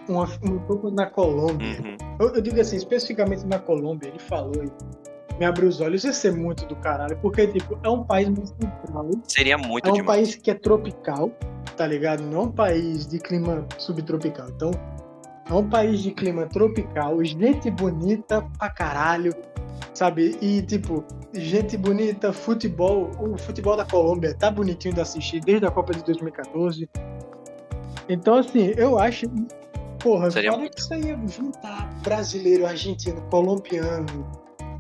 uma, 0.09 0.25
uma 0.43 0.59
Copa 0.61 0.91
na 0.91 1.05
Colômbia. 1.05 1.79
Uhum. 1.79 1.97
Eu, 2.19 2.35
eu 2.37 2.41
digo 2.41 2.59
assim, 2.59 2.77
especificamente 2.77 3.45
na 3.47 3.59
Colômbia, 3.59 4.09
ele 4.09 4.19
falou 4.19 4.65
e 4.65 5.39
me 5.39 5.45
abriu 5.45 5.69
os 5.69 5.83
olhos. 5.83 6.05
Ia 6.05 6.13
ser 6.15 6.33
muito 6.33 6.65
do 6.65 6.75
caralho, 6.77 7.19
porque, 7.21 7.47
tipo, 7.49 7.79
é 7.83 7.89
um 7.91 8.03
país 8.03 8.31
mais 8.31 8.49
central. 8.49 9.11
Seria 9.25 9.59
muito 9.59 9.87
É 9.87 9.93
um 9.93 9.97
demais. 9.97 10.21
país 10.21 10.35
que 10.37 10.51
é 10.51 10.55
tropical, 10.55 11.31
tá 11.77 11.87
ligado? 11.87 12.23
Não 12.23 12.39
é 12.41 12.43
um 12.45 12.51
país 12.51 13.07
de 13.07 13.19
clima 13.19 13.67
subtropical. 13.77 14.49
Então, 14.49 14.71
é 15.51 15.53
um 15.53 15.69
país 15.69 16.01
de 16.03 16.13
clima 16.13 16.47
tropical, 16.47 17.23
gente 17.23 17.71
bonita 17.71 18.41
pra 18.59 18.71
caralho, 18.71 19.35
sabe? 19.99 20.39
E, 20.41 20.63
tipo, 20.63 21.05
gente 21.35 21.77
bonita, 21.77 22.33
futebol. 22.33 23.11
O 23.19 23.37
futebol 23.37 23.77
da 23.77 23.85
Colômbia 23.85 24.33
tá 24.33 24.49
bonitinho 24.51 24.95
de 24.95 25.01
assistir 25.01 25.41
desde 25.41 25.67
a 25.67 25.71
Copa 25.71 25.93
de 25.93 26.05
2014. 26.05 26.89
Então, 28.09 28.37
assim, 28.37 28.73
eu 28.77 28.97
acho. 28.99 29.27
Porra, 29.99 30.31
Seria 30.31 30.53
olha 30.53 30.61
muito. 30.61 30.75
que 30.77 30.81
isso 30.81 30.95
aí 30.95 31.19
juntar 31.27 31.93
brasileiro, 32.05 32.65
argentino, 32.65 33.21
colombiano, 33.23 34.31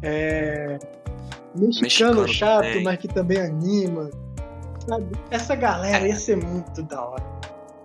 é, 0.00 0.78
mexicano, 1.56 2.22
Mexicano 2.22 2.28
chato, 2.28 2.62
também. 2.62 2.84
mas 2.84 2.98
que 2.98 3.08
também 3.08 3.38
anima. 3.40 4.08
Sabe? 4.88 5.16
Essa 5.32 5.56
galera 5.56 6.06
ia 6.06 6.14
ser 6.14 6.36
muito 6.36 6.80
da 6.84 7.04
hora. 7.04 7.24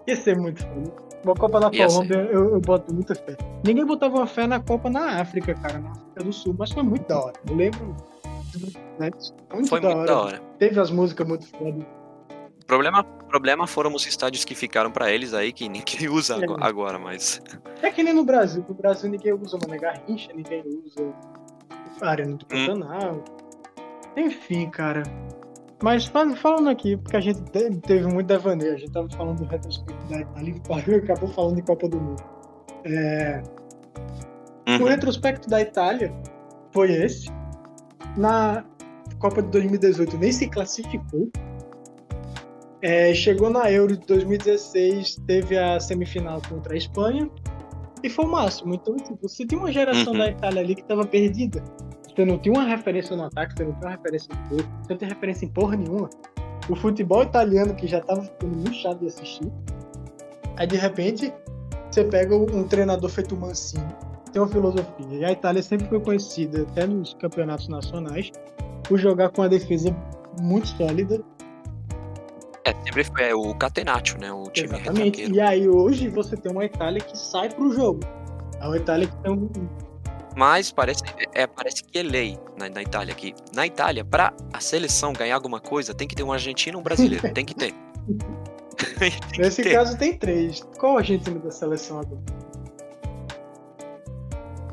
Ia 0.08 0.16
ser 0.16 0.38
muito 0.38 0.62
foda. 0.64 1.12
Uma 1.24 1.34
Copa 1.36 1.60
Ia 1.74 1.90
ser. 1.90 1.95
Colômbia, 1.95 2.18
eu, 2.32 2.50
eu 2.56 2.60
boto 2.60 2.94
muita 2.94 3.16
fé. 3.16 3.38
Ninguém 3.66 3.86
botava 3.86 4.18
uma 4.18 4.28
fé 4.28 4.45
na 4.45 4.60
Copa 4.60 4.90
na 4.90 5.22
África, 5.22 5.54
cara, 5.56 5.80
na 5.80 5.91
África 5.91 6.24
do 6.24 6.34
Sul, 6.34 6.56
mas 6.58 6.72
foi 6.72 6.84
muito 6.84 7.08
da 7.08 7.20
hora. 7.20 7.34
Eu 7.50 7.56
lembro. 7.56 7.95
Né? 9.00 9.10
Muito 9.54 9.70
Foi 9.70 9.80
da 9.80 9.88
muito 9.90 10.00
hora. 10.00 10.06
da 10.08 10.22
hora. 10.22 10.41
Teve 10.60 10.80
as 10.80 10.91
músicas 10.91 11.28
muito 11.28 11.48
fodas. 11.48 11.84
O 12.62 12.66
problema, 12.66 13.04
problema 13.04 13.66
foram 13.68 13.94
os 13.94 14.06
estádios 14.06 14.45
que 14.45 14.54
ficaram 14.56 14.91
pra 14.91 15.12
eles 15.12 15.34
aí, 15.34 15.52
que 15.52 15.68
ninguém 15.70 16.08
usa 16.12 16.36
É. 16.36 16.44
ago- 16.44 16.58
agora, 16.62 17.00
mas. 17.00 17.41
É 17.82 17.90
que 17.90 18.04
nem 18.04 18.14
no 18.14 18.24
Brasil. 18.24 18.64
No 18.68 18.76
Brasil 18.76 19.10
ninguém 19.10 19.34
usa 19.34 19.58
Mané 19.66 19.80
Garrincha, 19.80 20.32
ninguém 20.34 20.64
usa 20.86 21.14
a 22.02 22.10
Arena 22.10 22.36
do 22.36 22.45
Hum. 22.54 22.66
Pantanal. 22.68 23.24
Enfim, 24.16 24.70
cara. 24.70 25.04
Mas 25.84 26.06
fal- 26.06 26.34
falando 26.38 26.70
aqui, 26.70 26.96
porque 26.98 27.18
a 27.18 27.20
gente 27.20 27.42
te- 27.52 27.70
teve 27.82 28.08
muito 28.08 28.26
devaneio, 28.28 28.74
a 28.74 28.78
gente 28.78 28.92
tava 28.92 29.10
falando 29.10 29.40
do 29.40 29.46
retrospecto 29.46 30.06
da 30.08 30.20
Itália 30.22 30.56
e 30.56 30.96
acabou 30.96 31.30
falando 31.30 31.56
de 31.58 31.62
Copa 31.62 31.88
do 31.90 32.00
Mundo. 32.00 32.24
É, 32.86 33.44
O 34.66 34.72
Uhum. 34.72 34.86
retrospecto 34.88 35.50
da 35.50 35.60
Itália 35.60 36.14
foi 36.72 36.90
esse. 36.94 37.28
Na 38.18 38.64
Copa 39.20 39.42
de 39.42 39.50
2018 39.50 40.18
nem 40.18 40.32
se 40.32 40.48
classificou. 40.48 41.30
É, 42.82 43.14
chegou 43.14 43.50
na 43.50 43.70
Euro 43.72 43.98
de 43.98 44.06
2016, 44.06 45.18
teve 45.28 45.58
a 45.58 45.80
semifinal 45.82 46.42
contra 46.48 46.74
a 46.74 46.78
Espanha 46.78 47.30
e 48.02 48.10
foi 48.10 48.24
o 48.26 48.28
máximo. 48.30 48.74
Então, 48.74 48.96
tipo, 48.96 49.18
você 49.28 49.46
tinha 49.46 49.60
uma 49.60 49.72
geração 49.72 50.14
Uhum. 50.14 50.20
da 50.20 50.30
Itália 50.30 50.62
ali 50.62 50.76
que 50.76 50.82
estava 50.82 51.06
perdida. 51.06 51.62
Você 52.14 52.26
não 52.26 52.38
tinha 52.38 52.53
uma 52.53 52.64
referência 52.64 53.15
no 53.15 53.23
ataque, 53.23 53.53
você 53.56 53.64
não 53.64 53.73
tinha 53.73 53.88
uma 53.88 53.95
referência 53.95 54.30
em 54.31 54.49
gol, 54.49 54.60
você 54.60 54.94
não 54.94 54.98
tinha 54.98 55.10
referência 55.10 55.45
em 55.45 55.49
porra 55.49 55.76
nenhuma. 55.76 56.10
O 56.69 56.76
futebol 56.76 57.23
italiano 57.23 57.73
que 57.73 57.88
já 57.88 57.99
estava 57.99 58.22
ficando 58.22 58.56
muito 58.56 58.73
chato 58.76 58.99
de 58.99 59.07
assistir. 59.07 59.52
Aí 60.56 60.68
de 60.68 60.77
repente 60.77 61.34
você 61.90 62.03
pega 62.03 62.35
um 62.35 62.68
treinador 62.68 63.10
feito 63.10 63.35
Mancini, 63.35 63.84
tem 64.31 64.41
uma 64.41 64.48
filosofia. 64.48 65.07
E 65.11 65.26
a 65.26 65.31
Itália 65.31 65.61
sempre 65.61 65.88
foi 65.88 65.99
conhecida, 65.99 66.64
até 66.64 66.85
nos 66.85 67.14
campeonatos 67.15 67.68
nacionais, 67.68 68.31
por 68.84 68.98
jogar 68.99 69.30
com 69.30 69.41
uma 69.41 69.49
defesa 69.49 69.95
muito 70.41 70.68
sólida. 70.69 71.23
É, 72.65 72.73
sempre 72.84 73.03
foi 73.03 73.23
é, 73.23 73.35
o 73.35 73.53
Catenaccio, 73.56 74.19
né? 74.19 74.31
O 74.31 74.44
time 74.45 74.69
Exatamente. 74.69 75.31
E 75.31 75.41
aí 75.41 75.68
hoje 75.68 76.10
você 76.10 76.38
tem 76.38 76.52
uma 76.52 76.65
Itália 76.65 77.02
que 77.02 77.18
sai 77.18 77.49
pro 77.49 77.72
jogo. 77.72 77.99
É 78.60 78.65
uma 78.65 78.77
Itália 78.77 79.07
que 79.07 79.15
tem 79.18 79.31
um. 79.31 79.49
Mas 80.36 80.72
parece, 80.72 81.04
é, 81.34 81.46
parece 81.46 81.84
que 81.84 81.98
é 81.98 82.04
lei 82.04 82.40
na, 82.58 82.70
na 82.70 82.82
Itália 82.82 83.14
aqui. 83.14 83.34
Na 83.54 83.66
Itália, 83.68 84.04
pra 84.04 84.34
a 84.52 84.60
seleção 84.60 85.14
ganhar 85.14 85.36
alguma 85.36 85.60
coisa, 85.60 85.94
tem 85.94 86.08
que 86.08 86.16
ter 86.16 86.24
um 86.24 86.32
argentino 86.32 86.78
e 86.78 86.80
um 86.80 86.84
brasileiro. 86.84 87.32
tem 87.34 87.46
que 87.46 87.54
ter. 87.54 87.74
tem 89.00 89.12
que 89.12 89.40
Nesse 89.40 89.64
ter. 89.64 89.74
caso 89.74 89.98
tem 89.98 90.18
três. 90.18 90.62
Qual 90.78 90.98
argentino 90.98 91.40
da 91.40 91.52
seleção 91.52 92.00
agora? 92.00 92.22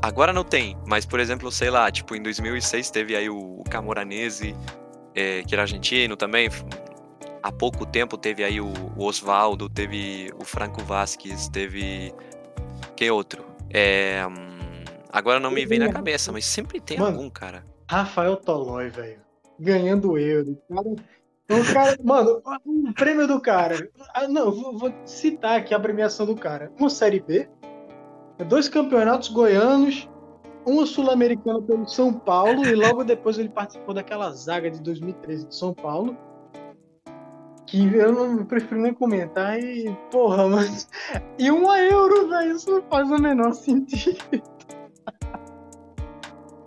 Agora 0.02 0.32
não 0.32 0.44
tem, 0.44 0.78
mas 0.86 1.04
por 1.04 1.20
exemplo, 1.20 1.52
sei 1.52 1.68
lá, 1.68 1.90
tipo, 1.90 2.14
em 2.14 2.22
2006 2.22 2.90
teve 2.90 3.14
aí 3.14 3.28
o 3.28 3.62
Camoranese, 3.68 4.56
é, 5.14 5.42
que 5.42 5.54
era 5.54 5.62
argentino 5.62 6.16
também. 6.16 6.48
Há 7.42 7.52
pouco 7.52 7.84
tempo 7.84 8.16
teve 8.16 8.42
aí 8.42 8.60
o, 8.60 8.72
o 8.96 9.04
Osvaldo, 9.04 9.68
teve 9.68 10.30
o 10.38 10.44
Franco 10.44 10.82
Vasquez, 10.82 11.48
teve. 11.48 12.14
Que 12.96 13.10
outro? 13.10 13.44
É, 13.70 14.26
hum, 14.26 14.49
agora 15.12 15.40
não 15.40 15.50
me 15.50 15.66
vem 15.66 15.78
na 15.78 15.92
cabeça, 15.92 16.32
mas 16.32 16.44
sempre 16.44 16.80
tem 16.80 16.98
Mano, 16.98 17.16
algum, 17.16 17.30
cara. 17.30 17.64
Rafael 17.88 18.36
Tolói, 18.36 18.88
velho. 18.88 19.20
Ganhando 19.58 20.16
euro. 20.16 20.56
Cara, 20.68 20.88
o 21.50 21.74
cara, 21.74 21.98
mano, 22.04 22.42
o 22.64 22.94
prêmio 22.94 23.26
do 23.26 23.40
cara. 23.40 23.88
Ah, 24.14 24.28
não, 24.28 24.52
vou, 24.52 24.78
vou 24.78 24.92
citar 25.04 25.58
aqui 25.58 25.74
a 25.74 25.80
premiação 25.80 26.24
do 26.24 26.36
cara. 26.36 26.72
Uma 26.78 26.88
Série 26.88 27.20
B, 27.20 27.48
dois 28.48 28.68
campeonatos 28.68 29.28
goianos, 29.28 30.08
uma 30.64 30.86
sul-americana 30.86 31.60
pelo 31.62 31.88
São 31.88 32.12
Paulo, 32.12 32.64
e 32.66 32.74
logo 32.74 33.04
depois 33.04 33.38
ele 33.38 33.48
participou 33.48 33.94
daquela 33.94 34.30
zaga 34.32 34.70
de 34.70 34.80
2013 34.80 35.48
de 35.48 35.54
São 35.54 35.74
Paulo. 35.74 36.16
que 37.66 37.82
eu 37.94 38.12
não 38.12 38.44
prefiro 38.44 38.80
nem 38.80 38.92
comentar 38.94 39.58
e, 39.58 39.94
porra, 40.10 40.48
mas. 40.48 40.88
E 41.38 41.50
uma 41.50 41.80
euro, 41.80 42.28
velho, 42.28 42.56
isso 42.56 42.70
não 42.70 42.82
faz 42.82 43.10
o 43.10 43.18
menor 43.18 43.52
sentido. 43.54 44.42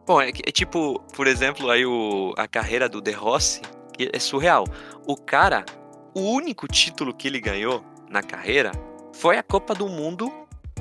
Bom, 0.06 0.22
é, 0.22 0.30
é, 0.30 0.52
tipo, 0.52 1.00
por 1.16 1.28
exemplo, 1.28 1.70
aí 1.70 1.86
o, 1.86 2.34
a 2.38 2.48
carreira 2.48 2.90
do 2.90 3.02
De 3.02 3.12
Rossi 3.12 3.62
é 3.98 4.20
surreal. 4.20 4.66
O 5.08 5.16
cara, 5.16 5.66
o 6.14 6.22
único 6.22 6.68
título 6.68 7.14
que 7.14 7.28
ele 7.28 7.40
ganhou 7.40 7.84
na 8.10 8.22
carreira 8.22 8.72
foi 9.14 9.38
a 9.38 9.44
Copa 9.44 9.74
do 9.74 9.88
Mundo 9.88 10.32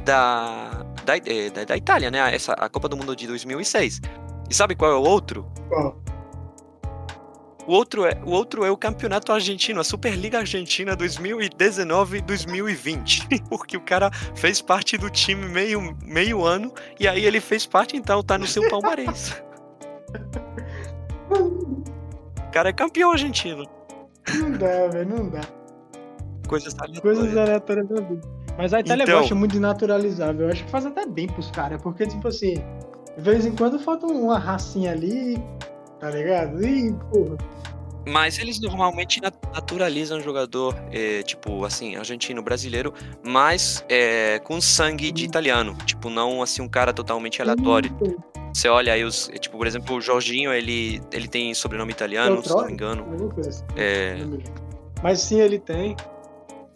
da, 0.04 0.84
da, 1.04 1.16
é, 1.16 1.50
da, 1.50 1.64
da 1.64 1.76
Itália, 1.76 2.10
né? 2.10 2.34
Essa, 2.34 2.52
a 2.54 2.68
Copa 2.68 2.88
do 2.88 2.96
Mundo 2.96 3.14
de 3.14 3.26
2006. 3.26 4.00
E 4.50 4.54
sabe 4.54 4.74
qual 4.74 4.90
é 4.90 4.96
o 4.96 5.02
outro? 5.02 5.46
Qual? 5.68 6.02
O 7.66 7.72
outro, 7.72 8.04
é, 8.04 8.20
o 8.24 8.30
outro 8.30 8.64
é 8.64 8.70
o 8.70 8.76
Campeonato 8.76 9.32
Argentino, 9.32 9.80
a 9.80 9.84
Superliga 9.84 10.38
Argentina 10.38 10.96
2019-2020. 10.96 13.46
Porque 13.48 13.76
o 13.76 13.80
cara 13.80 14.10
fez 14.34 14.60
parte 14.60 14.98
do 14.98 15.08
time 15.08 15.46
meio, 15.46 15.96
meio 16.04 16.44
ano 16.44 16.74
e 16.98 17.06
aí 17.06 17.24
ele 17.24 17.40
fez 17.40 17.64
parte, 17.64 17.96
então 17.96 18.20
tá 18.22 18.36
no 18.36 18.46
seu 18.46 18.68
palmarés. 18.68 19.40
o 21.30 22.50
cara 22.52 22.70
é 22.70 22.72
campeão 22.72 23.12
argentino. 23.12 23.64
Não 24.34 24.50
dá, 24.52 24.88
velho, 24.88 25.08
não 25.08 25.28
dá. 25.28 25.42
Coisas 26.48 26.74
aleatórias. 26.74 27.00
Coisas 27.00 27.36
aleatórias 27.36 27.88
da 27.88 28.00
vida. 28.00 28.28
Mas 28.58 28.74
a 28.74 28.80
Itália 28.80 29.04
então... 29.04 29.20
gosta 29.20 29.34
muito 29.34 29.52
de 29.52 29.60
naturalizável. 29.60 30.46
Eu 30.46 30.52
acho 30.52 30.64
que 30.64 30.70
faz 30.70 30.84
até 30.84 31.06
bem 31.06 31.26
pros 31.26 31.50
caras, 31.50 31.80
porque, 31.80 32.06
tipo 32.06 32.28
assim, 32.28 32.54
de 33.16 33.22
vez 33.22 33.46
em 33.46 33.54
quando 33.54 33.78
falta 33.78 34.06
uma 34.06 34.38
racinha 34.38 34.92
ali 34.92 35.42
tá 36.02 36.10
ligado? 36.10 36.66
E, 36.66 36.92
porra. 37.12 37.38
Mas 38.04 38.36
eles 38.40 38.60
normalmente 38.60 39.20
naturalizam 39.20 40.18
o 40.18 40.20
jogador, 40.20 40.74
é, 40.90 41.22
tipo, 41.22 41.64
assim, 41.64 41.94
argentino, 41.94 42.42
brasileiro, 42.42 42.92
mas 43.22 43.84
é, 43.88 44.40
com 44.40 44.60
sangue 44.60 45.12
de 45.12 45.24
italiano. 45.24 45.76
Tipo, 45.86 46.10
não, 46.10 46.42
assim, 46.42 46.60
um 46.60 46.68
cara 46.68 46.92
totalmente 46.92 47.40
aleatório. 47.40 47.96
Você 48.52 48.68
olha 48.68 48.92
aí 48.92 49.04
os. 49.04 49.30
É, 49.30 49.34
tipo, 49.34 49.56
por 49.56 49.68
exemplo, 49.68 49.94
o 49.94 50.00
Jorginho, 50.00 50.52
ele, 50.52 51.00
ele 51.12 51.28
tem 51.28 51.54
sobrenome 51.54 51.92
italiano, 51.92 52.42
se 52.42 52.50
não 52.50 52.66
me 52.66 52.72
engano. 52.72 53.32
Assim. 53.38 53.64
É... 53.76 54.16
Mas 55.00 55.20
sim, 55.20 55.40
ele 55.40 55.60
tem. 55.60 55.94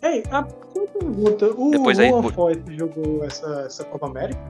Ei, 0.03 0.23
a 0.31 0.45
pergunta: 0.45 1.47
o 1.47 1.71
Depois 1.73 1.99
Juan 1.99 2.23
aí, 2.23 2.33
Foyt 2.33 2.77
jogou 2.77 3.25
essa, 3.25 3.65
essa 3.67 3.85
Copa 3.85 4.07
América? 4.07 4.41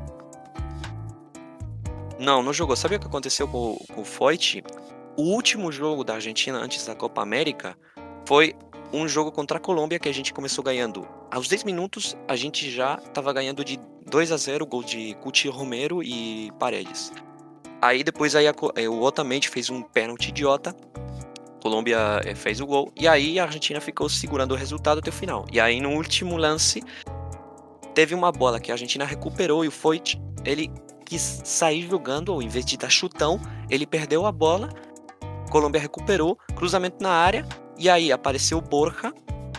Não, 2.18 2.42
não 2.42 2.52
jogou. 2.52 2.76
Sabe 2.76 2.96
o 2.96 3.00
que 3.00 3.06
aconteceu 3.06 3.46
com, 3.46 3.76
com 3.94 4.00
o 4.00 4.04
Foyt? 4.04 4.62
O 5.16 5.22
último 5.22 5.70
jogo 5.70 6.04
da 6.04 6.14
Argentina 6.14 6.58
antes 6.58 6.84
da 6.86 6.94
Copa 6.94 7.22
América 7.22 7.76
foi 8.26 8.54
um 8.92 9.06
jogo 9.08 9.32
contra 9.32 9.58
a 9.58 9.60
Colômbia 9.60 9.98
que 9.98 10.08
a 10.08 10.14
gente 10.14 10.32
começou 10.32 10.62
ganhando. 10.62 11.06
Aos 11.30 11.48
10 11.48 11.64
minutos, 11.64 12.16
a 12.28 12.36
gente 12.36 12.70
já 12.70 13.00
estava 13.04 13.32
ganhando 13.32 13.64
de 13.64 13.78
2 14.06 14.32
a 14.32 14.36
0 14.36 14.66
gol 14.66 14.82
de 14.82 15.14
Cuti 15.14 15.48
Romero 15.48 16.02
e 16.02 16.50
Paredes. 16.58 17.12
Aí 17.82 18.02
depois 18.02 18.34
aí 18.34 18.46
eh, 18.46 18.88
o 18.88 19.02
Otamendi 19.02 19.48
fez 19.48 19.68
um 19.68 19.82
pênalti 19.82 20.28
idiota. 20.28 20.74
Colômbia 21.62 22.20
eh, 22.24 22.34
fez 22.34 22.60
o 22.60 22.66
gol. 22.66 22.92
E 22.96 23.06
aí 23.06 23.38
a 23.38 23.44
Argentina 23.44 23.80
ficou 23.80 24.08
segurando 24.08 24.52
o 24.52 24.56
resultado 24.56 24.98
até 24.98 25.10
o 25.10 25.12
final. 25.12 25.44
E 25.52 25.60
aí 25.60 25.80
no 25.80 25.90
último 25.90 26.36
lance, 26.36 26.82
teve 27.94 28.14
uma 28.14 28.32
bola 28.32 28.60
que 28.60 28.70
a 28.70 28.74
Argentina 28.74 29.04
recuperou 29.04 29.64
e 29.64 29.68
o 29.68 29.72
Foyt, 29.72 30.20
ele 30.44 30.70
quis 31.06 31.40
sair 31.44 31.88
jogando, 31.88 32.32
ao 32.32 32.42
invés 32.42 32.64
de 32.64 32.76
dar 32.76 32.90
chutão, 32.90 33.40
ele 33.70 33.86
perdeu 33.86 34.26
a 34.26 34.32
bola, 34.32 34.68
Colômbia 35.50 35.80
recuperou, 35.80 36.36
cruzamento 36.54 37.02
na 37.02 37.10
área, 37.10 37.46
e 37.78 37.88
aí 37.88 38.12
apareceu 38.12 38.60
Borja, 38.60 39.14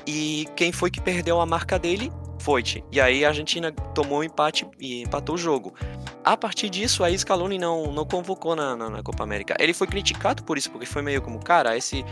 e 0.06 0.48
quem 0.56 0.72
foi 0.72 0.92
que 0.92 1.02
perdeu 1.02 1.40
a 1.42 1.46
marca 1.46 1.80
dele? 1.80 2.12
Foyt. 2.40 2.84
E 2.92 3.02
aí 3.02 3.26
a 3.26 3.30
Argentina 3.30 3.72
tomou 3.72 4.20
o 4.20 4.22
um 4.22 4.24
empate 4.24 4.68
e 4.80 5.02
empatou 5.02 5.36
o 5.36 5.38
jogo. 5.38 5.74
A 6.24 6.38
partir 6.38 6.70
disso, 6.70 7.04
aí 7.04 7.18
Scaloni 7.18 7.58
não, 7.58 7.92
não 7.92 8.06
convocou 8.06 8.56
na, 8.56 8.76
na, 8.76 8.90
na 8.90 9.04
Copa 9.04 9.24
América. 9.24 9.56
Ele 9.60 9.74
foi 9.74 9.88
criticado 9.88 10.44
por 10.44 10.58
isso, 10.58 10.70
porque 10.72 10.86
foi 10.86 11.02
meio 11.02 11.22
como, 11.22 11.40
cara, 11.40 11.76
esse 11.76 12.06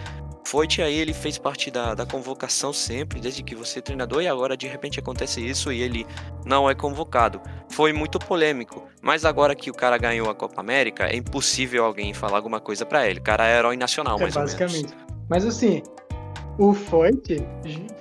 Foyt 0.46 0.82
aí 0.82 0.96
ele 0.96 1.14
fez 1.14 1.38
parte 1.38 1.72
da, 1.72 1.96
da 1.96 2.06
convocação 2.06 2.72
sempre, 2.72 3.20
desde 3.20 3.42
que 3.42 3.56
você 3.56 3.80
é 3.80 3.82
treinador, 3.82 4.22
e 4.22 4.28
agora 4.28 4.56
de 4.56 4.68
repente 4.68 5.00
acontece 5.00 5.46
isso 5.46 5.72
e 5.72 5.82
ele 5.82 6.06
não 6.46 6.70
é 6.70 6.76
convocado. 6.76 7.42
Foi 7.70 7.92
muito 7.92 8.20
polêmico, 8.20 8.88
mas 9.02 9.26
agora 9.26 9.56
que 9.56 9.72
o 9.72 9.74
cara 9.74 9.98
ganhou 9.98 10.30
a 10.30 10.36
Copa 10.36 10.62
América, 10.62 11.08
é 11.08 11.16
impossível 11.16 11.84
alguém 11.84 12.14
falar 12.14 12.38
alguma 12.38 12.60
coisa 12.60 12.86
para 12.86 13.10
ele. 13.10 13.20
O 13.20 13.24
cara 13.24 13.48
é 13.48 13.58
herói 13.58 13.76
nacional, 13.76 14.18
é, 14.20 14.22
mais 14.22 14.36
basicamente. 14.36 14.94
ou 14.94 15.00
menos. 15.00 15.16
Mas 15.28 15.46
assim, 15.46 15.82
o 16.60 16.74
Foyt, 16.74 17.44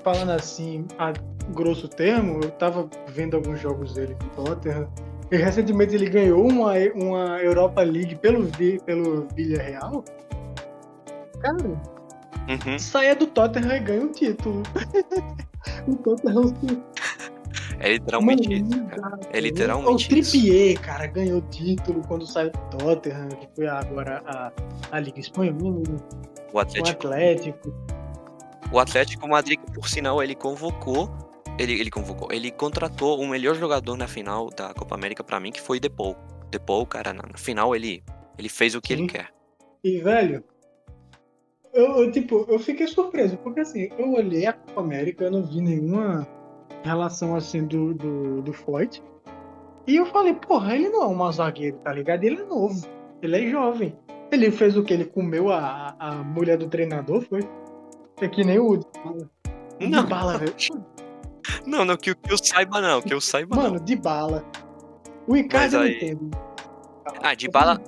falando 0.02 0.32
assim, 0.32 0.86
a 0.98 1.12
grosso 1.48 1.88
termo, 1.88 2.40
eu 2.42 2.50
tava 2.50 2.88
vendo 3.08 3.36
alguns 3.36 3.58
jogos 3.60 3.94
dele 3.94 4.16
com 4.34 4.42
o 4.42 4.44
Tottenham, 4.44 4.88
e 5.30 5.36
recentemente 5.36 5.94
ele 5.94 6.10
ganhou 6.10 6.46
uma, 6.46 6.74
uma 6.94 7.38
Europa 7.42 7.82
League 7.82 8.16
pelo, 8.16 8.46
pelo 8.84 9.26
Villarreal. 9.34 10.04
Cara, 11.40 11.93
Uhum. 12.48 12.78
Saia 12.78 13.14
do 13.14 13.26
Tottenham 13.26 13.76
e 13.76 13.80
ganha 13.80 14.02
um 14.02 14.12
título. 14.12 14.62
o 15.88 15.96
Tottenham 15.96 16.54
É 17.80 17.92
literalmente 17.92 18.48
Mano, 18.48 18.68
isso, 18.68 18.84
cara. 18.84 19.20
É 19.32 19.40
literalmente 19.40 20.06
o 20.06 20.08
Trippier, 20.08 20.80
cara, 20.80 21.06
ganhou 21.06 21.40
título 21.42 22.02
quando 22.06 22.26
saiu 22.26 22.50
do 22.50 22.78
Tottenham, 22.78 23.28
que 23.28 23.48
foi 23.54 23.66
agora 23.66 24.22
a, 24.26 24.52
a 24.92 25.00
Liga 25.00 25.20
Espanhola. 25.20 25.82
O 26.52 26.58
Atlético. 26.58 27.04
O 27.04 27.10
Atlético. 27.10 27.74
O 28.72 28.78
Atlético 28.78 29.28
Madrid, 29.28 29.60
por 29.74 29.88
sinal, 29.88 30.22
ele 30.22 30.34
convocou, 30.34 31.10
ele, 31.58 31.80
ele 31.80 31.90
convocou, 31.90 32.32
ele 32.32 32.50
contratou 32.50 33.20
o 33.20 33.28
melhor 33.28 33.54
jogador 33.54 33.96
na 33.96 34.08
final 34.08 34.50
da 34.50 34.72
Copa 34.74 34.94
América 34.94 35.22
para 35.22 35.38
mim, 35.40 35.52
que 35.52 35.60
foi 35.60 35.78
Depou. 35.78 36.16
Depou, 36.50 36.84
cara, 36.86 37.12
na, 37.12 37.22
na 37.22 37.38
final 37.38 37.74
ele, 37.74 38.02
ele 38.38 38.48
fez 38.48 38.74
o 38.74 38.80
que 38.80 38.94
Sim. 38.94 39.02
ele 39.02 39.12
quer. 39.12 39.28
E, 39.82 40.00
velho, 40.00 40.42
eu, 41.74 42.10
tipo, 42.10 42.46
eu 42.48 42.58
fiquei 42.58 42.86
surpreso, 42.86 43.36
porque 43.38 43.60
assim, 43.60 43.88
eu 43.98 44.12
olhei 44.12 44.46
a 44.46 44.52
Copa 44.52 44.80
América, 44.80 45.24
eu 45.24 45.30
não 45.30 45.42
vi 45.42 45.60
nenhuma 45.60 46.26
relação 46.84 47.34
assim 47.34 47.64
do, 47.64 47.92
do, 47.94 48.42
do 48.42 48.52
Floyd. 48.52 49.02
E 49.86 49.96
eu 49.96 50.06
falei, 50.06 50.34
porra, 50.34 50.74
ele 50.76 50.88
não 50.88 51.02
é 51.02 51.06
um 51.06 51.32
zagueiro, 51.32 51.76
tá 51.78 51.92
ligado? 51.92 52.24
Ele 52.24 52.40
é 52.40 52.44
novo, 52.44 52.86
ele 53.20 53.36
é 53.36 53.50
jovem. 53.50 53.94
Ele 54.30 54.50
fez 54.50 54.76
o 54.76 54.82
que? 54.82 54.94
Ele 54.94 55.04
comeu 55.04 55.50
a, 55.50 55.94
a 55.98 56.14
mulher 56.22 56.56
do 56.56 56.68
treinador, 56.68 57.22
foi? 57.22 57.40
É 58.20 58.28
que 58.28 58.44
nem 58.44 58.58
o. 58.58 58.76
De 58.76 59.86
não. 59.88 60.06
bala, 60.06 60.38
velho. 60.38 60.54
Não, 61.66 61.84
não, 61.84 61.96
que, 61.96 62.14
que 62.14 62.32
eu 62.32 62.38
saiba 62.38 62.80
não, 62.80 63.02
que 63.02 63.12
eu 63.12 63.20
saiba 63.20 63.56
Mano, 63.56 63.76
não. 63.76 63.84
de 63.84 63.96
bala. 63.96 64.44
O 65.26 65.36
Icardi 65.36 65.76
aí... 65.76 65.82
eu 65.82 65.96
entendo. 65.96 66.30
Ah, 67.22 67.34
de 67.34 67.48
bala. 67.48 67.80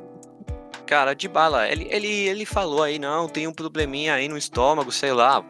Cara, 0.87 1.15
de 1.15 1.27
bala, 1.27 1.69
ele, 1.69 1.89
ele, 1.91 2.07
ele 2.07 2.47
falou 2.47 2.83
aí, 2.83 2.99
não, 2.99 3.29
tem 3.29 3.49
um 3.49 3.53
probleminha 3.53 4.15
aí 4.15 4.29
no 4.29 4.39
estômago, 4.39 4.93
sei 4.93 5.13
lá. 5.13 5.45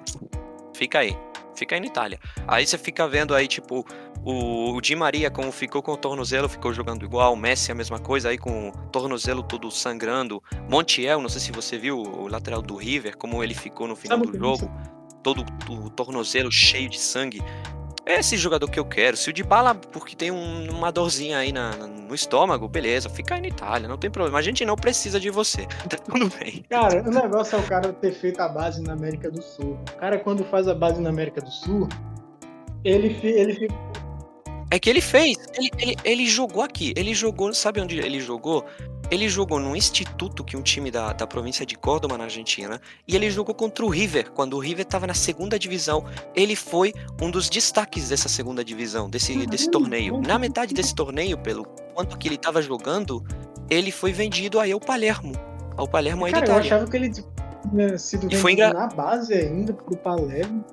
Fica 0.74 1.00
aí. 1.00 1.16
Fica 1.54 1.74
aí 1.74 1.80
na 1.80 1.86
Itália. 1.86 2.18
Aí 2.46 2.66
você 2.66 2.76
fica 2.78 3.06
vendo 3.06 3.34
aí, 3.34 3.46
tipo, 3.46 3.84
o, 4.24 4.74
o 4.74 4.80
Di 4.80 4.96
Maria, 4.96 5.30
como 5.30 5.52
ficou 5.52 5.82
com 5.82 5.92
o 5.92 5.96
tornozelo, 5.96 6.48
ficou 6.48 6.72
jogando 6.72 7.04
igual. 7.04 7.32
O 7.32 7.36
Messi, 7.36 7.70
a 7.70 7.74
mesma 7.74 7.98
coisa, 7.98 8.28
aí 8.28 8.38
com 8.38 8.70
o 8.70 8.72
tornozelo 8.90 9.42
todo 9.42 9.70
sangrando. 9.70 10.42
Montiel, 10.68 11.20
não 11.20 11.28
sei 11.28 11.40
se 11.40 11.52
você 11.52 11.78
viu, 11.78 11.98
o 11.98 12.28
lateral 12.28 12.60
do 12.60 12.76
River, 12.76 13.16
como 13.16 13.42
ele 13.42 13.54
ficou 13.54 13.86
no 13.86 13.96
final 13.96 14.18
do 14.18 14.36
jogo. 14.38 14.70
Todo 15.22 15.44
o 15.68 15.90
tornozelo 15.90 16.50
cheio 16.50 16.88
de 16.88 16.98
sangue. 16.98 17.42
É 18.06 18.20
esse 18.20 18.36
jogador 18.36 18.70
que 18.70 18.78
eu 18.78 18.84
quero. 18.84 19.16
Se 19.16 19.28
o 19.30 19.32
de 19.32 19.42
bala, 19.42 19.74
porque 19.74 20.14
tem 20.14 20.30
um, 20.30 20.70
uma 20.70 20.92
dorzinha 20.92 21.38
aí 21.38 21.50
na, 21.50 21.72
no 21.76 22.14
estômago, 22.14 22.68
beleza, 22.68 23.10
fica 23.10 23.34
aí 23.34 23.40
na 23.40 23.48
Itália, 23.48 23.88
não 23.88 23.98
tem 23.98 24.08
problema. 24.08 24.38
A 24.38 24.42
gente 24.42 24.64
não 24.64 24.76
precisa 24.76 25.18
de 25.18 25.28
você. 25.28 25.66
Tá 25.90 25.96
tudo 25.98 26.30
bem. 26.38 26.64
Cara, 26.68 27.02
o 27.02 27.10
negócio 27.10 27.56
é 27.56 27.58
o 27.58 27.62
cara 27.64 27.92
ter 27.92 28.12
feito 28.12 28.40
a 28.40 28.48
base 28.48 28.80
na 28.80 28.92
América 28.92 29.28
do 29.28 29.42
Sul. 29.42 29.78
O 29.92 29.96
cara, 29.98 30.18
quando 30.18 30.44
faz 30.44 30.68
a 30.68 30.74
base 30.74 31.00
na 31.00 31.10
América 31.10 31.40
do 31.40 31.50
Sul, 31.50 31.88
ele, 32.84 33.18
ele 33.22 33.54
fica. 33.54 33.74
É 34.70 34.78
que 34.78 34.90
ele 34.90 35.00
fez. 35.00 35.36
Ele, 35.54 35.70
ele, 35.78 35.96
ele 36.04 36.26
jogou 36.26 36.62
aqui. 36.62 36.92
Ele 36.96 37.14
jogou. 37.14 37.52
Sabe 37.54 37.80
onde 37.80 37.98
ele 37.98 38.20
jogou? 38.20 38.64
Ele 39.10 39.28
jogou 39.28 39.60
num 39.60 39.76
instituto 39.76 40.42
que 40.42 40.56
um 40.56 40.62
time 40.62 40.90
da, 40.90 41.12
da 41.12 41.26
província 41.26 41.64
de 41.64 41.76
Córdoba, 41.76 42.18
na 42.18 42.24
Argentina, 42.24 42.80
e 43.06 43.14
ele 43.14 43.30
jogou 43.30 43.54
contra 43.54 43.84
o 43.84 43.88
River, 43.88 44.32
quando 44.32 44.54
o 44.54 44.58
River 44.58 44.84
estava 44.84 45.06
na 45.06 45.14
segunda 45.14 45.58
divisão. 45.58 46.04
Ele 46.34 46.56
foi 46.56 46.92
um 47.20 47.30
dos 47.30 47.48
destaques 47.48 48.08
dessa 48.08 48.28
segunda 48.28 48.64
divisão, 48.64 49.08
desse, 49.08 49.46
desse 49.46 49.70
torneio. 49.70 50.20
Na 50.20 50.38
metade 50.38 50.74
desse 50.74 50.94
torneio, 50.94 51.38
pelo 51.38 51.64
quanto 51.94 52.18
que 52.18 52.26
ele 52.26 52.34
estava 52.34 52.60
jogando, 52.60 53.24
ele 53.70 53.92
foi 53.92 54.12
vendido 54.12 54.58
aí 54.58 54.72
ao 54.72 54.80
Palermo. 54.80 55.32
Ao 55.76 55.86
Palermo 55.86 56.24
aí 56.24 56.32
Cara, 56.32 56.46
da 56.46 56.52
Itália. 56.52 56.68
eu 56.68 56.76
achava 56.76 56.90
que 56.90 56.96
ele 56.96 57.10
tinha 57.10 57.98
sido 57.98 58.22
vendido 58.22 58.50
engra... 58.50 58.72
na 58.72 58.86
base 58.88 59.34
ainda 59.34 59.72
pro 59.72 59.96
Palermo. 59.96 60.64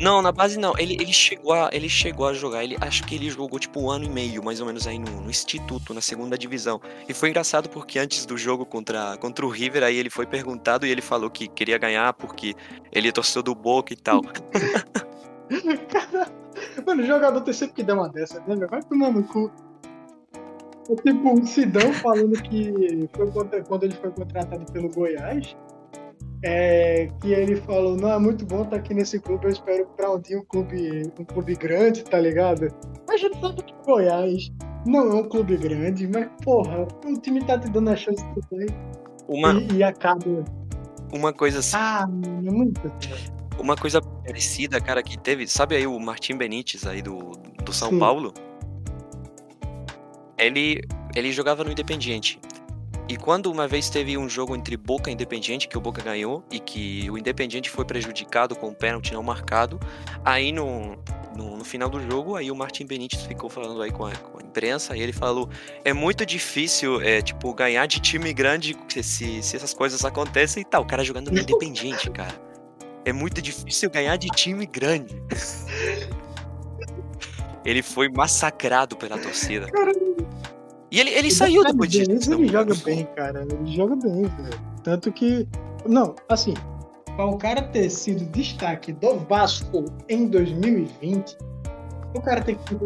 Não, 0.00 0.22
na 0.22 0.30
base 0.30 0.58
não. 0.58 0.74
Ele, 0.78 0.94
ele, 0.94 1.12
chegou 1.12 1.52
a, 1.52 1.68
ele 1.72 1.88
chegou 1.88 2.26
a 2.26 2.32
jogar. 2.32 2.62
Ele, 2.62 2.76
acho 2.80 3.04
que 3.04 3.14
ele 3.14 3.28
jogou 3.30 3.58
tipo 3.58 3.80
um 3.80 3.90
ano 3.90 4.04
e 4.04 4.10
meio, 4.10 4.42
mais 4.42 4.60
ou 4.60 4.66
menos, 4.66 4.86
aí 4.86 4.98
no, 4.98 5.20
no 5.22 5.30
Instituto, 5.30 5.92
na 5.92 6.00
segunda 6.00 6.38
divisão. 6.38 6.80
E 7.08 7.14
foi 7.14 7.30
engraçado 7.30 7.68
porque 7.68 7.98
antes 7.98 8.24
do 8.24 8.36
jogo 8.36 8.64
contra, 8.64 9.16
contra 9.18 9.44
o 9.44 9.48
River, 9.48 9.82
aí 9.82 9.96
ele 9.96 10.10
foi 10.10 10.26
perguntado 10.26 10.86
e 10.86 10.90
ele 10.90 11.02
falou 11.02 11.28
que 11.30 11.48
queria 11.48 11.78
ganhar 11.78 12.12
porque 12.12 12.54
ele 12.92 13.10
torceu 13.10 13.42
do 13.42 13.54
Boca 13.54 13.92
e 13.92 13.96
tal. 13.96 14.22
Mano, 16.86 17.02
o 17.02 17.06
jogador 17.06 17.40
tem 17.40 17.54
sempre 17.54 17.76
que 17.76 17.82
dar 17.82 17.94
uma 17.94 18.08
dessa, 18.08 18.40
né? 18.46 18.66
Vai 18.70 18.82
tomar 18.82 19.10
no 19.10 19.24
cu. 19.24 19.50
É 20.90 20.94
tipo 20.94 21.34
o 21.34 21.46
Sidão 21.46 21.92
falando 21.94 22.40
que 22.42 23.08
foi 23.14 23.30
quando 23.62 23.84
ele 23.84 23.94
foi 23.94 24.10
contratado 24.10 24.64
pelo 24.72 24.88
Goiás 24.88 25.54
é, 26.42 27.08
que 27.20 27.32
ele 27.32 27.56
falou, 27.56 27.96
não, 27.96 28.12
é 28.12 28.18
muito 28.18 28.44
bom 28.46 28.62
estar 28.62 28.76
aqui 28.76 28.94
nesse 28.94 29.18
clube, 29.18 29.46
eu 29.46 29.50
espero 29.50 29.86
pra 29.96 30.12
um 30.12 30.20
dia 30.20 30.38
um 30.38 30.44
clube, 30.44 31.10
um 31.18 31.24
clube 31.24 31.54
grande, 31.56 32.04
tá 32.04 32.20
ligado? 32.20 32.68
Mas 33.06 33.16
a 33.16 33.24
gente 33.24 33.40
sabe 33.40 33.62
que 33.62 33.74
Goiás 33.84 34.50
não 34.86 35.10
é 35.10 35.14
um 35.14 35.28
clube 35.28 35.56
grande, 35.56 36.06
mas 36.06 36.28
porra, 36.42 36.86
o 37.04 37.20
time 37.20 37.44
tá 37.44 37.58
te 37.58 37.68
dando 37.70 37.90
a 37.90 37.96
chance 37.96 38.24
também. 38.50 38.68
Uma... 39.26 39.54
E, 39.54 39.76
e 39.76 39.82
acaba. 39.82 40.44
Uma 41.12 41.32
coisa 41.32 41.58
assim. 41.58 41.76
Ah, 41.76 42.06
muito. 42.06 42.80
Uma 43.58 43.76
coisa 43.76 44.00
parecida, 44.00 44.80
cara, 44.80 45.02
que 45.02 45.18
teve. 45.18 45.46
Sabe 45.46 45.76
aí 45.76 45.86
o 45.86 45.98
Martim 45.98 46.36
Benítez 46.36 46.86
aí 46.86 47.02
do, 47.02 47.32
do 47.64 47.72
São 47.72 47.90
Sim. 47.90 47.98
Paulo? 47.98 48.32
Ele, 50.38 50.80
ele 51.16 51.32
jogava 51.32 51.64
no 51.64 51.72
Independiente. 51.72 52.38
E 53.08 53.16
quando 53.16 53.50
uma 53.50 53.66
vez 53.66 53.88
teve 53.88 54.18
um 54.18 54.28
jogo 54.28 54.54
entre 54.54 54.76
Boca 54.76 55.10
e 55.10 55.14
Independiente, 55.14 55.66
que 55.66 55.78
o 55.78 55.80
Boca 55.80 56.02
ganhou, 56.02 56.44
e 56.50 56.60
que 56.60 57.10
o 57.10 57.16
Independiente 57.16 57.70
foi 57.70 57.86
prejudicado 57.86 58.54
com 58.54 58.68
o 58.68 58.74
pênalti 58.74 59.14
não 59.14 59.22
marcado, 59.22 59.80
aí 60.22 60.52
no, 60.52 60.94
no, 61.34 61.56
no, 61.56 61.64
final 61.64 61.88
do 61.88 62.02
jogo, 62.02 62.36
aí 62.36 62.50
o 62.50 62.54
Martin 62.54 62.84
Benítez 62.84 63.22
ficou 63.22 63.48
falando 63.48 63.80
aí 63.80 63.90
com 63.90 64.04
a, 64.04 64.14
com 64.14 64.38
a 64.38 64.42
imprensa, 64.42 64.94
e 64.94 65.00
ele 65.00 65.14
falou, 65.14 65.48
é 65.86 65.94
muito 65.94 66.26
difícil, 66.26 67.00
é, 67.00 67.22
tipo, 67.22 67.54
ganhar 67.54 67.86
de 67.86 67.98
time 67.98 68.30
grande 68.34 68.76
se, 69.02 69.42
se 69.42 69.56
essas 69.56 69.72
coisas 69.72 70.04
acontecem 70.04 70.60
e 70.60 70.66
tal. 70.66 70.82
O 70.82 70.86
cara 70.86 71.02
jogando 71.02 71.30
no 71.30 71.40
Independiente, 71.40 72.10
cara. 72.10 72.38
É 73.06 73.12
muito 73.12 73.40
difícil 73.40 73.88
ganhar 73.88 74.16
de 74.16 74.28
time 74.28 74.66
grande. 74.66 75.16
ele 77.64 77.82
foi 77.82 78.10
massacrado 78.10 78.96
pela 78.96 79.18
torcida. 79.18 79.70
Caramba. 79.70 80.08
E 80.90 81.00
ele, 81.00 81.10
ele 81.10 81.30
saiu 81.30 81.64
depois 81.64 81.90
disso. 81.90 82.32
Ele 82.32 82.48
joga 82.48 82.74
bem, 82.84 83.06
cara. 83.14 83.42
Ele 83.42 83.72
joga 83.72 83.96
bem, 83.96 84.22
velho. 84.22 84.60
Tanto 84.82 85.12
que. 85.12 85.46
Não, 85.86 86.14
assim. 86.28 86.54
Para 87.16 87.26
o 87.26 87.36
cara 87.36 87.62
ter 87.62 87.90
sido 87.90 88.24
destaque 88.26 88.92
do 88.92 89.18
Vasco 89.18 89.86
em 90.08 90.28
2020, 90.28 91.36
o 92.14 92.20
cara 92.20 92.40
tem 92.40 92.54
que. 92.54 92.76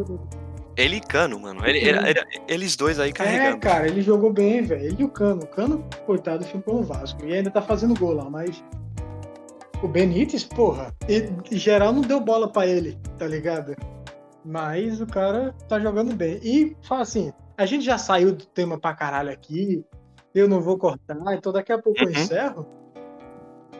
Ele 0.76 0.96
e 0.96 1.00
Cano, 1.00 1.38
mano. 1.38 1.64
Ele, 1.66 1.78
ele, 1.78 1.98
ele, 2.08 2.20
eles 2.48 2.76
dois 2.76 2.98
aí 2.98 3.12
carregando. 3.12 3.56
É, 3.56 3.60
cara, 3.60 3.86
ele 3.86 4.00
jogou 4.00 4.32
bem, 4.32 4.62
velho. 4.62 4.82
Ele 4.82 4.96
e 5.00 5.04
o 5.04 5.08
Cano. 5.08 5.42
O 5.42 5.46
Cano, 5.46 5.84
coitado, 6.06 6.44
ficou 6.44 6.76
no 6.76 6.82
Vasco. 6.82 7.24
E 7.24 7.34
ainda 7.34 7.50
tá 7.50 7.60
fazendo 7.60 7.98
gol 7.98 8.14
lá, 8.14 8.28
mas. 8.28 8.64
O 9.82 9.88
Benítez, 9.88 10.44
porra, 10.44 10.94
em 11.08 11.56
geral 11.58 11.92
não 11.92 12.02
deu 12.02 12.20
bola 12.20 12.48
para 12.48 12.68
ele, 12.68 12.96
tá 13.18 13.26
ligado? 13.26 13.74
Mas 14.44 15.00
o 15.00 15.06
cara 15.06 15.52
tá 15.68 15.78
jogando 15.80 16.14
bem. 16.14 16.38
E, 16.42 16.76
fala 16.82 17.02
assim, 17.02 17.32
a 17.56 17.66
gente 17.66 17.84
já 17.84 17.98
saiu 17.98 18.34
do 18.34 18.46
tema 18.46 18.78
pra 18.78 18.94
caralho 18.94 19.30
aqui. 19.30 19.84
Eu 20.34 20.48
não 20.48 20.60
vou 20.60 20.78
cortar, 20.78 21.16
então 21.34 21.52
daqui 21.52 21.72
a 21.72 21.78
pouco 21.78 22.00
uhum. 22.00 22.10
eu 22.10 22.12
encerro. 22.12 22.66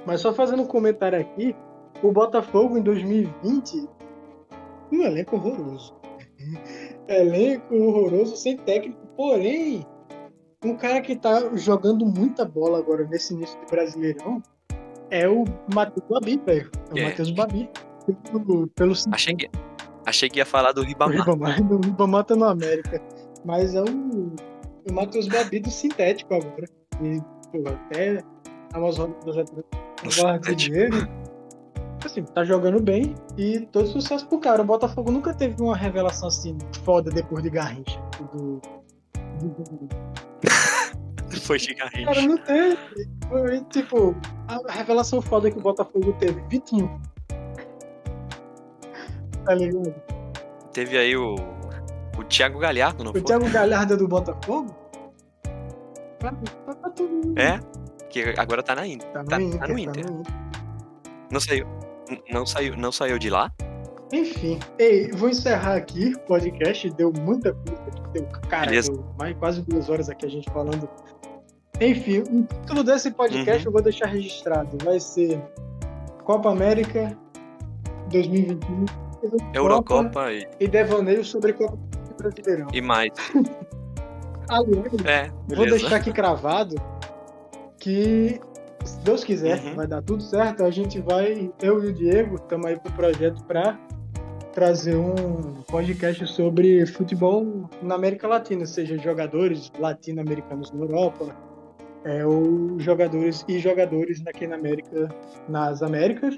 Mas 0.07 0.21
só 0.21 0.33
fazendo 0.33 0.63
um 0.63 0.67
comentário 0.67 1.19
aqui, 1.19 1.57
o 2.03 2.13
Botafogo 2.13 2.77
em 2.77 2.83
2020, 2.83 3.89
um 4.93 5.03
elenco 5.03 5.37
horroroso. 5.37 5.95
elenco 7.09 7.75
horroroso, 7.75 8.37
sem 8.37 8.57
técnico, 8.57 9.07
porém, 9.17 9.87
um 10.65 10.77
cara 10.77 11.01
que 11.01 11.17
tá 11.17 11.57
jogando 11.57 12.05
muita 12.05 12.45
bola 12.45 12.79
agora 12.79 13.05
nesse 13.07 13.35
início 13.35 13.59
de 13.61 13.67
Brasileirão 13.67 14.43
é 15.11 15.29
o 15.29 15.45
Matheus 15.73 16.07
Babi, 16.09 16.41
velho. 16.45 16.71
É 16.91 16.95
o 16.95 16.99
é. 16.99 17.05
Matheus 17.05 17.31
Babi. 17.31 17.71
Pelo, 18.31 18.67
pelo... 18.69 18.93
Achei, 19.13 19.37
que, 19.37 19.51
achei 20.05 20.29
que 20.29 20.39
ia 20.39 20.47
falar 20.47 20.73
do 20.73 20.83
Ribamar. 20.83 21.17
O 21.17 21.19
Ribamar, 21.19 21.61
o 21.73 21.81
Ribamar 21.81 22.25
tá 22.25 22.35
no 22.35 22.47
América. 22.47 23.01
Mas 23.45 23.75
é 23.75 23.83
o, 23.83 23.85
o 23.85 24.93
Matheus 24.93 25.29
Babi 25.29 25.61
do 25.61 25.71
sintético 25.71 26.35
agora. 26.35 26.69
E, 27.03 27.21
pô, 27.51 27.69
até 27.69 28.23
Amazon 28.75 29.11
do 29.25 30.55
dinheiro. 30.55 31.09
Assim, 32.05 32.25
tá 32.25 32.45
jogando 32.45 32.81
bem 32.83 33.15
e 33.39 33.61
todo 33.73 33.87
sucesso 33.87 34.27
pro 34.27 34.41
cara. 34.41 34.63
O 34.63 34.65
Botafogo 34.65 35.11
nunca 35.11 35.33
teve 35.33 35.63
uma 35.63 35.77
revelação 35.77 36.29
assim 36.29 36.59
foda 36.85 37.11
depois 37.11 37.45
de 37.45 37.51
Garrincha. 37.51 38.01
Do... 38.33 38.61
depois 41.31 41.63
de 41.63 41.75
Garrincha. 41.75 42.07
Cara, 42.07 42.23
não 42.23 42.39
teve. 42.39 42.79
Foi, 43.29 43.61
tipo, 43.67 44.17
a 44.49 44.73
revelação 44.73 45.23
foda 45.23 45.51
que 45.51 45.59
o 45.59 45.63
Botafogo 45.63 46.13
teve. 46.15 46.41
Vitinho. 46.49 47.01
Tá 49.45 49.55
ligado? 49.55 49.95
Teve 50.73 50.99
aí 50.99 51.17
o 51.17 51.37
o 52.19 52.25
Thiago 52.25 52.59
Galhardo, 52.59 53.05
não 53.05 53.11
o 53.11 53.15
foi? 53.15 53.21
O 53.21 53.25
Thiago 53.25 53.49
Galhardo 53.51 53.95
é 53.95 53.97
do 53.97 54.09
Botafogo? 54.09 54.75
É, 57.37 57.59
que 58.09 58.35
agora 58.39 58.63
tá 58.63 58.75
na 58.75 58.87
Inter. 58.87 59.09
Tá 59.11 59.23
no, 59.23 59.29
tá, 59.29 59.41
Inter, 59.41 59.61
tá 59.61 59.69
no 59.69 59.79
Inter. 59.79 60.05
Tá 60.05 60.13
no 60.13 60.21
Inter. 60.21 60.33
Não 61.31 61.41
saiu, 61.41 61.67
não 62.31 62.47
saiu, 62.47 62.77
não 62.77 62.93
saiu 62.93 63.19
de 63.19 63.31
lá? 63.31 63.51
Enfim, 64.13 64.59
ei, 64.79 65.11
vou 65.13 65.31
encerrar 65.31 65.75
aqui 65.77 66.13
o 66.15 66.19
podcast. 66.21 66.91
Deu 66.91 67.11
muita 67.11 67.55
coisa, 67.55 67.83
deu, 68.13 68.27
cara, 68.49 68.71
deu 68.71 69.05
mais 69.19 69.37
quase 69.39 69.63
duas 69.63 69.89
horas 69.89 70.11
aqui 70.11 70.27
a 70.27 70.29
gente 70.29 70.51
falando. 70.53 70.89
Enfim, 71.81 72.19
o 72.19 72.45
título 72.45 72.85
desse 72.85 73.11
podcast 73.11 73.63
uhum. 73.63 73.69
eu 73.69 73.73
vou 73.73 73.83
deixar 73.83 74.07
registrado. 74.07 74.77
Vai 74.85 75.01
ser 75.01 75.43
Copa 76.25 76.51
América 76.51 77.17
2021. 78.11 78.85
Eurocopa 79.55 80.31
e... 80.33 80.47
e 80.61 80.69
devaneio 80.69 81.25
sobre 81.25 81.55
Copa 81.55 81.79
Brasileirão. 82.17 82.69
E 82.73 82.81
mais. 82.81 83.13
Aliás, 84.49 84.93
é, 85.07 85.31
vou 85.55 85.67
deixar 85.67 85.97
aqui 85.97 86.13
cravado 86.13 86.75
que, 87.79 88.41
se 88.85 88.99
Deus 89.01 89.25
quiser, 89.25 89.63
uhum. 89.63 89.75
vai 89.77 89.87
dar 89.87 90.03
tudo 90.03 90.23
certo. 90.23 90.65
A 90.65 90.71
gente 90.71 91.01
vai, 91.01 91.51
eu 91.61 91.83
e 91.85 91.89
o 91.89 91.93
Diego, 91.93 92.37
estamos 92.37 92.67
aí 92.67 92.79
pro 92.79 92.93
projeto 92.93 93.43
para 93.45 93.79
trazer 94.53 94.97
um 94.97 95.63
podcast 95.69 96.27
sobre 96.27 96.85
futebol 96.87 97.69
na 97.83 97.95
América 97.95 98.29
Latina, 98.29 98.67
seja 98.67 98.99
jogadores 98.99 99.73
latino-americanos 99.79 100.71
na 100.73 100.85
Europa, 100.85 101.35
é, 102.05 102.27
ou 102.27 102.79
jogadores 102.79 103.45
e 103.49 103.59
jogadores 103.59 104.23
aqui 104.27 104.47
na 104.47 104.57
América, 104.57 105.09
nas 105.49 105.83
Américas, 105.83 106.37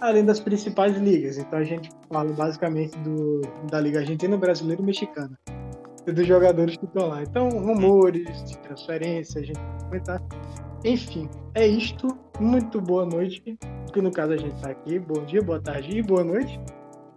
além 0.00 0.24
das 0.24 0.40
principais 0.40 0.96
ligas. 0.96 1.38
Então 1.38 1.58
a 1.58 1.64
gente 1.64 1.90
fala 2.08 2.32
basicamente 2.32 2.96
do, 2.98 3.42
da 3.70 3.80
Liga 3.80 4.00
Argentina, 4.00 4.36
Brasileira 4.36 4.80
e 4.82 4.84
Mexicana. 4.84 5.38
E 6.06 6.12
dos 6.12 6.26
jogadores 6.26 6.76
que 6.76 6.84
estão 6.86 7.08
lá. 7.08 7.22
Então, 7.22 7.48
rumores 7.50 8.44
de 8.44 8.58
transferência, 8.58 9.40
a 9.40 9.44
gente 9.44 9.60
vai 9.60 9.80
comentar. 9.84 10.22
Enfim, 10.84 11.28
é 11.54 11.66
isto. 11.66 12.08
Muito 12.40 12.80
boa 12.80 13.04
noite. 13.04 13.58
Que 13.92 14.00
no 14.00 14.10
caso 14.10 14.32
a 14.32 14.36
gente 14.36 14.54
está 14.54 14.70
aqui. 14.70 14.98
Bom 14.98 15.24
dia, 15.24 15.42
boa 15.42 15.60
tarde 15.60 15.98
e 15.98 16.02
boa 16.02 16.24
noite. 16.24 16.58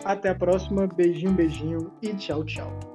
Até 0.03 0.29
a 0.29 0.35
próxima. 0.35 0.85
Beijinho, 0.85 1.31
beijinho 1.31 1.91
e 2.01 2.13
tchau, 2.13 2.43
tchau. 2.43 2.92